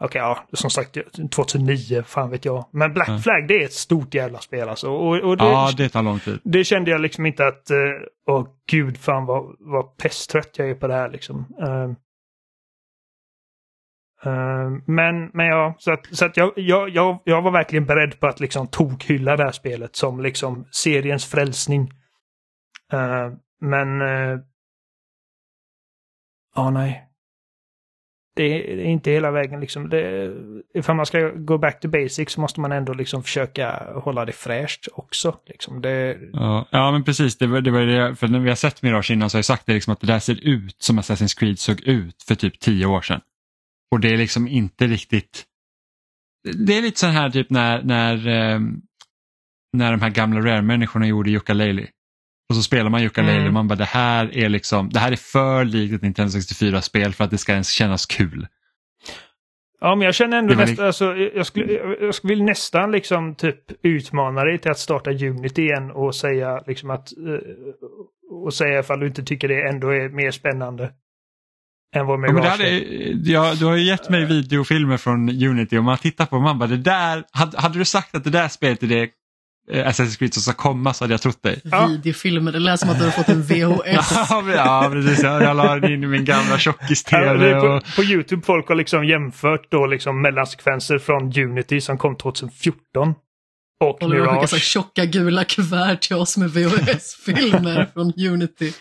Okej, 0.00 0.20
ja, 0.20 0.44
som 0.52 0.70
sagt 0.70 0.98
2009, 1.30 2.02
fan 2.06 2.30
vet 2.30 2.44
jag. 2.44 2.68
Men 2.72 2.94
Black 2.94 3.08
mm. 3.08 3.20
Flag 3.20 3.48
det 3.48 3.54
är 3.54 3.64
ett 3.64 3.72
stort 3.72 4.14
jävla 4.14 4.38
spel 4.38 4.68
alltså. 4.68 4.90
Och, 4.90 5.20
och 5.20 5.36
det, 5.36 5.44
ja, 5.44 5.72
det 5.76 5.88
tar 5.88 6.02
lång 6.02 6.18
tid. 6.18 6.38
Det 6.44 6.64
kände 6.64 6.90
jag 6.90 7.00
liksom 7.00 7.26
inte 7.26 7.46
att, 7.46 7.70
uh, 7.70 8.34
åh 8.34 8.46
gud 8.70 8.98
fan 8.98 9.26
vad, 9.26 9.56
vad 9.58 9.96
pesttrött 9.96 10.50
jag 10.58 10.70
är 10.70 10.74
på 10.74 10.86
det 10.86 10.94
här 10.94 11.08
liksom. 11.10 11.38
Uh, 11.62 11.92
Eh, 14.22 14.70
men, 14.86 15.30
men 15.32 15.46
ja, 15.46 15.74
så 15.78 15.92
att, 15.92 16.06
så 16.10 16.24
att 16.24 16.36
jag, 16.36 16.52
jag, 16.56 16.88
jag, 16.88 17.18
jag 17.24 17.42
var 17.42 17.50
verkligen 17.50 17.86
beredd 17.86 18.20
på 18.20 18.26
att 18.26 18.40
liksom 18.40 18.66
tokhylla 18.66 19.36
det 19.36 19.44
här 19.44 19.52
spelet 19.52 19.96
som 19.96 20.20
liksom 20.20 20.66
seriens 20.70 21.26
frälsning. 21.26 21.90
Eh, 22.92 23.32
men... 23.60 24.00
eh, 24.00 24.38
Ja, 26.54 26.70
nej. 26.70 27.09
Det 28.36 28.72
är, 28.72 28.84
inte 28.84 29.10
hela 29.10 29.30
vägen 29.30 29.60
liksom. 29.60 29.88
Det, 29.88 30.34
ifall 30.74 30.96
man 30.96 31.06
ska 31.06 31.28
gå 31.28 31.58
back 31.58 31.80
to 31.80 31.88
basics 31.88 32.32
så 32.32 32.40
måste 32.40 32.60
man 32.60 32.72
ändå 32.72 32.92
liksom 32.92 33.22
försöka 33.22 33.92
hålla 33.94 34.24
det 34.24 34.32
fräscht 34.32 34.88
också. 34.92 35.36
Liksom. 35.46 35.80
Det, 35.80 36.18
Ja, 36.32 36.66
ja 36.70 36.92
men 36.92 37.04
precis, 37.04 37.38
det 37.38 37.46
var, 37.46 37.60
det 37.60 37.70
var 37.70 37.80
det, 37.80 38.16
för 38.16 38.28
när 38.28 38.38
vi 38.38 38.48
har 38.48 38.56
sett 38.56 38.82
Mirage 38.82 39.10
innan 39.10 39.30
så 39.30 39.36
har 39.36 39.38
jag 39.38 39.44
sagt 39.44 39.66
det 39.66 39.74
liksom 39.74 39.92
att 39.92 40.00
det 40.00 40.06
där 40.06 40.18
ser 40.18 40.48
ut 40.48 40.82
som 40.82 41.00
Assassin's 41.00 41.38
Creed 41.38 41.58
såg 41.58 41.80
ut 41.80 42.22
för 42.22 42.34
typ 42.34 42.60
tio 42.60 42.86
år 42.86 43.00
sedan. 43.00 43.20
Och 43.90 44.00
det 44.00 44.08
är 44.08 44.16
liksom 44.16 44.48
inte 44.48 44.86
riktigt, 44.86 45.44
det 46.66 46.78
är 46.78 46.82
lite 46.82 47.00
så 47.00 47.06
här 47.06 47.30
typ 47.30 47.50
när, 47.50 47.82
när, 47.82 48.28
ehm, 48.28 48.80
när 49.72 49.90
de 49.92 50.00
här 50.00 50.10
gamla 50.10 50.40
Rare-människorna 50.40 51.06
gjorde 51.06 51.30
Yooka-Laylee. 51.30 51.88
Och 52.50 52.56
så 52.56 52.62
spelar 52.62 52.90
man 52.90 53.00
Yooka-Laylee 53.00 53.40
Mm. 53.40 53.54
man 53.54 53.68
bara 53.68 53.74
det 53.74 53.84
här 53.84 54.36
är 54.36 54.48
liksom, 54.48 54.90
det 54.90 54.98
här 54.98 55.12
är 55.12 55.16
för 55.16 55.64
likt 55.64 55.94
ett 55.94 56.02
Nintendo 56.02 56.38
64-spel 56.38 57.12
för 57.12 57.24
att 57.24 57.30
det 57.30 57.38
ska 57.38 57.52
ens 57.52 57.70
kännas 57.70 58.06
kul. 58.06 58.46
Ja, 59.80 59.94
men 59.94 60.04
jag 60.04 60.14
känner 60.14 60.38
ändå 60.38 60.54
nästan, 60.54 60.86
alltså, 60.86 61.16
jag, 61.16 61.46
skulle, 61.46 61.72
jag, 61.72 62.02
jag 62.02 62.14
skulle 62.14 62.34
vill 62.34 62.44
nästan 62.44 62.92
liksom 62.92 63.34
typ 63.34 63.56
utmana 63.82 64.44
dig 64.44 64.58
till 64.58 64.70
att 64.70 64.78
starta 64.78 65.10
Unity 65.10 65.62
igen 65.62 65.90
och 65.90 66.14
säga 66.14 66.62
liksom 66.66 66.90
att 66.90 67.12
eh, 67.18 67.38
och 68.44 68.54
säga 68.54 68.80
ifall 68.80 69.00
du 69.00 69.06
inte 69.06 69.22
tycker 69.22 69.48
det 69.48 69.68
ändå 69.68 69.88
är 69.88 70.08
mer 70.08 70.30
spännande. 70.30 70.92
Än 71.96 72.06
vad 72.06 72.28
Ja, 72.28 72.32
men 72.32 72.42
det 72.42 72.48
hade, 72.48 72.68
ja, 73.24 73.54
du 73.58 73.64
har 73.64 73.76
ju 73.76 73.84
gett 73.84 74.10
mig 74.10 74.24
videofilmer 74.24 74.96
från 74.96 75.28
Unity 75.28 75.78
och 75.78 75.84
man 75.84 75.98
tittar 75.98 76.26
på 76.26 76.36
och 76.36 76.42
man 76.42 76.58
bara 76.58 76.66
det 76.68 76.76
där, 76.76 77.24
hade, 77.32 77.58
hade 77.58 77.78
du 77.78 77.84
sagt 77.84 78.14
att 78.14 78.24
det 78.24 78.30
där 78.30 78.48
spelet 78.48 78.82
är 78.82 78.86
det 78.86 79.02
eh, 79.02 79.08
Assassin's 79.72 80.18
Creed 80.18 80.34
som 80.34 80.42
ska 80.42 80.52
komma 80.52 80.94
så 80.94 81.04
hade 81.04 81.14
jag 81.14 81.20
trott 81.22 81.42
dig. 81.42 81.60
Ja. 81.64 81.86
Videofilmer, 81.86 82.52
det 82.52 82.58
lät 82.58 82.80
som 82.80 82.90
att 82.90 82.98
du 82.98 83.04
har 83.04 83.10
fått 83.10 83.28
en 83.28 83.42
VHS. 83.42 84.12
Ja, 84.30 84.44
ja 84.54 84.88
precis. 84.92 85.22
Jag, 85.22 85.56
la 85.56 85.74
den 85.76 85.92
in 85.92 86.04
i 86.04 86.06
min 86.06 86.24
gamla 86.24 86.50
Ja, 86.50 86.58
tjockis-tv. 86.58 87.54
och... 87.54 87.84
på, 87.84 87.90
på 87.96 88.02
YouTube 88.02 88.42
folk 88.46 88.68
har 88.68 88.74
liksom 88.74 89.04
jämfört 89.04 89.70
då 89.70 89.86
liksom 89.86 90.22
mellansekvenser 90.22 90.98
från 90.98 91.32
Unity 91.38 91.80
som 91.80 91.98
kom 91.98 92.16
2014. 92.16 93.14
Och 93.84 93.98
här 94.00 94.08
Mirage. 94.08 94.60
tjocka 94.60 95.04
gula 95.04 95.44
kuvert 95.44 95.96
till 95.96 96.16
oss 96.16 96.36
med 96.36 96.50
VHS-filmer 96.50 97.90
från 97.94 98.12
Unity? 98.32 98.72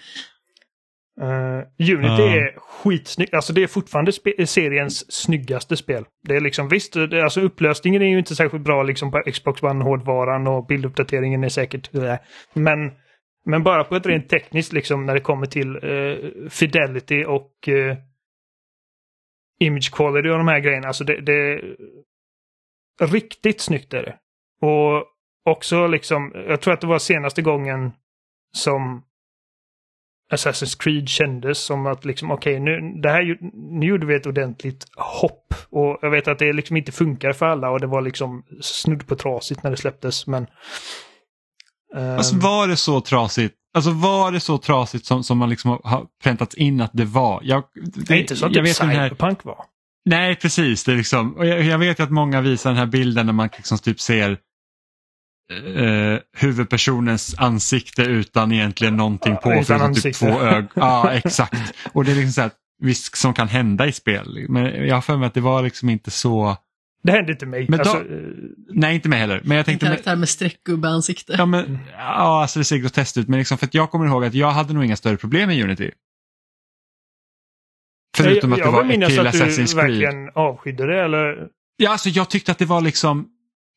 Eh, 1.22 1.94
Unity 1.96 2.24
Ja. 2.24 2.36
är 2.36 2.56
skitsnyggt. 2.60 3.34
Alltså 3.34 3.54
det 3.54 3.64
är 3.64 3.68
fortfarande 3.68 4.12
seriens 4.46 5.12
snyggaste 5.12 5.78
spel. 5.78 6.06
Det 6.28 6.36
är 6.36 6.42
liksom 6.42 6.70
visst, 6.70 6.94
det, 6.94 7.24
alltså 7.24 7.42
upplösningen 7.42 8.02
är 8.02 8.06
ju 8.06 8.20
inte 8.20 8.36
särskilt 8.36 8.64
bra 8.64 8.84
liksom 8.84 9.12
på 9.12 9.22
Xbox 9.32 9.64
One-hårdvaran 9.64 10.48
och 10.48 10.66
bilduppdateringen 10.66 11.44
är 11.44 11.50
säkert... 11.50 11.96
äh. 11.96 12.16
Men, 12.54 12.92
men 13.46 13.64
bara 13.64 13.84
på 13.84 13.96
ett 13.96 14.06
rent 14.06 14.30
tekniskt 14.30 14.74
liksom 14.74 15.06
när 15.06 15.14
det 15.14 15.20
kommer 15.20 15.46
till 15.46 15.76
eh, 15.76 16.50
fidelity 16.50 17.24
och 17.26 17.70
eh, 17.70 17.98
image 19.60 19.92
quality 19.94 20.30
och 20.30 20.38
de 20.38 20.48
här 20.48 20.60
grejerna. 20.60 20.88
Alltså 20.88 21.04
det, 21.04 21.22
det 21.22 21.62
riktigt 23.02 23.62
snyggt 23.62 23.94
är 23.94 24.04
det. 24.04 24.16
Och 24.68 25.06
också 25.46 25.88
liksom, 25.88 26.32
jag 26.48 26.62
tror 26.62 26.74
att 26.74 26.82
det 26.82 26.88
var 26.88 27.00
senaste 27.00 27.42
gången 27.42 27.92
som 28.56 29.04
Assassin's 30.34 30.78
Creed 30.84 31.10
kändes 31.10 31.60
som 31.60 31.86
att 31.88 32.06
liksom 32.06 32.32
okej 32.32 32.60
nu, 32.60 32.80
det 33.02 33.10
här, 33.10 33.38
nu 33.80 33.86
gjorde 33.86 34.06
vi 34.06 34.16
ett 34.16 34.26
ordentligt 34.26 34.86
hopp. 34.96 35.54
Och 35.70 36.00
jag 36.02 36.10
vet 36.12 36.28
att 36.28 36.40
det 36.40 36.54
liksom 36.54 36.78
inte 36.78 36.92
funkar 36.92 37.34
för 37.34 37.46
alla 37.46 37.70
och 37.70 37.80
det 37.80 37.88
var 37.88 38.02
liksom 38.02 38.44
snudd 38.62 39.08
på 39.08 39.16
trasigt 39.16 39.64
när 39.64 39.72
det 39.72 39.78
släpptes 39.78 40.28
men... 40.28 40.48
ehm, 41.96 42.18
Alltså, 42.18 42.36
var 42.36 42.68
det 42.68 42.76
så 42.76 43.02
trasigt? 43.02 43.56
Alltså 43.74 43.92
var 43.92 44.32
det 44.32 44.40
så 44.40 44.58
trasigt 44.58 45.06
som, 45.06 45.24
som 45.24 45.38
man 45.38 45.50
liksom 45.50 45.80
har- 45.84 46.06
präntat 46.24 46.54
in 46.54 46.82
att 46.82 46.92
det 46.94 47.06
var? 47.06 47.40
Jag, 47.44 47.64
det, 47.94 48.02
det 48.08 48.14
är 48.14 48.18
inte 48.22 48.36
så 48.36 48.46
att 48.46 48.56
jag 48.56 48.66
typ 48.66 48.70
vet 48.72 48.80
den 48.80 48.90
här, 48.90 49.10
Cyberpunk 49.10 49.44
var. 49.44 49.58
Nej, 50.06 50.36
precis. 50.36 50.84
Det 50.84 50.92
är 50.92 50.96
liksom, 50.96 51.38
och 51.38 51.46
jag, 51.46 51.62
jag 51.64 51.78
vet 51.78 52.00
att 52.00 52.10
många 52.12 52.42
visar 52.42 52.70
den 52.70 52.80
här 52.80 52.86
bilden 52.86 53.26
när 53.26 53.34
man 53.34 53.50
liksom 53.58 53.78
typ 53.78 54.00
ser 54.00 54.38
eh, 55.76 56.20
huvudpersonens 56.38 57.36
ansikte 57.38 58.02
utan 58.04 58.52
egentligen 58.52 58.98
någonting 58.98 59.36
på 59.38 59.52
Utan 59.52 59.64
förutom 59.66 59.78
typ 59.78 60.06
ansikte. 60.06 60.20
två 60.26 60.40
ögon. 60.42 60.68
Ja, 60.76 61.12
exakt. 61.14 61.74
Och 61.94 62.06
det 62.06 62.12
är 62.12 62.16
liksom 62.16 62.32
så 62.34 62.42
här, 62.42 62.52
visst 62.82 63.18
som 63.18 63.34
kan 63.34 63.48
hända 63.48 63.88
i 63.88 63.92
spel. 63.92 64.46
Men 64.50 64.88
jag 64.88 64.96
har 64.96 65.02
för 65.02 65.18
mig 65.18 65.28
att 65.28 65.34
det 65.34 65.42
var 65.42 65.62
liksom 65.64 65.90
inte 65.90 66.12
så, 66.12 66.58
Det 67.04 67.12
hände 67.12 67.32
inte 67.32 67.46
mig. 67.46 67.66
Men 67.70 67.80
då- 67.80 67.90
alltså, 67.90 68.04
nej 68.74 68.96
inte 68.96 69.10
mig 69.10 69.20
heller. 69.20 69.42
Men 69.44 69.52
jag 69.52 69.60
En 69.60 69.66
tänkte, 69.66 69.86
karaktär 69.86 70.16
med 70.16 70.30
streckgubbe-ansikte. 70.30 71.36
ja, 71.38 71.46
men, 71.46 71.80
ja 71.92 72.42
alltså 72.42 72.60
det 72.60 72.66
ser 72.66 72.78
groteskt 72.78 73.18
ut. 73.18 73.28
Men 73.28 73.40
liksom 73.40 73.58
för 73.58 73.66
att 73.66 73.74
jag 73.74 73.92
kommer 73.92 74.06
ihåg 74.06 74.26
att 74.26 74.34
jag 74.34 74.52
hade 74.52 74.74
nog 74.74 74.86
inga 74.86 74.96
större 74.96 75.18
problem 75.18 75.50
med 75.50 75.64
Unity. 75.64 75.92
Förutom 78.18 78.52
jag, 78.52 78.58
att 78.60 78.64
det 78.64 78.68
jag 78.68 78.72
var 78.72 78.82
ett 78.82 78.88
minnas 78.88 79.10
till 79.10 79.28
att 79.28 79.34
du 79.34 79.40
Assassin's 79.40 79.74
Creed. 79.74 79.76
verkligen 79.76 80.30
avskydde 80.36 80.86
det 80.88 81.04
eller? 81.04 81.48
Ja, 81.78 81.92
alltså 81.92 82.10
jag 82.10 82.30
tyckte 82.30 82.52
att 82.52 82.58
det 82.58 82.66
var 82.66 82.82
liksom 82.82 83.28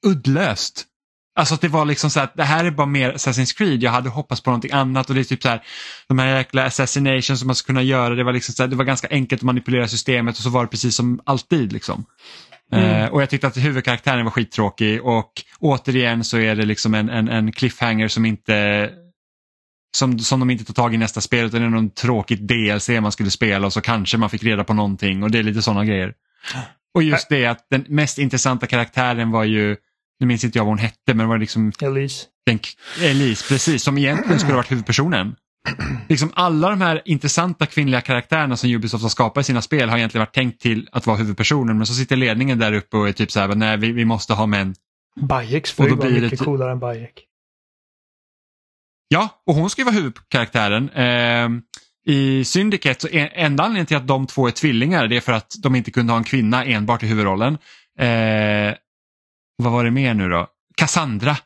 uddlöst. 0.06 0.86
Alltså 1.35 1.55
att 1.55 1.61
det 1.61 1.68
var 1.68 1.85
liksom 1.85 2.11
så 2.11 2.20
att 2.20 2.35
det 2.37 2.45
här 2.45 2.64
är 2.64 2.70
bara 2.70 2.87
mer 2.87 3.12
Assassin's 3.12 3.57
Creed. 3.57 3.83
Jag 3.83 3.91
hade 3.91 4.09
hoppats 4.09 4.41
på 4.41 4.51
någonting 4.51 4.72
annat 4.72 5.09
och 5.09 5.14
det 5.14 5.20
är 5.20 5.24
typ 5.24 5.43
så 5.43 5.49
här 5.49 5.62
de 6.09 6.18
här 6.18 6.37
jäkla 6.37 6.64
assassinations 6.64 7.39
som 7.39 7.47
man 7.47 7.55
skulle 7.55 7.66
kunna 7.66 7.83
göra. 7.83 8.14
Det 8.14 8.24
var 8.24 8.33
liksom 8.33 8.55
så 8.55 8.62
här, 8.62 8.68
det 8.68 8.76
var 8.76 8.85
ganska 8.85 9.09
enkelt 9.11 9.41
att 9.41 9.47
manipulera 9.47 9.89
systemet 9.89 10.37
och 10.37 10.43
så 10.43 10.51
var 10.51 10.62
det 10.62 10.68
precis 10.68 10.97
som 10.97 11.20
alltid 11.24 11.72
liksom. 11.72 12.05
Mm. 12.72 12.85
Eh, 12.85 13.09
och 13.09 13.22
jag 13.22 13.30
tyckte 13.30 13.47
att 13.47 13.57
huvudkaraktären 13.57 14.24
var 14.24 14.30
skittråkig 14.30 15.03
och 15.05 15.33
återigen 15.59 16.25
så 16.25 16.38
är 16.38 16.54
det 16.54 16.64
liksom 16.64 16.95
en, 16.95 17.09
en, 17.09 17.29
en 17.29 17.53
cliffhanger 17.53 18.09
som 18.09 18.25
inte 18.25 18.91
som, 19.96 20.18
som 20.18 20.41
de 20.41 20.50
inte 20.50 20.64
tar 20.64 20.75
tag 20.75 20.95
i 20.95 20.99
nästa 20.99 21.21
spel 21.21 21.46
utan 21.46 21.61
det 21.61 21.67
är 21.67 21.71
någon 21.71 21.91
tråkigt 21.91 22.49
DLC 22.49 22.88
man 22.88 23.13
skulle 23.13 23.30
spela 23.30 23.67
och 23.67 23.72
så 23.72 23.80
kanske 23.80 24.18
man 24.18 24.30
fick 24.30 24.42
reda 24.42 24.64
på 24.64 24.75
någonting 24.75 25.22
och 25.22 25.30
det 25.30 25.38
är 25.38 25.42
lite 25.42 25.63
sådana 25.63 25.84
grejer. 25.84 26.14
Och 26.95 27.03
just 27.03 27.29
det 27.29 27.46
att 27.46 27.67
den 27.71 27.84
mest 27.88 28.18
intressanta 28.18 28.67
karaktären 28.67 29.30
var 29.30 29.45
ju, 29.45 29.76
nu 30.22 30.26
minns 30.26 30.44
inte 30.44 30.58
jag 30.58 30.64
vad 30.64 30.70
hon 30.70 30.78
hette, 30.78 30.96
men 31.07 31.18
det 31.18 31.26
var 31.26 31.38
liksom 31.38 31.72
Elise. 31.82 32.26
den, 32.46 32.58
Elise, 33.00 33.49
precis, 33.49 33.82
som 33.82 33.99
egentligen 33.99 34.38
skulle 34.38 34.53
ha 34.53 34.58
varit 34.58 34.70
huvudpersonen. 34.70 35.36
Liksom 36.08 36.32
alla 36.34 36.70
de 36.70 36.80
här 36.80 37.03
intressanta 37.04 37.66
kvinnliga 37.66 38.00
karaktärerna 38.00 38.57
som 38.57 38.70
Ubisoft 38.70 39.03
har 39.03 39.08
skapat 39.08 39.40
i 39.40 39.44
sina 39.44 39.62
spel 39.62 39.88
har 39.88 39.99
egentligen 39.99 40.22
varit 40.22 40.34
tänkt 40.34 40.61
till 40.61 40.88
att 40.92 41.07
vara 41.07 41.16
huvudpersonen 41.16 41.76
men 41.76 41.86
så 41.86 41.94
sitter 41.94 42.16
ledningen 42.16 42.58
där 42.58 42.72
uppe 42.72 42.96
och 42.96 43.08
är 43.08 43.12
typ 43.12 43.30
så 43.30 43.40
här, 43.40 43.54
nej 43.54 43.76
vi, 43.76 43.92
vi 43.92 44.04
måste 44.04 44.34
ha 44.34 44.46
män. 44.46 44.74
Bayeks 45.20 45.72
fru 45.72 45.88
var 45.88 46.07
det 46.07 46.20
mycket 46.20 46.38
ty- 46.38 46.44
coolare 46.44 46.72
än 46.72 46.78
Bayek. 46.78 47.24
Ja, 49.08 49.42
och 49.46 49.54
hon 49.54 49.70
ska 49.70 49.80
ju 49.80 49.84
vara 49.84 49.94
huvudkaraktären. 49.94 50.90
Ehm, 50.94 51.62
I 52.07 52.44
Syndicate, 52.44 53.00
så 53.00 53.08
är, 53.08 53.30
enda 53.34 53.62
anledningen 53.64 53.86
till 53.86 53.96
att 53.96 54.07
de 54.07 54.26
två 54.26 54.46
är 54.46 54.50
tvillingar 54.50 55.07
det 55.07 55.16
är 55.16 55.20
för 55.20 55.32
att 55.32 55.54
de 55.62 55.74
inte 55.74 55.90
kunde 55.90 56.12
ha 56.12 56.18
en 56.18 56.24
kvinna 56.24 56.64
enbart 56.64 57.03
i 57.03 57.07
huvudrollen. 57.07 57.58
Eh, 57.99 58.74
vad 59.63 59.72
var 59.72 59.84
det 59.84 59.91
mer 59.91 60.14
nu 60.14 60.29
då? 60.29 60.47
Cassandra 60.76 61.37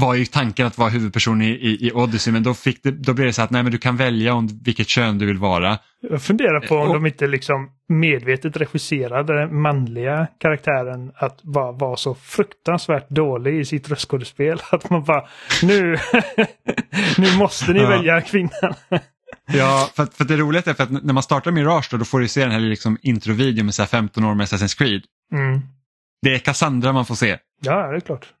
var 0.00 0.14
ju 0.14 0.24
tanken 0.26 0.66
att 0.66 0.78
vara 0.78 0.88
huvudperson 0.90 1.42
i, 1.42 1.48
i, 1.50 1.86
i 1.86 1.92
Odyssey 1.92 2.32
men 2.32 2.42
då, 2.42 2.54
fick 2.54 2.82
det, 2.82 2.90
då 2.90 3.14
blev 3.14 3.26
det 3.26 3.32
så 3.32 3.42
att 3.42 3.50
nej, 3.50 3.62
men 3.62 3.72
du 3.72 3.78
kan 3.78 3.96
välja 3.96 4.34
om 4.34 4.48
vilket 4.64 4.88
kön 4.88 5.18
du 5.18 5.26
vill 5.26 5.38
vara. 5.38 5.78
Jag 6.10 6.22
funderar 6.22 6.66
på 6.68 6.76
om 6.76 6.88
Och- 6.88 6.94
de 6.94 7.06
inte 7.06 7.26
liksom 7.26 7.68
medvetet 7.88 8.56
regisserade 8.56 9.40
den 9.40 9.60
manliga 9.62 10.26
karaktären 10.40 11.12
att 11.14 11.42
bara 11.42 11.72
vara 11.72 11.96
så 11.96 12.14
fruktansvärt 12.14 13.08
dålig 13.10 13.60
i 13.60 13.64
sitt 13.64 13.88
röstskådespel. 13.88 14.60
Att 14.70 14.90
man 14.90 15.04
bara, 15.04 15.24
nu, 15.62 15.96
nu 17.18 17.36
måste 17.38 17.72
ni 17.72 17.80
Ja. 17.80 17.88
välja 17.88 18.20
kvinnan. 18.20 18.74
Ja, 19.46 19.88
för, 19.96 20.06
för 20.06 20.24
det 20.24 20.36
roliga 20.36 20.62
är 20.66 20.74
för 20.74 20.82
att 20.82 20.90
när 21.04 21.12
man 21.14 21.22
startar 21.22 21.50
Mirage 21.50 21.88
då, 21.90 21.96
då 21.96 22.04
får 22.04 22.20
du 22.20 22.28
se 22.28 22.40
den 22.42 22.50
här 22.50 22.60
liksom 22.60 22.98
introvideon 23.02 23.64
med 23.66 23.74
så 23.74 23.82
här 23.82 23.86
15 23.86 24.24
år 24.24 24.34
med 24.34 24.46
Assassin's 24.46 24.78
Creed. 24.78 25.02
Mm. 25.32 25.60
Det 26.24 26.34
är 26.34 26.38
Cassandra 26.38 26.92
man 26.92 27.06
får 27.06 27.14
se. 27.14 27.38
Ja, 27.60 27.90
det 27.90 27.96
är 27.96 28.00
klart. 28.00 28.32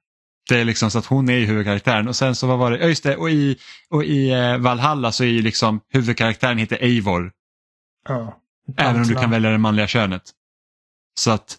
Det 0.48 0.60
är 0.60 0.64
liksom 0.64 0.90
så 0.90 0.98
att 0.98 1.06
hon 1.06 1.28
är 1.28 1.36
ju 1.36 1.46
huvudkaraktären 1.46 2.08
och 2.08 2.16
sen 2.16 2.34
så 2.34 2.46
vad 2.46 2.58
var 2.58 2.70
det, 2.70 2.78
ja 2.78 2.86
just 2.86 3.02
det, 3.02 3.16
och 3.16 3.30
i, 3.30 3.58
och 3.90 4.04
i 4.04 4.30
eh, 4.30 4.58
Valhalla 4.58 5.12
så 5.12 5.24
är 5.24 5.28
ju 5.28 5.42
liksom 5.42 5.80
huvudkaraktären 5.92 6.58
heter 6.58 6.76
Eivor. 6.76 7.32
Ja. 8.08 8.40
Även 8.76 8.96
om 8.96 9.08
du 9.08 9.14
kan 9.14 9.30
välja 9.30 9.50
det 9.50 9.58
manliga 9.58 9.86
könet. 9.86 10.22
Så 11.20 11.30
att, 11.30 11.56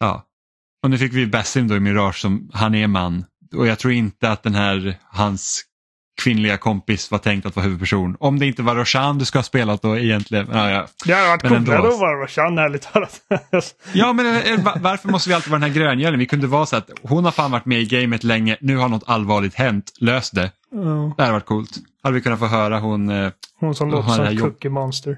ja. 0.00 0.26
Och 0.82 0.90
nu 0.90 0.98
fick 0.98 1.12
vi 1.12 1.26
Basim 1.26 1.68
då 1.68 1.76
i 1.76 1.80
Mirage 1.80 2.20
som, 2.20 2.50
han 2.54 2.74
är 2.74 2.86
man. 2.86 3.24
Och 3.54 3.66
jag 3.66 3.78
tror 3.78 3.92
inte 3.92 4.30
att 4.30 4.42
den 4.42 4.54
här, 4.54 4.98
hans 5.04 5.64
kvinnliga 6.18 6.56
kompis 6.56 7.10
var 7.10 7.18
tänkt 7.18 7.46
att 7.46 7.56
vara 7.56 7.64
huvudperson. 7.64 8.16
Om 8.20 8.38
det 8.38 8.46
inte 8.46 8.62
var 8.62 8.74
Roshan 8.74 9.18
du 9.18 9.24
ska 9.24 9.38
ha 9.38 9.42
spelat 9.42 9.82
då 9.82 9.98
egentligen. 9.98 10.48
Ja, 10.52 10.70
ja. 10.70 10.86
Det 11.04 11.12
hade 11.14 11.28
varit 11.28 11.42
coolare 11.42 11.88
att 11.88 11.98
vara 12.00 12.22
Roshan 12.22 12.58
ärligt 12.58 12.82
talat. 12.92 13.20
ja 13.92 14.12
men 14.12 14.26
eh, 14.26 14.64
va- 14.64 14.76
varför 14.80 15.08
måste 15.08 15.28
vi 15.28 15.34
alltid 15.34 15.50
vara 15.50 15.60
den 15.60 15.70
här 15.70 15.78
gröngölen? 15.80 16.18
Vi 16.18 16.26
kunde 16.26 16.46
vara 16.46 16.66
så 16.66 16.76
att 16.76 16.90
hon 17.02 17.24
har 17.24 17.32
fan 17.32 17.50
varit 17.50 17.66
med 17.66 17.80
i 17.80 17.84
gamet 17.86 18.24
länge, 18.24 18.56
nu 18.60 18.76
har 18.76 18.88
något 18.88 19.04
allvarligt 19.06 19.54
hänt, 19.54 19.92
lös 20.00 20.30
det. 20.30 20.50
Ja. 20.72 21.14
Det 21.16 21.22
hade 21.22 21.32
varit 21.32 21.46
coolt. 21.46 21.70
Hade 22.02 22.14
vi 22.14 22.20
kunnat 22.20 22.38
få 22.38 22.46
höra 22.46 22.78
hon, 22.78 23.10
eh, 23.10 23.30
Hon 23.60 23.74
som 23.74 23.90
låter 23.90 24.08
som 24.10 24.36
Cookie 24.38 24.70
Monster. 24.70 25.16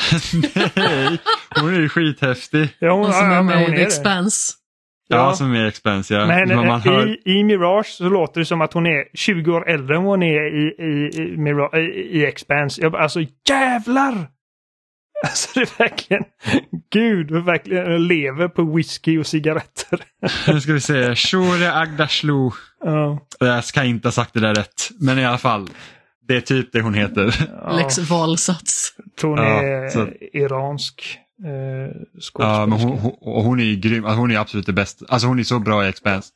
Nej, 0.74 1.18
hon 1.60 1.74
är 1.74 1.80
ju 1.80 1.88
skithäftig. 1.88 2.76
Ja, 2.78 2.90
hon, 2.92 3.04
Hon 3.04 3.12
som 3.12 3.30
ja, 3.30 3.38
är 3.38 3.42
med 3.42 3.62
i 3.68 3.76
The. 3.76 3.82
Expanse. 3.82 4.52
Ja, 5.10 5.16
Ja. 5.16 5.32
som 5.34 5.54
är 5.54 5.66
Expense 5.66 6.14
ja. 6.14 6.26
Men 6.26 6.48
Men 6.48 6.66
man 6.66 6.80
hör... 6.80 7.08
i, 7.08 7.22
i 7.38 7.44
Mirage 7.44 7.86
så 7.86 8.08
låter 8.08 8.40
det 8.40 8.44
som 8.44 8.60
att 8.60 8.72
hon 8.72 8.86
är 8.86 9.04
20 9.14 9.52
år 9.52 9.68
äldre 9.70 9.96
än 9.96 10.02
vad 10.02 10.10
hon 10.12 10.22
är 10.22 10.56
i, 10.56 10.62
i, 10.78 11.10
i, 11.16 11.80
i, 11.80 12.18
i 12.20 12.26
Expanse. 12.26 12.82
Jag 12.82 12.96
alltså 12.96 13.20
jävlar! 13.48 14.14
Alltså 15.24 15.48
det 15.54 15.60
är 15.60 15.78
verkligen, 15.78 16.24
gud, 16.92 17.30
hon 17.30 17.44
verkligen 17.44 18.06
lever 18.06 18.48
på 18.48 18.62
whisky 18.76 19.18
och 19.18 19.26
cigaretter. 19.26 20.00
Nu 20.52 20.60
ska 20.60 20.72
vi 20.72 20.80
se. 20.80 21.14
Shore 21.14 21.72
Agdashlu. 21.72 22.50
Ja, 22.84 23.18
Jag 23.40 23.64
ska 23.64 23.84
inte 23.84 24.08
ha 24.08 24.12
sagt 24.12 24.34
det 24.34 24.40
där 24.40 24.54
rätt. 24.54 24.88
Men 25.00 25.18
i 25.18 25.24
alla 25.24 25.38
fall. 25.38 25.68
Det 26.28 26.36
är 26.36 26.40
typ 26.40 26.72
det 26.72 26.80
hon 26.80 26.94
heter. 26.94 27.34
ja. 27.62 27.72
Lex 27.76 27.98
valsats. 27.98 28.94
Hon 29.22 29.38
Ja, 29.38 29.44
är 29.62 29.88
så- 29.88 30.08
iransk 30.32 31.18
eh. 31.44 31.96
Ja, 32.38 32.66
men 32.66 32.78
hon, 32.80 32.98
hon, 32.98 33.44
hon 33.44 33.60
är 33.60 33.64
ju 33.64 33.76
grym. 33.76 34.04
Alltså, 34.04 34.20
hon 34.20 34.30
är 34.30 34.38
absolut 34.38 34.66
det 34.66 34.72
bästa. 34.72 35.04
Alltså 35.08 35.28
hon 35.28 35.38
är 35.38 35.42
så 35.42 35.58
bra 35.58 35.84
i 35.84 35.88
Expense. 35.88 36.32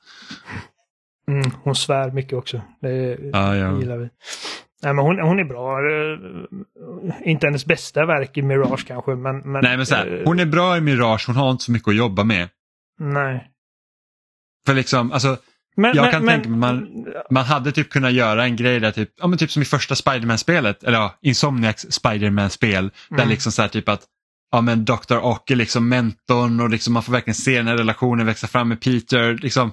Mm, 1.28 1.50
hon 1.62 1.74
svär 1.74 2.10
mycket 2.10 2.32
också. 2.32 2.60
Det 2.80 3.18
Ja, 3.32 3.56
ja. 3.56 3.78
gillar 3.80 3.96
vi. 3.96 4.08
Nej, 4.82 4.94
men 4.94 5.04
hon, 5.04 5.18
hon 5.20 5.38
är 5.38 5.44
bra. 5.44 5.78
Eh, 5.78 7.30
Inte 7.32 7.46
hennes 7.46 7.66
bästa 7.66 8.06
verk 8.06 8.36
i 8.38 8.42
Mirage 8.42 8.86
kanske, 8.86 9.14
men... 9.14 9.38
men 9.38 9.62
Nej 9.62 9.76
men 9.76 9.86
så 9.86 9.94
här, 9.94 10.18
eh, 10.18 10.22
hon 10.24 10.40
är 10.40 10.46
bra 10.46 10.76
i 10.76 10.80
Mirage, 10.80 11.24
hon 11.26 11.36
har 11.36 11.50
inte 11.50 11.64
så 11.64 11.72
mycket 11.72 11.88
att 11.88 11.96
jobba 11.96 12.24
med. 12.24 12.48
Nej. 13.00 13.50
För 14.66 14.74
liksom, 14.74 15.12
alltså, 15.12 15.36
Men, 15.76 15.92
Jag 15.96 16.02
men, 16.02 16.12
kan 16.12 16.24
men, 16.24 16.34
tänka 16.34 16.48
mig 16.48 16.58
man- 16.58 17.06
man 17.30 17.44
hade 17.44 17.72
typ 17.72 17.90
kunnat 17.90 18.12
göra 18.12 18.44
en 18.44 18.56
grej 18.56 18.80
där, 18.80 18.90
typ, 18.90 19.10
ja, 19.20 19.26
men 19.26 19.38
typ 19.38 19.50
som 19.50 19.62
i 19.62 19.64
första 19.64 19.94
Spiderman-spelet, 19.94 20.84
eller 20.84 20.98
ja, 20.98 21.14
Insomniacs 21.22 21.86
Spiderman-spel, 21.90 22.90
där 23.10 23.16
Mm. 23.16 23.28
liksom 23.28 23.52
så 23.52 23.62
här 23.62 23.68
typ 23.68 23.88
att 23.88 24.02
ja, 24.54 24.60
men 24.60 24.84
Dr. 24.84 25.16
Ock 25.22 25.50
är 25.50 25.56
liksom 25.56 25.88
mentorn 25.88 26.60
och 26.60 26.70
liksom 26.70 26.92
man 26.94 27.02
får 27.02 27.12
verkligen 27.12 27.34
se 27.34 27.56
den 27.56 27.66
här 27.66 27.76
relationen 27.76 28.26
växa 28.26 28.46
fram 28.46 28.68
med 28.68 28.80
Peter. 28.80 29.34
Liksom, 29.34 29.72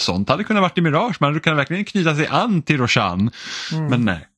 sånt 0.00 0.28
hade 0.28 0.44
kunnat 0.44 0.62
varit 0.62 0.78
i 0.78 0.80
Mirage, 0.80 1.16
man 1.20 1.30
hade 1.30 1.40
kunnat 1.40 1.58
verkligen 1.58 1.84
knyta 1.84 2.14
sig 2.14 2.26
an 2.26 2.62
till 2.62 2.78
Roshan. 2.78 3.30
Mm. 3.72 3.86
Men 3.90 4.04
nej. 4.04 4.28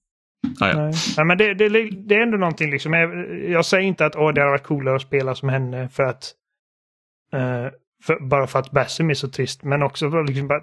Ja, 0.61 0.69
ja. 0.69 0.77
Nej. 0.77 0.95
Nej, 1.17 1.27
men 1.27 1.39
det, 1.39 1.55
det, 1.55 1.69
det 1.91 2.15
är 2.15 2.23
ändå 2.23 2.37
någonting 2.37 2.71
liksom. 2.71 2.93
Jag, 3.49 3.65
säger 3.65 3.85
inte 3.85 4.07
att 4.07 4.17
åh, 4.17 4.33
det 4.33 4.41
hade 4.41 4.51
varit 4.51 4.63
coolare 4.63 4.97
att 4.97 5.03
spela 5.03 5.35
som 5.35 5.49
henne 5.49 5.89
för 5.89 6.03
att 6.03 6.33
eh, 7.33 7.73
för, 8.05 8.29
bara 8.29 8.47
för 8.47 8.59
att 8.59 8.71
Basim 8.71 9.11
är 9.11 9.15
så 9.15 9.29
trist, 9.29 9.63
men 9.63 9.83
också 9.83 10.11
för 10.11 10.25
liksom 10.25 10.49
bara, 10.49 10.61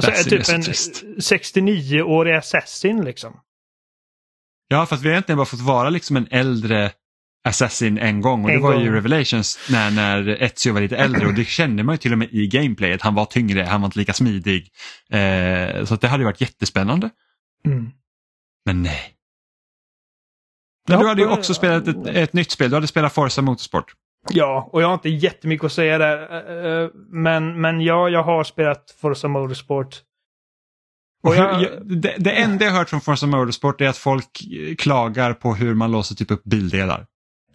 så 0.00 0.10
är 0.10 0.30
typ 0.30 0.48
en 0.48 0.62
trist. 0.62 1.04
69-årig 1.04 2.34
assassin 2.34 3.04
liksom. 3.04 3.40
Ja, 4.68 4.86
fast 4.86 5.02
vi 5.02 5.08
har 5.08 5.12
egentligen 5.12 5.36
bara 5.36 5.46
fått 5.46 5.60
vara 5.60 5.90
liksom 5.90 6.16
en 6.16 6.28
äldre 6.30 6.90
Assassin 7.44 7.98
en 7.98 8.20
gång 8.20 8.44
och 8.44 8.50
En 8.50 8.56
det 8.56 8.62
var 8.62 8.72
ju 8.74 8.84
gång. 8.86 8.94
Revelations 8.94 9.58
när, 9.70 9.90
när 9.90 10.42
Ezio 10.42 10.72
var 10.72 10.80
lite 10.80 10.96
äldre 10.96 11.26
och 11.26 11.34
det 11.34 11.44
kände 11.44 11.82
man 11.82 11.92
ju 11.94 11.98
till 11.98 12.12
och 12.12 12.18
med 12.18 12.28
i 12.32 12.46
gameplayet. 12.46 13.02
Han 13.02 13.14
var 13.14 13.24
tyngre, 13.24 13.62
han 13.62 13.80
var 13.80 13.86
inte 13.86 13.98
lika 13.98 14.12
smidig. 14.12 14.70
Eh, 15.10 15.84
så 15.84 15.96
det 15.96 16.08
hade 16.08 16.20
ju 16.20 16.24
varit 16.24 16.40
jättespännande. 16.40 17.10
Mm. 17.66 17.90
Men 18.64 18.82
nej. 18.82 19.14
Men 20.88 20.98
du 21.00 21.06
hade 21.06 21.22
ju 21.22 21.28
också 21.28 21.54
spelat 21.54 21.88
ett, 21.88 22.06
ett 22.06 22.32
nytt 22.32 22.50
spel, 22.50 22.70
du 22.70 22.76
hade 22.76 22.86
spelat 22.86 23.12
Forza 23.14 23.42
Motorsport. 23.42 23.92
Ja, 24.30 24.70
och 24.72 24.82
jag 24.82 24.86
har 24.86 24.94
inte 24.94 25.08
jättemycket 25.08 25.64
att 25.66 25.72
säga 25.72 25.98
där. 25.98 26.18
eh, 26.76 26.82
eh, 26.84 26.90
Men, 27.08 27.60
men 27.60 27.80
ja, 27.80 28.08
jag 28.08 28.22
har 28.22 28.44
spelat 28.44 28.94
Forza 29.00 29.28
Motorsport. 29.28 30.02
Och 31.22 31.36
jag- 31.36 32.00
det, 32.02 32.14
det 32.18 32.30
enda 32.32 32.64
jag 32.64 32.72
hört 32.72 32.88
från 32.90 33.00
Forza 33.00 33.26
Motorsport 33.26 33.80
är 33.80 33.88
att 33.88 33.96
folk 33.96 34.40
klagar 34.78 35.32
på 35.34 35.54
hur 35.54 35.74
man 35.74 35.90
låser 35.92 36.14
typ 36.14 36.30
upp 36.30 36.44
bildelar. 36.44 37.06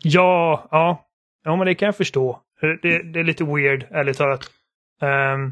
Ja, 0.04 0.68
ja. 0.72 1.06
Ja, 1.44 1.56
men 1.56 1.66
det 1.66 1.76
kan 1.76 1.86
jag 1.86 1.98
förstå. 1.98 2.40
Det, 2.62 3.14
det 3.14 3.20
är 3.20 3.24
lite 3.24 3.44
weird, 3.44 3.86
ärligt 3.92 4.18
talat. 4.18 4.50
Ehm, 5.02 5.52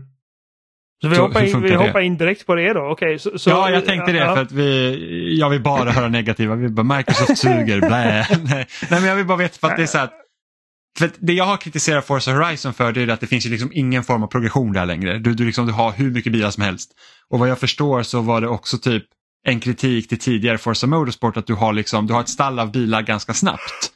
så 1.02 1.08
vi, 1.08 1.16
Så 1.16 1.22
hoppar 1.22 1.44
in, 1.44 1.62
vi 1.62 1.74
hoppar 1.74 2.00
in 2.00 2.18
direkt 2.18 2.46
på 2.46 2.56
det 2.56 2.74
då. 2.74 2.82
Okej, 2.82 3.20
så, 3.20 3.40
så, 3.40 3.50
ja, 3.50 3.70
jag 3.70 3.86
tänkte 3.86 4.12
det 4.12 4.18
ja, 4.18 4.36
för 4.36 4.42
att 4.42 4.52
vi, 4.52 5.40
jag 5.40 5.50
vill 5.50 5.62
bara 5.62 5.92
höra 5.92 6.08
negativa. 6.08 6.56
Vi 6.56 6.70
bara 6.70 6.98
Microsoft 6.98 7.38
suger, 7.38 7.80
blä. 7.88 8.28
Nej, 8.44 8.68
men 8.90 9.04
jag 9.04 9.16
vill 9.16 9.26
bara 9.26 9.38
veta 9.38 9.58
för 9.60 9.68
att 9.68 9.78
det 9.78 9.84
är 9.84 9.88
så 9.88 9.98
att 9.98 10.14
för 10.98 11.10
det 11.20 11.34
jag 11.34 11.46
har 11.46 11.58
kritiserat 11.58 12.06
Forza 12.06 12.32
Horizon 12.34 12.74
för 12.74 12.92
det 12.92 13.02
är 13.02 13.08
att 13.08 13.20
det 13.20 13.28
finns 13.28 13.46
ju 13.46 13.50
liksom 13.50 13.72
ingen 13.74 14.04
form 14.04 14.24
av 14.24 14.28
progression 14.28 14.74
där 14.74 14.86
längre. 14.86 15.18
Du, 15.20 15.34
du, 15.34 15.46
liksom, 15.46 15.68
du 15.68 15.74
har 15.74 15.92
hur 15.92 16.12
mycket 16.12 16.34
bilar 16.34 16.52
som 16.52 16.64
helst. 16.64 16.92
Och 17.30 17.40
vad 17.40 17.50
jag 17.50 17.60
förstår 17.60 18.04
så 18.04 18.22
var 18.22 18.42
det 18.42 18.48
också 18.48 18.78
typ 18.78 19.04
en 19.44 19.60
kritik 19.60 20.10
till 20.10 20.20
tidigare 20.20 20.58
Forza 20.58 20.88
Motorsport 20.88 21.38
att 21.38 21.48
du 21.48 21.54
har, 21.54 21.74
liksom, 21.74 22.08
du 22.08 22.14
har 22.14 22.22
ett 22.22 22.30
stall 22.30 22.60
av 22.60 22.72
bilar 22.72 23.02
ganska 23.02 23.34
snabbt. 23.34 23.92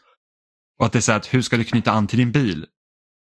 Och 0.80 0.86
att 0.86 0.92
det 0.92 1.00
är 1.00 1.02
så 1.02 1.12
här 1.12 1.20
att 1.20 1.34
hur 1.34 1.42
ska 1.42 1.58
du 1.58 1.64
knyta 1.64 1.92
an 1.92 2.08
till 2.08 2.20
din 2.20 2.32
bil? 2.32 2.66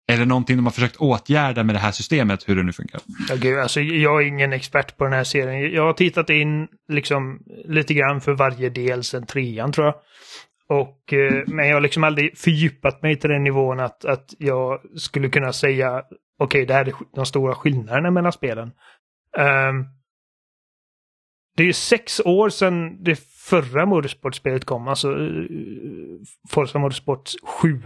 Är 0.08 0.18
det 0.18 0.26
någonting 0.26 0.56
de 0.56 0.66
har 0.66 0.72
försökt 0.72 0.96
åtgärda 0.96 1.64
med 1.64 1.76
det 1.76 1.80
här 1.80 1.92
systemet, 1.92 2.50
hur 2.50 2.56
det 2.56 2.64
nu 2.64 2.72
funkar? 2.72 3.02
Ja, 3.30 3.36
gud, 3.36 3.60
alltså, 3.60 3.82
jag 3.82 4.22
är 4.22 4.28
ingen 4.28 4.54
expert 4.54 4.98
på 4.98 5.04
den 5.04 5.14
här 5.14 5.24
serien. 5.24 5.74
Jag 5.74 5.86
har 5.86 5.94
tittat 5.94 6.30
in 6.30 6.68
liksom, 6.88 7.40
lite 7.66 7.94
grann 7.94 8.22
för 8.22 8.34
varje 8.34 8.70
del 8.70 9.04
sedan 9.04 9.26
trean 9.26 9.72
tror 9.72 9.88
jag. 9.88 9.96
Och, 10.70 11.14
eh, 11.14 11.44
men 11.48 11.68
jag 11.68 11.76
har 11.76 11.82
liksom 11.82 12.04
aldrig 12.04 12.38
fördjupat 12.38 13.02
mig 13.02 13.20
till 13.20 13.30
den 13.30 13.44
nivån 13.44 13.80
att, 13.80 14.06
att 14.06 14.34
jag 14.38 14.80
skulle 14.96 15.30
kunna 15.30 15.54
säga 15.54 16.04
okej, 16.40 16.66
det 16.66 16.74
här 16.74 16.86
är 16.86 16.94
de 17.16 17.26
stora 17.26 17.56
skillnaderna 17.56 18.12
mellan 18.12 18.32
spelen. 18.32 18.72
Um, 19.38 19.86
det 21.56 21.64
är 21.64 21.68
ju 21.68 21.74
sex 21.74 22.20
år 22.26 22.50
sedan 22.50 23.04
det 23.04 23.20
förra 23.50 23.86
Motorsport-spelet 23.86 24.66
kom, 24.66 24.88
alltså 24.88 25.12
uh, 25.12 25.46
Forza 26.50 26.80
Motorsport 26.80 27.30
7. 27.44 27.82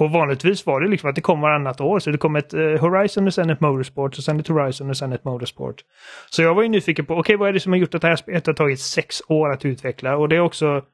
Och 0.00 0.10
vanligtvis 0.10 0.66
var 0.66 0.80
det 0.80 0.88
liksom 0.88 1.10
att 1.10 1.14
det 1.14 1.20
kom 1.20 1.40
varannat 1.40 1.80
år, 1.80 1.98
så 1.98 2.10
det 2.10 2.18
kom 2.18 2.36
ett 2.36 2.54
eh, 2.54 2.60
Horizon 2.60 3.26
och 3.26 3.34
sen 3.34 3.50
ett 3.50 3.60
Motorsport 3.60 4.18
och 4.18 4.24
sen 4.24 4.40
ett 4.40 4.48
Horizon 4.48 4.90
och 4.90 4.96
sen 4.96 5.12
ett 5.12 5.24
Motorsport. 5.24 5.84
Så 6.30 6.42
jag 6.42 6.54
var 6.54 6.62
ju 6.62 6.68
nyfiken 6.68 7.06
på, 7.06 7.14
okej 7.14 7.36
vad 7.36 7.48
är 7.48 7.52
det 7.52 7.60
som 7.60 7.72
har 7.72 7.78
gjort 7.78 7.94
att 7.94 8.02
det 8.02 8.08
här 8.08 8.16
spelet 8.16 8.46
har 8.46 8.54
tagit 8.54 8.80
sex 8.80 9.22
år 9.28 9.52
att 9.52 9.64
utveckla? 9.64 10.16
Och 10.16 10.28
det 10.28 10.36
är 10.36 10.40
också 10.40 10.84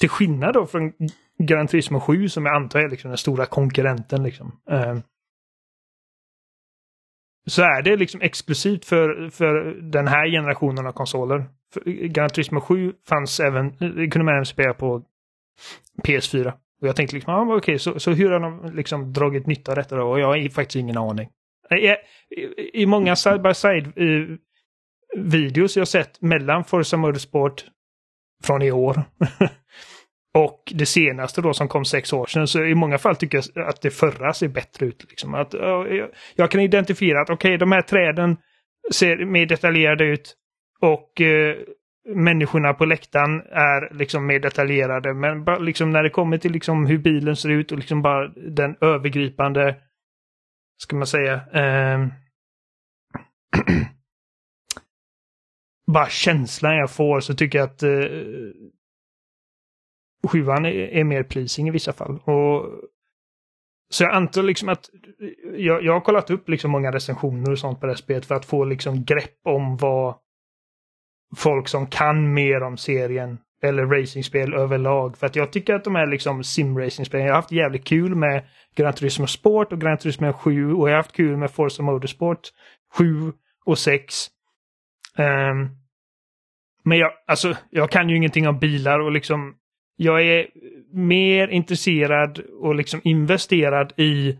till 0.00 0.08
skillnad 0.08 0.54
då 0.54 0.66
från 0.66 0.92
Gran 1.38 1.66
Turismo 1.66 2.00
7 2.00 2.28
som 2.28 2.46
jag 2.46 2.54
antar 2.54 2.80
är 2.80 2.88
liksom 2.88 3.10
den 3.10 3.18
stora 3.18 3.46
konkurrenten 3.46 4.22
liksom. 4.22 4.52
Eh, 4.70 4.96
så 7.48 7.62
är 7.62 7.82
det 7.82 7.96
liksom 7.96 8.20
exklusivt 8.20 8.84
för, 8.84 9.30
för 9.30 9.74
den 9.82 10.08
här 10.08 10.30
generationen 10.30 10.86
av 10.86 10.92
konsoler. 10.92 11.44
Gran 11.84 12.28
Turismo 12.28 12.60
7 12.60 12.92
fanns 13.08 13.40
även, 13.40 13.70
kunde 13.80 14.24
man 14.24 14.34
även 14.34 14.46
spela 14.46 14.74
på 14.74 15.02
PS4. 16.06 16.52
Och 16.80 16.88
jag 16.88 16.96
tänkte 16.96 17.16
liksom, 17.16 17.34
ah, 17.34 17.56
okej, 17.56 17.78
så, 17.78 18.00
så 18.00 18.10
hur 18.10 18.30
har 18.30 18.40
de 18.40 18.76
liksom 18.76 19.12
dragit 19.12 19.46
nytta 19.46 19.72
av 19.72 19.76
detta 19.76 19.96
då? 19.96 20.08
Och 20.08 20.20
jag 20.20 20.26
har 20.26 20.48
faktiskt 20.48 20.76
ingen 20.76 20.98
aning. 20.98 21.28
I, 21.70 21.86
i, 21.86 21.96
i 22.82 22.86
många 22.86 23.16
side-by-side-videos 23.16 25.76
jag 25.76 25.88
sett 25.88 26.22
mellan 26.22 26.64
Forza 26.64 26.96
Motorsport 26.96 27.64
från 28.44 28.62
i 28.62 28.72
år 28.72 28.94
och 30.38 30.72
det 30.74 30.86
senaste 30.86 31.42
då 31.42 31.54
som 31.54 31.68
kom 31.68 31.84
sex 31.84 32.12
år 32.12 32.26
sedan, 32.26 32.46
så 32.46 32.64
i 32.64 32.74
många 32.74 32.98
fall 32.98 33.16
tycker 33.16 33.42
jag 33.54 33.68
att 33.68 33.80
det 33.80 33.90
förra 33.90 34.32
ser 34.32 34.48
bättre 34.48 34.86
ut. 34.86 35.06
Liksom. 35.08 35.34
Att, 35.34 35.54
jag, 36.36 36.50
kan 36.50 36.60
identifiera 36.60 37.20
att 37.20 37.30
okej, 37.30 37.58
de 37.58 37.72
här 37.72 37.82
träden 37.82 38.36
ser 38.92 39.24
mer 39.24 39.46
detaljerade 39.46 40.04
ut 40.04 40.34
och 40.80 41.20
eh, 41.20 41.56
människorna 42.14 42.74
på 42.74 42.84
läktaren 42.84 43.40
är 43.40 43.94
liksom 43.94 44.26
mer 44.26 44.40
detaljerade. 44.40 45.14
Men 45.14 45.44
bara 45.44 45.58
liksom 45.58 45.90
när 45.90 46.02
det 46.02 46.10
kommer 46.10 46.38
till 46.38 46.52
liksom 46.52 46.86
hur 46.86 46.98
bilen 46.98 47.36
ser 47.36 47.48
ut 47.48 47.72
och 47.72 47.78
liksom 47.78 48.02
bara 48.02 48.28
den 48.28 48.76
övergripande, 48.80 49.76
ska 50.82 50.96
man 50.96 51.06
säga, 51.06 51.40
ehm, 51.52 52.10
bara 55.92 56.08
känslan 56.08 56.76
jag 56.76 56.90
får 56.90 57.20
så 57.20 57.34
tycker 57.34 57.58
jag 57.58 57.66
att 57.66 57.82
eh, 57.82 57.90
sjuan 60.26 60.64
är, 60.64 60.70
är 60.70 61.04
mer 61.04 61.22
pleasing 61.22 61.68
i 61.68 61.70
vissa 61.70 61.92
fall. 61.92 62.20
Och, 62.24 62.66
så 63.90 64.04
jag 64.04 64.14
antar 64.14 64.42
liksom 64.42 64.68
att 64.68 64.90
jag, 65.56 65.84
jag 65.84 65.92
har 65.92 66.00
kollat 66.00 66.30
upp 66.30 66.48
liksom 66.48 66.70
många 66.70 66.92
recensioner 66.92 67.50
och 67.50 67.58
sånt 67.58 67.80
på 67.80 67.86
det 67.86 67.92
här 67.92 67.96
spelet 67.96 68.26
för 68.26 68.34
att 68.34 68.46
få 68.46 68.64
liksom 68.64 69.04
grepp 69.04 69.40
om 69.44 69.76
vad 69.76 70.14
folk 71.36 71.68
som 71.68 71.86
kan 71.86 72.34
mer 72.34 72.62
om 72.62 72.76
serien 72.76 73.38
eller 73.62 73.86
racingspel 73.86 74.54
överlag. 74.54 75.16
För 75.18 75.26
att 75.26 75.36
jag 75.36 75.52
tycker 75.52 75.74
att 75.74 75.84
de 75.84 75.94
här 75.94 76.06
liksom 76.06 76.44
simracingspelen, 76.44 77.26
jag 77.26 77.32
har 77.32 77.40
haft 77.40 77.52
jävligt 77.52 77.84
kul 77.84 78.14
med 78.14 78.44
Gran 78.76 78.92
Turismo 78.92 79.26
Sport 79.26 79.72
och 79.72 79.80
Gran 79.80 79.98
Turismo 79.98 80.32
7 80.32 80.72
och 80.72 80.88
jag 80.88 80.92
har 80.92 81.02
haft 81.02 81.16
kul 81.16 81.36
med 81.36 81.50
Forza 81.50 81.82
Motorsport 81.82 82.40
7 82.92 83.32
och 83.64 83.78
6. 83.78 84.28
Um, 85.18 85.24
ehm, 85.24 85.68
men 86.84 86.98
jag, 86.98 87.10
alltså, 87.26 87.56
jag 87.70 87.90
kan 87.90 88.08
ju 88.08 88.16
ingenting 88.16 88.48
om 88.48 88.58
bilar 88.58 88.98
och 89.00 89.12
liksom 89.12 89.54
jag 90.00 90.26
är 90.26 90.46
mer 90.92 91.48
intresserad 91.48 92.38
och 92.38 92.74
liksom 92.74 93.00
investerad 93.04 93.92
i 93.96 94.38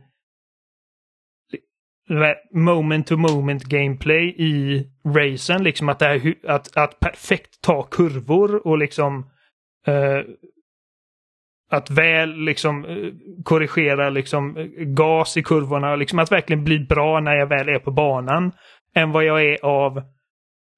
moment 2.54 3.06
to 3.06 3.16
moment 3.16 3.64
gameplay 3.64 4.34
i 4.38 4.84
racen. 5.06 5.64
Liksom 5.64 5.88
att, 5.88 5.98
det 5.98 6.06
är, 6.06 6.34
att, 6.46 6.76
att 6.76 7.00
perfekt 7.00 7.60
ta 7.60 7.82
kurvor 7.82 8.66
och 8.66 8.78
liksom 8.78 9.30
uh, 9.88 10.22
att 11.70 11.90
väl 11.90 12.34
liksom 12.34 12.84
eh, 12.84 13.12
korrigera 13.44 14.10
liksom 14.10 14.56
eh, 14.56 14.64
gas 14.84 15.36
i 15.36 15.42
kurvorna, 15.42 15.96
liksom 15.96 16.18
att 16.18 16.32
verkligen 16.32 16.64
bli 16.64 16.78
bra 16.78 17.20
när 17.20 17.34
jag 17.36 17.46
väl 17.46 17.68
är 17.68 17.78
på 17.78 17.90
banan. 17.90 18.52
Än 18.94 19.12
vad 19.12 19.24
jag 19.24 19.44
är 19.44 19.64
av 19.64 20.02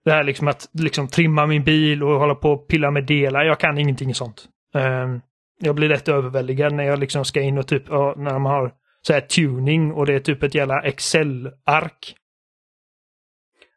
det 0.04 0.10
här 0.10 0.24
liksom 0.24 0.48
att 0.48 0.68
liksom 0.72 1.08
trimma 1.08 1.46
min 1.46 1.64
bil 1.64 2.02
och 2.02 2.20
hålla 2.20 2.34
på 2.34 2.50
och 2.50 2.68
pilla 2.68 2.90
med 2.90 3.06
delar. 3.06 3.44
Jag 3.44 3.60
kan 3.60 3.78
ingenting 3.78 4.14
sånt. 4.14 4.48
Um, 4.74 5.20
jag 5.60 5.74
blir 5.74 5.88
lätt 5.88 6.08
överväldigad 6.08 6.72
när 6.74 6.84
jag 6.84 6.98
liksom 6.98 7.24
ska 7.24 7.40
in 7.40 7.58
och 7.58 7.68
typ, 7.68 7.82
ja, 7.88 8.14
när 8.16 8.30
de 8.32 8.44
har 8.44 8.72
så 9.02 9.12
här 9.12 9.20
tuning 9.20 9.92
och 9.92 10.06
det 10.06 10.14
är 10.14 10.20
typ 10.20 10.42
ett 10.42 10.54
jävla 10.54 10.82
Excel-ark. 10.82 12.14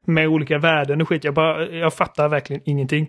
Med 0.06 0.28
olika 0.28 0.58
värden 0.58 1.02
och 1.02 1.10
skit. 1.10 1.24
Jag 1.24 1.34
bara, 1.34 1.66
jag 1.70 1.94
fattar 1.94 2.30
verkligen 2.30 2.62
ingenting. 2.66 3.08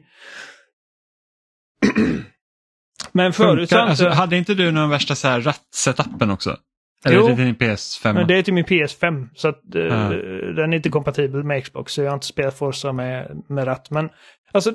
Men 3.12 3.32
förut 3.32 3.70
Funkar, 3.70 3.86
alltså, 3.86 4.09
hade 4.09 4.36
inte 4.36 4.55
du 4.55 4.70
någon 4.70 4.90
värsta 4.90 5.15
så 5.15 5.28
här 5.28 5.40
ratt-setupen 5.40 6.31
också? 6.31 6.56
Eller 7.05 7.16
Jo. 7.16 7.27
är 7.27 7.36
det 7.36 7.44
din 7.44 7.55
PS5? 7.55 8.12
Men 8.12 8.27
det 8.27 8.39
är 8.39 8.43
till 8.43 8.55
min 8.55 8.65
PS5 8.65 9.28
så 9.35 9.48
att 9.48 9.74
eh, 9.74 9.82
Ja. 9.82 10.09
den 10.56 10.73
är 10.73 10.77
inte 10.77 10.89
kompatibel 10.90 11.44
med 11.44 11.65
Xbox 11.65 11.93
så 11.93 12.02
jag 12.02 12.11
har 12.11 12.15
inte 12.15 12.27
spelat 12.27 12.59
Forza 12.59 12.93
med, 12.93 13.43
med 13.48 13.66
ratt. 13.66 13.90
Men 13.90 14.11
alltså 14.52 14.70
eh, 14.70 14.74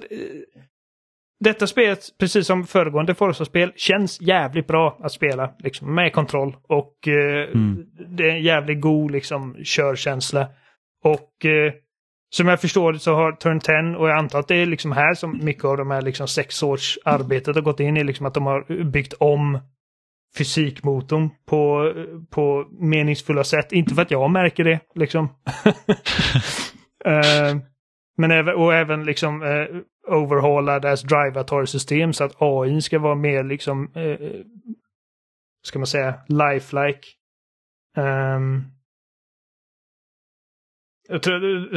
detta 1.39 1.67
spelet, 1.67 1.99
precis 2.19 2.47
som 2.47 2.67
föregående 2.67 3.15
Forza-spel, 3.15 3.71
känns 3.75 4.21
jävligt 4.21 4.67
bra 4.67 4.99
att 5.03 5.11
spela 5.11 5.49
liksom, 5.59 5.95
med 5.95 6.13
kontroll. 6.13 6.55
Och 6.67 7.07
eh, 7.07 7.49
Mm. 7.49 7.85
det 8.17 8.23
är 8.23 8.35
en 8.35 8.43
jävligt 8.43 8.81
god 8.81 9.11
liksom, 9.11 9.55
körkänsla. 9.63 10.47
Och 11.03 11.45
eh, 11.45 11.73
som 12.29 12.47
jag 12.47 12.61
förstår 12.61 12.93
det 12.93 12.99
så 12.99 13.13
har 13.13 13.31
Turn 13.31 13.59
10, 13.59 13.97
och 13.97 14.09
jag 14.09 14.17
antar 14.17 14.39
att 14.39 14.47
det 14.47 14.55
är 14.55 14.65
liksom 14.65 14.91
här 14.91 15.13
som 15.13 15.39
mycket 15.45 15.65
av 15.65 15.77
de 15.77 15.91
här 15.91 16.01
liksom 16.01 16.27
sex 16.27 16.63
års 16.63 16.97
arbetet 17.05 17.55
har 17.55 17.61
gått 17.61 17.79
in 17.79 17.97
i, 17.97 18.03
liksom 18.03 18.25
att 18.25 18.33
de 18.33 18.45
har 18.45 18.83
byggt 18.83 19.13
om 19.13 19.59
fysikmotorn 20.37 21.29
på, 21.49 21.93
på 22.29 22.65
meningsfulla 22.79 23.43
sätt. 23.43 23.71
Inte 23.71 23.95
för 23.95 24.01
att 24.01 24.11
jag 24.11 24.31
märker 24.31 24.63
det 24.63 24.79
liksom. 24.95 25.29
Eh, 27.05 27.57
men 28.19 28.31
även, 28.31 28.55
och 28.55 28.73
även 28.73 29.03
liksom 29.03 29.43
eh, 29.43 29.67
overhaula 30.07 30.79
deras 30.79 31.01
drive-system 31.01 32.13
så 32.13 32.23
att 32.23 32.35
AI 32.41 32.81
ska 32.81 32.99
vara 32.99 33.15
mer 33.15 33.43
liksom, 33.43 33.91
eh, 33.95 34.41
ska 35.67 35.79
man 35.79 35.87
säga, 35.87 36.19
lifelike. 36.27 37.07
Um, 37.97 38.65
jag, 41.07 41.23
tror, 41.23 41.69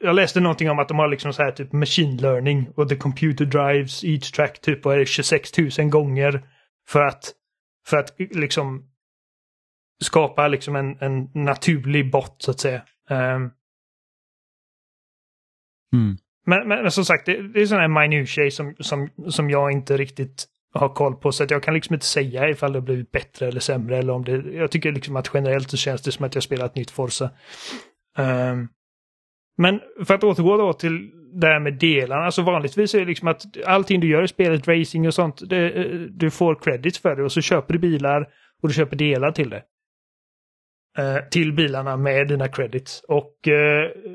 jag 0.00 0.14
läste 0.14 0.40
någonting 0.40 0.70
om 0.70 0.78
att 0.78 0.88
de 0.88 0.98
har 0.98 1.08
liksom 1.08 1.32
så 1.32 1.42
här 1.42 1.52
typ 1.52 1.72
machine 1.72 2.16
learning 2.16 2.68
och 2.76 2.88
the 2.88 2.96
computer 2.96 3.44
drives 3.44 4.04
each 4.04 4.30
track 4.30 4.60
typ 4.60 4.86
och 4.86 4.94
är 4.94 4.98
det, 4.98 5.06
26 5.06 5.58
000 5.78 5.88
gånger 5.88 6.42
för 6.88 7.00
att 7.02 7.32
för 7.86 7.96
att 7.96 8.14
liksom 8.18 8.90
skapa 10.02 10.48
liksom 10.48 10.76
en, 10.76 10.96
en 11.00 11.30
naturlig 11.34 12.10
bot 12.10 12.36
så 12.38 12.50
att 12.50 12.60
säga. 12.60 12.82
Um, 13.10 13.50
Mm. 15.92 16.16
men, 16.46 16.68
men, 16.68 16.82
men 16.82 16.90
som 16.90 17.04
sagt, 17.04 17.26
det, 17.26 17.52
det 17.52 17.60
är 17.60 17.66
sådana 17.66 17.82
här 17.82 18.08
minutiae 18.08 18.50
som, 18.50 18.74
som, 18.78 19.08
som 19.28 19.50
jag 19.50 19.72
inte 19.72 19.96
riktigt 19.96 20.46
har 20.72 20.88
koll 20.88 21.14
på. 21.14 21.32
Så 21.32 21.44
att 21.44 21.50
jag 21.50 21.62
kan 21.62 21.74
liksom 21.74 21.94
inte 21.94 22.06
säga 22.06 22.48
ifall 22.48 22.72
det 22.72 22.78
har 22.78 22.84
blivit 22.84 23.12
bättre 23.12 23.48
eller 23.48 23.60
sämre. 23.60 23.98
Eller 23.98 24.12
om 24.12 24.24
det, 24.24 24.32
jag 24.52 24.70
tycker 24.70 24.92
liksom 24.92 25.16
att 25.16 25.30
generellt 25.34 25.70
så 25.70 25.76
känns 25.76 26.02
det 26.02 26.12
som 26.12 26.24
att 26.24 26.34
jag 26.34 26.44
spelar 26.44 26.66
ett 26.66 26.74
nytt 26.74 26.90
Forza. 26.90 27.30
Um, 28.18 28.68
men 29.56 29.80
för 30.04 30.14
att 30.14 30.24
återgå 30.24 30.56
då 30.56 30.72
till 30.72 31.10
det 31.32 31.46
här 31.46 31.60
med 31.60 31.74
delarna. 31.74 32.30
Så 32.30 32.42
vanligtvis 32.42 32.94
är 32.94 33.00
det 33.00 33.06
liksom 33.06 33.28
att 33.28 33.42
allting 33.66 34.00
du 34.00 34.08
gör 34.08 34.22
i 34.22 34.28
spelet, 34.28 34.68
racing 34.68 35.06
och 35.06 35.14
sånt, 35.14 35.48
det, 35.48 36.08
du 36.08 36.30
får 36.30 36.54
credits 36.54 36.98
för 36.98 37.16
det 37.16 37.24
och 37.24 37.32
så 37.32 37.40
köper 37.40 37.72
du 37.72 37.78
bilar 37.78 38.28
och 38.62 38.68
du 38.68 38.74
köper 38.74 38.96
delar 38.96 39.32
till 39.32 39.50
det. 39.50 39.62
Uh, 40.98 41.28
till 41.30 41.52
bilarna 41.52 41.96
med 41.96 42.28
dina 42.28 42.48
credits. 42.48 43.00
Och 43.08 43.34
uh, 43.48 44.12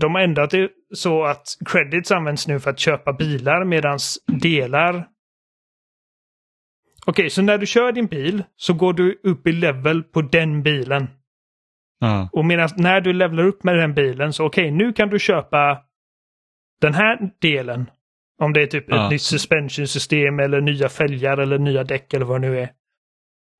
de 0.00 0.14
har 0.14 0.22
ändrat 0.22 0.50
det 0.50 0.70
så 0.94 1.24
att 1.24 1.46
credits 1.66 2.10
används 2.10 2.48
nu 2.48 2.60
för 2.60 2.70
att 2.70 2.78
köpa 2.78 3.12
bilar 3.12 3.64
medans 3.64 4.18
delar 4.26 5.08
Okej, 7.06 7.30
så 7.30 7.42
när 7.42 7.58
du 7.58 7.66
kör 7.66 7.92
din 7.92 8.06
bil 8.06 8.44
så 8.56 8.74
går 8.74 8.92
du 8.92 9.20
upp 9.22 9.46
i 9.46 9.52
level 9.52 10.02
på 10.02 10.22
den 10.22 10.62
bilen. 10.62 11.06
Ja. 12.00 12.28
Och 12.32 12.44
medan 12.44 12.68
när 12.76 13.00
du 13.00 13.12
levlar 13.12 13.44
upp 13.44 13.64
med 13.64 13.76
den 13.76 13.94
bilen 13.94 14.32
så 14.32 14.46
okej, 14.46 14.70
nu 14.70 14.92
kan 14.92 15.08
du 15.08 15.18
köpa 15.18 15.82
den 16.80 16.94
här 16.94 17.30
delen. 17.40 17.90
Om 18.42 18.52
det 18.52 18.62
är 18.62 18.66
typ 18.66 18.84
Ja. 18.88 19.04
ett 19.04 19.10
nytt 19.10 19.22
suspensionsystem 19.22 20.38
eller 20.38 20.60
nya 20.60 20.88
fälgar 20.88 21.38
eller 21.38 21.58
nya 21.58 21.84
däck 21.84 22.14
eller 22.14 22.24
vad 22.26 22.40
det 22.40 22.48
nu 22.48 22.58
är. 22.60 22.70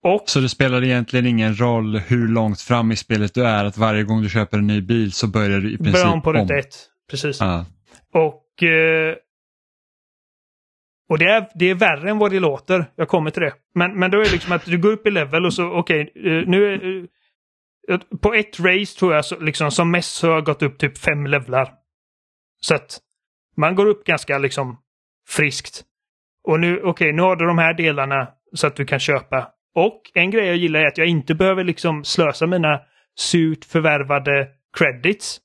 Och 0.03 0.23
Så 0.27 0.41
det 0.41 0.49
spelar 0.49 0.85
egentligen 0.85 1.27
ingen 1.27 1.61
roll 1.61 1.97
hur 1.97 2.29
långt 2.29 2.61
fram 2.61 2.93
i 2.93 2.97
spelet 2.97 3.35
du 3.35 3.47
är, 3.47 3.65
att 3.65 3.77
varje 3.77 4.03
gång 4.03 4.23
du 4.23 4.29
köper 4.29 4.59
en 4.59 4.67
ny 4.67 4.81
bil 4.81 5.13
så 5.13 5.27
börjar 5.27 5.61
du 5.61 5.73
i 5.73 5.77
princip 5.77 5.93
börjar 5.93 6.13
om 6.13 6.23
på 6.23 6.33
ruta 6.33 6.59
ett. 6.59 6.89
Precis. 7.11 7.41
Ja. 7.41 7.67
Och, 8.15 8.63
eh, 8.63 9.17
och 11.09 11.19
det 11.19 11.25
är, 11.25 11.49
det 11.55 11.71
är 11.71 11.75
värre 11.75 12.11
än 12.11 12.19
vad 12.19 12.31
det 12.31 12.41
låter. 12.41 12.91
Jag 12.97 13.09
kommer 13.09 13.31
till 13.31 13.43
det. 13.43 13.53
Men, 13.75 13.99
men 13.99 14.11
då 14.11 14.19
är 14.19 14.25
det 14.25 14.33
liksom 14.33 14.53
att 14.53 14.65
du 14.65 14.79
går 14.79 14.93
upp 14.93 15.07
i 15.07 15.11
level 15.11 15.47
och 15.47 15.55
så 15.55 15.71
okej, 15.71 16.13
eh, 16.17 16.49
nu 16.49 16.75
är... 16.75 17.09
eh, 17.95 18.01
på 18.23 18.35
ett 18.35 18.61
race 18.61 18.99
tror 18.99 19.15
jag 19.15 19.25
så, 19.25 19.41
liksom, 19.41 19.71
som 19.71 19.91
mest 19.91 20.15
så 20.15 20.27
har 20.27 20.35
jag 20.35 20.45
gått 20.45 20.63
upp 20.63 20.79
typ 20.79 20.99
fem 20.99 21.27
levlar. 21.27 21.73
Så 22.61 22.75
att 22.75 22.99
man 23.57 23.75
går 23.75 23.87
upp 23.87 24.05
ganska 24.05 24.39
liksom 24.39 24.79
friskt. 25.29 25.85
Och 26.45 26.61
nu, 26.61 26.83
okej, 26.83 27.13
nu 27.13 27.23
har 27.23 27.37
du 27.37 27.47
de 27.47 27.59
här 27.59 27.75
delarna 27.75 28.29
så 28.55 28.67
att 28.67 28.77
du 28.77 28.85
kan 28.85 29.01
köpa. 29.01 29.49
Och 29.75 30.01
en 30.15 30.31
grej 30.31 30.47
jag 30.47 30.57
gillar 30.57 30.81
är 30.81 30.87
att 30.87 30.99
jag 30.99 31.07
inte 31.07 31.35
behöver 31.35 31.65
liksom 31.65 32.05
slösa 32.05 32.47
mina 32.47 32.81
surt 33.19 33.65
förvärvade 33.65 34.49
credits 34.79 35.41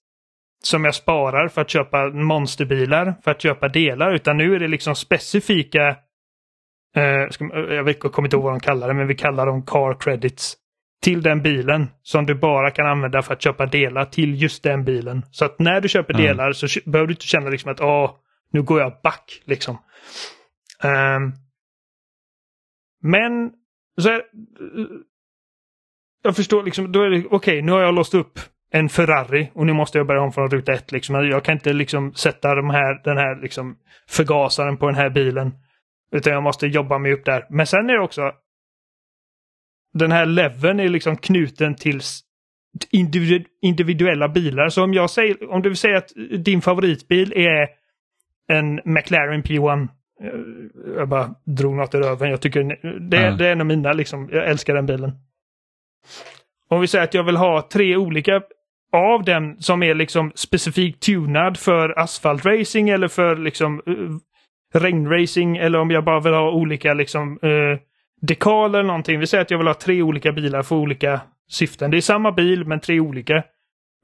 som 0.63 0.85
jag 0.85 0.95
sparar 0.95 1.47
för 1.47 1.61
att 1.61 1.69
köpa 1.69 2.09
monsterbilar, 2.09 3.15
för 3.23 3.31
att 3.31 3.41
köpa 3.41 3.67
delar, 3.67 4.13
utan 4.13 4.37
nu 4.37 4.55
är 4.55 4.59
det 4.59 4.67
liksom 4.67 4.95
specifika 4.95 5.87
eh, 6.95 7.29
ska, 7.29 7.45
jag, 7.53 7.99
kommer 7.99 8.27
inte 8.27 8.35
ihåg 8.35 8.43
vad 8.43 8.53
de 8.53 8.59
kallar 8.59 8.87
det, 8.87 8.93
men 8.93 9.07
vi 9.07 9.15
kallar 9.15 9.45
dem 9.45 9.65
car 9.65 9.99
credits 9.99 10.57
till 11.01 11.21
den 11.21 11.41
bilen 11.41 11.87
som 12.03 12.25
du 12.25 12.35
bara 12.35 12.71
kan 12.71 12.85
använda 12.85 13.21
för 13.21 13.33
att 13.33 13.41
köpa 13.41 13.65
delar 13.65 14.05
till 14.05 14.41
just 14.41 14.63
den 14.63 14.83
bilen. 14.83 15.25
Så 15.31 15.45
att 15.45 15.59
när 15.59 15.81
du 15.81 15.89
köper 15.89 16.13
Mm. 16.13 16.25
delar 16.25 16.51
så 16.51 16.67
behöver 16.85 17.07
du 17.07 17.13
inte 17.13 17.25
känna 17.25 17.49
liksom 17.49 17.71
att 17.71 17.81
åh, 17.81 18.11
nu 18.51 18.61
går 18.61 18.79
jag 18.81 18.93
back 19.03 19.41
liksom. 19.45 19.77
Ehm, 20.83 21.31
men 23.01 23.51
så 24.01 24.09
här, 24.09 24.21
jag 26.23 26.35
förstår 26.35 26.63
liksom, 26.63 26.91
då 26.91 27.01
är 27.01 27.09
det 27.09 27.25
okej, 27.31 27.61
nu 27.61 27.71
har 27.71 27.81
jag 27.81 27.95
låst 27.95 28.13
upp 28.13 28.39
en 28.71 28.89
Ferrari 28.89 29.51
och 29.53 29.65
nu 29.65 29.73
måste 29.73 29.97
jag 29.97 30.07
börja 30.07 30.21
om 30.21 30.31
från 30.31 30.49
ruta 30.49 30.73
ett. 30.73 30.91
Liksom. 30.91 31.15
Jag 31.15 31.43
kan 31.43 31.53
inte 31.53 31.73
liksom 31.73 32.13
sätta 32.13 32.55
de 32.55 32.69
här, 32.69 33.03
den 33.03 33.17
här 33.17 33.41
liksom 33.41 33.77
förgasaren 34.07 34.77
på 34.77 34.85
den 34.85 34.95
här 34.95 35.09
bilen. 35.09 35.51
Utan 36.11 36.33
jag 36.33 36.43
måste 36.43 36.67
jobba 36.67 36.97
mig 36.97 37.13
upp 37.13 37.25
där. 37.25 37.45
Men 37.49 37.67
sen 37.67 37.89
är 37.89 37.93
det 37.93 38.03
också 38.03 38.31
den 39.93 40.11
här 40.11 40.25
leveln 40.25 40.79
är 40.79 40.89
liksom 40.89 41.17
knuten 41.17 41.75
till 41.75 41.99
individu- 42.91 43.45
individuella 43.61 44.29
bilar. 44.29 44.69
Så 44.69 44.83
om 44.83 44.93
jag 44.93 45.09
säger, 45.09 45.51
om 45.51 45.61
du 45.61 45.69
vill 45.69 45.77
säga 45.77 45.97
att 45.97 46.11
din 46.39 46.61
favoritbil 46.61 47.33
är 47.35 47.67
en 48.47 48.81
McLaren 48.85 49.43
P1 49.43 49.87
eh, 50.23 50.29
Jag 50.95 51.09
bara 51.09 51.35
drog 51.45 51.75
något 51.75 51.95
ur 51.95 51.99
röven. 51.99 52.29
Jag 52.29 52.41
tycker 52.41 52.63
det, 52.99 53.21
Ja. 53.21 53.31
det 53.31 53.47
är 53.47 53.51
en 53.51 53.61
av 53.61 53.67
mina 53.67 53.93
liksom. 53.93 54.29
Jag 54.31 54.47
älskar 54.49 54.75
den 54.75 54.85
bilen. 54.85 55.11
Om 56.69 56.81
vi 56.81 56.87
säger 56.87 57.03
att 57.03 57.13
jag 57.13 57.23
vill 57.23 57.37
ha 57.37 57.69
tre 57.71 57.95
olika 57.95 58.41
av 58.93 59.23
den 59.23 59.61
som 59.61 59.83
är 59.83 59.95
liksom 59.95 60.31
specifikt 60.35 61.03
tunad 61.03 61.57
för 61.57 61.99
asfaltracing 61.99 62.89
eller 62.89 63.07
för 63.07 63.35
liksom 63.35 63.81
uh, 63.87 64.17
regnracing 64.73 65.57
eller 65.57 65.79
om 65.79 65.91
jag 65.91 66.03
bara 66.03 66.19
vill 66.19 66.33
ha 66.33 66.51
olika 66.51 66.93
liksom 66.93 67.39
uh, 67.43 67.77
dekaler 68.21 68.79
eller 68.79 68.87
någonting. 68.87 69.19
Vi 69.19 69.27
säger 69.27 69.41
att 69.41 69.51
jag 69.51 69.57
vill 69.57 69.67
ha 69.67 69.73
tre 69.73 70.01
olika 70.01 70.31
bilar 70.31 70.63
för 70.63 70.75
olika 70.75 71.21
syften. 71.49 71.91
Det 71.91 71.97
är 71.97 72.01
samma 72.01 72.31
bil 72.31 72.65
men 72.65 72.79
tre 72.79 72.99
olika. 72.99 73.43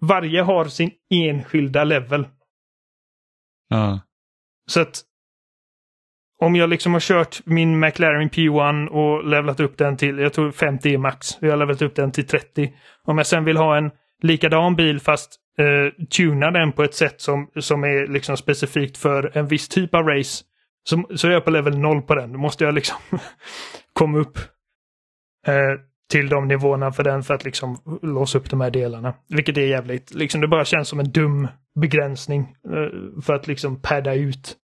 Varje 0.01 0.41
har 0.41 0.65
sin 0.65 0.91
enskilda 1.13 1.83
level. 1.83 2.27
Ja. 3.69 3.99
Så 4.69 4.81
att 4.81 5.01
om 6.43 6.55
jag 6.55 6.69
liksom 6.69 6.93
har 6.93 6.99
kört 6.99 7.41
min 7.45 7.79
McLaren 7.79 8.29
P1 8.29 8.87
och 8.87 9.27
levlat 9.27 9.59
upp 9.59 9.77
den 9.77 9.97
till, 9.97 10.17
jag 10.17 10.33
tror 10.33 10.51
50 10.51 10.93
är 10.93 10.97
max. 10.97 11.27
Jag 11.39 11.49
har 11.49 11.57
levlat 11.57 11.81
upp 11.81 11.95
den 11.95 12.11
till 12.11 12.27
30. 12.27 12.73
Om 13.03 13.17
jag 13.17 13.27
sen 13.27 13.43
vill 13.43 13.57
ha 13.57 13.77
en 13.77 13.91
likadan 14.21 14.75
bil 14.75 14.99
fast 14.99 15.35
eh, 15.57 16.05
tuna 16.07 16.51
den 16.51 16.71
på 16.71 16.83
ett 16.83 16.95
sätt 16.95 17.21
som, 17.21 17.47
som 17.59 17.83
är 17.83 18.07
liksom 18.07 18.37
specifikt 18.37 18.97
för 18.97 19.37
en 19.37 19.47
viss 19.47 19.69
typ 19.69 19.95
av 19.95 20.07
race. 20.07 20.43
Så, 20.83 21.03
så 21.15 21.27
är 21.27 21.31
jag 21.31 21.45
på 21.45 21.51
level 21.51 21.77
0 21.77 22.01
på 22.01 22.15
den. 22.15 22.33
Då 22.33 22.39
måste 22.39 22.63
jag 22.63 22.73
liksom 22.73 22.97
komma 23.93 24.17
upp 24.17 24.37
eh, 25.47 25.79
till 26.11 26.29
de 26.29 26.47
nivåerna 26.47 26.91
för 26.91 27.03
den 27.03 27.23
för 27.23 27.33
att 27.33 27.45
liksom 27.45 27.99
låsa 28.01 28.37
upp 28.37 28.49
de 28.49 28.61
här 28.61 28.71
delarna. 28.71 29.13
Vilket 29.29 29.57
är 29.57 29.61
jävligt, 29.61 30.13
liksom 30.13 30.41
det 30.41 30.47
bara 30.47 30.65
känns 30.65 30.87
som 30.87 30.99
en 30.99 31.11
dum 31.11 31.47
begränsning 31.79 32.41
eh, 32.41 33.21
för 33.21 33.33
att 33.33 33.47
liksom 33.47 33.81
padda 33.81 34.13
ut. 34.13 34.57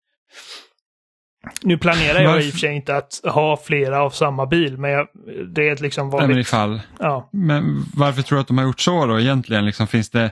Nu 1.63 1.79
planerar 1.79 2.21
jag 2.21 2.43
i 2.45 2.49
och 2.49 2.53
för 2.53 2.59
sig 2.59 2.75
inte 2.77 2.97
att 2.97 3.21
ha 3.25 3.57
flera 3.57 4.01
av 4.03 4.11
samma 4.11 4.47
bil, 4.47 4.79
men 4.79 4.91
jag, 4.91 5.07
det 5.55 5.69
är 5.69 5.73
ett 5.73 5.81
liksom 5.81 6.09
Nej, 6.09 6.19
men 6.21 6.29
vanligt... 6.29 6.47
ifall. 6.47 6.81
Ja, 6.99 7.29
Men 7.33 7.85
varför 7.95 8.23
tror 8.23 8.37
du 8.37 8.41
att 8.41 8.49
de 8.49 8.59
har 8.59 8.65
gjort 8.65 8.81
så 8.81 9.07
då 9.07 9.21
egentligen? 9.21 9.67
Liksom, 9.67 9.87
finns 9.87 10.11
det... 10.11 10.31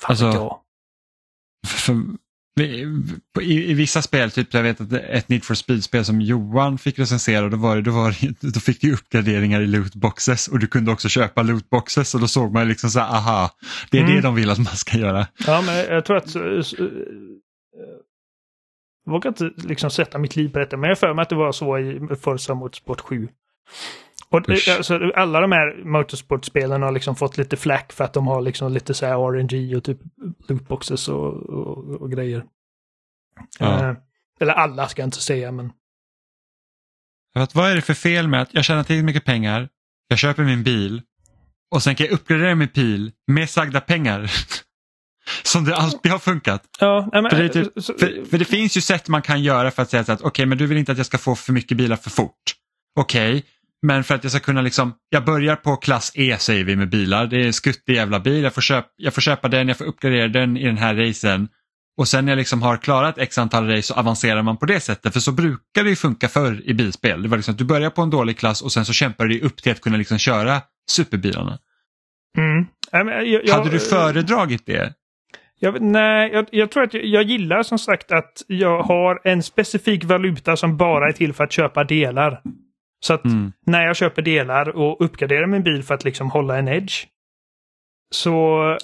fan 0.00 0.10
Alltså- 0.10 0.24
jag. 0.26 0.58
För, 1.66 1.94
i, 3.40 3.70
I 3.70 3.74
vissa 3.74 4.02
spel, 4.02 4.30
typ 4.30 4.54
jag 4.54 4.62
vet 4.62 4.80
att 4.80 4.92
ett 4.92 5.28
Need 5.28 5.44
for 5.44 5.54
Speed-spel 5.54 6.04
som 6.04 6.20
Johan 6.20 6.78
fick 6.78 6.98
recensera, 6.98 7.48
då, 7.48 7.56
var 7.56 7.76
det, 7.76 7.82
då, 7.82 7.90
var 7.90 8.16
det, 8.20 8.48
då 8.54 8.60
fick 8.60 8.80
du 8.80 8.92
uppgraderingar 8.92 9.60
i 9.60 9.66
lootboxes 9.66 10.48
och 10.48 10.58
du 10.58 10.66
kunde 10.66 10.92
också 10.92 11.08
köpa 11.08 11.42
lootboxes 11.42 12.14
och 12.14 12.20
då 12.20 12.28
såg 12.28 12.52
man 12.52 12.68
liksom 12.68 12.90
så 12.90 12.98
här, 13.00 13.06
aha, 13.16 13.50
det 13.90 13.98
är 13.98 14.02
Mm. 14.02 14.14
det 14.14 14.20
de 14.20 14.34
vill 14.34 14.50
att 14.50 14.58
man 14.58 14.76
ska 14.76 14.98
göra. 14.98 15.26
Ja, 15.46 15.62
men 15.66 15.76
jag 15.76 16.04
tror 16.04 16.16
att... 16.16 16.36
eh, 19.06 19.10
eh, 19.10 19.12
Jag 19.12 19.12
vågar 19.12 19.28
inte 19.28 19.50
liksom 19.56 19.90
sätta 19.90 20.18
mitt 20.18 20.36
liv 20.36 20.48
på 20.48 20.58
detta, 20.58 20.76
men 20.76 20.88
jag 20.88 20.98
för 20.98 21.14
mig 21.14 21.22
att 21.22 21.28
det 21.28 21.34
var 21.34 21.52
så 21.52 21.78
i 21.78 22.08
Forza 22.20 22.54
Motorsport 22.54 23.00
7. 23.00 23.28
Och 24.28 24.48
Usch. 24.48 24.68
alltså, 24.68 25.10
alla 25.14 25.40
de 25.40 25.52
här 25.52 25.84
Motorsport-spelen 25.84 26.82
har 26.82 26.92
liksom 26.92 27.16
fått 27.16 27.38
lite 27.38 27.56
flack 27.56 27.92
för 27.92 28.04
att 28.04 28.12
de 28.12 28.26
har 28.26 28.40
liksom 28.40 28.72
lite 28.72 28.94
så 28.94 29.06
här 29.06 29.14
RNG 29.14 29.76
och 29.76 29.84
typ 29.84 29.98
lootboxes 30.48 31.08
och, 31.08 31.34
och, 31.34 32.00
och 32.00 32.10
grejer. 32.10 32.44
Ja. 33.58 33.90
Eh, 33.90 33.96
eller 34.40 34.52
alla 34.52 34.88
ska 34.88 35.02
jag 35.02 35.06
inte 35.06 35.20
säga, 35.20 35.52
men... 35.52 35.72
Att, 37.34 37.54
vad 37.54 37.70
är 37.70 37.74
det 37.74 37.82
för 37.82 37.94
fel 37.94 38.28
med 38.28 38.42
att 38.42 38.54
jag 38.54 38.64
tjänar 38.64 38.82
tillräckligt 38.82 39.06
mycket 39.06 39.24
pengar, 39.24 39.68
jag 40.08 40.18
köper 40.18 40.44
min 40.44 40.62
bil 40.62 41.02
och 41.70 41.82
sen 41.82 41.94
kan 41.94 42.06
jag 42.06 42.14
uppgradera 42.14 42.54
min 42.54 42.68
bil 42.74 43.12
med 43.26 43.50
sagda 43.50 43.80
pengar. 43.80 44.20
Som 45.42 45.64
det 45.64 45.76
alltid 45.76 46.12
har 46.12 46.18
funkat. 46.18 46.62
Ja, 46.80 47.08
men, 47.12 47.30
För 47.30 47.42
det, 47.42 47.48
typ, 47.48 47.84
för, 47.84 48.30
för 48.30 48.38
det 48.38 48.44
finns 48.44 48.76
ju 48.76 48.80
sätt 48.80 49.08
man 49.08 49.22
kan 49.22 49.42
göra 49.42 49.70
för 49.70 49.82
att 49.82 49.90
säga 49.90 50.04
så 50.04 50.12
att 50.12 50.22
okej, 50.22 50.46
men 50.46 50.58
du 50.58 50.66
vill 50.66 50.78
inte 50.78 50.92
att 50.92 50.98
jag 50.98 51.06
ska 51.06 51.18
få 51.18 51.34
för 51.34 51.52
mycket 51.52 51.76
bilar 51.76 51.96
för 51.96 52.10
fort. 52.10 52.54
Okej, 53.00 53.44
men 53.82 54.04
för 54.04 54.14
att 54.14 54.24
jag 54.24 54.30
ska 54.30 54.40
kunna 54.40 54.62
liksom, 54.62 54.94
jag 55.08 55.24
börjar 55.24 55.56
på 55.56 55.76
klass 55.76 56.12
E 56.14 56.36
säger 56.38 56.64
vi 56.64 56.76
med 56.76 56.88
bilar. 56.88 57.26
Det 57.26 57.36
är 57.36 57.46
en 57.46 57.52
skuttig 57.52 57.94
jävla 57.94 58.20
bil, 58.20 58.42
jag 58.42 58.54
får, 58.54 58.62
köp, 58.62 58.86
jag 58.96 59.14
får 59.14 59.20
köpa 59.20 59.48
den, 59.48 59.68
jag 59.68 59.78
får 59.78 59.84
uppgradera 59.84 60.28
den 60.28 60.56
i 60.56 60.66
den 60.66 60.78
här 60.78 60.94
racen. 60.94 61.48
Och 61.96 62.08
sen 62.08 62.24
när 62.24 62.32
jag 62.32 62.36
liksom 62.36 62.62
har 62.62 62.76
klarat 62.76 63.18
x 63.18 63.38
antal 63.38 63.68
race 63.68 63.82
så 63.82 63.94
avancerar 63.94 64.42
man 64.42 64.56
på 64.56 64.66
det 64.66 64.80
sättet. 64.80 65.12
För 65.12 65.20
så 65.20 65.32
brukar 65.32 65.84
det 65.84 65.90
ju 65.90 65.96
funka 65.96 66.28
förr 66.28 66.62
i 66.64 66.74
bilspel. 66.74 67.22
Det 67.22 67.28
var 67.28 67.36
liksom 67.36 67.52
att 67.52 67.58
du 67.58 67.64
börjar 67.64 67.90
på 67.90 68.02
en 68.02 68.10
dålig 68.10 68.38
klass 68.38 68.62
och 68.62 68.72
sen 68.72 68.84
så 68.84 68.92
kämpar 68.92 69.26
du 69.26 69.40
upp 69.40 69.62
till 69.62 69.72
att 69.72 69.80
kunna 69.80 69.96
liksom 69.96 70.18
köra 70.18 70.62
superbilarna. 70.90 71.58
Mm. 72.38 72.66
Jag, 72.90 73.26
jag, 73.26 73.54
Hade 73.54 73.70
du 73.70 73.80
föredragit 73.80 74.66
det? 74.66 74.92
Jag, 75.64 75.82
nej, 75.82 76.30
jag, 76.32 76.46
jag 76.50 76.70
tror 76.70 76.82
att 76.82 76.94
jag, 76.94 77.04
jag 77.04 77.22
gillar 77.22 77.62
som 77.62 77.78
sagt 77.78 78.12
att 78.12 78.42
jag 78.46 78.82
har 78.82 79.20
en 79.24 79.42
specifik 79.42 80.04
valuta 80.04 80.56
som 80.56 80.76
bara 80.76 81.08
är 81.08 81.12
till 81.12 81.32
för 81.32 81.44
att 81.44 81.52
köpa 81.52 81.84
delar. 81.84 82.40
Så 83.04 83.14
att 83.14 83.24
Mm. 83.24 83.52
när 83.66 83.86
jag 83.86 83.96
köper 83.96 84.22
delar 84.22 84.68
och 84.76 85.04
uppgraderar 85.04 85.46
min 85.46 85.62
bil 85.62 85.82
för 85.82 85.94
att 85.94 86.04
liksom 86.04 86.30
hålla 86.30 86.58
en 86.58 86.68
edge 86.68 87.06
så 88.14 88.76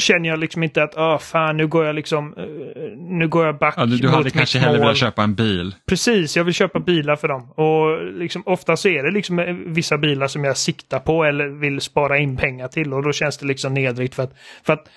känner 0.00 0.28
jag 0.28 0.38
liksom 0.38 0.62
inte 0.62 0.82
att 0.82 0.96
ah 0.96 1.18
fan 1.18 1.56
nu 1.56 1.66
går 1.66 1.84
jag 1.86 1.94
liksom 1.94 2.34
eh, 2.36 2.44
nu 2.98 3.28
går 3.28 3.46
jag 3.46 3.58
back 3.58 3.74
Ja, 3.76 3.86
du, 3.86 3.96
du 3.98 4.08
hade 4.08 4.30
kanske 4.30 4.58
hellre 4.58 4.80
velat 4.80 4.96
köpa 4.96 5.22
en 5.22 5.34
bil. 5.34 5.74
Precis, 5.88 6.36
jag 6.36 6.44
vill 6.44 6.54
köpa 6.54 6.80
bilar 6.80 7.16
för 7.16 7.28
dem. 7.28 7.50
Och 7.50 8.12
liksom, 8.12 8.42
ofta 8.46 8.76
så 8.76 8.88
är 8.88 9.02
det 9.02 9.10
liksom 9.10 9.38
eh, 9.38 9.54
vissa 9.54 9.98
bilar 9.98 10.26
som 10.26 10.44
jag 10.44 10.56
siktar 10.56 10.98
på 10.98 11.24
eller 11.24 11.48
vill 11.48 11.80
spara 11.80 12.18
in 12.18 12.36
pengar 12.36 12.68
till 12.68 12.92
och 12.92 13.02
då 13.02 13.12
känns 13.12 13.38
det 13.38 13.46
liksom 13.46 13.74
nedrigt 13.74 14.14
för 14.14 14.22
att, 14.22 14.34
för 14.66 14.72
att 14.72 14.88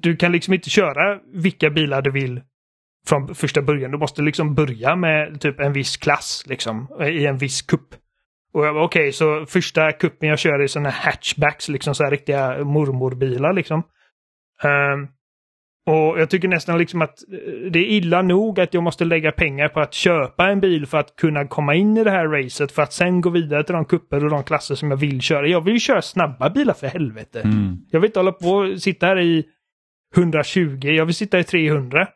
du 0.00 0.16
kan 0.16 0.32
liksom 0.32 0.54
inte 0.54 0.70
köra 0.70 1.18
vilka 1.32 1.70
bilar 1.70 2.02
du 2.02 2.10
vill 2.10 2.40
från 3.06 3.34
första 3.34 3.62
början. 3.62 3.90
Du 3.90 3.98
måste 3.98 4.22
liksom 4.22 4.54
börja 4.54 4.96
med 4.96 5.40
typ 5.40 5.60
en 5.60 5.72
viss 5.72 5.96
klass 5.96 6.44
liksom 6.46 6.88
i 7.02 7.26
en 7.26 7.38
viss 7.38 7.62
kupp. 7.62 7.94
Och 8.52 8.66
jag 8.66 8.72
var 8.72 8.82
okej, 8.82 9.12
så 9.12 9.46
första 9.46 9.92
kuppen 9.92 10.28
jag 10.28 10.38
kör 10.38 10.58
är 10.58 10.66
sådana 10.66 10.90
hatchbacks, 10.90 11.68
liksom 11.68 11.94
så 11.94 12.04
här 12.04 12.10
riktiga 12.10 12.64
mormorbilar 12.64 13.52
liksom. 13.52 13.82
Ehm, 14.62 15.08
och 15.86 16.20
jag 16.20 16.30
tycker 16.30 16.48
nästan 16.48 16.78
liksom 16.78 17.02
att 17.02 17.22
eh, 17.32 17.70
det 17.70 17.78
är 17.78 17.90
illa 17.90 18.22
nog 18.22 18.60
att 18.60 18.74
jag 18.74 18.82
måste 18.82 19.04
lägga 19.04 19.32
pengar 19.32 19.68
på 19.68 19.80
att 19.80 19.94
köpa 19.94 20.48
en 20.48 20.60
bil 20.60 20.86
för 20.86 20.98
att 20.98 21.16
kunna 21.16 21.46
komma 21.46 21.74
in 21.74 21.96
i 21.96 22.04
det 22.04 22.10
här 22.10 22.28
racet 22.28 22.72
för 22.72 22.82
att 22.82 22.92
sen 22.92 23.20
gå 23.20 23.30
vidare 23.30 23.64
till 23.64 23.74
de 23.74 23.84
kupper 23.84 24.24
och 24.24 24.30
de 24.30 24.44
klasser 24.44 24.74
som 24.74 24.90
jag 24.90 24.98
vill 24.98 25.20
köra. 25.20 25.46
Jag 25.46 25.60
vill 25.60 25.74
ju 25.74 25.80
köra 25.80 26.02
snabba 26.02 26.50
bilar 26.50 26.74
för 26.74 26.86
helvete. 26.86 27.40
Mm. 27.40 27.76
Jag 27.90 28.00
vill 28.00 28.08
inte 28.08 28.18
hålla 28.18 28.32
på 28.32 28.48
och 28.48 28.82
sitta 28.82 29.06
här 29.06 29.18
i 29.18 29.44
120, 30.16 30.78
jag 30.82 31.06
vill 31.06 31.14
sitta 31.14 31.38
i 31.38 31.44
300. 31.44 32.08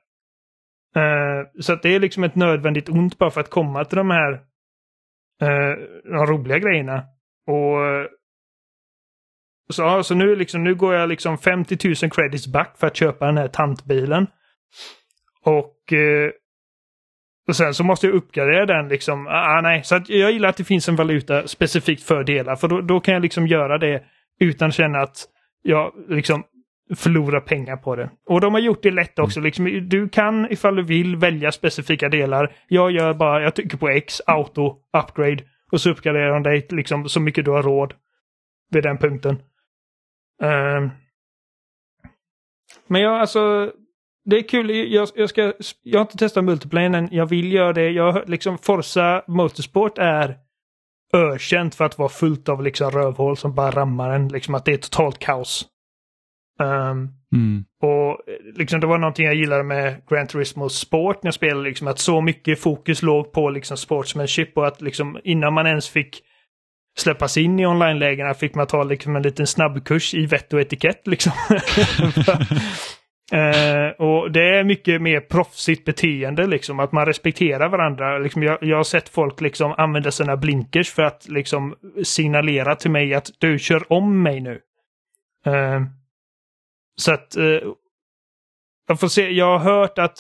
Uh, 0.97 1.03
eh, 1.03 1.47
så 1.61 1.73
att 1.73 1.83
det 1.83 1.95
är 1.95 2.01
liksom 2.01 2.25
ett 2.25 2.35
nödvändigt 2.35 2.89
ont 2.89 3.19
bara 3.19 3.31
för 3.31 3.41
att 3.41 3.51
komma 3.51 3.85
till 3.85 3.97
de 3.97 4.11
här 4.11 4.33
uh, 5.43 5.77
de 6.05 6.27
roliga 6.27 6.59
grejerna. 6.59 7.05
Och 7.47 8.09
så, 9.73 10.03
så 10.03 10.15
nu, 10.15 10.37
liksom, 10.37 10.65
nu 10.65 10.75
går 10.75 10.95
jag 10.95 11.09
liksom 11.09 11.39
50 11.39 11.79
000 12.03 12.11
credits 12.11 12.47
back 12.47 12.79
för 12.79 12.87
att 12.87 12.97
köpa 12.97 13.27
den 13.27 13.37
här 13.37 13.49
tantbilen. 13.49 14.27
Och, 15.45 15.77
uh, 15.93 16.31
och 17.49 17.57
sen 17.57 17.75
så 17.75 17.85
måste 17.85 18.07
jag 18.07 18.15
uppgradera 18.15 18.67
den 18.67 18.89
liksom. 18.89 19.27
Ah, 19.27 19.59
ah, 19.59 19.61
nej, 19.61 19.85
så 19.85 19.95
att 19.95 20.09
jag 20.09 20.33
gillar 20.33 20.49
att 20.49 20.57
det 20.57 20.65
finns 20.65 20.89
en 20.89 20.97
valuta 20.97 21.47
specifikt 21.49 22.03
för 22.03 22.25
delar. 22.25 22.57
För 22.57 22.69
då, 22.69 22.81
då 22.81 23.01
kan 23.01 23.15
jag 23.15 23.23
liksom 23.23 23.47
göra 23.47 23.79
det 23.79 24.03
utan 24.41 24.69
att 24.69 24.75
känna 24.75 24.99
att 24.99 25.17
jag 25.63 25.93
liksom 26.09 26.45
förlorar 26.97 27.41
pengar 27.41 27.77
på 27.77 27.97
det. 27.97 28.11
Och 28.27 28.41
de 28.41 28.55
har 28.55 28.61
gjort 28.61 28.83
det 28.83 28.91
lätt 28.91 29.19
också. 29.19 29.41
Liksom, 29.41 29.89
du 29.89 30.09
kan 30.09 30.53
ifall 30.53 30.77
du 30.77 30.83
vill 30.83 31.17
välja 31.17 31.53
specifika 31.53 32.09
delar. 32.09 32.53
Jag 32.69 32.91
gör 32.91 33.15
bara, 33.15 33.43
jag 33.43 33.55
trycker 33.55 33.77
på 33.77 33.89
X, 33.89 34.21
auto, 34.27 34.77
upgrade. 34.99 35.45
Och 35.73 35.81
så 35.81 35.91
uppgraderar 35.91 36.33
de 36.33 36.43
dig 36.43 36.67
liksom 36.71 37.09
så 37.09 37.21
mycket 37.21 37.45
du 37.45 37.51
har 37.51 37.63
råd. 37.63 37.95
Vid 38.71 38.83
den 38.83 38.99
punkten. 38.99 39.43
Ehm. 40.43 40.91
men 42.87 43.01
jag 43.01 43.21
alltså, 43.21 43.73
det 44.25 44.37
är 44.37 44.49
kul. 44.49 44.71
Jag, 44.71 45.09
jag, 45.15 45.29
ska, 45.29 45.53
jag 45.83 45.99
har 45.99 46.05
inte 46.05 46.17
testat 46.17 46.45
multiplayer 46.45 46.91
än. 46.91 47.09
Jag 47.13 47.27
vill 47.27 47.53
göra 47.53 47.73
det. 47.73 47.91
Jag 47.91 48.29
liksom 48.29 48.59
Forza 48.59 49.25
Motorsport 49.27 49.99
är 49.99 50.37
ökänt 51.13 51.75
för 51.75 51.85
att 51.85 51.99
vara 51.99 52.09
fullt 52.09 52.49
av 52.49 52.63
liksom 52.63 52.91
rövhål 52.91 53.37
som 53.37 53.55
bara 53.55 53.71
rammar 53.71 54.11
en. 54.11 54.29
Liksom 54.29 54.55
att 54.55 54.65
det 54.65 54.73
är 54.73 54.77
totalt 54.77 55.19
kaos. 55.19 55.72
Ehm, 56.63 57.09
Mm. 57.35 57.65
och 57.83 58.11
eh, 58.11 58.55
liksom 58.55 58.81
det 58.81 58.87
var 58.87 58.99
någonting 58.99 59.27
jag 59.27 59.35
gillade 59.35 59.63
med 59.63 60.03
Gran 60.11 60.27
Turismo 60.27 60.69
Sport 60.69 61.23
när 61.23 61.29
jag 61.29 61.35
spelade. 61.35 61.69
Liksom, 61.69 61.87
att 61.89 61.99
så 61.99 62.21
mycket 62.21 62.61
fokus 62.61 63.03
låg 63.03 63.33
på 63.33 63.51
liksom 63.51 63.77
sportsmanship 63.77 64.57
och 64.59 64.67
att 64.67 64.81
liksom 64.83 65.19
innan 65.25 65.53
man 65.55 65.67
ens 65.67 65.89
fick 65.89 66.23
släppas 66.99 67.37
in 67.37 67.61
i 67.61 67.67
online-lägena 67.67 68.35
fick 68.35 68.55
man 68.55 68.67
ta 68.67 68.83
liksom 68.83 69.17
en 69.17 69.23
liten 69.23 69.47
snabbkurs 69.47 70.15
i 70.15 70.27
vett 70.27 70.53
och 70.53 70.61
etikett. 70.61 71.07
Liksom. 71.07 71.33
Eh, 73.33 73.89
och 73.99 74.33
det 74.33 74.59
är 74.59 74.65
mycket 74.65 75.03
mer 75.03 75.21
proffsigt 75.21 75.85
beteende, 75.85 76.47
liksom, 76.47 76.81
att 76.81 76.93
man 76.93 77.07
respekterar 77.07 77.69
varandra. 77.69 78.19
Liksom, 78.19 78.43
jag, 78.43 78.59
jag 78.61 78.77
har 78.77 78.85
sett 78.85 79.09
folk 79.09 79.41
liksom 79.41 79.75
använda 79.79 80.11
sina 80.11 80.37
blinkers 80.37 80.91
för 80.91 81.03
att 81.03 81.29
liksom, 81.29 81.75
signalera 82.03 82.75
till 82.77 82.91
mig 82.91 83.15
att 83.15 83.27
du 83.39 83.59
kör 83.59 83.93
om 83.93 84.23
mig 84.23 84.41
nu. 84.41 84.61
Eh, 85.47 85.83
så 86.97 87.13
att 87.13 87.37
eh, 87.37 87.61
jag 88.89 89.01
får 89.01 89.09
se, 89.09 89.31
jag 89.31 89.59
har 89.59 89.75
hört 89.75 89.99
att 89.99 90.19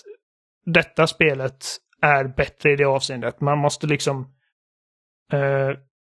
detta 0.64 1.06
spelet 1.06 1.66
är 2.02 2.24
bättre 2.24 2.72
i 2.72 2.76
det 2.76 2.84
avseendet. 2.84 3.40
Man 3.40 3.58
måste 3.58 3.86
liksom 3.86 4.34
eh, 5.32 5.70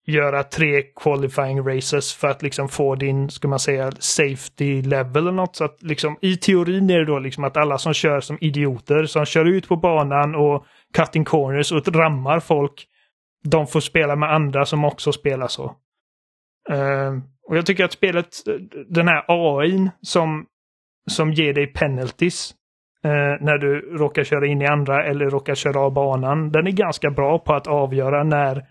göra 0.06 0.42
tre 0.42 0.82
qualifying 0.82 1.68
races 1.68 2.14
för 2.14 2.28
att 2.28 2.42
liksom 2.42 2.68
få 2.68 2.94
din, 2.94 3.30
ska 3.30 3.48
man 3.48 3.58
säga, 3.58 3.92
safety 3.98 4.82
level 4.82 5.22
eller 5.22 5.32
något. 5.32 5.56
Så 5.56 5.64
att 5.64 5.82
liksom 5.82 6.18
i 6.20 6.36
teorin 6.36 6.90
är 6.90 6.98
det 6.98 7.04
då 7.04 7.18
liksom 7.18 7.44
att 7.44 7.56
alla 7.56 7.78
som 7.78 7.94
kör 7.94 8.20
som 8.20 8.38
idioter, 8.40 9.04
som 9.04 9.24
kör 9.24 9.44
ut 9.44 9.68
på 9.68 9.76
banan 9.76 10.34
och 10.34 10.66
cutting 10.94 11.24
corners 11.24 11.72
och 11.72 11.88
rammar 11.88 12.40
folk, 12.40 12.86
de 13.44 13.66
får 13.66 13.80
spela 13.80 14.16
med 14.16 14.32
andra 14.32 14.66
som 14.66 14.84
också 14.84 15.12
spelar 15.12 15.48
så. 15.48 15.64
Eh, 16.70 17.14
och 17.48 17.56
jag 17.56 17.66
tycker 17.66 17.84
att 17.84 17.92
spelet, 17.92 18.36
den 18.88 19.08
här 19.08 19.24
AIn 19.28 19.90
som, 20.00 20.46
som 21.10 21.32
ger 21.32 21.54
dig 21.54 21.66
penalties 21.66 22.54
eh, 23.04 23.10
när 23.40 23.58
du 23.58 23.80
råkar 23.80 24.24
köra 24.24 24.46
in 24.46 24.62
i 24.62 24.66
andra 24.66 25.04
eller 25.04 25.30
råkar 25.30 25.54
köra 25.54 25.80
av 25.80 25.92
banan, 25.92 26.52
den 26.52 26.66
är 26.66 26.70
ganska 26.70 27.10
bra 27.10 27.38
på 27.38 27.54
att 27.54 27.66
avgöra 27.66 28.24
när 28.24 28.66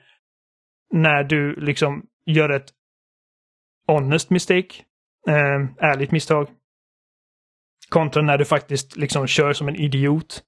när 0.94 1.24
du 1.24 1.56
liksom 1.56 2.06
gör 2.26 2.50
ett 2.50 2.70
honest 3.88 4.30
mistake, 4.30 4.84
eh, 5.28 5.90
ärligt 5.92 6.12
misstag. 6.12 6.48
Kontra 7.90 8.22
när 8.22 8.38
du 8.38 8.46
faktiskt 8.46 8.98
liksom 8.98 9.28
kör 9.28 9.54
som 9.54 9.68
en 9.68 9.76
idiot. 9.76 10.44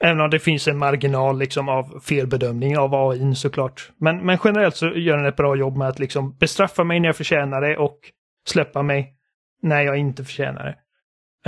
Även 0.00 0.20
om 0.20 0.30
det 0.30 0.38
finns 0.38 0.68
en 0.68 0.78
marginal 0.78 1.38
liksom 1.38 1.68
av 1.68 2.00
felbedömning 2.00 2.78
av 2.78 2.94
AI 2.94 3.34
såklart. 3.34 3.90
Men, 3.96 4.26
men 4.26 4.38
generellt 4.44 4.76
så 4.76 4.86
gör 4.86 5.16
den 5.16 5.26
ett 5.26 5.36
bra 5.36 5.56
jobb 5.56 5.76
med 5.76 5.88
att 5.88 5.98
liksom 5.98 6.36
bestraffa 6.36 6.84
mig 6.84 7.00
när 7.00 7.08
jag 7.08 7.16
förtjänar 7.16 7.60
det 7.60 7.76
och 7.76 7.98
släppa 8.46 8.82
mig 8.82 9.14
när 9.62 9.82
jag 9.82 9.96
inte 9.96 10.24
förtjänar 10.24 10.64
det. 10.64 10.80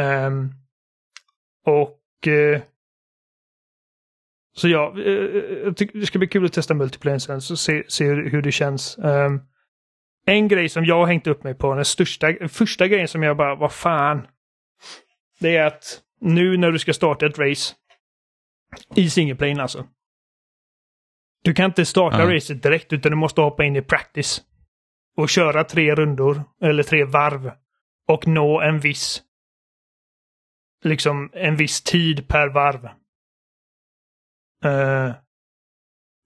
Um, 0.02 0.54
och 1.66 2.26
uh, 2.26 2.60
så 4.56 4.68
ja, 4.68 4.94
eh, 4.98 5.12
jag 5.64 5.76
tycker 5.76 5.98
det 5.98 6.06
ska 6.06 6.18
bli 6.18 6.28
kul 6.28 6.44
att 6.44 6.52
testa 6.52 6.74
multiplayer 6.74 7.18
sen 7.18 7.40
så 7.40 7.56
se, 7.56 7.84
se 7.88 8.04
hur, 8.04 8.30
hur 8.30 8.42
det 8.42 8.52
känns. 8.52 8.98
Um, 8.98 9.42
en 10.26 10.48
grej 10.48 10.68
som 10.68 10.84
jag 10.84 10.98
har 10.98 11.06
hängt 11.06 11.26
upp 11.26 11.44
mig 11.44 11.54
på, 11.54 11.74
den 11.74 11.84
största, 11.84 12.48
första 12.48 12.88
grejen 12.88 13.08
som 13.08 13.22
jag 13.22 13.36
bara, 13.36 13.54
vad 13.54 13.72
fan. 13.72 14.26
Det 15.40 15.56
är 15.56 15.66
att 15.66 16.00
nu 16.20 16.56
när 16.56 16.72
du 16.72 16.78
ska 16.78 16.92
starta 16.92 17.26
ett 17.26 17.38
race 17.38 17.74
i 18.94 19.10
singleplayen 19.10 19.60
alltså. 19.60 19.86
Du 21.44 21.54
kan 21.54 21.64
inte 21.64 21.86
starta 21.86 22.18
Ja. 22.18 22.34
racet 22.34 22.62
direkt 22.62 22.92
utan 22.92 23.12
du 23.12 23.16
måste 23.16 23.40
hoppa 23.40 23.64
in 23.64 23.76
i 23.76 23.82
practice. 23.82 24.42
Och 25.16 25.28
köra 25.28 25.64
tre 25.64 25.94
rundor, 25.94 26.42
eller 26.62 26.82
tre 26.82 27.04
varv. 27.04 27.52
Och 28.08 28.26
nå 28.26 28.60
en 28.60 28.80
viss 28.80 29.22
liksom 30.84 31.30
en 31.32 31.56
viss 31.56 31.82
tid 31.82 32.28
per 32.28 32.48
varv. 32.48 32.84
Eh, 34.64 35.14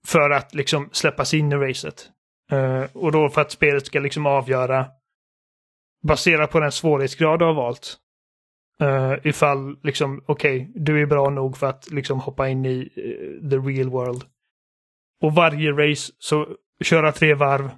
för 0.07 0.29
att 0.29 0.53
liksom 0.55 0.89
släppas 0.91 1.33
in 1.33 1.51
i 1.51 1.55
racet. 1.55 2.09
Eh, 2.51 2.83
och 2.93 3.11
då 3.11 3.29
för 3.29 3.41
att 3.41 3.51
spelet 3.51 3.85
ska 3.85 3.99
liksom 3.99 4.25
avgöra 4.25 4.87
baserat 6.07 6.51
på 6.51 6.59
den 6.59 6.71
svårighetsgrad 6.71 7.39
du 7.39 7.45
har 7.45 7.53
valt. 7.53 7.97
Uh, 8.81 9.13
ifall 9.23 9.79
liksom, 9.83 10.23
okej, 10.25 10.71
du 10.75 11.01
är 11.01 11.05
bra 11.05 11.29
nog 11.29 11.57
för 11.57 11.67
att 11.67 11.91
liksom 11.91 12.19
hoppa 12.19 12.49
in 12.49 12.65
i 12.65 12.79
uh, 12.79 13.49
the 13.49 13.57
real 13.57 13.89
world. 13.89 14.23
Och 15.21 15.35
varje 15.35 15.71
race 15.71 16.11
så 16.19 16.47
köra 16.83 17.11
tre 17.11 17.33
varv 17.33 17.69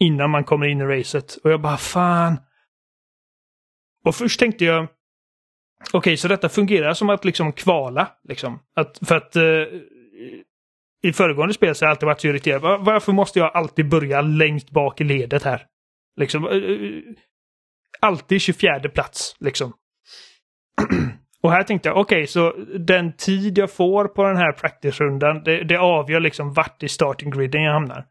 innan 0.00 0.30
man 0.30 0.44
kommer 0.44 0.66
in 0.66 0.80
i 0.80 0.84
racet. 0.84 1.36
Och 1.44 1.50
jag 1.50 1.60
bara 1.60 1.76
fan. 1.76 2.40
Och 4.04 4.14
först 4.14 4.40
tänkte 4.40 4.64
jag, 4.64 4.88
okej, 5.92 6.16
så 6.16 6.28
detta 6.28 6.48
fungerar 6.48 6.92
som 6.94 7.10
att 7.10 7.24
liksom 7.24 7.52
kvala. 7.52 8.08
Liksom. 8.28 8.58
Att, 8.76 8.98
för 9.08 9.16
att 9.16 9.36
uh, 9.36 9.66
i 11.02 11.12
föregående 11.12 11.54
spel 11.54 11.74
så 11.74 11.84
har 11.84 11.88
jag 11.88 11.94
alltid 11.94 12.06
varit 12.06 12.20
så 12.20 12.28
irriterad. 12.28 12.62
Var- 12.62 12.78
Varför 12.78 13.12
måste 13.12 13.38
jag 13.38 13.56
alltid 13.56 13.88
börja 13.88 14.20
längst 14.20 14.70
bak 14.70 15.00
i 15.00 15.04
ledet 15.04 15.42
här? 15.42 15.66
Liksom, 16.16 16.44
alltid 18.00 18.40
24 18.40 18.80
plats, 18.88 19.36
liksom. 19.40 19.72
Och 21.42 21.52
här 21.52 21.62
tänkte 21.62 21.88
jag, 21.88 21.96
okej, 21.98 22.26
så 22.26 22.52
den 22.78 23.12
tid 23.16 23.58
jag 23.58 23.72
får 23.72 24.04
på 24.08 24.24
den 24.24 24.36
här 24.36 24.52
practice-rundan, 24.52 25.42
det, 25.44 25.64
det 25.64 25.76
avgör 25.78 26.20
liksom 26.20 26.52
vart 26.52 26.82
i 26.82 26.88
starting 26.88 27.30
griden 27.30 27.62
jag 27.62 27.72
hamnar. 27.72 28.06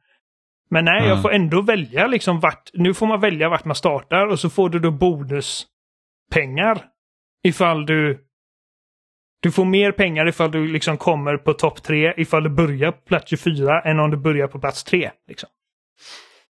Men 0.69 0.85
nej, 0.85 1.01
Ja. 1.03 1.07
jag 1.07 1.21
får 1.21 1.31
ändå 1.31 1.61
välja 1.61 2.07
liksom 2.07 2.39
vart, 2.39 2.69
nu 2.73 2.93
får 2.93 3.07
man 3.07 3.19
välja 3.21 3.49
vart 3.49 3.65
man 3.65 3.75
startar 3.75 4.27
och 4.27 4.39
så 4.39 4.49
får 4.49 4.69
du 4.69 4.79
då 4.79 4.91
bonuspengar 4.91 6.85
ifall 7.43 7.85
du 7.85 8.23
du 9.39 9.51
får 9.51 9.65
mer 9.65 9.91
pengar 9.91 10.27
ifall 10.27 10.51
du 10.51 10.67
liksom 10.67 10.97
kommer 10.97 11.37
på 11.37 11.53
topp 11.53 11.83
tre 11.83 12.13
ifall 12.17 12.43
du 12.43 12.49
börjar 12.49 12.91
på 12.91 13.01
plats 13.01 13.29
24 13.29 13.81
än 13.81 13.99
om 13.99 14.11
du 14.11 14.17
börjar 14.17 14.47
på 14.47 14.59
plats 14.59 14.83
3. 14.83 15.11
Liksom. 15.27 15.49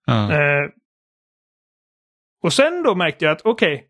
Ja. 0.05 0.31
Eh, 0.31 0.69
och 2.43 2.53
sen 2.53 2.83
då 2.83 2.95
märkte 2.95 3.25
jag 3.25 3.31
att 3.31 3.41
okej, 3.45 3.87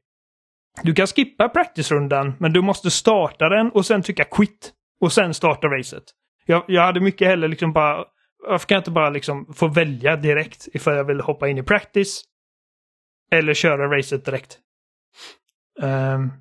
du 0.81 0.93
kan 0.93 1.07
skippa 1.07 1.49
practice-rundan 1.49 2.33
men 2.39 2.53
du 2.53 2.61
måste 2.61 2.91
starta 2.91 3.49
den 3.49 3.69
och 3.71 3.85
sen 3.85 4.01
trycka 4.01 4.23
quit. 4.23 4.73
Och 5.01 5.13
sen 5.13 5.33
starta 5.33 5.67
racet. 5.67 6.03
Jag, 6.45 6.63
jag 6.67 6.81
hade 6.81 6.99
mycket 6.99 7.27
hellre 7.27 7.47
liksom 7.47 7.73
bara, 7.73 8.05
varför 8.47 8.67
kan 8.67 8.75
jag 8.75 8.79
inte 8.81 8.91
bara 8.91 9.09
liksom 9.09 9.53
få 9.53 9.67
välja 9.67 10.15
direkt 10.15 10.67
ifall 10.73 10.95
jag 10.95 11.03
vill 11.03 11.21
hoppa 11.21 11.47
in 11.49 11.57
i 11.57 11.63
practice 11.63 12.21
eller 13.31 13.53
köra 13.53 13.97
racet 13.97 14.25
direkt. 14.25 14.59
Um, 15.81 16.31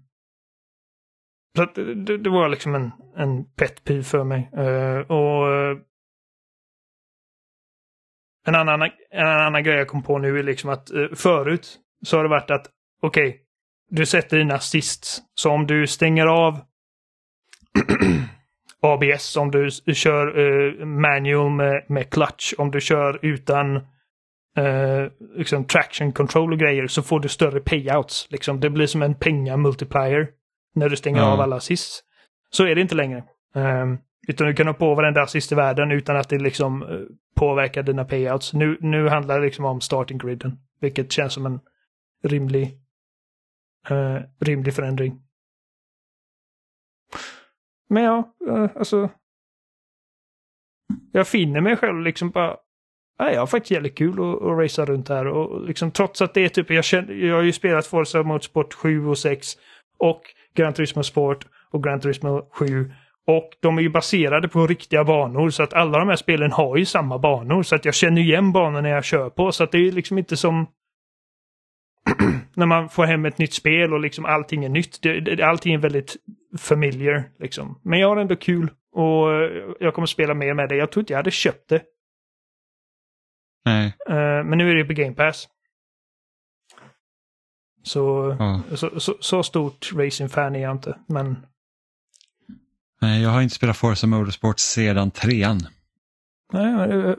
så 1.56 1.62
att 1.62 1.74
det, 1.74 2.18
det- 2.18 2.30
var 2.30 2.48
liksom 2.48 2.74
en, 2.74 2.90
en 3.16 3.44
pet 3.54 3.84
peeve 3.84 4.02
för 4.02 4.24
mig. 4.24 4.50
Uh, 4.59 4.98
och 5.10 5.54
eh, 5.54 5.78
en 8.46 8.54
annan, 8.54 8.82
en 9.10 9.26
annan 9.26 9.64
grej 9.64 9.76
jag 9.76 9.88
kom 9.88 10.02
på 10.02 10.18
nu 10.18 10.38
är 10.38 10.42
liksom 10.42 10.70
att 10.70 10.90
uh, 10.90 11.14
förut 11.14 11.78
så 12.06 12.16
har 12.16 12.22
det 12.24 12.30
varit 12.30 12.50
att 12.50 12.66
okej, 13.02 13.41
du 13.94 14.06
sätter 14.06 14.39
dina 14.39 14.55
assists. 14.55 15.23
Så 15.35 15.51
om 15.51 15.66
du 15.66 15.86
stänger 15.86 16.27
av 16.27 16.60
ABS, 18.82 19.36
om 19.36 19.51
du 19.51 19.70
kör 19.94 20.39
eh, 20.39 20.85
manual 20.86 21.51
med, 21.51 21.85
med 21.89 22.10
clutch, 22.10 22.52
om 22.59 22.70
du 22.70 22.81
kör 22.81 23.19
utan 23.23 23.77
eh, 24.56 25.06
liksom 25.36 25.64
traction 25.64 26.12
control 26.12 26.52
och 26.52 26.59
grejer 26.59 26.86
så 26.86 27.02
får 27.02 27.20
du 27.20 27.28
större 27.28 27.60
payouts. 27.60 28.27
Liksom. 28.31 28.60
Det 28.60 28.70
blir 28.70 28.86
som 28.86 29.02
en 29.02 29.14
penga 29.14 29.56
multiplier 29.56 30.28
när 30.74 30.89
du 30.89 30.97
stänger 30.97 31.19
Ja. 31.20 31.32
av 31.32 31.40
alla 31.40 31.56
assists. 31.56 32.01
Så 32.51 32.66
är 32.66 32.74
det 32.74 32.81
inte 32.81 32.94
längre. 32.94 33.24
Ehm, 33.55 33.98
utan 34.28 34.47
du 34.47 34.55
kan 34.55 34.66
ha 34.66 34.74
på 34.74 34.94
varenda 34.94 35.23
assist 35.23 35.52
i 35.52 35.55
världen 35.55 35.90
utan 35.93 36.16
att 36.16 36.28
det 36.28 36.39
liksom 36.39 36.82
eh, 36.82 36.89
påverkar 37.36 37.82
dina 37.82 38.05
payouts. 38.05 38.52
Nu, 38.52 38.77
nu 38.81 39.09
handlar 39.09 39.40
det 39.40 39.47
liksom 39.47 39.64
om 39.64 39.81
starting 39.81 40.19
griden. 40.19 40.59
Vilket 40.81 41.12
känns 41.12 41.32
som 41.32 41.47
en 41.47 41.60
rimlig, 42.24 42.78
eh, 43.90 44.18
rimlig 44.40 44.74
förändring. 44.74 45.22
Men 47.88 48.02
ja, 48.02 48.34
eh, 48.48 48.70
alltså. 48.76 49.10
Jag 51.12 51.28
finner 51.28 51.60
mig 51.60 51.76
själv 51.76 52.00
liksom 52.02 52.30
bara. 52.30 52.56
Ja, 53.18 53.30
jag 53.30 53.40
har 53.40 53.46
faktiskt 53.46 53.70
jävligt 53.70 53.98
kul 53.98 54.12
att, 54.12 54.42
att 54.42 54.59
racea 54.59 54.84
runt 54.84 55.09
här 55.09 55.26
och 55.26 55.66
liksom 55.66 55.90
trots 55.90 56.22
att 56.22 56.34
det 56.34 56.44
är 56.44 56.48
typ, 56.48 56.70
jag, 56.70 56.84
känner, 56.84 57.14
jag 57.14 57.34
har 57.34 57.42
ju 57.42 57.52
spelat 57.52 57.86
Forza 57.86 58.22
Motorsport 58.22 58.74
7 58.74 59.06
och 59.06 59.18
6 59.18 59.48
och 59.98 60.22
Gran 60.54 60.72
Turismo 60.72 61.02
Sport 61.02 61.46
och 61.70 61.82
Gran 61.82 62.00
Turismo 62.00 62.48
7 62.52 62.92
och 63.26 63.50
de 63.60 63.78
är 63.78 63.82
ju 63.82 63.88
baserade 63.88 64.48
på 64.48 64.66
riktiga 64.66 65.04
banor 65.04 65.50
så 65.50 65.62
att 65.62 65.74
alla 65.74 65.98
de 65.98 66.09
här 66.09 66.16
spelen 66.16 66.52
har 66.52 66.76
ju 66.76 66.84
samma 66.84 67.18
banor 67.18 67.62
så 67.62 67.74
att 67.74 67.84
jag 67.84 67.94
känner 67.94 68.20
igen 68.20 68.52
banorna 68.52 68.88
jag 68.88 69.04
kör 69.04 69.30
på 69.30 69.52
så 69.52 69.64
att 69.64 69.72
det 69.72 69.78
är 69.78 69.92
liksom 69.92 70.18
inte 70.18 70.36
som 70.36 70.66
när 72.55 72.66
man 72.66 72.89
får 72.89 73.05
hem 73.05 73.24
ett 73.27 73.39
nytt 73.39 73.55
spel 73.55 73.93
och 73.93 74.01
liksom 74.01 74.24
allting 74.24 74.65
är 74.65 74.69
nytt. 74.69 75.03
Det, 75.03 75.20
det, 75.20 75.43
allting 75.47 75.74
är 75.74 75.78
väldigt 75.78 76.16
familiar 76.59 77.31
liksom. 77.39 77.81
Men 77.82 77.99
jag 77.99 78.09
har 78.09 78.16
ändå 78.16 78.36
kul 78.36 78.70
och 78.93 79.32
eh, 79.32 79.65
jag 79.81 79.94
kommer 79.94 80.07
spela 80.07 80.35
mer 80.35 80.55
med 80.55 80.69
det. 80.69 80.77
Jag 80.77 80.93
tror 80.93 81.01
inte 81.03 81.12
jag 81.12 81.19
hade 81.19 81.31
köpt 81.31 81.69
det. 81.69 81.82
Nej. 83.65 83.86
Eh, 84.09 84.44
men 84.44 84.59
nu 84.59 84.70
är 84.70 84.74
det 84.74 84.85
på 84.85 84.93
Game 84.93 85.15
Pass. 85.15 85.49
Så, 87.82 88.36
Ja. 88.39 88.62
så, 88.77 89.01
så, 89.01 89.15
så 89.20 89.43
stort 89.43 89.90
racing-fan 89.94 90.57
är 90.57 90.62
jag 90.62 90.73
inte. 90.73 90.99
Men 91.09 91.36
Nej, 93.01 93.23
jag 93.23 93.31
har 93.31 93.43
inte 93.43 93.55
spelat 93.55 93.77
Forza 93.77 94.07
Motorsport 94.07 94.59
sedan 94.59 95.11
trean. 95.11 95.61
nej, 96.53 96.73
är 96.73 97.16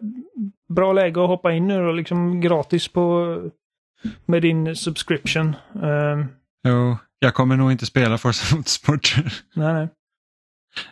bra 0.74 0.94
läge 0.94 1.22
att 1.24 1.28
hoppa 1.28 1.52
in 1.52 1.68
nu 1.68 1.86
och 1.86 1.94
liksom 1.94 2.42
gratis 2.42 2.88
på 2.88 3.38
med 4.26 4.42
din 4.42 4.76
subscription. 4.76 5.56
Eh, 5.84 6.26
Jo, 6.68 6.98
jag 7.20 7.34
kommer 7.34 7.58
nog 7.58 7.72
inte 7.72 7.86
spela 7.86 8.18
Forza 8.18 8.56
Motorsport. 8.56 9.16
nej, 9.56 9.74
nej. 9.74 9.88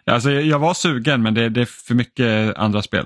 alltså, 0.05 0.31
jag 0.31 0.59
var 0.59 0.73
sugen 0.73 1.23
men 1.23 1.33
det, 1.33 1.49
det 1.49 1.61
är 1.61 1.65
för 1.65 1.95
mycket 1.95 2.55
andra 2.55 2.81
spel 2.81 3.05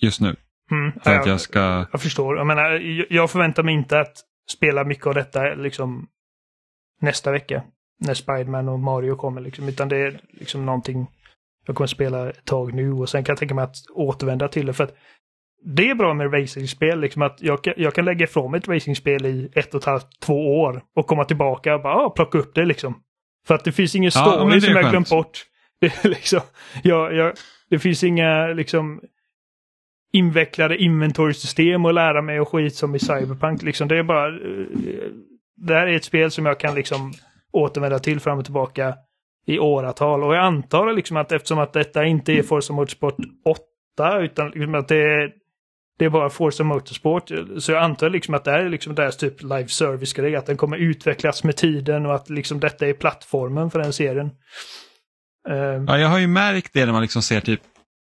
just 0.00 0.20
nu. 0.20 0.36
Mm, 0.70 0.92
För 0.92 1.12
ja, 1.12 1.20
att 1.20 1.26
jag 1.26 1.40
ska... 1.40 1.86
Jag 1.92 2.02
förstår. 2.02 2.36
Jag 2.36 2.46
menar, 2.46 2.70
jag 3.12 3.30
förväntar 3.30 3.62
mig 3.62 3.74
inte 3.74 4.00
att 4.00 4.16
spela 4.50 4.84
mycket 4.84 5.06
av 5.06 5.14
detta 5.14 5.54
liksom 5.54 6.06
nästa 7.00 7.32
vecka. 7.32 7.62
När 8.00 8.14
Spiderman 8.14 8.68
och 8.68 8.80
Mario 8.80 9.16
kommer 9.16 9.40
liksom. 9.40 9.68
Utan 9.68 9.88
det 9.88 9.96
är 9.96 10.20
liksom 10.32 10.66
någonting 10.66 11.06
jag 11.66 11.76
kommer 11.76 11.88
spela 11.88 12.30
ett 12.30 12.44
tag 12.44 12.74
nu 12.74 12.92
och 12.92 13.08
sen 13.08 13.24
kan 13.24 13.32
jag 13.32 13.38
tänka 13.38 13.54
mig 13.54 13.64
att 13.64 13.76
återvända 13.94 14.48
till 14.48 14.66
det. 14.66 14.72
För 14.72 14.84
att 14.84 14.94
det 15.64 15.90
är 15.90 15.94
bra 15.94 16.14
med 16.14 16.34
racingspel, 16.34 17.00
liksom 17.00 17.22
att 17.22 17.42
jag 17.42 17.64
kan, 17.64 17.74
jag 17.76 17.94
kan 17.94 18.04
lägga 18.04 18.24
ifrån 18.24 18.50
mig 18.50 18.58
ett 18.58 18.68
racingspel 18.68 19.26
i 19.26 19.50
ett 19.54 19.74
och 19.74 19.80
ett 19.80 19.86
halvt, 19.86 20.20
två 20.20 20.60
år 20.60 20.82
och 20.96 21.06
komma 21.06 21.24
tillbaka 21.24 21.74
och 21.74 21.82
bara 21.82 21.94
ah, 21.94 22.10
plocka 22.10 22.38
upp 22.38 22.54
det 22.54 22.64
liksom. 22.64 22.94
För 23.46 23.54
att 23.54 23.64
det 23.64 23.72
finns 23.72 23.94
ingen 23.94 24.10
Ja, 24.14 24.32
story 24.32 24.56
är 24.56 24.60
som 24.60 24.74
jag 24.74 24.90
glömt 24.90 25.10
bort. 25.10 25.44
Det, 25.80 26.04
liksom, 26.04 26.40
jag, 26.82 27.14
jag, 27.14 27.32
det 27.70 27.78
finns 27.78 28.04
inga 28.04 28.46
liksom 28.46 29.00
invecklade 30.12 30.76
inventory-system 30.76 31.84
och 31.84 31.94
lära 31.94 32.22
mig 32.22 32.40
och 32.40 32.48
skit 32.48 32.74
som 32.74 32.94
i 32.94 32.98
Cyberpunk. 32.98 33.62
Liksom. 33.62 33.88
Det 33.88 33.98
är 33.98 34.02
bara... 34.02 34.28
eh, 34.28 34.66
Det 35.56 35.74
här 35.74 35.86
är 35.86 35.96
ett 35.96 36.04
spel 36.04 36.30
som 36.30 36.46
jag 36.46 36.60
kan 36.60 36.74
liksom 36.74 37.12
återvända 37.52 37.98
till 37.98 38.20
fram 38.20 38.38
och 38.38 38.44
tillbaka 38.44 38.94
i 39.46 39.58
åratal. 39.58 40.24
Och 40.24 40.34
jag 40.34 40.44
antar 40.44 40.92
liksom 40.92 41.16
att 41.16 41.32
eftersom 41.32 41.58
att 41.58 41.72
detta 41.72 42.04
inte 42.04 42.32
är 42.32 42.42
Forza 42.42 42.72
Motorsport 42.72 43.16
8 43.98 44.20
utan 44.20 44.50
liksom 44.50 44.74
att 44.74 44.88
det 44.88 44.96
är, 44.96 45.32
det 45.98 46.04
är 46.04 46.10
bara 46.10 46.30
Forza 46.30 46.64
Motorsport. 46.64 47.30
Så 47.58 47.72
jag 47.72 47.82
antar 47.82 48.10
liksom 48.10 48.34
att 48.34 48.44
det 48.44 48.50
här 48.50 48.58
är 48.58 48.68
liksom 48.68 48.94
deras 48.94 49.16
typ 49.16 49.42
live 49.42 49.68
service-grej. 49.68 50.36
Att 50.36 50.46
den 50.46 50.56
kommer 50.56 50.76
utvecklas 50.76 51.44
med 51.44 51.56
tiden 51.56 52.06
och 52.06 52.14
att 52.14 52.30
liksom 52.30 52.60
detta 52.60 52.86
är 52.86 52.92
plattformen 52.92 53.70
för 53.70 53.78
den 53.78 53.92
serien. 53.92 54.30
Eh, 55.48 55.56
ja, 55.86 55.98
jag 55.98 56.08
har 56.08 56.18
ju 56.18 56.26
märkt 56.26 56.72
det 56.72 56.86
när 56.86 56.92
man 56.92 57.02
liksom 57.02 57.22
ser 57.22 57.40
typ 57.40 57.60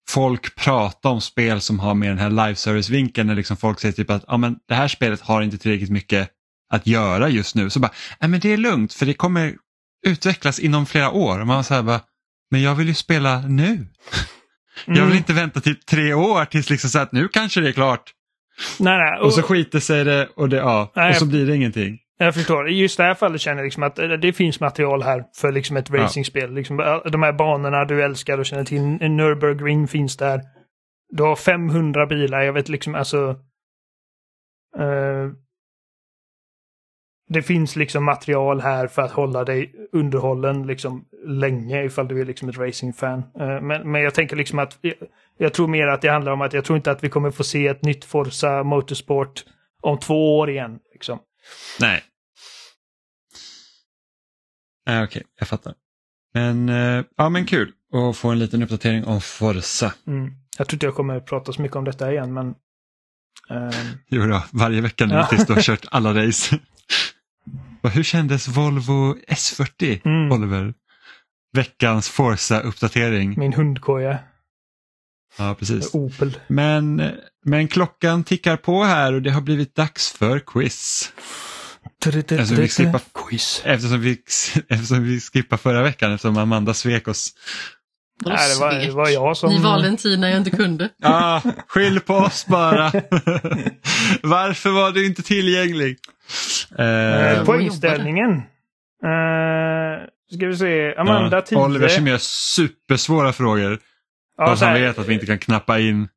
folk 0.09 0.55
prata 0.55 1.09
om 1.09 1.21
spel 1.21 1.61
som 1.61 1.79
har 1.79 1.93
med 1.93 2.09
den 2.09 2.17
här 2.17 2.29
live 2.29 2.55
service-vinkeln. 2.55 3.27
När 3.27 3.35
liksom 3.35 3.57
folk 3.57 3.79
säger 3.79 3.93
typ 3.93 4.09
att 4.09 4.23
ah, 4.27 4.37
men 4.37 4.55
det 4.67 4.75
här 4.75 4.87
spelet 4.87 5.21
har 5.21 5.41
inte 5.41 5.57
tillräckligt 5.57 5.89
mycket 5.89 6.29
att 6.73 6.87
göra 6.87 7.29
just 7.29 7.55
nu. 7.55 7.69
Så 7.69 7.79
bara, 7.79 7.91
nej 8.19 8.29
men 8.29 8.39
det 8.39 8.53
är 8.53 8.57
lugnt 8.57 8.93
för 8.93 9.05
det 9.05 9.13
kommer 9.13 9.55
utvecklas 10.07 10.59
inom 10.59 10.85
flera 10.85 11.11
år. 11.11 11.39
Och 11.39 11.47
man 11.47 11.63
säger 11.63 11.83
bara, 11.83 12.01
men 12.51 12.61
jag 12.61 12.75
vill 12.75 12.87
ju 12.87 12.93
spela 12.93 13.41
nu. 13.41 13.85
Jag 14.85 14.93
vill 14.93 15.03
Mm. 15.03 15.17
inte 15.17 15.33
vänta 15.33 15.59
typ 15.59 15.85
tre 15.85 16.13
år 16.13 16.45
tills 16.45 16.69
liksom 16.69 16.89
så 16.89 16.99
att 16.99 17.11
nu 17.11 17.27
kanske 17.27 17.61
det 17.61 17.67
är 17.69 17.73
klart. 17.73 18.13
Nej, 18.79 18.97
nej. 18.97 19.19
Och 19.21 19.33
så 19.33 19.41
skiter 19.41 19.79
sig 19.79 20.03
det 20.03 20.29
och, 20.35 20.49
det, 20.49 20.57
ja, 20.57 20.91
Nej, 20.95 21.09
och 21.09 21.15
så 21.15 21.25
blir 21.25 21.45
det 21.47 21.55
ingenting. 21.55 21.99
Jag 22.19 22.33
förstår. 22.33 22.69
I 22.69 22.79
just 22.79 22.97
det 22.97 23.03
här 23.03 23.13
fallet 23.13 23.41
känner 23.41 23.57
jag 23.57 23.63
liksom 23.65 23.83
att 23.83 23.95
det 24.21 24.33
finns 24.33 24.59
material 24.59 25.03
här 25.03 25.23
för 25.35 25.51
liksom 25.51 25.77
ett 25.77 25.89
Ja. 25.89 25.97
racingspel. 26.03 26.53
Liksom, 26.53 26.79
eh, 26.79 26.97
de 27.11 27.23
här 27.23 27.33
banorna 27.33 27.85
du 27.85 28.03
älskar 28.03 28.37
och 28.37 28.45
känner 28.45 28.63
till. 28.63 28.81
Nürburgring 29.01 29.87
finns 29.87 30.17
där. 30.17 30.41
Du 31.09 31.23
har 31.23 31.35
500 31.35 32.05
bilar. 32.05 32.41
Jag 32.41 32.53
vet 32.53 32.69
liksom 32.69 32.95
alltså... 32.95 33.29
eh, 34.79 35.31
det 37.29 37.41
finns 37.41 37.75
liksom 37.75 38.05
material 38.05 38.61
här 38.61 38.87
för 38.87 39.01
att 39.01 39.11
hålla 39.11 39.43
dig 39.43 39.73
underhållen 39.91 40.67
liksom 40.67 41.05
länge 41.25 41.83
ifall 41.83 42.07
du 42.07 42.21
är 42.21 42.25
liksom 42.25 42.49
ett 42.49 42.57
racingfan. 42.57 43.23
Eh, 43.39 43.61
men, 43.61 43.91
men 43.91 44.01
jag 44.01 44.13
tänker 44.13 44.35
liksom 44.35 44.59
att 44.59 44.79
jag, 45.37 45.53
tror 45.53 45.67
mer 45.67 45.87
att 45.87 46.01
det 46.01 46.09
handlar 46.09 46.31
om 46.31 46.41
att 46.41 46.53
jag 46.53 46.65
tror 46.65 46.77
inte 46.77 46.91
att 46.91 47.03
vi 47.03 47.09
kommer 47.09 47.31
få 47.31 47.43
se 47.43 47.67
ett 47.67 47.83
nytt 47.83 48.05
Forza 48.05 48.63
Motorsport 48.63 49.43
om 49.81 49.99
två 49.99 50.37
år 50.37 50.49
igen. 50.49 50.79
Liksom. 50.93 51.19
Nej. 51.79 52.03
Nej, 54.85 55.03
Okej, 55.03 55.23
jag 55.39 55.47
fattar. 55.47 55.73
Men, 56.33 56.69
eh, 56.69 57.03
ja, 57.17 57.29
men 57.29 57.45
kul 57.45 57.71
att 57.93 58.17
få 58.17 58.29
en 58.29 58.39
liten 58.39 58.63
uppdatering 58.63 59.05
om 59.05 59.21
Forza. 59.21 59.93
Mm. 60.07 60.31
Jag 60.57 60.67
tror 60.67 60.75
inte 60.75 60.85
jag 60.85 60.95
kommer 60.95 61.19
prata 61.19 61.53
så 61.53 61.61
mycket 61.61 61.77
om 61.77 61.85
detta 61.85 62.11
igen, 62.11 62.33
men... 62.33 62.55
ehm, 63.49 63.97
Jo 64.07 64.25
då, 64.25 64.43
varje 64.51 64.81
vecka 64.81 65.05
nu 65.05 65.23
tills 65.29 65.45
du 65.45 65.53
har 65.53 65.61
kört 65.61 65.85
alla 65.91 66.13
race. 66.25 66.59
Hur 67.83 68.03
kändes 68.03 68.47
Volvo 68.47 69.15
S40, 69.27 70.01
Mm. 70.05 70.31
Oliver? 70.31 70.73
Veckans 71.53 72.09
Forza-uppdatering. 72.09 73.39
min 73.39 73.53
hundkoja, 73.53 74.19
Ja, 75.37 75.55
precis. 75.59 75.93
Opel. 75.95 76.39
Men, 76.47 77.11
men 77.45 77.67
klockan 77.67 78.23
tickar 78.23 78.57
på 78.57 78.83
här 78.83 79.13
och 79.13 79.21
det 79.21 79.31
har 79.31 79.41
blivit 79.41 79.75
dags 79.75 80.11
för 80.11 80.39
quiz. 80.39 81.13
Alltså, 82.05 82.55
vi 82.55 82.67
slipper- 82.69 83.01
Quiz. 83.13 83.61
Eftersom 83.65 84.01
vi, 84.01 84.11
eftersom 84.69 85.03
vi 85.03 85.19
skippade 85.21 85.61
förra 85.61 85.83
veckan 85.83 86.11
eftersom 86.11 86.37
Amanda 86.37 86.73
svek 86.73 87.07
oss. 87.07 87.33
Vadå 88.25 88.35
Nej, 88.35 88.53
det 88.53 88.59
var, 88.59 88.73
det 88.87 88.91
var 88.91 89.09
jag 89.09 89.37
som... 89.37 89.49
Ni 89.49 89.59
valde 89.63 89.87
en 89.87 89.97
tid 89.97 90.19
när 90.19 90.29
jag 90.29 90.37
inte 90.37 90.49
kunde. 90.49 90.89
Ah, 91.03 91.41
skyll 91.67 91.99
på 91.99 92.13
oss 92.13 92.45
bara. 92.47 92.83
Varför 94.23 94.69
var 94.69 94.91
du 94.91 95.05
inte 95.05 95.23
tillgänglig? 95.23 95.97
Eh, 96.79 97.39
Eh, 97.39 97.65
inställningen. 97.65 98.31
Uh, 99.05 100.07
ska 100.35 100.47
vi 100.47 100.57
se. 100.57 100.95
Amanda 100.95 101.37
ja, 101.37 101.41
10. 101.41 101.57
Oliver 101.57 101.87
som 101.87 102.07
gör 102.07 102.17
supersvåra 102.17 103.33
frågor. 103.33 103.79
Ja, 104.37 104.47
fast 104.47 104.63
han 104.63 104.73
vet 104.73 104.97
att 104.99 105.07
vi 105.07 105.13
inte 105.13 105.25
kan 105.25 105.39
knappa 105.39 105.79
in. 105.79 106.07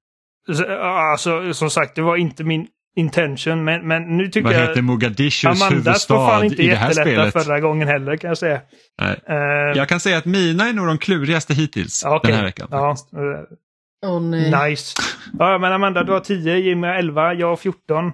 så- 0.52 0.64
ja, 0.68 1.12
Alltså, 1.12 1.54
som 1.54 1.70
sagt, 1.70 1.96
det 1.96 2.02
var 2.02 2.16
inte 2.16 2.44
min 2.44 2.66
intention, 3.00 3.64
men, 3.64 3.88
men 3.88 4.16
nu 4.16 4.26
tycker 4.28 4.42
Vad 4.42 4.54
jag... 4.54 4.60
heter 4.68 4.82
Mogadishus 4.82 5.62
Amandas 5.62 6.08
var 6.08 6.28
fan 6.28 6.42
huvudstad 6.42 6.44
inte 6.44 6.62
i 6.62 6.66
det 6.68 6.76
här 6.76 6.92
spelet? 6.92 7.32
förra 7.32 7.60
gången 7.60 7.88
heller, 7.88 8.16
kan 8.16 8.28
jag 8.28 8.38
säga. 8.38 8.60
Nej. 9.00 9.20
Eh, 9.28 9.36
Jag 9.76 9.88
kan 9.88 10.00
säga 10.00 10.18
att 10.18 10.24
mina 10.24 10.68
är 10.68 10.72
nog 10.72 10.86
de 10.86 10.98
klurigaste 10.98 11.54
hittills 11.54 12.04
okej. 12.04 12.20
den 12.30 12.34
här 12.40 12.44
veckan. 12.44 12.68
Ja, 12.70 12.96
nej. 14.20 14.70
Nice. 14.70 14.94
Ja, 15.38 15.58
men 15.58 15.72
Amanda, 15.72 16.04
du 16.04 16.12
har 16.12 16.20
10, 16.20 16.56
Jimmy 16.56 16.86
har 16.86 16.94
11, 16.94 17.34
jag 17.34 17.46
har 17.46 17.56
14. 17.56 18.06
Eh, 18.06 18.12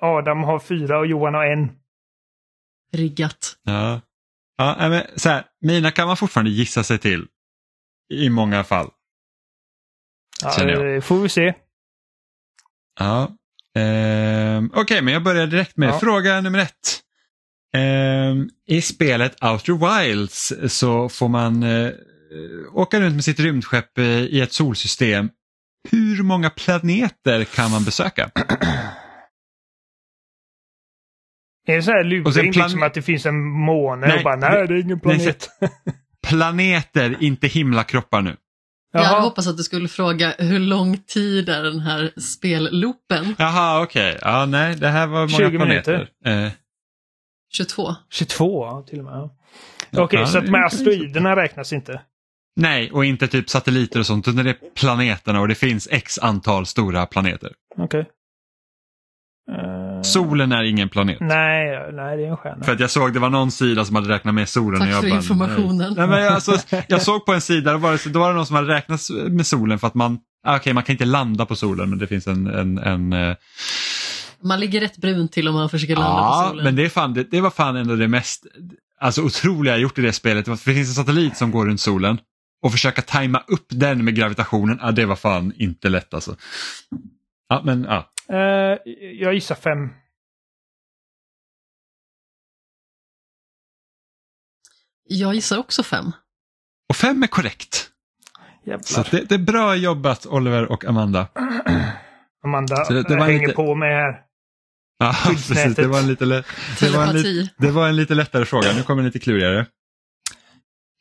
Adam 0.00 0.42
har 0.44 0.58
4 0.58 0.98
och 0.98 1.06
Johan 1.06 1.34
har 1.34 1.46
1. 1.46 1.70
Riggat. 2.92 3.56
Ja. 3.62 4.00
Ja, 4.56 4.76
men, 4.88 5.02
så 5.16 5.28
här, 5.28 5.44
mina 5.60 5.90
kan 5.90 6.06
man 6.06 6.16
fortfarande 6.16 6.50
gissa 6.50 6.82
sig 6.82 6.98
till. 6.98 7.26
I 8.12 8.30
många 8.30 8.64
fall. 8.64 8.90
Ja, 10.42 10.50
får 11.00 11.20
vi 11.22 11.28
se. 11.28 11.54
Ja. 13.00 13.28
Ehm, 13.78 14.70
Okej, 14.74 15.02
men 15.02 15.14
jag 15.14 15.22
börjar 15.22 15.46
direkt 15.46 15.76
med 15.76 15.88
Ja. 15.88 15.98
fråga 15.98 16.40
nummer 16.40 16.58
ett. 16.58 17.00
Ehm, 17.74 18.48
I 18.66 18.82
spelet 18.82 19.44
Outer 19.44 20.00
Wilds 20.02 20.52
så 20.68 21.08
får 21.08 21.28
man 21.28 21.62
eh, 21.62 21.90
åka 22.72 23.00
runt 23.00 23.14
med 23.14 23.24
sitt 23.24 23.40
rymdskepp 23.40 23.98
eh, 23.98 24.04
i 24.04 24.40
ett 24.40 24.52
solsystem. 24.52 25.28
Hur 25.90 26.22
många 26.22 26.50
planeter 26.50 27.44
kan 27.44 27.70
man 27.70 27.84
besöka? 27.84 28.30
Är 31.66 31.76
det 31.76 31.82
så 31.82 31.90
här 31.90 32.04
luring 32.04 32.52
plan- 32.52 32.64
liksom 32.64 32.82
att 32.82 32.94
det 32.94 33.02
finns 33.02 33.26
en 33.26 33.40
måne 33.44 34.06
Nej, 34.06 34.16
och 34.18 34.24
bara 34.24 34.36
nej, 34.36 34.66
det 34.68 34.74
är 34.74 34.78
ingen 34.80 35.00
nej, 35.04 35.16
planet. 35.18 35.48
Planeter, 36.26 37.16
inte 37.20 37.46
himlakroppar 37.46 38.22
nu. 38.22 38.36
Jag 38.92 39.00
hade 39.00 39.14
Jaha. 39.14 39.22
hoppats 39.22 39.48
att 39.48 39.56
du 39.56 39.62
skulle 39.62 39.88
fråga 39.88 40.34
hur 40.38 40.58
lång 40.58 40.96
tid 40.98 41.48
är 41.48 41.62
den 41.62 41.80
här 41.80 42.12
spelloopen? 42.20 43.34
Jaha, 43.38 43.82
okej. 43.82 44.18
Ja, 44.22 44.46
nej, 44.46 44.76
det 44.76 44.88
här 44.88 45.06
var 45.06 45.18
många 45.20 45.50
20 45.50 45.56
planeter. 45.58 46.08
Eh, 46.24 46.50
22. 47.52 47.94
22 48.10 48.64
ja, 48.64 48.82
till 48.88 48.98
och 48.98 49.04
med. 49.04 49.30
Okej, 49.96 50.20
ja, 50.20 50.26
så 50.26 50.38
att 50.38 50.48
med 50.48 50.64
asteroiderna 50.64 51.36
räknas 51.36 51.72
inte. 51.72 52.00
nej, 52.56 52.90
och 52.92 53.04
inte 53.04 53.28
typ 53.28 53.50
satelliter 53.50 54.00
och 54.00 54.06
sånt, 54.06 54.28
utan 54.28 54.44
det 54.44 54.50
är 54.50 54.56
planeterna 54.74 55.40
och 55.40 55.48
det 55.48 55.54
finns 55.54 55.88
x 55.90 56.18
antal 56.18 56.66
stora 56.66 57.06
planeter. 57.06 57.52
Okej. 57.78 58.00
Eh, 59.52 59.89
Solen 60.02 60.52
är 60.52 60.62
ingen 60.62 60.88
planet. 60.88 61.16
Nej, 61.20 61.92
nej, 61.92 62.16
det 62.16 62.24
är 62.24 62.30
en 62.30 62.36
stjärna. 62.36 62.64
För 62.64 62.72
att 62.72 62.80
jag 62.80 62.90
såg 62.90 63.12
det 63.12 63.18
var 63.18 63.30
någon 63.30 63.50
sida 63.50 63.84
som 63.84 63.96
hade 63.96 64.08
räknat 64.08 64.34
med 64.34 64.48
solen. 64.48 64.80
Tack 64.80 64.88
och 64.88 64.94
jag 64.94 65.02
för 65.02 65.10
bara, 65.10 65.16
informationen. 65.16 65.94
Nej, 65.96 66.06
men 66.06 66.22
jag, 66.22 66.32
alltså, 66.32 66.56
jag 66.88 67.02
såg 67.02 67.26
på 67.26 67.32
en 67.32 67.40
sida, 67.40 67.76
var 67.76 67.92
det, 67.92 68.10
då 68.10 68.18
var 68.18 68.28
det 68.28 68.36
någon 68.36 68.46
som 68.46 68.56
hade 68.56 68.68
räknat 68.68 69.00
med 69.28 69.46
solen 69.46 69.78
för 69.78 69.86
att 69.86 69.94
man, 69.94 70.18
ah, 70.46 70.56
okej 70.56 70.72
man 70.72 70.82
kan 70.82 70.92
inte 70.92 71.04
landa 71.04 71.46
på 71.46 71.56
solen 71.56 71.90
men 71.90 71.98
det 71.98 72.06
finns 72.06 72.26
en, 72.26 72.46
en, 72.46 72.78
en 72.78 73.12
eh, 73.12 73.36
Man 74.42 74.60
ligger 74.60 74.80
rätt 74.80 74.96
brun 74.96 75.28
till 75.28 75.48
om 75.48 75.54
man 75.54 75.70
försöker 75.70 75.96
landa 75.96 76.10
på 76.10 76.18
ja, 76.18 76.46
solen. 76.48 76.64
men 76.64 76.76
det, 76.76 76.84
är 76.84 76.88
fan, 76.88 77.14
det, 77.14 77.30
det 77.30 77.40
var 77.40 77.50
fan 77.50 77.76
ändå 77.76 77.96
det 77.96 78.08
mest 78.08 78.46
alltså, 79.00 79.22
otroliga 79.22 79.74
jag 79.74 79.80
gjort 79.80 79.98
i 79.98 80.02
det 80.02 80.12
spelet. 80.12 80.44
Det 80.44 80.56
finns 80.56 80.88
en 80.88 80.94
satellit 80.94 81.36
som 81.36 81.50
går 81.50 81.66
runt 81.66 81.80
solen 81.80 82.18
och 82.62 82.72
försöka 82.72 83.02
tajma 83.02 83.42
upp 83.46 83.66
den 83.68 84.04
med 84.04 84.14
gravitationen, 84.14 84.78
ah, 84.82 84.92
det 84.92 85.06
var 85.06 85.16
fan 85.16 85.52
inte 85.56 85.88
lätt 85.88 86.14
alltså. 86.14 86.36
Ja, 87.48 87.62
men 87.64 87.86
ja. 87.88 88.10
Eh, 88.32 88.92
jag 89.20 89.34
gissar 89.34 89.54
fem. 89.54 89.88
Jag 95.08 95.34
gissar 95.34 95.58
också 95.58 95.82
fem. 95.82 96.12
Och 96.88 96.96
fem 96.96 97.22
är 97.22 97.26
korrekt. 97.26 97.90
Jävlar. 98.64 98.82
Så 98.82 99.02
det, 99.10 99.24
det 99.24 99.34
är 99.34 99.38
bra 99.38 99.74
jobbat 99.76 100.26
Oliver 100.26 100.72
och 100.72 100.84
Amanda. 100.84 101.28
Amanda 102.44 102.84
Så 102.84 102.92
det- 102.92 103.02
det 103.02 103.16
var 103.16 103.26
hänger 103.26 103.40
lite- 103.40 103.52
på 103.52 103.74
mig 103.74 103.88
här. 103.94 104.22
Ja, 104.98 105.14
precis. 105.26 105.74
Det 105.76 105.86
var 105.86 105.98
en 105.98 106.06
lite, 106.06 106.24
det 106.80 106.90
var 106.90 107.06
en 107.06 107.48
det 107.58 107.70
var 107.70 107.88
en 107.88 107.96
lite 107.96 108.14
lättare 108.14 108.44
fråga. 108.44 108.72
Nu 108.72 108.82
kommer 108.82 109.00
en 109.00 109.06
lite 109.06 109.18
klurigare. 109.18 109.66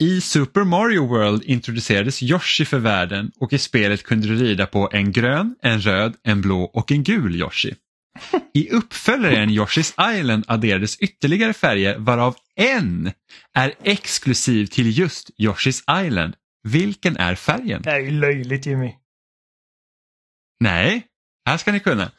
I 0.02 0.22
Super 0.22 0.64
Mario 0.64 1.08
World 1.08 1.44
introducerades 1.44 2.24
Yoshi 2.24 2.66
för 2.66 2.80
världen 2.80 3.32
och 3.40 3.54
i 3.54 3.58
spelet 3.58 4.04
kunde 4.04 4.28
du 4.28 4.36
rida 4.36 4.66
på 4.66 4.90
en 4.92 5.12
grön, 5.12 5.56
en 5.62 5.82
röd, 5.82 6.16
en 6.24 6.42
blå 6.42 6.64
och 6.64 6.92
en 6.92 7.04
gul 7.04 7.36
Yoshi. 7.36 7.76
I 8.54 8.70
uppföljaren 8.70 9.50
Yoshi's 9.50 10.18
Island 10.20 10.46
adderades 10.48 10.98
ytterligare 11.00 11.54
färger 11.54 11.98
varav 11.98 12.36
en 12.56 13.12
är 13.54 13.74
exklusiv 13.84 14.66
till 14.66 14.98
just 14.98 15.30
Yoshi's 15.38 16.06
Island. 16.06 16.36
Vilken 16.64 17.18
är 17.18 17.36
färgen? 17.36 17.82
Det 17.82 17.92
är 17.92 18.00
ju 18.00 18.12
löjligt 18.12 18.66
Jimmy. 18.66 18.96
Nej, 20.60 21.08
här 21.46 21.58
ska 21.58 21.72
ni 21.72 21.80
kunna. 21.80 22.12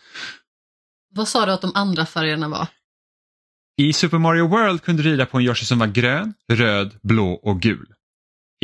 Vad 1.15 1.29
sa 1.29 1.47
du 1.47 1.53
att 1.53 1.63
de 1.63 1.73
andra 1.75 2.07
färgerna 2.07 2.49
var? 2.49 2.67
I 3.81 3.93
Super 3.93 4.19
Mario 4.19 4.47
World 4.49 4.83
kunde 4.83 5.03
du 5.03 5.11
rida 5.11 5.27
på 5.27 5.39
en 5.39 5.45
Yoshi 5.45 5.65
som 5.65 5.79
var 5.79 5.87
grön, 5.87 6.35
röd, 6.53 6.99
blå 7.03 7.33
och 7.33 7.61
gul. 7.63 7.95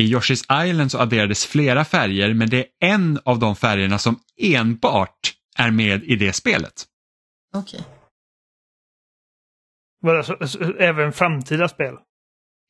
I 0.01 0.13
Yoshi's 0.15 0.65
Island 0.69 0.91
så 0.91 0.99
adderades 0.99 1.45
flera 1.45 1.85
färger 1.85 2.33
men 2.33 2.49
det 2.49 2.57
är 2.59 2.65
en 2.79 3.19
av 3.25 3.39
de 3.39 3.55
färgerna 3.55 3.99
som 3.99 4.19
enbart 4.41 5.33
är 5.57 5.71
med 5.71 6.03
i 6.03 6.15
det 6.15 6.33
spelet. 6.33 6.85
Okej. 7.53 7.83
Så- 10.47 10.73
Även 10.79 11.13
framtida 11.13 11.67
spel? 11.69 11.97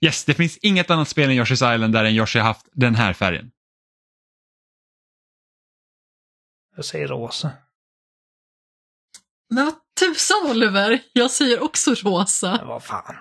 Yes, 0.06 0.26
det 0.26 0.34
finns 0.34 0.58
inget 0.58 0.90
annat 0.90 1.08
spel 1.08 1.30
än 1.30 1.36
Yoshi's 1.36 1.74
Island 1.76 1.94
där 1.94 2.06
en 2.06 2.14
Yoshi 2.16 2.40
har 2.40 2.46
haft 2.46 2.68
den 2.72 2.96
här 2.96 3.14
färgen. 3.14 3.52
Jag 6.76 6.86
säger 6.86 7.08
rosa. 7.08 7.52
Men 9.50 9.66
vad 9.66 9.76
tusan 10.00 10.38
Oliver, 10.52 11.00
jag 11.14 11.32
säger 11.32 11.64
också 11.64 11.94
rosa. 11.94 12.56
Men 12.60 12.68
vad 12.68 12.84
fan. 12.84 13.16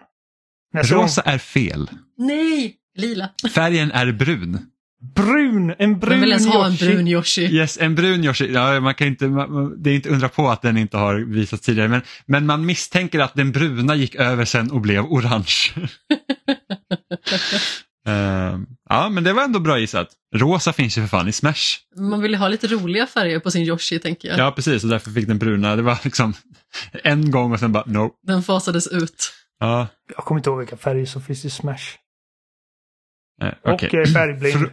Nästa 0.75 0.95
gång- 0.95 1.05
Rosa 1.05 1.23
är 1.23 1.39
fel. 1.39 1.91
Nej, 2.19 2.75
lila. 2.99 3.31
Färgen 3.55 3.93
är 3.93 4.13
brun. 4.13 4.59
Brun! 5.15 5.75
En 5.79 5.99
brun 5.99 6.21
vill 6.21 6.29
ens 6.31 6.47
ha 6.47 6.67
en 6.67 6.73
Yoshi. 6.73 6.87
brun 6.87 7.09
Yoshi. 7.09 7.43
Yes, 7.47 7.79
en 7.81 7.95
brun 7.95 8.25
Yoshi. 8.25 8.53
Ja, 8.53 8.81
man 8.81 8.95
kan 8.95 9.07
inte, 9.07 9.27
man- 9.29 9.83
det 9.83 9.91
är 9.91 9.95
inte 9.95 10.09
undra 10.09 10.29
på 10.29 10.49
att 10.49 10.63
den 10.63 10.77
inte 10.77 10.97
har 10.97 11.15
visats 11.15 11.63
tidigare 11.67 11.89
men, 11.89 12.03
men 12.27 12.47
man 12.47 12.67
misstänker 12.67 13.19
att 13.21 13.35
den 13.35 13.53
bruna 13.53 13.95
gick 13.95 14.15
över 14.15 14.45
sen 14.45 14.71
och 14.71 14.81
blev 14.81 15.05
orange. 15.05 15.73
Ehm, 18.09 18.67
Ja, 18.89 19.09
men 19.09 19.25
det 19.25 19.33
var 19.33 19.43
ändå 19.45 19.59
bra 19.61 19.79
gissat. 19.79 20.09
Rosa 20.35 20.73
finns 20.73 20.99
ju 20.99 21.01
för 21.03 21.09
fan 21.09 21.29
i 21.29 21.33
Smash. 21.33 21.63
Man 21.97 22.21
vill 22.23 22.31
ju 22.33 22.37
ha 22.37 22.49
lite 22.49 22.67
roliga 22.67 23.07
färger 23.07 23.41
på 23.41 23.51
sin 23.51 23.63
Yoshi 23.63 23.99
tänker 23.99 24.29
jag. 24.29 24.39
Ja, 24.39 24.53
precis. 24.53 24.85
Och 24.85 24.91
därför 24.91 25.11
fick 25.11 25.27
den 25.29 25.39
bruna. 25.39 25.77
Det 25.77 25.83
var 25.83 25.99
liksom 26.05 26.35
en 27.05 27.31
gång 27.31 27.53
och 27.53 27.61
sen 27.61 27.73
bara 27.73 27.85
no. 27.87 28.11
Den 28.27 28.43
fasades 28.43 28.87
ut. 28.87 29.33
Ja, 29.61 29.89
Jag 30.17 30.25
kommer 30.25 30.39
inte 30.39 30.51
ihåg 30.51 30.59
vilka 30.59 30.77
färger 30.77 31.07
som 31.07 31.23
finns 31.23 31.45
i 31.45 31.51
Smash. 31.51 31.75
eh, 33.43 33.49
Och 33.65 33.73
okej. 33.75 34.01
eh, 34.01 34.07
färgblind. 34.13 34.57
Fr- 34.57 34.73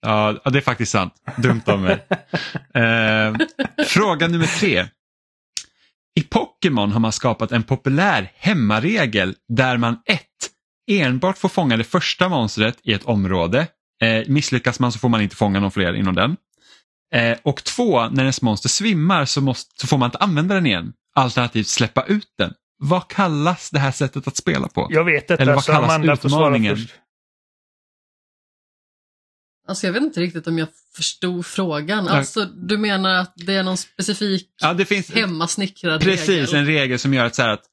Ja, 0.00 0.40
ja, 0.44 0.50
det 0.50 0.58
är 0.58 0.62
faktiskt 0.62 0.92
sant. 0.92 1.14
Dumt 1.36 1.62
av 1.66 1.80
mig. 1.80 2.06
Eh, 2.74 3.34
fråga 3.86 4.28
nummer 4.28 4.46
tre. 4.60 4.86
I 6.18 6.22
Pokémon 6.22 6.92
har 6.92 7.00
man 7.00 7.12
skapat 7.12 7.52
en 7.52 7.62
populär 7.62 8.32
hemmaregel 8.34 9.34
där 9.48 9.76
man 9.76 9.98
ett, 10.06 10.25
enbart 10.86 11.38
får 11.38 11.48
fånga 11.48 11.76
det 11.76 11.84
första 11.84 12.28
monstret 12.28 12.78
i 12.82 12.92
ett 12.92 13.04
område. 13.04 13.66
Eh, 14.02 14.22
misslyckas 14.26 14.80
man 14.80 14.92
så 14.92 14.98
får 14.98 15.08
man 15.08 15.20
inte 15.20 15.36
fånga 15.36 15.60
någon 15.60 15.70
fler 15.70 15.94
inom 15.94 16.14
den. 16.14 16.36
Eh, 17.12 17.38
och 17.42 17.64
två, 17.64 18.08
när 18.08 18.22
ens 18.22 18.42
monster 18.42 18.68
svimmar 18.68 19.24
så, 19.24 19.40
måste, 19.40 19.80
så 19.80 19.86
får 19.86 19.98
man 19.98 20.06
inte 20.06 20.18
använda 20.18 20.54
den 20.54 20.66
igen. 20.66 20.92
Alternativt 21.14 21.66
släppa 21.66 22.04
ut 22.04 22.28
den. 22.38 22.52
Vad 22.78 23.08
kallas 23.08 23.70
det 23.70 23.78
här 23.78 23.92
sättet 23.92 24.28
att 24.28 24.36
spela 24.36 24.68
på? 24.68 24.86
Jag 24.90 25.04
vet 25.04 25.28
detta, 25.28 25.42
Eller 25.42 25.54
vad 25.54 25.64
kallas 25.64 25.90
Amanda 25.90 26.12
utmaningen? 26.12 26.78
Alltså 29.68 29.86
jag 29.86 29.92
vet 29.92 30.02
inte 30.02 30.20
riktigt 30.20 30.46
om 30.46 30.58
jag 30.58 30.68
förstod 30.96 31.46
frågan. 31.46 32.08
Alltså 32.08 32.44
du 32.44 32.78
menar 32.78 33.14
att 33.14 33.32
det 33.36 33.54
är 33.54 33.62
någon 33.62 33.76
specifik 33.76 34.48
Ja, 34.60 34.74
det 34.74 34.84
finns, 34.84 35.10
hemmasnickrad 35.10 36.00
Precis, 36.00 36.28
regel? 36.28 36.54
en 36.54 36.66
regel 36.66 36.98
som 36.98 37.14
gör 37.14 37.24
att, 37.24 37.34
så 37.34 37.42
här 37.42 37.48
att 37.48 37.64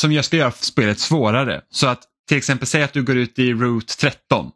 som 0.00 0.12
jag 0.12 0.24
ska 0.24 0.36
göra 0.36 0.50
spelet 0.50 0.98
svårare. 0.98 1.60
Så 1.70 1.86
att 1.86 2.02
till 2.30 2.38
exempel 2.38 2.66
säg 2.66 2.82
att 2.82 2.92
du 2.92 3.02
går 3.02 3.16
ut 3.16 3.38
i 3.38 3.52
Route 3.52 3.96
13. 3.96 4.52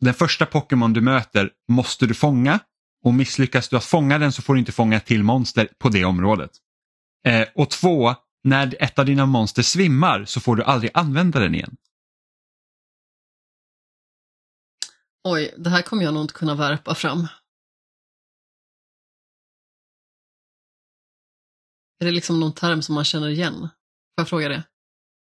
Den 0.00 0.14
första 0.14 0.46
Pokémon 0.46 0.92
du 0.92 1.00
möter 1.00 1.50
måste 1.68 2.06
du 2.06 2.14
fånga 2.14 2.58
och 3.04 3.14
misslyckas 3.14 3.68
du 3.68 3.76
att 3.76 3.84
fånga 3.84 4.18
den 4.18 4.32
så 4.32 4.42
får 4.42 4.54
du 4.54 4.60
inte 4.60 4.72
fånga 4.72 4.96
ett 4.96 5.06
till 5.06 5.22
monster 5.22 5.68
på 5.78 5.88
det 5.88 6.04
området. 6.04 6.50
Eh, 7.26 7.48
och 7.54 7.70
två, 7.70 8.14
när 8.44 8.76
ett 8.82 8.98
av 8.98 9.06
dina 9.06 9.26
monster 9.26 9.62
svimmar 9.62 10.24
så 10.24 10.40
får 10.40 10.56
du 10.56 10.62
aldrig 10.62 10.90
använda 10.94 11.40
den 11.40 11.54
igen. 11.54 11.76
Oj, 15.24 15.54
det 15.56 15.70
här 15.70 15.82
kommer 15.82 16.04
jag 16.04 16.14
nog 16.14 16.24
inte 16.24 16.34
kunna 16.34 16.54
värpa 16.54 16.94
fram. 16.94 17.26
Är 22.00 22.06
det 22.06 22.12
liksom 22.12 22.40
någon 22.40 22.54
term 22.54 22.82
som 22.82 22.94
man 22.94 23.04
känner 23.04 23.28
igen? 23.28 23.60
Får 23.60 23.68
jag 24.16 24.28
fråga 24.28 24.48
det? 24.48 24.62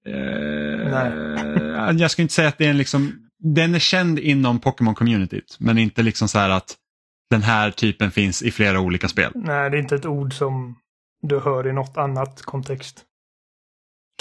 Eh, 0.07 1.93
jag 1.97 2.11
skulle 2.11 2.23
inte 2.23 2.33
säga 2.33 2.47
att 2.47 2.57
det 2.57 2.65
är 2.65 2.69
en 2.69 2.77
liksom, 2.77 3.29
den 3.39 3.75
är 3.75 3.79
känd 3.79 4.19
inom 4.19 4.59
Pokémon-communityt 4.59 5.57
men 5.59 5.77
inte 5.77 6.03
liksom 6.03 6.27
så 6.27 6.39
här 6.39 6.49
att 6.49 6.75
den 7.29 7.41
här 7.43 7.71
typen 7.71 8.11
finns 8.11 8.41
i 8.41 8.51
flera 8.51 8.79
olika 8.79 9.07
spel. 9.07 9.31
Nej, 9.35 9.69
det 9.69 9.77
är 9.77 9.81
inte 9.81 9.95
ett 9.95 10.05
ord 10.05 10.33
som 10.33 10.75
du 11.21 11.39
hör 11.39 11.67
i 11.67 11.73
något 11.73 11.97
annat 11.97 12.41
kontext. 12.41 13.03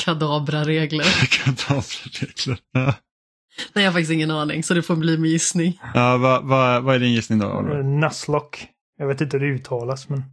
Kadabra-regler. 0.04 1.04
Kadaverregler. 1.44 2.58
Ja, 2.72 2.94
Nej, 3.72 3.84
jag 3.84 3.90
har 3.90 3.92
faktiskt 3.92 4.12
ingen 4.12 4.30
aning, 4.30 4.62
så 4.62 4.74
det 4.74 4.82
får 4.82 4.96
bli 4.96 5.18
min 5.18 5.30
gissning. 5.30 5.80
ja 5.94 6.16
vad, 6.16 6.44
vad, 6.44 6.82
vad 6.82 6.94
är 6.94 6.98
din 6.98 7.12
gissning 7.12 7.38
då? 7.38 7.68
Eh, 7.72 7.84
Nuzlocke. 7.84 8.58
Jag 8.98 9.06
vet 9.06 9.20
inte 9.20 9.38
hur 9.38 9.46
det 9.46 9.52
uttalas, 9.54 10.08
men 10.08 10.24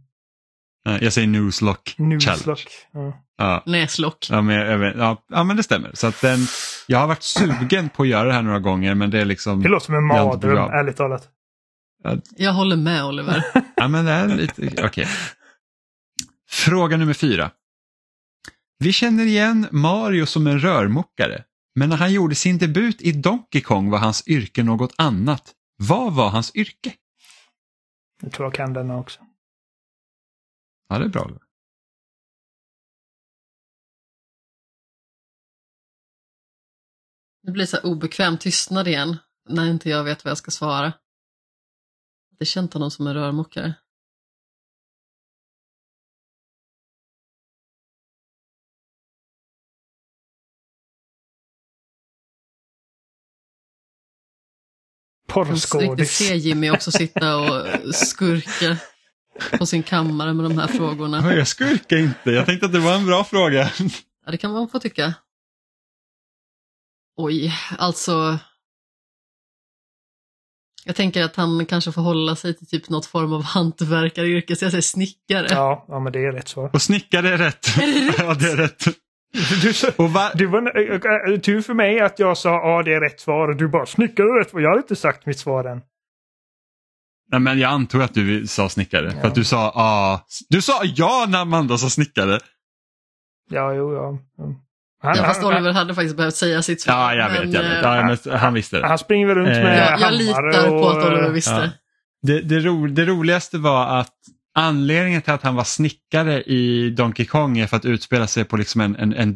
Jag 0.84 1.12
säger 1.12 1.28
Newslock 1.28 1.94
Challenge. 1.96 2.16
Nuzlocke. 2.16 2.70
Ja. 2.92 3.24
Ja, 3.38 3.62
Näslock. 3.66 4.26
ja, 4.30 4.42
men, 4.42 4.56
jag 4.56 4.96
ja, 4.96 5.24
ja, 5.28 5.44
men 5.44 5.56
det 5.56 5.62
stämmer. 5.62 5.90
Så 5.94 6.06
att 6.06 6.20
den, 6.20 6.38
jag 6.86 6.98
har 6.98 7.06
varit 7.06 7.22
sugen 7.22 7.88
på 7.88 8.02
att 8.02 8.08
göra 8.08 8.24
det 8.28 8.32
här 8.32 8.42
några 8.42 8.58
gånger 8.58 8.94
men 8.94 9.10
det 9.10 9.20
är 9.20 9.24
liksom... 9.24 9.62
Det 9.62 9.68
låter 9.68 9.86
som 9.86 9.94
en 9.94 10.16
Jag 10.16 10.26
mardröm, 10.26 10.70
ärligt 10.70 10.96
talat. 10.96 11.28
Jag 12.36 12.52
håller 12.52 12.76
med 12.76 13.04
Oliver. 13.04 13.44
Ja, 13.76 13.88
men 13.88 14.04
det 14.04 14.12
är 14.12 14.28
lite, 14.28 14.84
okej. 14.84 15.06
Fråga 16.50 16.96
nummer 16.96 17.14
fyra. 17.14 17.50
Vi 18.78 18.92
känner 18.92 19.24
igen 19.26 19.66
Mario 19.70 20.26
som 20.26 20.46
en 20.46 20.60
rörmokare, 20.60 21.44
men 21.74 21.88
när 21.88 21.96
han 21.96 22.12
gjorde 22.12 22.34
sin 22.34 22.58
debut 22.58 23.02
i 23.02 23.12
Donkey 23.12 23.60
Kong 23.60 23.90
var 23.90 23.98
hans 23.98 24.28
yrke 24.28 24.62
något 24.62 24.94
annat. 24.98 25.52
Vad 25.76 26.12
var 26.12 26.28
hans 26.28 26.56
yrke? 26.56 26.92
Jag 28.22 28.32
tror 28.32 28.46
jag 28.46 28.54
kan 28.54 28.72
denna 28.72 28.96
också. 28.98 29.20
Ja, 30.90 30.98
det 30.98 31.04
är 31.04 31.08
bra. 31.08 31.30
Det 37.42 37.50
blir 37.50 37.66
så 37.66 37.80
obekväm 37.80 38.38
tystnad 38.38 38.88
igen 38.88 39.16
när 39.48 39.70
inte 39.70 39.90
jag 39.90 40.04
vet 40.04 40.24
vad 40.24 40.30
jag 40.30 40.38
ska 40.38 40.50
svara. 40.50 40.92
Det 42.38 42.44
kände 42.44 42.72
honom 42.72 42.90
som 42.90 43.06
en 43.06 43.14
rörmokare. 43.14 43.74
Porrskådis. 55.26 55.90
Riktigt 55.90 56.10
se 56.10 56.36
Jimmy 56.36 56.70
också 56.70 56.92
sitta 56.92 57.36
och 57.36 57.94
skurka 57.94 58.76
på 59.58 59.66
sin 59.66 59.82
kammare 59.82 60.34
med 60.34 60.44
de 60.44 60.58
här 60.58 60.66
frågorna. 60.66 61.20
Nej, 61.20 61.38
Jag 61.38 61.46
skurkar 61.48 61.96
inte. 61.96 62.30
Jag 62.30 62.46
tänkte 62.46 62.66
att 62.66 62.72
det 62.72 62.78
var 62.80 62.94
en 62.94 63.06
bra 63.06 63.24
fråga. 63.24 63.70
Ja, 64.26 64.30
det 64.32 64.36
kan 64.36 64.52
man 64.52 64.68
få 64.68 64.78
tycka. 64.78 65.14
Oj, 67.16 67.52
alltså. 67.78 68.38
Jag 70.84 70.96
tänker 70.96 71.22
att 71.24 71.36
han 71.36 71.66
kanske 71.66 71.92
får 71.92 72.02
hålla 72.02 72.36
sig 72.36 72.54
till 72.56 72.66
typ 72.66 72.88
något 72.88 73.06
form 73.06 73.32
av 73.32 73.42
hantverkaryrke, 73.42 74.56
så 74.56 74.64
jag 74.64 74.72
säger 74.72 74.82
snickare. 74.82 75.46
Ja, 75.50 75.84
ja, 75.88 76.00
men 76.00 76.12
det 76.12 76.18
är 76.18 76.32
rätt 76.32 76.48
svar. 76.48 76.70
Och 76.72 76.82
snickare 76.82 77.28
är 77.28 77.38
rätt. 77.38 77.66
Är 77.78 77.86
det 77.86 78.08
rätt? 78.08 78.18
ja, 78.18 78.34
det 78.34 78.50
är 78.52 78.56
rätt. 78.56 78.84
Du, 79.62 79.72
sa- 79.72 79.90
Och 79.96 80.10
va- 80.12 80.30
du 80.34 80.46
var 80.46 80.78
äh, 81.28 81.32
äh, 81.34 81.40
tur 81.40 81.62
för 81.62 81.74
mig 81.74 82.00
att 82.00 82.18
jag 82.18 82.38
sa 82.38 82.48
ja, 82.50 82.82
det 82.82 82.94
är 82.94 83.00
rätt 83.00 83.20
svar 83.20 83.48
och 83.48 83.56
du 83.56 83.68
bara 83.68 83.86
snickare 83.86 84.26
är 84.26 84.38
rätt 84.38 84.50
svar. 84.50 84.60
Jag 84.60 84.70
har 84.70 84.76
inte 84.78 84.96
sagt 84.96 85.26
mitt 85.26 85.38
svar 85.38 85.64
än. 85.64 85.80
Nej, 87.30 87.40
men 87.40 87.58
jag 87.58 87.70
antog 87.72 88.02
att 88.02 88.14
du 88.14 88.46
sa 88.46 88.68
snickare. 88.68 89.10
För 89.10 89.28
att 89.28 89.34
du 89.34 89.44
sa 89.44 89.72
ja. 89.74 90.26
Du 90.48 90.62
sa 90.62 90.80
ja 90.84 91.26
när 91.28 91.38
Amanda 91.40 91.78
sa 91.78 91.90
snickare. 91.90 92.38
Ja, 93.50 93.74
jo, 93.74 93.94
ja. 93.94 94.08
Mm. 94.44 94.56
Han, 95.02 95.16
Ja, 95.16 95.22
fast 95.24 95.44
Oliver 95.44 95.72
hade 95.72 95.94
faktiskt 95.94 96.16
behövt 96.16 96.34
säga 96.36 96.62
sitt 96.62 96.80
svar. 96.80 96.94
Ja, 96.94 97.14
jag 97.14 97.30
vet. 97.30 97.40
men, 97.40 97.52
Jag 97.52 97.62
vet. 97.62 97.72
eh, 97.84 97.90
Ja, 97.90 98.16
men 98.26 98.38
han 98.38 98.54
visste 98.54 98.78
det. 98.80 98.86
han 98.86 98.98
springer 98.98 99.26
väl 99.26 99.36
runt 99.36 99.48
Eh, 99.56 99.62
med 99.62 99.78
jag, 99.78 99.84
jag 99.86 99.90
hammare 99.90 100.10
litar 100.16 100.68
på 100.68 100.74
och, 100.74 100.90
att 100.98 101.06
Oliver 101.06 101.24
eh, 101.26 101.30
visste. 101.32 101.50
Ja. 101.52 101.68
Det, 102.22 102.40
det, 102.40 102.58
ro, 102.60 102.86
det 102.86 103.04
roligaste 103.04 103.58
var 103.58 103.86
att 104.00 104.14
anledningen 104.54 105.22
till 105.22 105.32
att 105.32 105.42
han 105.42 105.54
var 105.54 105.64
snickare 105.64 106.42
i 106.42 106.90
Donkey 106.90 107.26
Kong 107.26 107.58
är 107.58 107.66
för 107.66 107.76
att 107.76 107.84
utspela 107.84 108.26
sig 108.26 108.44
på 108.44 108.56
liksom 108.56 108.80
en, 108.80 108.96
en, 108.96 109.12
en 109.14 109.34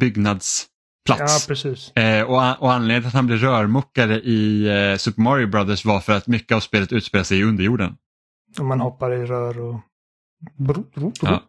byggnadsplats. 1.09 1.49
Ja, 1.49 1.55
precis. 1.55 1.97
eh, 1.97 2.23
och, 2.25 2.63
och 2.63 2.73
anledningen 2.73 3.03
till 3.03 3.09
att 3.09 3.15
han 3.15 3.27
blev 3.27 3.39
rörmokare 3.39 4.15
i 4.21 4.67
eh, 4.93 4.97
Super 4.97 5.23
Mario 5.23 5.47
Brothers 5.47 5.85
var 5.85 6.01
för 6.01 6.13
att 6.13 6.27
mycket 6.27 6.53
av 6.57 6.61
spelet 6.61 6.93
utspelar 6.93 7.25
sig 7.25 7.39
i 7.41 7.43
underjorden. 7.45 7.97
Och 8.59 8.65
man 8.65 8.81
hoppar 8.81 9.13
i 9.13 9.27
rör 9.27 9.61
och... 9.61 9.81
Bro, 10.59 10.75
bro, 10.75 10.91
bro. 10.95 11.13
Ja. 11.23 11.43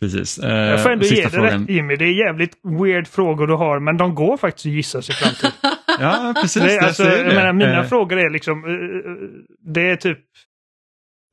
Precis. 0.00 0.38
Eh, 0.38 0.50
Jag 0.56 0.82
får 0.82 0.90
ändå 0.90 1.04
ge 1.06 1.28
frågan. 1.28 1.60
rätt 1.60 1.70
Jimmy. 1.70 1.96
Det 1.96 2.04
är 2.04 2.26
jävligt 2.26 2.52
weird 2.82 3.08
frågor 3.08 3.46
du 3.46 3.54
har, 3.54 3.80
men 3.80 3.96
de 3.96 4.14
går 4.14 4.36
faktiskt 4.36 4.66
att 4.66 4.72
gissa 4.72 5.02
sig 5.02 5.14
fram 5.14 5.34
till. 5.34 5.50
Ja, 6.00 6.34
precis. 6.42 6.62
det 6.62 6.78
alltså, 6.80 7.02
det. 7.04 7.24
menar, 7.24 7.52
mina 7.52 7.80
Eh, 7.82 7.88
frågor 7.88 8.18
är 8.18 8.30
liksom... 8.30 8.64
eh, 8.64 9.72
Det 9.72 9.90
är 9.90 9.96
typ... 9.96 10.18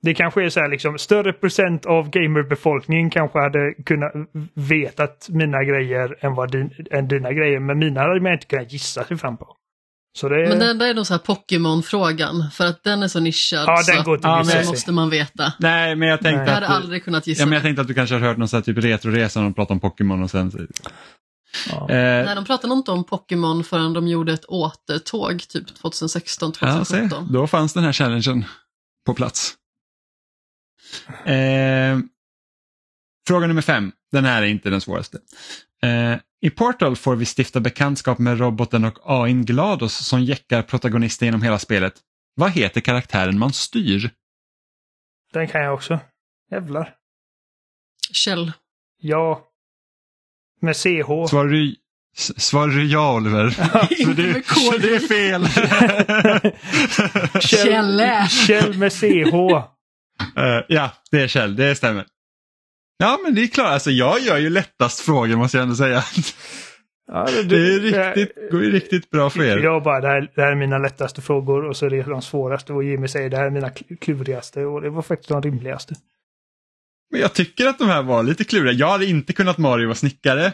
Det 0.02 0.14
kanske 0.14 0.46
är 0.46 0.50
så 0.50 0.60
här 0.60 0.68
liksom, 0.70 0.98
större 0.98 1.34
procent 1.34 1.86
av 1.86 2.10
gamerbefolkningen 2.10 3.10
kanske 3.10 3.40
hade 3.40 3.74
kunnat 3.86 4.12
vetat 4.54 5.28
mina 5.30 5.64
grejer 5.64 6.18
än, 6.26 6.36
vad 6.36 6.52
din, 6.52 6.72
än 6.92 7.08
dina 7.08 7.34
grejer, 7.34 7.60
men 7.60 7.80
mina 7.80 8.02
hade 8.02 8.22
man 8.22 8.34
inte 8.34 8.46
kunnat 8.46 8.74
gissa 8.74 9.04
sig 9.04 9.18
fram 9.18 9.38
på. 9.38 9.56
Så 10.18 10.30
det 10.30 10.36
är... 10.36 10.50
Men 10.50 10.60
den 10.60 10.78
där 10.78 10.90
är 10.90 10.94
nog 10.94 11.08
så 11.08 11.14
här 11.14 11.20
Pokémon-frågan, 11.20 12.52
för 12.54 12.66
att 12.66 12.84
den 12.84 13.04
är 13.04 13.08
så 13.08 13.20
nischad 13.20 13.64
ja, 13.68 13.78
så 13.78 13.92
den 13.92 14.04
går 14.04 14.18
till 14.18 14.24
Ja, 14.28 14.40
att 14.40 14.46
det 14.48 14.52
sig. 14.52 14.66
måste 14.66 14.92
man 14.92 15.10
veta. 15.10 15.54
Nej, 15.60 15.96
men 15.96 16.08
jag 16.10 16.22
tänkte 16.22 16.38
Nej. 16.38 16.48
Jag 16.48 16.58
att... 16.58 16.64
hade 16.64 16.76
aldrig 16.84 17.04
kunnat 17.04 17.28
gissa 17.28 17.42
Ja, 17.42 17.46
men 17.46 17.50
det. 17.52 17.56
jag 17.56 17.64
tänkte 17.64 17.82
att 17.82 17.88
du 17.88 17.94
kanske 17.94 18.16
har 18.16 18.22
hört 18.22 18.38
någon 18.38 18.48
sån 18.48 18.58
här 18.58 18.62
typ 18.64 18.78
retroresa 18.84 19.40
när 19.40 19.48
de 19.48 19.54
pratar 19.54 19.74
om 19.76 19.80
Pokémon 19.80 20.24
och 20.24 20.30
sen... 20.32 20.52
Ja. 21.70 21.90
Eh, 21.90 22.26
Nej, 22.26 22.36
de 22.36 22.46
pratade 22.46 22.74
inte 22.74 22.92
om 22.92 23.04
Pokémon 23.04 23.64
förrän 23.64 23.94
de 23.94 24.08
gjorde 24.08 24.34
ett 24.34 24.46
återtåg 24.46 25.40
typ 25.50 25.76
2016, 25.82 26.54
Ja, 26.62 26.86
se, 26.86 26.96
2017. 26.96 27.34
då 27.34 27.48
fanns 27.48 27.74
den 27.74 27.84
här 27.84 27.94
challengen 27.94 28.46
på 29.06 29.14
plats. 29.14 29.54
Eh, 31.26 32.00
fråga 33.28 33.48
nummer 33.48 33.62
fem. 33.62 33.92
Den 34.12 34.26
här 34.26 34.42
är 34.42 34.46
inte 34.46 34.70
den 34.70 34.82
svåraste. 34.82 35.18
Eh, 35.84 36.16
I 36.42 36.50
Portal 36.50 36.96
får 36.96 37.16
vi 37.16 37.26
stifta 37.38 37.60
bekantskap 37.60 38.20
med 38.20 38.40
roboten 38.40 38.86
och 38.86 39.00
AIn 39.04 39.46
GLaDOS 39.46 40.08
som 40.08 40.24
jäckar 40.24 40.62
protagonisten 40.62 41.26
genom 41.26 41.42
hela 41.42 41.60
spelet. 41.60 41.94
Vad 42.36 42.52
heter 42.52 42.82
karaktären 42.82 43.40
man 43.40 43.54
styr? 43.54 44.10
Den 45.34 45.48
kan 45.48 45.62
jag 45.62 45.74
också. 45.74 46.00
Jävlar. 46.52 46.96
Kjell. 48.12 48.52
Ja. 49.02 49.46
Med 50.62 50.76
CH. 50.76 51.28
Svarar 51.30 51.48
du, 51.50 51.76
Svarar 52.18 52.68
du 52.68 52.88
ja 52.88 53.16
Oliver? 53.16 53.50
Så 54.04 54.14
det, 54.14 54.46
så 54.48 54.78
det 54.78 54.96
är 54.96 55.00
fel. 55.00 55.48
Kjelle. 57.42 58.28
Kjell 58.28 58.78
med 58.78 58.94
CH. 58.94 59.34
Eh, 60.38 60.64
ja, 60.68 60.92
det 61.12 61.22
är 61.22 61.28
Kjell, 61.28 61.56
det 61.56 61.76
stämmer. 61.76 62.06
Ja 62.98 63.20
men 63.24 63.36
det 63.36 63.42
är 63.44 63.48
klart, 63.48 63.68
alltså 63.68 63.92
jag 63.92 64.20
gör 64.20 64.38
ju 64.38 64.50
lättast 64.50 65.00
frågor 65.00 65.36
måste 65.36 65.58
jag 65.58 65.64
ändå 65.64 65.76
säga. 65.76 66.04
Ja, 67.12 67.28
Det 67.46 67.56
är 67.56 67.80
riktigt, 67.80 68.52
går 68.52 68.64
ju 68.64 68.72
riktigt 68.72 69.10
bra 69.10 69.30
för 69.30 69.44
er. 69.44 69.58
Jag 69.58 69.84
bara, 69.84 70.02
det 70.02 70.08
här, 70.08 70.32
det 70.36 70.42
här 70.42 70.52
är 70.52 70.56
mina 70.56 70.78
lättaste 70.78 71.22
frågor 71.22 71.66
och 71.66 71.78
så 71.78 71.86
är 71.86 71.90
det 71.90 72.04
de 72.04 72.22
svåraste 72.22 72.74
och 72.74 72.84
Jimmy 72.84 73.08
säger 73.08 73.30
det 73.30 73.38
här 73.38 73.46
är 73.46 73.50
mina 73.50 73.70
kl- 73.70 73.98
klurigaste 74.02 74.66
och 74.66 74.82
det 74.82 74.90
var 74.90 75.02
faktiskt 75.02 75.30
de 75.30 75.42
rimligaste. 75.42 75.96
Men 77.12 77.22
jag 77.22 77.34
tycker 77.34 77.68
att 77.68 77.80
de 77.80 77.88
här 77.88 78.04
var 78.04 78.24
lite 78.24 78.44
kluriga. 78.44 78.72
Jag 78.74 78.88
hade 78.88 79.06
inte 79.06 79.34
kunnat 79.34 79.58
Mario 79.58 79.86
vara 79.88 79.96
snickare. 79.96 80.46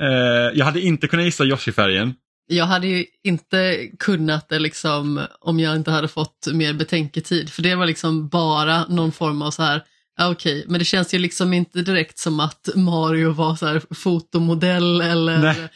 Eh, 0.00 0.08
jag 0.54 0.64
hade 0.64 0.80
inte 0.80 1.08
kunnat 1.08 1.24
gissa 1.24 1.44
Yoshi-färgen. 1.44 2.14
Jag 2.46 2.64
hade 2.64 2.86
ju 2.86 3.04
inte 3.24 3.88
kunnat 3.98 4.48
det 4.48 4.58
liksom 4.58 5.26
om 5.40 5.60
jag 5.60 5.76
inte 5.76 5.90
hade 5.90 6.08
fått 6.08 6.48
mer 6.52 6.72
betänketid. 6.72 7.50
För 7.50 7.62
det 7.62 7.74
var 7.74 7.86
liksom 7.86 8.28
bara 8.28 8.86
någon 8.86 9.12
form 9.12 9.42
av 9.42 9.50
så 9.50 9.62
här, 9.62 9.82
ja, 10.16 10.30
okej, 10.30 10.64
men 10.68 10.78
det 10.78 10.84
känns 10.84 11.14
ju 11.14 11.18
liksom 11.18 11.52
inte 11.52 11.82
direkt 11.82 12.18
som 12.18 12.40
att 12.40 12.68
Mario 12.74 13.30
var 13.30 13.56
så 13.56 13.66
här 13.66 13.82
fotomodell 13.94 15.00
eller 15.00 15.38
Nej. 15.38 15.68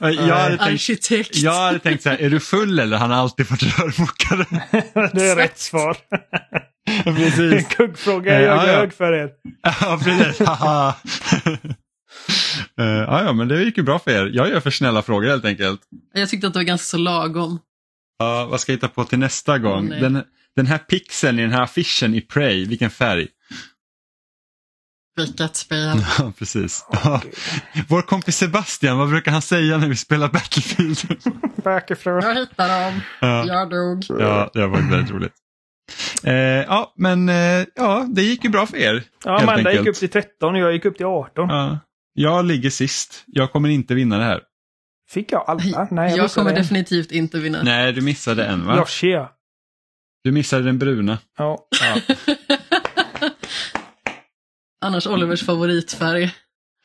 Jag 0.26 0.36
hade, 0.36 0.58
tänkt, 0.58 0.62
arkitekt. 0.62 1.36
jag 1.36 1.52
hade 1.52 1.78
tänkt 1.78 2.02
så 2.02 2.08
här, 2.08 2.18
är 2.18 2.30
du 2.30 2.40
full 2.40 2.78
eller? 2.78 2.96
Han 2.96 3.10
har 3.10 3.18
alltid 3.18 3.50
varit 3.50 3.62
rörmokare. 3.62 4.46
det 5.12 5.30
är 5.30 5.36
rätt 5.36 5.58
svar. 5.58 5.96
Precis. 7.04 7.68
Kuggfråga 7.76 8.34
är 8.34 8.40
jag 8.40 8.56
ja, 8.56 8.66
ja. 8.66 8.78
hög 8.78 8.92
för 8.92 9.12
er. 9.12 9.30
Ja, 9.62 10.00
precis. 10.04 10.48
Eh, 12.80 12.86
ja, 12.86 13.32
men 13.32 13.48
det 13.48 13.62
gick 13.62 13.76
ju 13.76 13.82
bra 13.82 13.98
för 13.98 14.10
er. 14.10 14.30
Jag 14.34 14.48
gör 14.48 14.60
för 14.60 14.70
snälla 14.70 15.02
frågor 15.02 15.28
helt 15.28 15.44
enkelt. 15.44 15.80
Jag 16.14 16.28
tyckte 16.28 16.46
att 16.46 16.52
det 16.52 16.58
var 16.58 16.64
ganska 16.64 16.84
så 16.84 16.98
lagom. 16.98 17.58
Ja, 18.18 18.46
vad 18.50 18.60
ska 18.60 18.72
jag 18.72 18.76
hitta 18.76 18.88
på 18.88 19.04
till 19.04 19.18
nästa 19.18 19.58
gång? 19.58 19.88
nej. 19.88 20.00
Den, 20.00 20.22
den 20.56 20.66
här 20.66 20.78
pixeln 20.78 21.38
i 21.38 21.42
den 21.42 21.52
här 21.52 21.62
affischen 21.62 22.14
i 22.14 22.20
Prey, 22.20 22.64
vilken 22.64 22.90
färg? 22.90 23.28
Vilket 25.16 25.56
spel. 25.56 26.04
Ja, 26.18 26.32
precis. 26.38 26.86
Ja. 26.90 27.22
Vår 27.88 28.02
kompis 28.02 28.36
Sebastian, 28.36 28.98
vad 28.98 29.08
brukar 29.08 29.32
han 29.32 29.42
säga 29.42 29.78
när 29.78 29.88
vi 29.88 29.96
spelar 29.96 30.28
Battlefield? 30.28 30.98
Bakifrån. 31.64 32.22
Jag 32.22 32.34
hittade 32.34 32.84
dem. 32.84 33.00
ja, 33.20 33.46
Jag 33.46 33.70
dog. 33.70 34.04
ja, 34.20 34.50
det 34.54 34.66
var 34.66 34.90
väldigt 34.90 35.10
roligt. 35.10 35.32
Eh, 36.24 36.34
ja, 36.34 36.92
men 36.96 37.28
eh, 37.28 37.66
ja, 37.74 38.06
det 38.08 38.22
gick 38.22 38.44
ju 38.44 38.50
bra 38.50 38.66
för 38.66 38.76
er. 38.76 39.02
Ja, 39.24 39.42
Amanda 39.42 39.72
gick 39.72 39.86
upp 39.86 39.96
till 39.96 40.08
13 40.08 40.54
och 40.54 40.60
jag 40.60 40.72
gick 40.72 40.84
upp 40.84 40.96
till 40.96 41.06
18. 41.06 41.48
Ja. 41.48 41.78
Jag 42.18 42.44
ligger 42.44 42.70
sist. 42.70 43.24
Jag 43.26 43.52
kommer 43.52 43.68
inte 43.68 43.94
vinna 43.94 44.18
det 44.18 44.24
här. 44.24 44.40
Fick 45.10 45.32
jag 45.32 45.44
alla? 45.46 45.88
Nej, 45.90 46.10
jag, 46.10 46.18
Jag 46.18 46.30
kommer 46.30 46.50
en. 46.50 46.56
definitivt 46.56 47.12
inte 47.12 47.38
vinna. 47.38 47.62
Nej, 47.62 47.92
du 47.92 48.00
missade 48.00 48.44
en 48.46 48.66
va? 48.66 48.76
Yoshi, 48.76 49.06
ja. 49.10 49.32
Du 50.24 50.32
missade 50.32 50.62
den 50.62 50.78
bruna. 50.78 51.18
ja. 51.38 51.68
Ja. 51.82 52.14
Annars 54.84 55.06
Olivers 55.06 55.42
favoritfärg. 55.46 56.30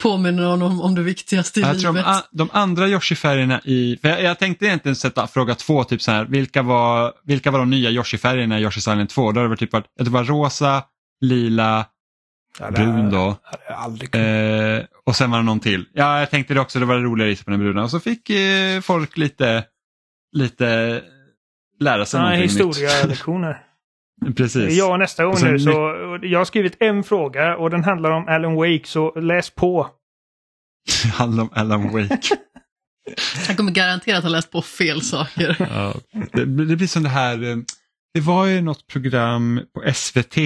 Påminner 0.04 0.44
honom 0.44 0.82
om 0.82 0.96
det 0.96 1.02
viktigaste 1.02 1.60
i 1.60 1.64
Jag 1.64 1.80
tror 1.80 1.94
de, 1.94 1.96
livet. 1.96 2.26
de 2.32 2.50
andra 2.54 2.88
Yoshi-färgerna 2.88 3.62
i... 3.64 3.98
För 4.02 4.10
jag, 4.10 4.24
jag 4.24 4.40
tänkte 4.40 4.66
egentligen 4.66 4.96
sätta 4.96 5.28
fråga 5.28 5.56
två, 5.56 5.84
typ 5.84 6.02
så 6.02 6.12
här, 6.12 6.26
vilka 6.26 6.62
var, 6.62 7.14
vilka 7.26 7.52
var 7.52 7.60
de 7.60 7.70
nya 7.70 7.90
Yoshi-färgerna 7.90 8.60
i 8.60 8.64
Yoshi 8.64 8.78
Island 8.78 9.10
2? 9.10 9.32
Då 9.32 9.40
hade 9.42 9.54
det 9.54 9.58
typ 9.58 9.74
varit, 9.74 9.86
det 10.00 10.10
var 10.10 10.24
rosa, 10.24 10.84
lila, 11.22 11.86
Ja, 12.60 12.66
det 12.66 12.72
brun 12.72 13.10
då. 13.10 13.28
Eh, 14.20 14.84
och 15.04 15.16
sen 15.16 15.32
var 15.32 15.38
det 15.38 15.44
någon 15.44 15.60
till. 15.60 15.86
Ja, 15.94 16.20
jag 16.20 16.30
tänkte 16.30 16.54
det 16.54 16.60
också, 16.60 16.80
det 16.80 16.86
var 16.86 16.96
roligare 17.00 17.30
att 17.30 17.32
gissa 17.32 17.44
på 17.44 17.52
den 17.52 17.60
bruna. 17.60 17.84
Och 17.84 17.92
så 17.92 18.00
fick 18.00 18.30
eh, 18.30 18.82
folk 18.82 19.18
lite, 19.18 19.64
lite 20.32 21.02
lära 21.80 22.06
sig 22.06 22.18
Ja, 22.18 22.22
någonting 22.24 22.44
historielektioner. 22.44 23.64
nytt. 24.22 24.38
Precis. 24.38 24.78
Jag 24.78 25.00
nästa 25.00 25.26
gång 25.26 25.36
sen 25.38 25.52
nu 25.52 25.60
så, 25.60 25.72
jag 26.22 26.40
har 26.40 26.46
skrivit 26.46 26.78
en 26.80 27.04
fråga 27.04 27.58
och 27.58 27.70
den 27.70 27.84
handlar 27.84 28.12
om 28.12 28.28
Alan 28.28 28.56
Wake 28.56 28.82
så 28.86 29.20
läs 29.20 29.50
på. 29.50 29.88
Det 31.04 31.10
handlar 31.14 31.44
om 31.44 31.50
Alan 31.54 31.84
Wake. 31.94 32.20
Han 33.48 33.56
kommer 33.56 33.72
garanterat 33.72 34.24
ha 34.24 34.30
läst 34.30 34.52
på 34.52 34.62
fel 34.62 35.02
saker. 35.02 35.56
Ja, 35.60 35.94
det, 36.34 36.46
det 36.46 36.76
blir 36.76 36.88
som 36.88 37.04
det 37.04 37.10
här, 37.10 37.44
eh, 37.44 37.58
det 38.14 38.20
var 38.20 38.46
ju 38.46 38.62
något 38.62 38.88
program 38.88 39.62
på 39.74 39.94
SVT 39.94 40.38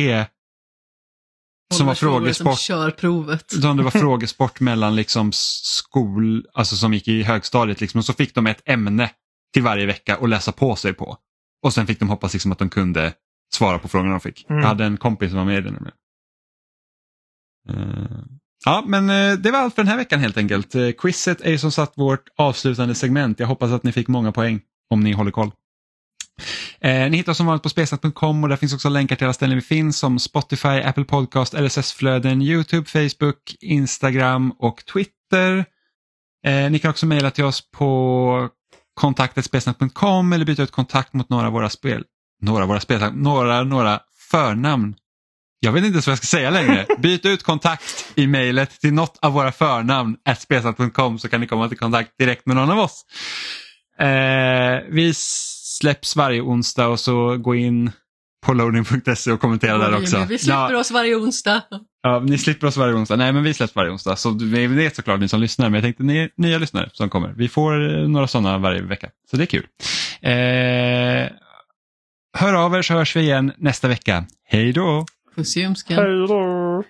som 1.74 1.88
var 1.88 1.96
frågesport. 1.96 2.48
Som 2.48 2.56
kör 2.56 2.92
provet. 2.92 3.52
Som 3.52 3.78
det 3.78 3.84
var 3.84 3.92
frågesport 4.02 4.60
mellan 4.60 4.96
liksom 4.96 5.32
skol, 5.34 6.46
alltså 6.54 6.76
som 6.76 6.94
gick 6.94 7.08
i 7.08 7.24
högstadiet 7.24 7.82
liksom, 7.82 7.98
och 7.98 8.06
så 8.06 8.14
fick 8.14 8.36
de 8.36 8.48
ett 8.48 8.62
ämne 8.66 9.12
till 9.54 9.64
varje 9.64 9.86
vecka 9.86 10.18
att 10.18 10.30
läsa 10.30 10.52
på 10.52 10.76
sig 10.76 10.94
på. 10.94 11.18
Och 11.64 11.74
sen 11.74 11.88
fick 11.88 12.00
de 12.00 12.10
hoppas 12.10 12.34
liksom 12.34 12.52
att 12.52 12.60
de 12.60 12.70
kunde 12.70 13.14
svara 13.54 13.80
på 13.80 13.88
frågorna 13.88 14.12
de 14.12 14.20
fick. 14.20 14.50
Mm. 14.50 14.62
Jag 14.62 14.68
hade 14.68 14.86
en 14.86 14.98
kompis 14.98 15.30
som 15.30 15.38
var 15.38 15.46
med 15.46 15.58
i 15.58 15.62
den. 15.62 15.74
nämligen. 15.74 15.98
Eh, 17.70 18.26
Ja, 18.66 18.84
men 18.88 19.10
eh, 19.10 19.34
det 19.34 19.52
var 19.52 19.60
allt 19.60 19.76
för 19.76 19.84
den 19.84 19.90
här 19.90 19.98
veckan 19.98 20.20
helt 20.20 20.38
enkelt. 20.38 20.76
Eh, 20.76 20.92
Quizet 20.92 21.42
är 21.42 21.58
som 21.58 21.72
sagt 21.72 21.98
vårt 21.98 22.30
avslutande 22.38 22.96
segment. 22.96 23.40
Jag 23.40 23.48
hoppas 23.48 23.72
att 23.72 23.84
ni 23.84 23.92
fick 23.92 24.08
många 24.08 24.32
poäng 24.32 24.62
om 24.90 25.00
ni 25.00 25.12
håller 25.12 25.32
koll. 25.32 25.52
Eh, 26.82 27.10
ni 27.10 27.18
hittar 27.18 27.32
oss 27.32 27.38
som 27.38 27.45
vanligt 27.45 27.64
på 27.64 27.70
spesnat.com 27.70 28.44
och 28.44 28.49
där 28.49 28.56
finns 28.56 28.74
också 28.74 28.90
länkar 28.90 29.16
till 29.16 29.26
alla 29.26 29.34
ställen 29.34 29.56
vi 29.56 29.62
finns 29.62 29.99
som 29.99 30.20
Spotify, 30.20 30.68
Apple 30.68 31.03
Podcast, 31.03 31.53
RSS-flöden, 31.53 32.41
YouTube, 32.41 32.86
Facebook, 32.86 33.56
Instagram 33.62 34.52
och 34.52 34.86
Twitter. 34.86 35.66
Eh, 36.45 36.72
ni 36.72 36.80
kan 36.80 36.91
också 36.91 37.06
mejla 37.06 37.32
till 37.32 37.44
oss 37.44 37.72
på 37.72 38.49
kontaktetspesnat.com 38.94 40.34
eller 40.34 40.45
byta 40.45 40.64
ut 40.64 40.72
kontakt 40.72 41.14
mot 41.14 41.30
några 41.30 41.48
av 41.48 41.53
våra 41.53 41.70
spel. 41.70 42.03
Några 42.41 42.64
av 42.64 42.70
våra 42.70 42.80
spel, 42.80 43.14
några, 43.14 43.64
några 43.64 43.99
förnamn. 44.32 44.95
Jag 45.60 45.72
vet 45.72 45.84
inte 45.84 45.94
ens 45.94 46.07
vad 46.07 46.12
jag 46.12 46.18
ska 46.18 46.28
säga 46.28 46.49
längre. 46.49 46.86
Byt 46.98 47.26
ut 47.26 47.44
kontakt 47.44 48.06
i 48.16 48.28
mejlet 48.28 48.80
till 48.82 48.94
något 48.94 49.20
av 49.22 49.34
våra 49.34 49.52
förnamn 49.52 50.18
spesnat.com 50.38 51.20
så 51.20 51.30
kan 51.30 51.41
ni 51.41 51.48
komma 51.48 51.70
till 51.70 51.78
kontakt 51.78 52.18
direkt 52.18 52.45
med 52.45 52.56
någon 52.56 52.72
av 52.72 52.80
oss. 52.80 53.06
Eh, 53.99 54.84
vi 54.90 55.14
släpps 55.80 56.15
varje 56.15 56.41
onsdag 56.41 56.88
och 56.88 56.99
så 56.99 57.38
gå 57.38 57.56
in 57.56 57.91
på 58.45 58.53
loading.se 58.53 59.31
och 59.31 59.39
kommentera 59.39 59.77
där 59.77 59.97
också. 59.97 60.26
Vi 60.30 60.38
släpper 60.38 60.73
Ja, 60.73 60.80
oss 60.80 60.91
varje 60.91 61.15
onsdag. 61.15 61.61
ja, 62.03 62.19
ni 62.19 62.38
slipper 62.38 62.68
oss 62.68 62.77
varje 62.77 62.93
onsdag. 62.93 63.15
Nej, 63.15 63.34
men 63.34 63.43
vi 63.43 63.53
släpps 63.53 63.76
varje 63.76 63.91
onsdag. 63.91 64.15
Så 64.15 64.30
vi 64.31 64.68
vet 64.68 64.95
såklart 64.95 65.19
ni 65.19 65.27
som 65.27 65.41
lyssnar, 65.41 65.65
men 65.69 65.73
jag 65.73 65.84
tänkte 65.84 66.03
ni 66.03 66.30
nya 66.38 66.57
lyssnare 66.57 66.89
som 66.93 67.10
kommer. 67.10 67.34
Vi 67.38 67.47
får 67.49 67.99
eh, 68.02 68.07
några 68.07 68.27
sådana 68.27 68.57
varje 68.57 68.81
vecka, 68.81 69.10
så 69.31 69.38
det 69.38 69.43
är 69.43 69.45
kul. 69.45 69.65
Eh, 70.22 71.31
hör 72.38 72.53
av 72.53 72.76
er 72.76 72.81
så 72.81 72.93
hörs 72.93 73.15
vi 73.15 73.19
igen 73.22 73.52
nästa 73.57 73.88
vecka. 73.88 74.26
Hej 74.47 74.73
då! 74.73 75.06
Puss 75.35 75.57
i. 75.57 75.61
Hej 75.89 76.27
då! 76.27 76.84